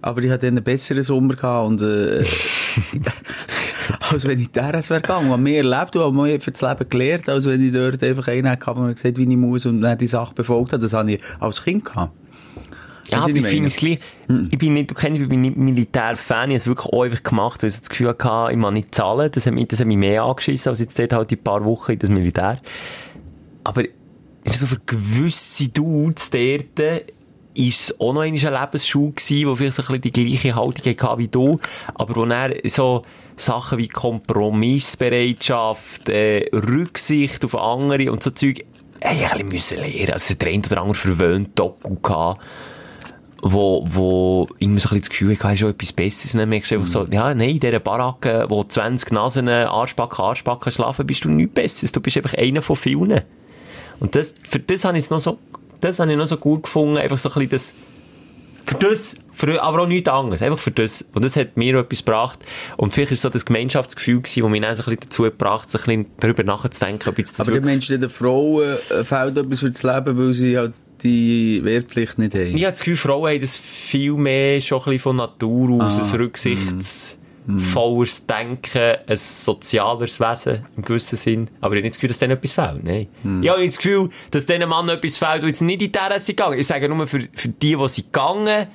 Aber 0.01 0.23
ich 0.23 0.31
hatte 0.31 0.47
einen 0.47 0.63
besseren 0.63 1.03
Sommer 1.03 1.35
gehabt 1.35 1.69
und, 1.69 1.83
äh, 1.83 2.25
als 4.11 4.27
wenn 4.27 4.39
ich 4.39 4.51
der 4.51 4.73
wäre 4.73 5.01
gegangen. 5.01 5.31
Habe 5.31 5.43
mehr 5.43 5.65
erlebt 5.65 5.97
und 5.97 6.17
mehr 6.17 6.41
für 6.41 6.51
das 6.51 6.61
Leben 6.61 6.89
gelernt, 6.89 7.29
als 7.29 7.47
wenn 7.47 7.65
ich 7.65 7.73
dort 7.73 8.03
einfach 8.03 8.29
einen 8.29 8.49
hatte, 8.49 8.75
der 8.75 8.95
gesagt 8.95 9.19
wie 9.19 9.23
ich 9.23 9.37
muss 9.37 9.67
und 9.67 9.81
dann 9.81 9.99
die 9.99 10.07
Sache 10.07 10.35
befolgt 10.35 10.73
hat. 10.73 10.83
Das 10.83 10.95
habe 10.95 11.13
ich 11.13 11.23
als 11.41 11.63
Kind 11.63 11.85
gehabt. 11.85 12.13
Ja, 13.11 13.23
aber 13.23 13.31
ich 13.31 13.47
finde 13.47 13.69
es 13.69 13.77
gleich, 13.77 14.01
hm. 14.27 14.49
ich 14.51 14.59
bin 14.59 14.75
nicht, 14.75 14.91
du 14.91 14.95
kennst, 14.95 15.21
ich 15.21 15.29
bin 15.29 15.41
nicht 15.41 15.57
Militärfan, 15.57 16.51
ich 16.51 16.55
habe 16.55 16.59
es 16.59 16.67
wirklich 16.67 16.93
auch 16.93 17.05
einfach 17.05 17.23
gemacht, 17.23 17.63
weil 17.63 17.71
ich 17.71 17.79
das 17.79 17.89
Gefühl 17.89 18.09
hatte, 18.09 18.53
ich 18.53 18.59
muss 18.59 18.73
nicht 18.73 18.95
zahlen, 18.95 19.31
das 19.33 19.47
hat 19.47 19.55
mich, 19.55 19.69
das 19.69 19.81
hat 19.81 19.87
mich 19.87 19.97
mehr 19.97 20.25
angeschissen, 20.25 20.69
als 20.69 20.79
jetzt 20.81 20.99
dort 20.99 21.15
halt 21.15 21.31
die 21.31 21.37
paar 21.37 21.65
Wochen 21.65 21.93
in 21.93 21.99
das 21.99 22.11
Militär. 22.11 22.59
Aber, 23.65 23.83
so 24.45 24.67
für 24.67 24.79
gewisse 24.85 25.69
Dudes 25.69 26.31
dort, 26.31 27.05
ist 27.55 27.81
es 27.81 28.01
auch 28.01 28.13
noch 28.13 28.23
eine 28.23 28.37
Lebensschule 28.37 29.13
gewesen, 29.13 29.49
wo 29.49 29.57
vielleicht 29.57 29.75
so 29.75 29.83
ein 29.83 30.01
bisschen 30.01 30.03
die 30.03 30.13
gleiche 30.13 30.55
Haltung 30.55 30.87
hatte 30.87 31.19
wie 31.19 31.29
du, 31.29 31.59
aber 31.95 32.17
wo 32.17 32.25
er 32.25 32.55
so 32.65 33.03
Sachen 33.37 33.79
wie 33.79 33.89
Kompromissbereitschaft, 33.89 36.09
äh, 36.09 36.49
Rücksicht 36.53 37.45
auf 37.45 37.55
andere 37.55 38.11
und 38.13 38.23
so 38.23 38.31
Zeug, 38.31 38.65
ey, 39.01 39.25
ich 39.25 39.33
ein 39.33 39.49
bisschen 39.49 39.81
lernen. 39.81 40.13
Also 40.13 40.35
der 40.35 40.49
eine 40.49 40.63
oder 40.67 40.81
andere 40.81 40.95
verwöhnt 40.95 41.59
Doku 41.59 41.97
gehabt, 41.97 42.41
wo, 43.43 43.85
wo 43.89 44.49
immer 44.59 44.81
so 44.81 44.89
ein 44.89 44.97
bisschen 44.97 45.01
das 45.01 45.11
Gefühl 45.11 45.39
hatte, 45.39 45.57
schon 45.57 45.71
etwas 45.71 45.93
Besseres. 45.93 46.35
Und 46.35 46.41
dann 46.41 46.49
merkst 46.49 46.71
du 46.71 46.77
einfach 46.77 46.89
so, 46.89 47.07
ja, 47.11 47.35
nein, 47.35 47.51
in 47.51 47.61
dieser 47.61 47.81
Baracke, 47.81 48.47
wo 48.49 48.65
20 48.65 49.13
Nasen 49.13 49.49
Arschbacken, 49.49 50.25
Arschbacken 50.25 50.73
schlafen, 50.73 51.07
bist 51.07 51.25
du 51.25 51.29
nichts 51.29 51.55
Besseres. 51.55 51.93
Du 51.93 52.01
bist 52.01 52.17
einfach 52.17 52.35
einer 52.35 52.63
von 52.63 52.77
vielen. 52.77 53.21
Und 54.01 54.15
das, 54.15 54.35
für 54.49 54.59
das 54.59 54.85
habe 54.85 54.99
ich 54.99 55.05
es 55.05 55.11
noch 55.11 55.21
so 55.21 55.39
das 55.81 55.99
habe 55.99 56.11
ich 56.11 56.19
noch 56.19 56.27
so 56.27 56.37
gut 56.37 56.65
gefunden, 56.65 56.97
einfach 56.99 57.19
so 57.19 57.29
ein 57.29 57.35
bisschen 57.35 57.51
das, 57.51 57.75
für 58.67 58.75
das, 58.75 59.17
für, 59.33 59.63
aber 59.63 59.83
auch 59.83 59.87
nichts 59.87 60.09
anderes, 60.09 60.43
einfach 60.43 60.59
für 60.59 60.71
das. 60.71 61.05
Und 61.15 61.25
das 61.25 61.37
hat 61.37 61.57
mir 61.57 61.79
etwas 61.79 62.05
gebracht. 62.05 62.39
Und 62.77 62.93
vielleicht 62.93 63.13
ist 63.13 63.23
so 63.23 63.29
das 63.29 63.47
Gemeinschaftsgefühl 63.47 64.21
gewesen, 64.21 64.43
das 64.43 64.51
mich 64.51 64.61
dann 64.61 64.77
so 64.77 64.83
ein 64.83 64.85
bisschen 64.85 65.01
dazu 65.01 65.23
gebracht, 65.23 65.71
so 65.71 65.79
ein 65.79 65.85
bisschen 65.85 66.07
darüber 66.21 66.45
nachzudenken, 66.45 67.09
ob 67.09 67.19
jetzt 67.19 67.39
das 67.39 67.49
Aber 67.49 67.59
der 67.59 67.65
Mensch, 67.65 67.87
der 67.89 68.11
Frauen 68.11 68.77
fehlt 69.05 69.39
etwas 69.39 69.61
für 69.61 69.71
das 69.71 69.83
Leben, 69.83 70.19
weil 70.19 70.33
sie 70.33 70.59
halt 70.59 70.75
die 71.03 71.61
Wehrpflicht 71.63 72.19
nicht 72.19 72.35
haben. 72.35 72.57
Ich 72.57 72.63
habe 72.65 72.73
das 72.73 72.81
Gefühl, 72.81 72.97
Frauen 72.97 73.31
haben 73.31 73.41
das 73.41 73.57
viel 73.57 74.15
mehr 74.15 74.61
schon 74.61 74.79
ein 74.81 74.85
bisschen 74.85 74.99
von 74.99 75.17
Natur 75.17 75.85
aus, 75.85 75.99
ah, 75.99 76.15
ein 76.15 76.21
Rücksichts... 76.21 77.18
Mm 77.49 77.59
volles 77.59 78.27
Denken, 78.27 78.97
ein 79.07 79.17
sozialeres 79.17 80.21
Wesen 80.21 80.67
im 80.77 80.85
gewissen 80.85 81.17
Sinn. 81.17 81.49
Aber 81.61 81.75
ich 81.75 81.79
habe 81.79 81.87
nicht 81.87 81.95
das 81.95 81.97
Gefühl, 81.97 82.09
dass 82.09 82.19
denen 82.19 82.33
etwas 82.33 82.53
fehlt. 82.53 82.85
Nein. 82.85 83.09
Hm. 83.23 83.43
Ich 83.43 83.49
habe 83.49 83.61
nicht 83.61 83.77
das 83.77 83.83
Gefühl, 83.83 84.11
dass 84.31 84.47
diesen 84.47 84.69
Mann 84.69 84.89
etwas 84.91 85.17
fehlt, 85.17 85.43
der 85.43 85.49
jetzt 85.49 85.63
nicht 85.63 85.83
in 85.83 85.91
die 85.91 86.19
sind 86.19 86.37
gegangen. 86.37 86.59
Ich 86.59 86.67
sage 86.67 86.89
nur, 86.89 87.07
für, 87.07 87.21
für 87.35 87.49
die, 87.49 87.77
die 87.77 87.89
sie 87.89 88.03
gegangen 88.03 88.67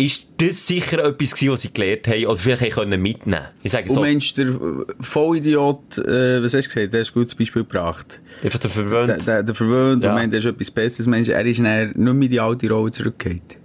ist 0.00 0.28
das 0.38 0.66
sicher 0.66 1.04
etwas 1.04 1.34
gewesen, 1.34 1.52
was 1.52 1.62
sie 1.62 1.72
gelernt 1.72 2.08
haben, 2.08 2.26
oder 2.26 2.38
vielleicht 2.38 2.72
können 2.72 3.02
mitnehmen 3.02 3.44
Ich 3.62 3.72
sage 3.72 3.90
so. 3.90 4.00
Und 4.00 4.06
Mensch, 4.06 4.32
der 4.34 4.46
Vollidiot, 5.00 5.98
äh, 5.98 6.42
was 6.42 6.54
hast 6.54 6.66
du 6.66 6.74
gesagt? 6.74 6.94
Der 6.94 7.00
hast 7.00 7.10
ein 7.10 7.14
gutes 7.14 7.34
Beispiel 7.34 7.62
gebracht. 7.62 8.20
Einfach 8.42 8.58
der 8.58 8.70
verwöhnt. 8.70 9.08
Der, 9.08 9.18
der, 9.18 9.42
der 9.42 9.54
verwöhnt, 9.54 10.02
ja. 10.02 10.10
und 10.10 10.16
meint, 10.16 10.32
der 10.32 10.40
ist 10.40 10.46
etwas 10.46 10.70
Besseres. 10.70 11.06
Mensch, 11.06 11.28
er 11.28 11.44
ist 11.44 11.58
nicht 11.58 11.96
mehr 11.96 12.12
in 12.12 12.20
die 12.20 12.40
alte 12.40 12.70
Rolle 12.70 12.90
zurückgekehrt. 12.90 13.59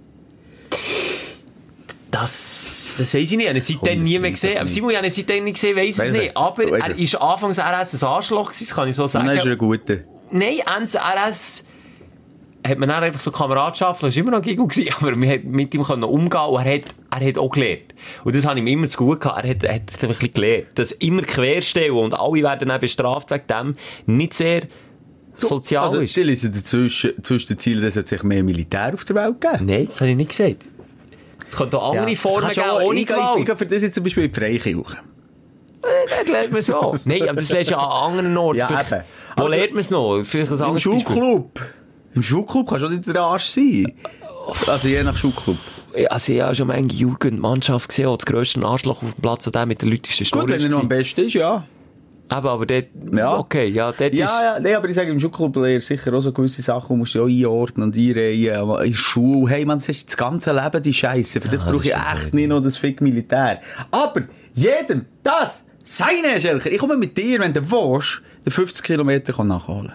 Das, 2.20 2.96
das 2.98 3.14
weiss 3.14 3.30
ich 3.30 3.36
nicht. 3.36 3.40
Ich 3.40 3.48
habe 3.48 3.60
seitdem 3.60 4.02
nie 4.02 4.18
mehr 4.18 4.30
gesehen. 4.30 4.58
Aber 4.58 4.68
Simon, 4.68 4.90
ich 4.90 4.96
habe 4.96 5.10
seitdem 5.10 5.44
nicht 5.44 5.54
gesehen, 5.54 5.76
weiss 5.76 5.98
es 5.98 6.10
nicht. 6.10 6.36
Aber 6.36 6.64
er 6.64 6.98
ist 6.98 7.14
anfangs 7.16 7.58
RS 7.58 8.02
ein 8.02 8.08
Arschloch 8.08 8.52
gewesen, 8.52 8.74
kann 8.74 8.88
ich 8.88 8.96
so 8.96 9.06
sagen. 9.06 9.26
dann 9.26 9.36
ist 9.36 9.44
er 9.44 9.52
ein 9.52 9.58
guter. 9.58 9.96
Nein, 10.30 10.60
Ends 10.76 10.96
RS 10.96 11.64
hat 12.66 12.78
man 12.78 12.88
dann 12.88 13.04
einfach 13.04 13.20
so 13.20 13.30
Kameradschaft, 13.30 14.02
das 14.02 14.16
war 14.16 14.20
immer 14.20 14.32
noch 14.32 14.42
Gigo 14.42 14.66
gewesen, 14.66 14.92
aber 15.00 15.20
wir 15.20 15.30
hat 15.30 15.44
mit 15.44 15.72
ihm 15.74 15.84
können 15.84 16.04
umgehen 16.04 16.40
und 16.40 16.66
er 16.66 16.74
hat, 16.74 16.94
er 17.10 17.28
hat 17.28 17.38
auch 17.38 17.50
gelernt. 17.50 17.94
Und 18.24 18.34
das 18.34 18.44
habe 18.46 18.58
ich 18.58 18.64
ihm 18.64 18.78
immer 18.78 18.88
zu 18.88 18.98
gut 18.98 19.20
gehabt. 19.20 19.44
Er 19.44 19.50
hat, 19.50 19.62
er 19.62 19.74
hat 19.74 19.82
ein 20.02 20.08
bisschen 20.08 20.30
gelernt. 20.32 20.66
Das 20.74 20.92
immer 20.92 21.22
querstellen 21.22 21.92
und 21.92 22.14
alle 22.14 22.42
werden 22.42 22.68
dann 22.68 22.80
bestraft 22.80 23.30
wegen 23.30 23.46
dem, 23.46 23.74
nicht 24.06 24.34
sehr 24.34 24.62
sozial 25.34 25.84
also, 25.84 26.00
ist. 26.00 26.16
Die 26.16 26.22
lesen 26.22 26.52
dazwischen, 26.52 27.22
zwischen 27.22 27.48
den 27.48 27.58
Zielen, 27.58 27.82
dass 27.82 27.96
es 27.96 28.08
sich 28.08 28.22
mehr 28.22 28.42
Militär 28.42 28.94
auf 28.94 29.04
der 29.04 29.16
Welt 29.16 29.40
geben. 29.40 29.66
Nein, 29.66 29.86
das 29.86 30.00
habe 30.00 30.10
ich 30.10 30.16
nicht 30.16 30.30
gesagt. 30.30 30.64
Es 31.48 31.56
könnte 31.56 31.78
auch 31.78 31.90
andere 31.90 32.10
ja. 32.10 32.16
Formen 32.16 32.48
geben, 32.48 32.70
ohne 32.82 32.98
ich, 32.98 33.06
Gewalt. 33.06 33.38
Ich, 33.38 33.48
ich, 33.48 33.54
für 33.54 33.66
das 33.66 33.82
jetzt 33.82 33.94
zum 33.94 34.04
Beispiel 34.04 34.24
in 34.24 34.32
die 34.32 34.40
Freikirche. 34.40 34.96
Das 35.82 36.28
lernt 36.28 36.52
man 36.52 36.62
so. 36.62 36.98
Nein, 37.04 37.22
aber 37.22 37.34
das 37.34 37.52
lernst 37.52 37.70
du 37.70 37.74
ja 37.74 37.80
an 37.80 38.10
anderen 38.10 38.36
Orten. 38.36 38.58
Ja. 38.58 38.68
Wo 39.36 39.42
aber 39.42 39.50
lernt 39.50 39.72
man 39.72 39.80
es 39.80 39.90
noch? 39.90 40.22
Vielleicht 40.24 40.52
ein 40.52 40.68
Im 40.68 40.78
Schulclub. 40.78 41.60
Im 42.14 42.22
Schulclub 42.22 42.68
kannst 42.68 42.84
du 42.84 42.88
nicht 42.88 43.06
der 43.06 43.22
Arsch 43.22 43.44
sein. 43.44 43.92
Also 44.66 44.88
je 44.88 45.02
nach 45.02 45.16
Schulclub. 45.16 45.58
Also 46.10 46.32
ich 46.32 46.40
habe 46.40 46.54
schon 46.54 46.70
eine 46.70 46.88
Jugendmannschaft 46.88 47.88
gesehen, 47.88 48.10
die 48.10 48.16
das 48.18 48.26
grösste 48.26 48.62
Arschloch 48.62 49.02
auf 49.02 49.14
dem 49.14 49.22
Platz 49.22 49.46
hat, 49.46 49.66
mit 49.66 49.80
der 49.82 49.88
lautesten 49.88 50.24
Stunde. 50.24 50.46
Gut, 50.46 50.54
wenn 50.54 50.62
er 50.62 50.68
noch 50.70 50.80
am 50.80 50.88
besten 50.88 51.22
ist, 51.22 51.34
ja. 51.34 51.64
Aber, 52.28 52.50
aber 52.50 52.66
dort, 52.66 52.86
ja. 53.12 53.38
okay, 53.38 53.68
ja, 53.68 53.92
dort 53.92 54.12
ja, 54.12 54.24
ist... 54.24 54.40
Ja, 54.40 54.60
nee, 54.60 54.74
aber 54.74 54.88
ich 54.88 54.96
sage, 54.96 55.10
im 55.10 55.20
Schulclub 55.20 55.56
sicher 55.80 56.12
auch 56.12 56.20
so 56.20 56.32
gewisse 56.32 56.60
Sachen, 56.60 56.98
musst 56.98 57.14
du 57.14 57.22
auch 57.22 57.28
einordnen 57.28 57.88
und 57.88 57.96
einreihen. 57.96 58.56
Aber 58.56 58.84
in 58.84 58.94
Schule, 58.94 59.50
hey 59.50 59.64
man, 59.64 59.78
das 59.78 59.88
ist 59.88 60.08
das 60.08 60.16
ganze 60.16 60.52
Leben 60.52 60.82
die 60.82 60.92
Scheiße. 60.92 61.40
Für 61.40 61.48
das 61.48 61.62
ja, 61.62 61.70
brauche 61.70 61.86
ich 61.86 61.94
echt 61.94 62.34
nicht 62.34 62.48
noch 62.48 62.60
das 62.60 62.76
Fick 62.76 63.00
Militär. 63.00 63.60
Aber 63.92 64.22
jedem 64.54 65.06
das 65.22 65.66
seine, 65.84 66.40
Schelker. 66.40 66.72
Ich 66.72 66.78
komme 66.78 66.96
mit 66.96 67.16
dir, 67.16 67.38
wenn 67.38 67.52
du 67.52 67.60
willst, 67.70 68.22
den 68.44 68.50
50 68.50 68.84
Kilometer 68.84 69.44
nachholen 69.44 69.92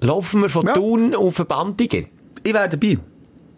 Laufen 0.00 0.42
wir 0.42 0.48
von 0.48 0.66
ja. 0.66 0.72
Thun 0.72 1.14
auf 1.14 1.34
Verbandigen? 1.34 2.06
Ich 2.42 2.54
wäre 2.54 2.68
dabei. 2.68 2.98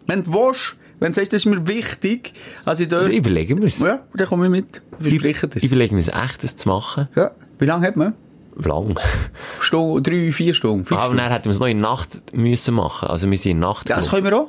Wenn 0.07 0.23
du 0.23 0.33
willst, 0.33 0.75
wenn 0.99 1.11
du 1.11 1.15
sagst, 1.15 1.33
das 1.33 1.41
ist 1.41 1.45
mir 1.45 1.65
wichtig, 1.67 2.33
also 2.65 2.83
ich 2.83 2.89
dort... 2.89 3.05
Also 3.05 3.15
überlegen 3.15 3.59
wir 3.59 3.67
es. 3.67 3.79
Ja, 3.79 4.03
dann 4.13 4.27
komme 4.27 4.45
ich 4.45 4.51
mit. 4.51 4.81
Ich 4.99 5.09
verspreche 5.09 5.47
das. 5.47 5.63
Überlegen 5.63 5.95
wir 5.95 6.01
es 6.01 6.07
echt, 6.07 6.43
das 6.43 6.55
zu 6.55 6.69
machen. 6.69 7.07
Ja. 7.15 7.31
Wie 7.61 7.65
lange 7.65 7.85
hat 7.85 7.95
man? 7.95 8.15
Lang. 8.55 8.99
Stunde, 9.59 10.01
drei, 10.01 10.31
vier 10.31 10.55
Stunden, 10.55 10.83
fünf 10.83 10.99
ah, 10.99 11.03
Stunden. 11.03 11.19
Aber 11.19 11.29
dann 11.29 11.33
hätten 11.33 11.45
wir 11.45 11.51
es 11.51 11.59
noch 11.59 11.67
in 11.67 11.77
Nacht 11.77 12.09
müssen 12.33 12.73
machen. 12.73 13.07
Also 13.07 13.29
wir 13.29 13.37
sind 13.37 13.51
in 13.51 13.59
Nacht. 13.59 13.87
Ja, 13.87 13.97
das 13.97 14.09
können 14.09 14.25
wir 14.25 14.35
auch. 14.35 14.47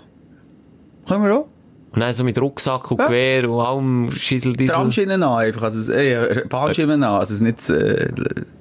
Können 1.06 1.24
wir 1.24 1.36
auch. 1.36 1.46
Und 1.92 2.00
dann 2.00 2.14
so 2.14 2.24
mit 2.24 2.40
Rucksack 2.40 2.90
und 2.90 2.98
ja. 2.98 3.06
Gewehr 3.06 3.50
und 3.50 3.60
allem 3.60 4.12
Schissel 4.12 4.54
diesel. 4.54 4.74
Tramschienen 4.74 5.22
an, 5.22 5.40
einfach, 5.40 5.64
also, 5.64 5.92
äh, 5.92 6.42
Bahnschienen 6.48 7.04
an, 7.04 7.20
also 7.20 7.34
es 7.34 7.40
nicht 7.40 7.68
äh, 7.68 8.08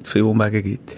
zu 0.01 0.11
viel 0.11 0.23
Umwege 0.23 0.61
gibt. 0.61 0.97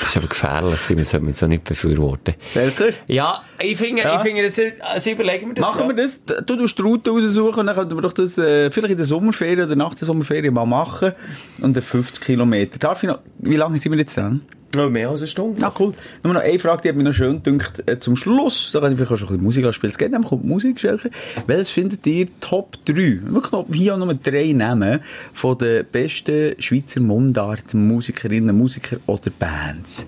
Das 0.00 0.08
ist 0.08 0.16
aber 0.16 0.28
gefährlich, 0.28 0.80
das 0.80 1.10
sollte 1.10 1.24
man 1.24 1.34
so 1.34 1.46
nicht 1.46 1.64
befürworten. 1.64 2.34
Welcher? 2.54 2.94
Ja, 3.06 3.42
ich 3.60 3.76
finde, 3.76 4.02
ja. 4.02 4.16
ich 4.16 4.22
finde, 4.22 4.42
das, 4.42 4.58
also 4.80 5.10
überlegen 5.10 5.48
wir 5.48 5.54
das. 5.54 5.62
Machen 5.62 5.82
ja. 5.82 5.88
wir 5.88 6.02
das? 6.02 6.24
Du 6.24 6.56
tust 6.56 6.78
die 6.78 6.82
Route 6.82 7.10
raussuchen, 7.10 7.66
dann 7.66 7.76
könnten 7.76 7.96
wir 7.96 8.02
doch 8.02 8.14
das, 8.14 8.38
äh, 8.38 8.70
vielleicht 8.70 8.92
in 8.92 8.96
der 8.96 9.06
Sommerferien 9.06 9.66
oder 9.66 9.76
nach 9.76 9.94
der 9.94 10.06
Sommerferien 10.06 10.54
mal 10.54 10.64
machen. 10.64 11.12
Und 11.60 11.76
dann 11.76 11.82
50 11.82 12.24
Kilometer. 12.24 12.78
Darf 12.78 13.02
ich 13.02 13.08
noch, 13.08 13.18
wie 13.38 13.56
lange 13.56 13.78
sind 13.78 13.92
wir 13.92 13.98
jetzt 13.98 14.16
dran? 14.16 14.40
Ja, 14.74 14.88
mehr 14.88 15.08
als 15.08 15.20
eine 15.20 15.26
Stunde. 15.28 15.64
Ah, 15.66 15.72
cool. 15.80 15.94
Nur 16.22 16.34
noch 16.34 16.42
eine 16.42 16.58
Frage, 16.60 16.82
die 16.82 16.88
hat 16.90 16.96
mich 16.96 17.04
noch 17.04 17.12
schön 17.12 17.42
gedacht, 17.42 17.82
äh, 17.86 17.98
zum 17.98 18.14
Schluss. 18.14 18.70
Da 18.72 18.80
kann 18.80 18.92
ich 18.92 18.98
vielleicht 18.98 19.12
auch 19.12 19.16
schon 19.18 19.26
ein 19.28 19.44
bisschen 19.44 19.64
Musik 19.64 19.74
spielen. 19.74 19.90
Es 19.90 19.98
geht 19.98 20.12
nämlich 20.12 20.30
um 20.30 20.42
die 20.42 20.48
Musik, 20.48 20.78
Schelke. 20.78 21.10
Welches 21.46 21.70
findet 21.70 22.06
ihr 22.06 22.28
Top 22.40 22.76
3? 22.84 22.94
Wirklich 22.94 23.52
noch, 23.52 23.66
hier 23.72 23.94
auch 23.94 23.98
nur 23.98 24.14
drei 24.14 24.52
Namen 24.52 25.00
von 25.32 25.58
den 25.58 25.84
besten 25.90 26.54
Schweizer 26.60 27.00
Mundart-Musikerinnen, 27.00 28.56
Musiker 28.56 28.98
oder 29.06 29.30
Bands. 29.36 30.06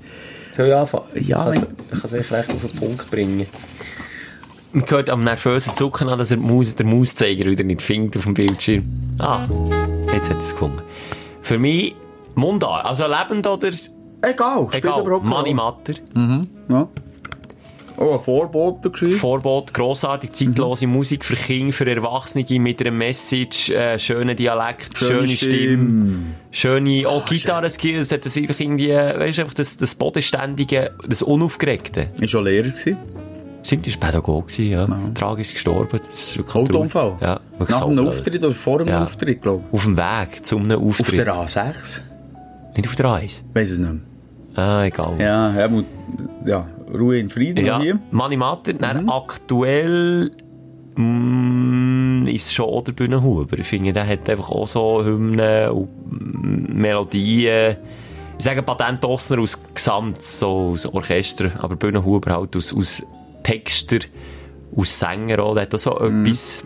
Soll 0.52 0.68
ich 0.68 0.74
anfangen? 0.74 1.04
Ja, 1.14 1.50
Ich 1.50 1.60
kann 1.60 2.00
es 2.04 2.12
recht 2.12 2.50
auf 2.50 2.70
den 2.70 2.78
Punkt 2.78 3.10
bringen. 3.10 3.46
Man 4.72 4.88
hört 4.88 5.10
am 5.10 5.24
nervösen 5.24 5.74
Zucken 5.74 6.08
an, 6.08 6.18
dass 6.18 6.30
er 6.30 6.36
Maus, 6.38 6.76
der 6.76 6.86
Mauszeiger 6.86 7.46
wieder 7.46 7.64
nicht 7.64 7.82
findet 7.82 8.16
auf 8.16 8.24
dem 8.24 8.34
Bildschirm. 8.34 8.84
Ah, 9.18 9.46
jetzt 10.12 10.30
hat 10.30 10.40
es 10.40 10.52
gefunden. 10.52 10.82
Für 11.42 11.58
mich 11.58 11.94
Mundart, 12.34 12.84
also 12.86 13.04
lebend 13.06 13.46
oder 13.46 13.70
Egal, 14.22 14.66
spielt 14.68 14.84
egal, 14.84 15.00
überhaupt 15.02 15.26
Money. 15.26 15.54
Matter. 15.54 15.94
Ja. 16.68 16.88
Oh, 17.98 18.14
ein 18.14 18.20
Vorbote 18.20 18.90
geschrieben. 18.90 19.16
Vorbot, 19.16 19.74
grossartig, 19.74 20.32
zeitlose 20.32 20.86
Musik 20.86 21.24
für 21.24 21.34
Kinder, 21.36 21.72
für 21.72 21.86
Erwachsene 21.88 22.44
mit 22.58 22.80
einer 22.80 22.90
Message, 22.90 23.70
äh, 23.70 23.98
schöner 23.98 24.34
Dialekt, 24.34 24.96
schöne, 24.96 25.28
Stimme, 25.28 26.18
schöne, 26.50 27.06
auch 27.06 27.26
Gitarre-Skills, 27.26 28.10
hat 28.10 28.24
das 28.24 28.36
einfach 28.36 28.58
irgendwie, 28.58 28.90
weißt 28.90 29.38
du, 29.38 29.42
einfach 29.42 29.54
das, 29.54 29.76
das 29.76 29.94
Bodenständige, 29.94 30.92
das 31.06 31.22
Unaufgeregte. 31.22 32.08
Ist 32.20 32.30
schon 32.30 32.44
Lehrer 32.44 32.68
gewesen. 32.70 32.96
Stimmt, 33.62 33.86
er 33.86 33.92
war 33.94 34.00
Pädagoge, 34.08 34.46
gewesen, 34.46 34.70
ja. 34.70 34.86
Tragisch 35.14 35.52
gestorben. 35.52 36.00
Ist 36.08 36.40
Autounfall. 36.52 37.18
Ja, 37.20 37.40
Nach 37.58 37.82
einem 37.82 37.96
so 37.98 38.08
Auftritt 38.08 38.42
oder 38.42 38.52
vor 38.54 38.80
einem 38.80 38.88
Ja. 38.88 39.04
Auftritt, 39.04 39.42
glaube 39.42 39.64
Auf 39.70 39.84
dem 39.84 39.96
Weg 39.96 40.44
zu 40.44 40.56
einem 40.56 40.70
ich. 40.70 40.76
Auf 40.76 41.00
Auftritt. 41.00 41.18
der 41.20 41.34
A6. 41.34 42.00
Nicht 42.74 42.88
auf 42.88 42.96
der 42.96 43.06
Eis. 43.06 43.42
Weiss 43.52 43.70
es 43.70 43.78
nicht 43.78 43.92
mehr. 43.92 44.00
Ah, 44.54 44.84
egal. 44.84 45.14
Ja, 45.18 45.50
Helmut, 45.50 45.86
ja, 46.44 46.66
Ruhe 46.92 47.18
in 47.18 47.28
Frieden 47.28 47.64
Ja, 47.64 47.80
hier. 47.80 47.98
Mani 48.10 48.36
Matter, 48.36 48.74
dann 48.74 49.08
aktuell 49.08 50.30
mm, 50.94 52.26
ist 52.26 52.52
schon 52.52 52.66
auch 52.66 52.84
der 52.84 52.92
Bühnenhuber. 52.92 53.58
Ich 53.58 53.66
finde, 53.66 53.92
der 53.92 54.06
hat 54.06 54.28
einfach 54.28 54.50
auch 54.50 54.68
so 54.68 55.02
Hymnen 55.02 55.70
und 55.70 56.74
Melodien. 56.74 57.76
Ich 58.38 58.44
sage 58.44 58.62
Patent 58.62 59.04
Ossner 59.04 59.40
aus 59.40 59.58
Gesamt, 59.72 60.20
so 60.20 60.72
aus 60.74 60.86
Orchester, 60.86 61.50
aber 61.60 61.76
Bühnenhuber 61.76 62.34
halt 62.34 62.56
aus, 62.56 62.74
aus 62.74 63.02
Texter, 63.42 63.98
aus 64.76 64.98
Sänger 64.98 65.42
auch. 65.42 65.54
Der 65.54 65.62
hat 65.62 65.74
auch 65.74 65.78
so 65.78 65.98
etwas, 65.98 66.64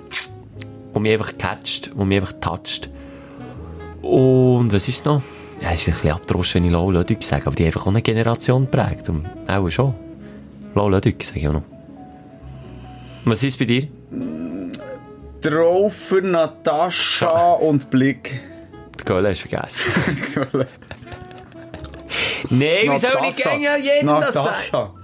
was 0.93 1.03
mich 1.03 1.13
einfach 1.13 1.39
catcht, 1.39 1.91
was 1.95 2.07
mich 2.07 2.19
einfach 2.19 2.35
toucht. 2.41 2.91
Und 4.03 4.73
was 4.73 4.89
ist 4.89 5.05
noch? 5.05 5.23
Ja, 5.63 5.71
es 5.73 5.81
ist 5.81 5.89
ein 5.89 5.93
bisschen 5.95 6.11
abdroschene 6.13 6.71
Lau 6.71 6.91
Lödig 6.91 7.23
sagen, 7.23 7.47
aber 7.47 7.57
die 7.57 7.63
haben 7.63 7.69
einfach 7.69 7.83
auch 7.83 7.91
eine 7.91 8.03
Generation 8.03 8.65
geprägt. 8.71 9.09
Und 9.09 9.27
auch 9.49 9.69
schon. 9.71 9.95
Lau 10.75 10.89
Lödig, 10.89 11.25
sage 11.25 11.41
ich 11.41 11.49
auch 11.49 11.55
noch. 11.55 11.63
Was 13.25 13.43
ist 13.43 13.59
bei 13.59 13.65
dir? 13.65 13.89
Traufer, 15.41 16.21
Natascha 16.23 17.53
und 17.55 17.91
Blick. 17.91 18.41
Die 19.01 19.05
Gölle 19.05 19.31
hast 19.31 19.45
du 19.45 19.49
vergessen. 19.49 19.93
Nein, 22.51 22.93
wie 22.93 22.99
soll 22.99 23.13
ich 23.29 23.37
gegen 23.37 23.63
jeden 23.63 24.07
das 24.07 24.33
sagen? 24.33 24.47
Natascha. 24.47 24.95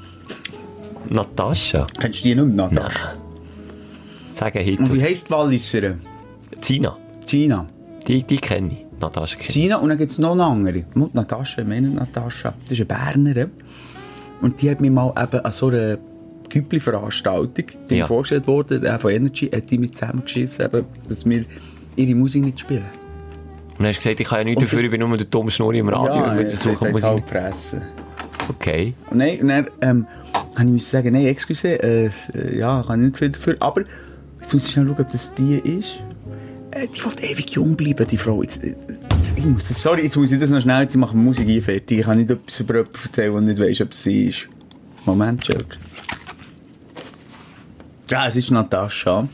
Natascha. 1.09 1.86
Kennst 2.00 2.20
du 2.20 2.28
die 2.28 2.34
nicht, 2.34 2.57
Natascha? 2.57 3.14
Sagen 4.32 4.78
Und 4.78 4.94
wie 4.94 5.03
heisst 5.03 5.28
die 5.28 5.30
Walliserin? 5.32 6.00
Zina. 6.61 6.96
Gina. 7.26 7.66
Die, 8.07 8.22
die 8.22 8.38
kenne 8.38 8.72
ich. 8.72 8.91
Natascha 9.03 9.38
ich. 9.40 9.48
Gina, 9.48 9.76
und 9.76 9.88
dann 9.88 9.98
gibt 9.98 10.12
es 10.12 10.18
noch 10.18 10.32
eine 10.32 10.44
andere. 10.44 10.84
Mut 10.94 11.14
Natascha, 11.14 11.62
ich 11.62 11.68
meine 11.68 11.88
Natascha. 11.90 12.55
Das 12.62 12.72
ist 12.72 12.78
eine 12.78 12.86
Bernerin. 12.86 13.50
Und 14.40 14.61
die 14.62 14.70
hat 14.70 14.80
mich 14.80 14.90
mal 14.90 15.12
eben 15.20 15.40
an 15.44 15.53
so 15.53 15.68
einer 15.68 15.98
Güppli-Veranstaltung 16.48 17.64
Ja. 17.88 18.07
vorgestellt 18.07 18.46
worden, 18.46 18.80
der 18.82 18.98
von 18.98 19.11
Energy, 19.11 19.46
hat 19.48 19.70
die 19.70 19.78
mit 19.78 19.94
zusammengeschissen, 19.96 20.64
eben, 20.66 20.84
dass 21.09 21.24
wir 21.26 21.44
ihre 21.96 22.14
Musik 22.14 22.44
nicht 22.44 22.61
spielen. 22.61 22.84
Und 23.70 23.78
dann 23.78 23.86
hast 23.88 23.96
du 23.96 24.03
gesagt, 24.03 24.20
ich 24.20 24.26
kann 24.28 24.38
ja 24.38 24.44
nichts 24.44 24.61
dafür, 24.62 24.82
ich 24.84 24.90
bin 24.90 25.00
nur 25.00 25.16
der 25.16 25.26
dumme 25.26 25.50
Schnurri 25.50 25.78
im 25.78 25.88
Radio. 25.88 26.22
ja, 26.22 26.32
und 26.32 26.46
versuchen 26.48 26.78
das 26.84 26.92
Musik. 26.92 27.07
halt 27.07 27.28
fressen. 27.28 27.82
Okay. 28.48 28.94
Und 29.11 29.18
nein, 29.18 29.40
und 29.40 29.48
dann, 29.48 29.66
ähm, 29.80 30.07
habe 30.55 30.64
ich 30.66 30.72
müssen 30.72 30.90
sagen, 30.90 31.12
nein, 31.12 31.26
excuse, 31.26 31.80
äh, 31.82 32.07
äh, 32.34 32.59
ja, 32.59 32.82
kann 32.86 33.00
ich 33.00 33.07
nicht 33.07 33.16
viel 33.18 33.28
dafür, 33.30 33.57
aber 33.61 33.82
jetzt 34.40 34.53
muss 34.53 34.66
ich 34.66 34.72
schnell 34.72 34.86
schauen, 34.88 34.96
ob 35.00 35.11
das 35.11 35.34
die 35.34 35.55
ist. 35.59 36.00
Äh, 36.73 36.89
die 36.89 37.05
will 37.05 37.12
ewig 37.20 37.51
jung 37.51 37.77
bleiben, 37.77 38.07
die 38.07 38.16
Frau. 38.16 38.43
Jetzt, 38.43 38.62
jetzt, 38.64 39.39
ich 39.39 39.45
muss 39.45 39.68
sorry, 39.68 40.05
jetzt 40.05 40.16
muss 40.16 40.33
ich 40.33 40.41
das 40.41 40.51
noch 40.51 40.62
schnell, 40.62 40.83
jetzt 40.83 40.97
machen 40.97 41.23
Musik 41.23 41.47
hier 41.47 41.62
fertig. 41.62 41.99
Ich 41.99 42.05
kann 42.05 42.18
nicht 42.18 42.31
etwas 42.31 42.61
über 42.61 42.77
jemanden 42.77 42.99
erzählen, 43.05 43.33
der 43.33 43.41
nicht 43.43 43.61
weiss, 43.61 43.81
ob 43.83 43.95
sie 43.95 44.25
ist. 44.25 44.49
Moment, 45.05 45.47
Joke. 45.47 45.77
Ja, 48.11 48.27
es 48.27 48.37
ist 48.37 48.51
Natascha. 48.51 49.29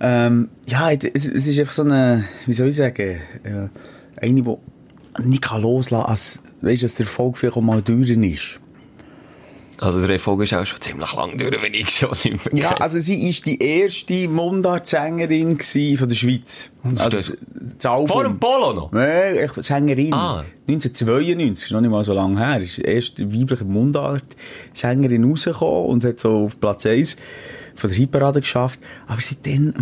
Ähm, 0.00 0.48
ja, 0.66 0.92
es, 0.92 1.26
es 1.26 1.46
ist 1.46 1.58
einfach 1.58 1.72
so 1.72 1.82
eine, 1.82 2.24
wie 2.46 2.52
soll 2.52 2.68
ich 2.68 2.76
sagen, 2.76 3.20
äh, 3.42 3.68
eine, 4.20 4.42
die 4.42 4.56
nicht 5.24 5.50
loslassen 5.50 6.02
kann, 6.04 6.10
als, 6.10 6.42
weißt 6.60 6.84
dass 6.84 6.94
der 6.94 7.06
Erfolg 7.06 7.36
vielleicht 7.36 7.56
auch 7.56 7.62
mal 7.62 7.82
durch 7.82 8.10
ist. 8.10 8.60
Also 9.80 10.00
der 10.00 10.10
Erfolg 10.10 10.42
ist 10.42 10.54
auch 10.54 10.66
schon 10.66 10.80
ziemlich 10.80 11.12
lang 11.14 11.38
durch, 11.38 11.62
wenn 11.62 11.72
ich 11.72 11.88
so 11.90 12.08
nicht 12.08 12.52
mehr 12.52 12.62
Ja, 12.62 12.70
also 12.78 12.98
sie 12.98 13.28
ist 13.28 13.46
die 13.46 13.62
erste 13.62 14.28
Mundart-Sängerin 14.28 15.58
von 15.96 16.08
der 16.08 16.16
Schweiz. 16.16 16.70
Also, 16.96 17.18
das- 17.18 17.86
Album. 17.86 18.08
Vor 18.08 18.24
dem 18.24 18.38
Polo 18.40 18.72
noch? 18.72 18.92
Echt 18.92 19.62
Sängerin. 19.62 20.12
Ah. 20.12 20.44
1992, 20.66 21.66
ist 21.66 21.72
noch 21.72 21.80
nicht 21.80 21.90
mal 21.90 22.02
so 22.02 22.12
lange 22.12 22.38
her, 22.38 22.60
ist 22.60 22.78
die 22.78 22.82
erste 22.82 23.32
weibliche 23.32 23.64
Mundart-Sängerin 23.64 25.24
rausgekommen 25.24 25.86
und 25.90 26.04
hat 26.04 26.18
so 26.20 26.44
auf 26.46 26.58
Platz 26.60 26.84
1 26.86 27.16
von 27.76 27.90
der 27.90 27.98
Hitparade 27.98 28.40
geschafft. 28.40 28.80
Aber 29.06 29.20
seitdem, 29.20 29.74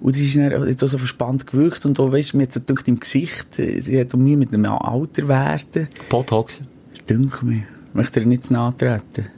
und 0.00 0.14
sie 0.14 0.24
ist 0.26 0.36
dann 0.36 0.54
auch 0.54 0.88
so 0.88 0.96
verspannt 0.98 1.46
gewirkt 1.46 1.84
und 1.84 1.98
weisst 1.98 2.32
du, 2.32 2.38
mir 2.38 2.44
hat 2.44 2.52
so 2.54 2.60
gedacht, 2.60 2.88
im 2.88 2.98
Gesicht, 2.98 3.58
äh, 3.58 3.80
sie 3.80 4.00
hat 4.00 4.14
um 4.14 4.24
mich 4.24 4.36
mit 4.36 4.52
dem 4.52 4.64
Alter 4.64 5.28
werden. 5.28 5.88
Botox. 6.08 6.60
Dünkt 7.08 7.42
mir. 7.42 7.64
Möchte 7.94 8.20
ihr 8.20 8.26
nicht 8.26 8.44
zu 8.44 8.52
nahe 8.54 8.76
treten. 8.76 9.28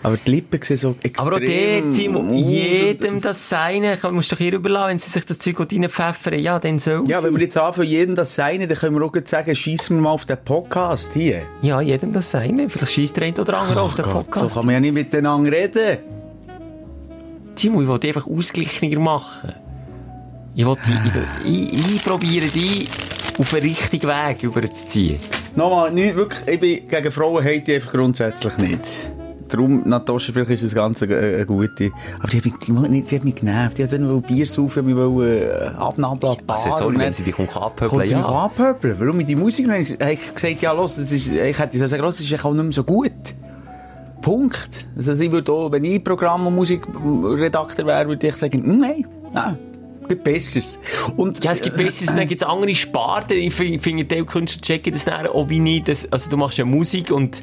Aber 0.00 0.16
die 0.16 0.30
Lippen 0.30 0.62
sehen 0.62 0.76
so 0.76 0.94
extrem... 1.02 1.26
Aber 1.26 1.36
auch 1.36 1.40
der, 1.40 1.90
Simon, 1.90 2.32
jedem 2.34 3.20
das 3.20 3.48
Seine, 3.48 3.96
kann- 3.96 4.14
musst 4.14 4.30
du 4.30 4.36
doch 4.36 4.40
hier 4.40 4.52
überlassen, 4.52 4.90
wenn 4.90 4.98
sie 4.98 5.10
sich 5.10 5.24
das 5.24 5.38
Zeug 5.40 5.58
reinpfeffern, 5.58 6.38
ja, 6.38 6.60
dann 6.60 6.78
soll 6.78 7.02
Ja, 7.08 7.20
wenn 7.20 7.34
wir 7.34 7.42
jetzt 7.42 7.56
anfangen, 7.56 7.88
jedem 7.88 8.14
das 8.14 8.32
Seine, 8.36 8.68
dann 8.68 8.78
können 8.78 8.96
wir 8.96 9.04
auch 9.04 9.12
sagen, 9.24 9.52
schiessen 9.56 9.96
wir 9.96 10.02
mal 10.02 10.10
auf 10.10 10.24
den 10.24 10.36
Podcast 10.44 11.12
hier. 11.14 11.42
Ja, 11.62 11.80
jedem 11.80 12.12
das 12.12 12.30
Seine. 12.30 12.70
Vielleicht 12.70 12.92
schießt 12.92 13.16
der 13.16 13.24
eine 13.24 13.40
oder 13.40 13.58
andere 13.58 13.80
auf 13.80 13.96
den 13.96 14.04
Gott, 14.04 14.12
so 14.14 14.18
Podcast. 14.20 14.54
kann 14.54 14.66
man 14.66 14.74
ja 14.74 14.80
nicht 14.80 14.94
miteinander 14.94 15.50
reden. 15.50 15.98
Simon, 17.56 17.82
ich 17.82 17.88
will 17.88 17.98
dich 17.98 18.14
einfach 18.16 18.30
ausgeglichener 18.30 19.00
machen. 19.00 19.52
Ich 20.54 20.64
will 20.64 20.76
dich, 20.76 21.72
ich, 21.72 21.94
ich 21.94 22.04
probiere 22.04 22.46
dich 22.46 22.88
auf 23.36 23.50
den 23.50 23.62
richtigen 23.62 24.06
Weg 24.08 24.42
überzuziehen. 24.44 25.18
Nochmal, 25.58 25.90
nicht, 25.90 26.14
wirklich, 26.14 26.46
ich 26.46 26.60
bin 26.60 26.88
gegen 26.88 27.10
Frauen 27.10 27.42
hate 27.42 27.72
ich 27.72 27.74
einfach 27.74 27.90
grundsätzlich 27.90 28.58
nicht. 28.58 28.80
Darum, 29.48 29.82
Natascha, 29.88 30.32
vielleicht 30.32 30.50
ist 30.52 30.62
das 30.62 30.72
Ganze 30.72 31.06
eine, 31.06 31.44
gute. 31.46 31.90
Aber 32.20 32.28
die 32.28 32.36
hat 32.36 32.44
mich, 32.44 32.88
nicht, 32.88 33.08
sie 33.08 33.16
hat 33.16 33.24
mich 33.24 33.34
genervt. 33.34 33.76
Die 33.76 33.82
hat 33.82 33.92
dann 33.92 34.22
Bier 34.22 34.46
saufen, 34.46 34.86
mich 34.86 34.94
wollen, 34.94 35.26
äh, 35.26 35.66
abnabeln, 35.76 36.36
die 36.40 36.44
Also, 36.46 36.70
sorry, 36.70 36.96
wenn 36.98 37.12
sie 37.12 37.24
dich 37.24 37.36
abhöbeln, 37.36 37.90
Kommt 37.90 38.06
sie 38.06 38.14
mich 38.14 38.24
ja. 38.24 38.44
anpöbeln? 38.44 39.00
Warum 39.00 39.18
ich 39.18 39.26
die 39.26 39.34
Musik? 39.34 39.66
Ich 39.68 39.98
habe 40.00 40.16
gesagt, 40.32 40.62
ja, 40.62 40.70
los, 40.70 40.94
das 40.94 41.10
ist, 41.10 41.26
ich 41.26 41.58
hätte 41.58 41.76
so 41.76 41.88
sagen, 41.88 42.04
los, 42.04 42.18
das 42.18 42.30
ist 42.30 42.44
auch 42.44 42.52
nicht 42.52 42.62
mehr 42.62 42.72
so 42.72 42.84
gut. 42.84 43.10
Punkt. 44.20 44.86
Also, 44.96 45.12
ich 45.12 45.32
würde 45.32 45.50
auch, 45.50 45.72
wenn 45.72 45.82
ich 45.82 46.04
Programm- 46.04 46.46
und 46.46 46.54
Musikredakteur 46.54 47.84
wäre, 47.84 48.06
würde 48.06 48.28
ich 48.28 48.36
sagen, 48.36 48.62
nein, 48.78 49.04
nein, 49.34 49.58
gibt 50.08 50.24
Besseres. 50.24 50.78
Und, 51.16 51.44
Ja, 51.44 51.52
es 51.52 51.62
gibt 51.62 51.76
Besseres, 51.76 52.14
dann 52.14 52.26
gibt 52.28 52.40
es 52.40 52.46
andere 52.46 52.74
Sparten. 52.74 53.36
Ich 53.36 53.54
finde, 53.54 54.04
die 54.04 54.24
Künstler 54.24 54.62
checken 54.62 54.92
das 54.92 55.04
dann 55.04 55.26
auch 55.26 55.48
wie 55.48 55.60
nicht. 55.60 55.88
Das, 55.88 56.10
also, 56.10 56.30
du 56.30 56.36
machst 56.36 56.58
ja 56.58 56.64
Musik 56.64 57.10
und 57.10 57.42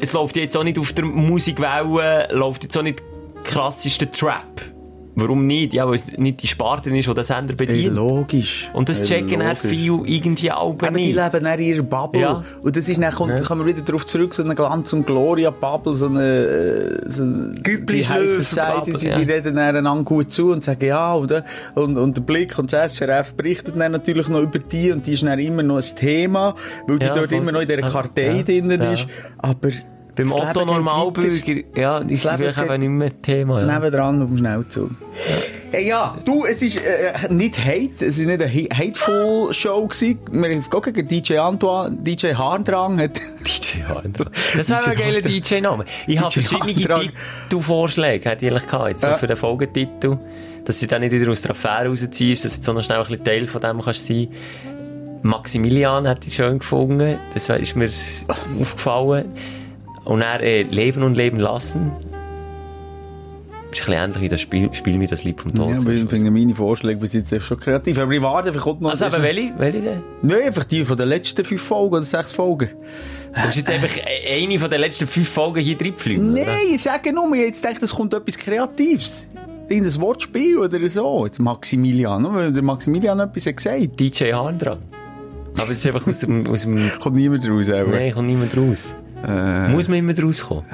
es 0.00 0.12
läuft 0.12 0.36
jetzt 0.36 0.56
auch 0.56 0.64
nicht 0.64 0.78
auf 0.78 0.92
der 0.92 1.04
Musikwelle, 1.04 2.28
läuft 2.30 2.64
jetzt 2.64 2.76
auch 2.76 2.82
nicht 2.82 3.02
krassester 3.44 4.10
Trap. 4.10 4.73
Warum 5.16 5.46
nicht? 5.46 5.72
Ja, 5.72 5.86
weil 5.86 5.94
es 5.94 6.16
nicht 6.18 6.42
die 6.42 6.48
Sparte 6.48 6.90
ist, 6.90 7.08
die 7.08 7.14
der 7.14 7.24
Sender 7.24 7.52
Ey, 7.52 7.66
bedient. 7.66 7.94
logisch. 7.94 8.68
Und 8.72 8.88
das 8.88 9.00
Ey, 9.02 9.06
checken 9.06 9.38
dann 9.40 9.48
logisch. 9.48 9.58
viele 9.60 10.02
irgendwie 10.06 10.50
auch 10.50 10.72
Aber 10.72 10.88
die 10.88 10.94
nicht. 10.94 11.16
leben 11.16 11.44
dann 11.44 11.58
in 11.58 11.64
ihrer 11.66 11.82
Bubble. 11.84 12.20
Ja. 12.20 12.42
Und 12.62 12.76
das 12.76 12.88
ist 12.88 13.00
dann, 13.00 13.14
kommt, 13.14 13.44
kommen 13.44 13.64
wir 13.64 13.74
wieder 13.74 13.84
darauf 13.84 14.06
zurück, 14.06 14.34
so 14.34 14.42
eine 14.42 14.54
Glanz- 14.54 14.92
und 14.92 15.06
Gloria-Bubble, 15.06 15.94
so 15.94 16.06
eine, 16.06 16.22
äh, 16.24 17.10
so 17.10 17.22
eine 17.22 17.52
die 17.62 18.02
Society, 18.02 18.92
die, 18.92 19.06
ja. 19.06 19.18
die 19.18 19.30
reden 19.30 19.54
dann 19.56 19.76
einander 19.76 20.04
gut 20.04 20.32
zu 20.32 20.50
und 20.50 20.64
sagen, 20.64 20.84
ja, 20.84 21.14
und, 21.14 21.30
äh, 21.30 21.42
und, 21.74 21.96
und 21.96 22.16
der 22.16 22.22
Blick 22.22 22.58
und 22.58 22.72
das 22.72 22.96
SRF 22.96 23.34
berichtet 23.34 23.74
dann 23.78 23.92
natürlich 23.92 24.28
noch 24.28 24.40
über 24.42 24.58
die 24.58 24.90
und 24.92 25.06
die 25.06 25.12
ist 25.14 25.22
dann 25.22 25.38
immer 25.38 25.62
noch 25.62 25.76
ein 25.76 25.96
Thema, 25.96 26.54
weil 26.86 26.98
die 26.98 27.06
Ja, 27.06 27.14
dort 27.14 27.32
immer 27.32 27.52
noch 27.52 27.60
in 27.60 27.68
dieser 27.68 27.86
so. 27.88 27.94
Kartei 27.94 28.36
Ja, 28.36 28.42
drinnen 28.42 28.82
ja. 28.82 28.92
ist. 28.92 29.06
Aber 29.38 29.68
Beim 30.16 30.30
Das 30.30 30.40
Otto 30.40 30.64
Normalbürger, 30.64 31.62
ja, 31.74 31.98
ist 31.98 32.24
Das 32.24 32.38
Leben 32.38 32.52
vielleicht 32.52 32.70
eben 32.70 32.80
nicht 32.80 32.88
mehr 32.90 33.22
Thema. 33.22 33.60
Ja. 33.60 33.74
Nebendran 33.74 34.22
auf 34.22 34.28
dem 34.28 34.38
Schnellzug. 34.38 34.90
Ja. 35.72 35.78
ja, 35.78 36.18
du, 36.24 36.44
es 36.44 36.62
ist 36.62 36.76
äh, 36.76 37.32
nicht 37.32 37.58
Hate, 37.58 38.06
es 38.06 38.18
ist 38.18 38.26
nicht 38.26 38.40
eine 38.40 38.50
hateful 38.50 39.52
Show 39.52 39.86
gewesen. 39.88 40.20
Wir 40.30 40.50
haben 40.54 40.82
gegen 40.92 41.08
DJ 41.08 41.38
Antoine, 41.38 41.96
DJ 41.96 42.34
Harndrang 42.34 43.00
hat... 43.00 43.20
DJ 43.44 43.82
Harndrang. 43.88 44.30
Das 44.56 44.68
wäre 44.70 44.86
ein 44.86 44.96
geiler 44.96 45.20
DJ-Name. 45.20 45.84
Ich 46.06 46.20
habe 46.20 46.28
DJ 46.32 46.40
verschiedene 46.42 46.74
Harndrang. 46.74 47.12
Titelvorschläge, 47.48 48.30
hätte 48.30 48.44
ich 48.44 48.50
ehrlich 48.52 48.66
gehabt, 48.66 48.88
jetzt 48.88 49.02
Ja. 49.02 49.18
für 49.18 49.26
den 49.26 49.36
Folgetitel. 49.36 50.18
Dass 50.64 50.78
du 50.78 50.86
dann 50.86 51.00
nicht 51.02 51.12
wieder 51.12 51.30
aus 51.30 51.42
der 51.42 51.50
Affäre 51.50 51.88
rausziehst, 51.88 52.44
dass 52.44 52.58
du 52.60 52.64
so 52.64 52.72
noch 52.72 52.82
schnell 52.82 52.98
ein 52.98 53.06
bisschen 53.06 53.24
Teil 53.24 53.46
von 53.46 53.60
dem 53.60 53.82
kannst 53.82 54.06
sein. 54.06 54.28
Maximilian 55.22 56.06
hätte 56.06 56.28
ich 56.28 56.34
schön 56.34 56.58
gefunden. 56.58 57.18
Das 57.34 57.48
ist 57.48 57.76
mir 57.76 57.90
aufgefallen. 58.60 59.32
Und 60.04 60.20
dann, 60.20 60.40
äh, 60.40 60.62
Leben 60.62 61.02
und 61.02 61.16
Leben 61.16 61.38
lassen. 61.38 61.92
Ist 63.74 63.80
ein 63.80 63.86
bisschen 63.86 63.92
ähnlich 63.94 64.20
wie 64.20 64.28
das 64.28 64.40
Spiel, 64.40 64.72
Spiel 64.72 64.98
mir 64.98 65.08
das 65.08 65.24
Lied 65.24 65.40
vom 65.40 65.52
Tod. 65.52 65.70
Ja, 65.70 65.78
aber 65.78 65.90
ich 65.90 66.08
finde 66.08 66.30
meine 66.30 66.54
Vorschläge 66.54 67.00
bis 67.00 67.12
jetzt 67.12 67.34
schon 67.42 67.58
kreativ. 67.58 67.98
Aber 67.98 68.12
ich 68.12 68.22
warte, 68.22 68.52
vielleicht 68.52 68.64
kommt 68.64 68.80
noch... 68.80 68.90
also, 68.90 69.06
aber 69.06 69.20
welche? 69.22 69.52
Welche 69.58 69.80
denn? 69.80 70.02
Nein, 70.22 70.42
einfach 70.46 70.62
die 70.62 70.84
von 70.84 70.96
den 70.96 71.08
letzten 71.08 71.44
fünf 71.44 71.60
Folgen 71.60 71.96
oder 71.96 72.04
sechs 72.04 72.30
Folgen. 72.30 72.68
Du 73.34 73.40
hast 73.40 73.56
jetzt 73.56 73.70
einfach 73.70 73.88
eine 74.30 74.58
von 74.60 74.70
den 74.70 74.80
letzten 74.80 75.08
fünf 75.08 75.28
Folgen 75.28 75.60
hier 75.60 75.80
reingeflogen, 75.80 76.34
Nein, 76.34 76.46
ich 76.72 76.82
sage 76.82 77.12
nur, 77.12 77.32
ich 77.34 77.40
jetzt 77.40 77.64
denke, 77.64 77.84
es 77.84 77.92
kommt 77.92 78.14
etwas 78.14 78.38
Kreatives. 78.38 79.26
In 79.68 79.84
ein 79.84 80.00
Wortspiel 80.00 80.58
oder 80.58 80.88
so. 80.88 81.26
Jetzt 81.26 81.40
Maximilian, 81.40 82.22
nur 82.22 82.34
weil 82.34 82.52
der 82.52 82.62
Maximilian 82.62 83.18
etwas 83.18 83.46
hat 83.46 83.56
gesagt. 83.56 83.98
DJ 83.98 84.32
Harndrang. 84.32 84.78
Aber 85.58 85.72
jetzt 85.72 85.84
einfach 85.86 86.06
aus 86.06 86.20
dem, 86.20 86.46
aus 86.46 86.62
dem, 86.62 86.78
Kommt 87.00 87.16
niemand 87.16 87.48
raus, 87.48 87.70
aber. 87.70 87.90
nein, 87.90 88.12
kommt 88.12 88.28
niemand 88.28 88.56
raus. 88.56 88.94
Äh, 89.26 89.68
Muss 89.68 89.88
man 89.88 89.98
immer 89.98 90.12
rauskommen? 90.18 90.64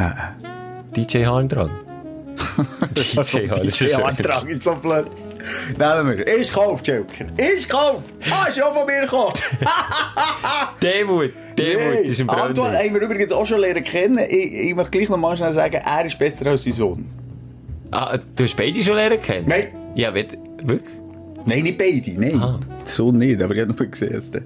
DJ 0.97 1.25
Harndrang. 1.25 1.71
DJ 2.95 3.19
Harndrang. 3.49 3.67
DJ 3.67 3.95
Antrag 3.95 4.49
ist 4.49 4.63
so 4.65 4.75
blöd. 4.77 5.07
Nehmen 5.79 6.19
wir. 6.19 6.27
Ist 6.27 6.53
gekauft, 6.53 6.87
Joker. 6.87 7.25
Ist 7.39 7.69
gekauft. 7.69 8.05
Ah, 8.31 8.47
ist 8.49 8.63
auch 8.63 8.75
von 8.75 8.87
mir 8.87 9.03
gekommen. 9.03 9.33
Demut. 10.83 11.33
Demut 11.57 12.05
ist 12.07 12.21
ein 12.21 12.29
Antoine 12.29 12.55
Brand. 12.55 12.77
haben 12.79 12.95
wir 12.95 13.01
übrigens 13.03 13.33
auch 13.33 13.47
schon 13.47 13.61
lernen 13.61 13.85
kennen. 13.85 14.19
Ich, 14.29 14.53
ich 14.53 14.75
möchte 14.75 14.91
gleich 14.91 15.09
noch 15.09 15.17
mal 15.17 15.37
schnell 15.37 15.53
sagen, 15.53 15.77
er 15.85 16.05
ist 16.05 16.19
besser 16.19 16.47
als 16.47 16.65
sein 16.65 16.73
Sohn. 16.75 17.07
Ah, 17.91 18.19
du 18.37 18.45
hast 18.45 18.57
beide 18.57 18.83
schon 18.83 18.97
lernen 18.97 19.21
kennen? 19.21 19.49
Nein. 19.49 19.69
Ja, 19.95 20.15
wird, 20.15 20.33
wirklich? 20.63 20.95
Nein, 21.47 21.63
nicht 21.63 21.79
beide, 21.79 22.11
nein. 22.21 22.41
Ah. 22.41 22.61
Sohn 22.85 23.19
nicht, 23.19 23.43
aber 23.43 23.55
ich 23.55 23.61
habe 23.63 23.73
noch 23.73 23.91
gesehen. 23.91 24.23
der- 24.33 24.43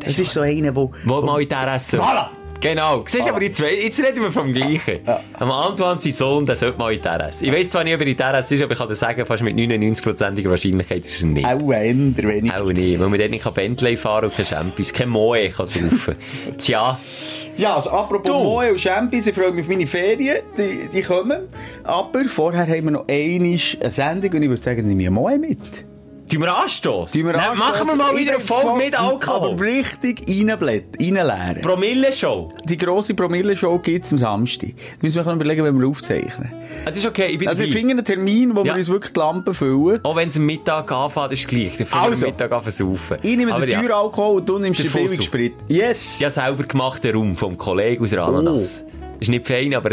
Das 0.00 0.18
ist 0.18 0.32
so 0.32 0.40
einer, 0.40 0.72
der... 0.72 0.74
Wo 1.04 1.20
mal 1.22 1.40
in 1.42 1.48
der 1.48 1.74
Essen. 1.74 2.00
Voilà. 2.00 2.26
Genau. 2.64 3.04
Siehst 3.06 3.26
du, 3.26 3.30
aber 3.30 3.42
jetzt, 3.42 3.60
jetzt 3.60 4.02
reden 4.02 4.22
wir 4.22 4.32
vom 4.32 4.50
Gleichen. 4.50 5.00
Am 5.34 5.50
Antoine, 5.50 6.00
sein 6.00 6.12
Sohn, 6.14 6.46
der 6.46 6.56
sollte 6.56 6.78
mal 6.78 6.94
in 6.94 7.02
der 7.02 7.28
Essen. 7.28 7.44
Ich 7.44 7.52
weiss 7.52 7.68
zwar 7.68 7.84
nicht, 7.84 7.94
ob 7.94 8.00
er 8.00 8.06
in 8.06 8.16
der 8.16 8.32
Essen 8.32 8.54
ist, 8.54 8.62
aber 8.62 8.72
ich 8.72 8.78
kann 8.78 8.88
dir 8.88 8.94
sagen, 8.94 9.26
fast 9.26 9.42
mit 9.42 9.54
99%iger 9.54 10.48
Wahrscheinlichkeit 10.50 11.04
ist 11.04 11.20
er 11.20 11.28
nicht. 11.28 11.46
Auch 11.46 11.70
ein 11.72 12.16
wenig. 12.16 12.50
Auch 12.54 12.72
nicht, 12.72 12.98
weil 12.98 13.08
man 13.10 13.18
dort 13.18 13.30
nicht 13.30 13.54
Bentley 13.54 13.98
fahren 13.98 14.24
und 14.24 14.34
kein 14.34 14.46
Champis, 14.46 14.94
kein 14.94 15.10
Moe 15.10 15.50
kann 15.50 15.66
saufen. 15.66 16.14
Tja, 16.58 16.98
Ja, 17.58 17.76
also 17.76 17.90
apropos 17.90 18.24
Du. 18.32 18.42
Moe 18.42 18.70
und 18.70 18.80
Champions, 18.80 19.26
ich 19.26 19.34
freue 19.34 19.52
mich 19.52 19.64
auf 19.64 19.68
meine 19.68 19.86
Ferien, 19.86 20.38
die, 20.56 20.88
die 20.90 21.02
kommen. 21.02 21.48
Aber 21.82 22.24
vorher 22.24 22.62
haben 22.62 22.84
wir 22.84 22.90
noch 22.92 23.08
einmal 23.08 23.58
eine 23.82 23.92
Sendung 23.92 24.32
und 24.32 24.42
ich 24.42 24.48
würde 24.48 24.62
sagen, 24.62 24.88
nimm 24.88 24.96
mir 24.96 25.10
Moe 25.10 25.38
mit. 25.38 25.84
Tun 26.30 26.40
wir 26.42 26.56
anstoßen? 26.56 27.20
Tun 27.20 27.30
wir 27.30 27.38
Dann 27.38 27.58
Machen 27.58 27.86
wir 27.86 27.94
mal 27.96 28.16
wieder 28.16 28.34
eine 28.34 28.40
Folge 28.40 28.76
mit 28.76 28.98
Alkohol. 28.98 29.50
Aber 29.52 29.60
richtig 29.62 30.22
reinleeren. 30.28 31.60
Promille-Show. 31.62 32.52
Die 32.64 32.76
grosse 32.76 33.14
Promille-Show 33.14 33.78
gibt 33.78 34.06
es 34.06 34.12
am 34.12 34.18
Samstag. 34.18 34.70
Da 34.76 34.82
müssen 35.06 35.24
wir 35.24 35.32
überlegen, 35.32 35.64
wenn 35.64 35.78
wir 35.80 35.86
aufzeichnen. 35.88 36.52
Das 36.84 36.96
ist 36.96 37.06
okay, 37.06 37.26
ich 37.32 37.38
bin 37.38 37.48
Also 37.48 37.60
wir 37.60 37.68
finden 37.68 37.90
einen 37.92 38.04
Termin, 38.04 38.54
wo 38.54 38.60
Ja. 38.60 38.66
wir 38.66 38.74
uns 38.74 38.88
wirklich 38.88 39.12
die 39.12 39.20
Lampen 39.20 39.54
füllen. 39.54 40.00
Auch 40.04 40.16
wenn 40.16 40.28
es 40.28 40.36
am 40.36 40.46
Mittag 40.46 40.90
anfängt, 40.90 41.32
ist 41.32 41.48
gleich. 41.48 41.76
Dann 41.76 41.86
fangen 41.86 42.04
wir 42.04 42.10
Also. 42.10 42.26
am 42.26 42.32
Mittag 42.32 42.52
an 42.52 42.62
versaufen. 42.62 43.18
Ich 43.22 43.36
nehme 43.36 43.52
Aber 43.52 43.66
den 43.66 43.70
ja, 43.72 43.80
teuren 43.80 43.92
Alkohol 43.92 44.36
und 44.40 44.48
du 44.48 44.58
nimmst 44.58 44.80
Der 44.80 44.90
den 44.90 44.92
billigen 45.04 45.22
Sprit. 45.22 45.52
Yes! 45.68 46.18
Ja, 46.20 46.30
selber 46.30 46.62
gemachten 46.64 47.14
Raum 47.14 47.36
vom 47.36 47.56
Kollegen 47.56 48.02
aus 48.04 48.10
der 48.10 48.22
Ananas. 48.22 48.84
Ist 49.20 49.28
nicht 49.30 49.46
fein, 49.46 49.72
aber 49.74 49.90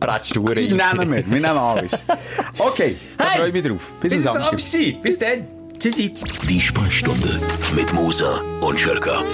prätst 0.00 0.34
du 0.34 0.44
Die 0.54 0.66
nehmen 0.68 1.10
wir. 1.10 1.16
Wir 1.16 1.22
nehmen 1.40 1.46
alles. 1.46 2.04
Okay, 2.58 2.96
da 3.16 3.24
Hey. 3.24 3.38
freue 3.38 3.48
ich 3.48 3.52
mich 3.54 3.66
drauf. 3.66 3.92
Bis, 4.00 4.12
Bis 4.12 4.26
am 4.26 4.36
am 4.36 4.42
Samstag. 4.42 4.60
Samstag. 4.60 5.02
Bis 5.02 5.18
dann. 5.18 5.48
Tschüssi. 5.78 6.12
Die 6.48 6.60
Sprechstunde 6.60 7.40
mit 7.74 7.92
Musa 7.92 8.40
und 8.60 8.78
Schelka. 8.78 9.24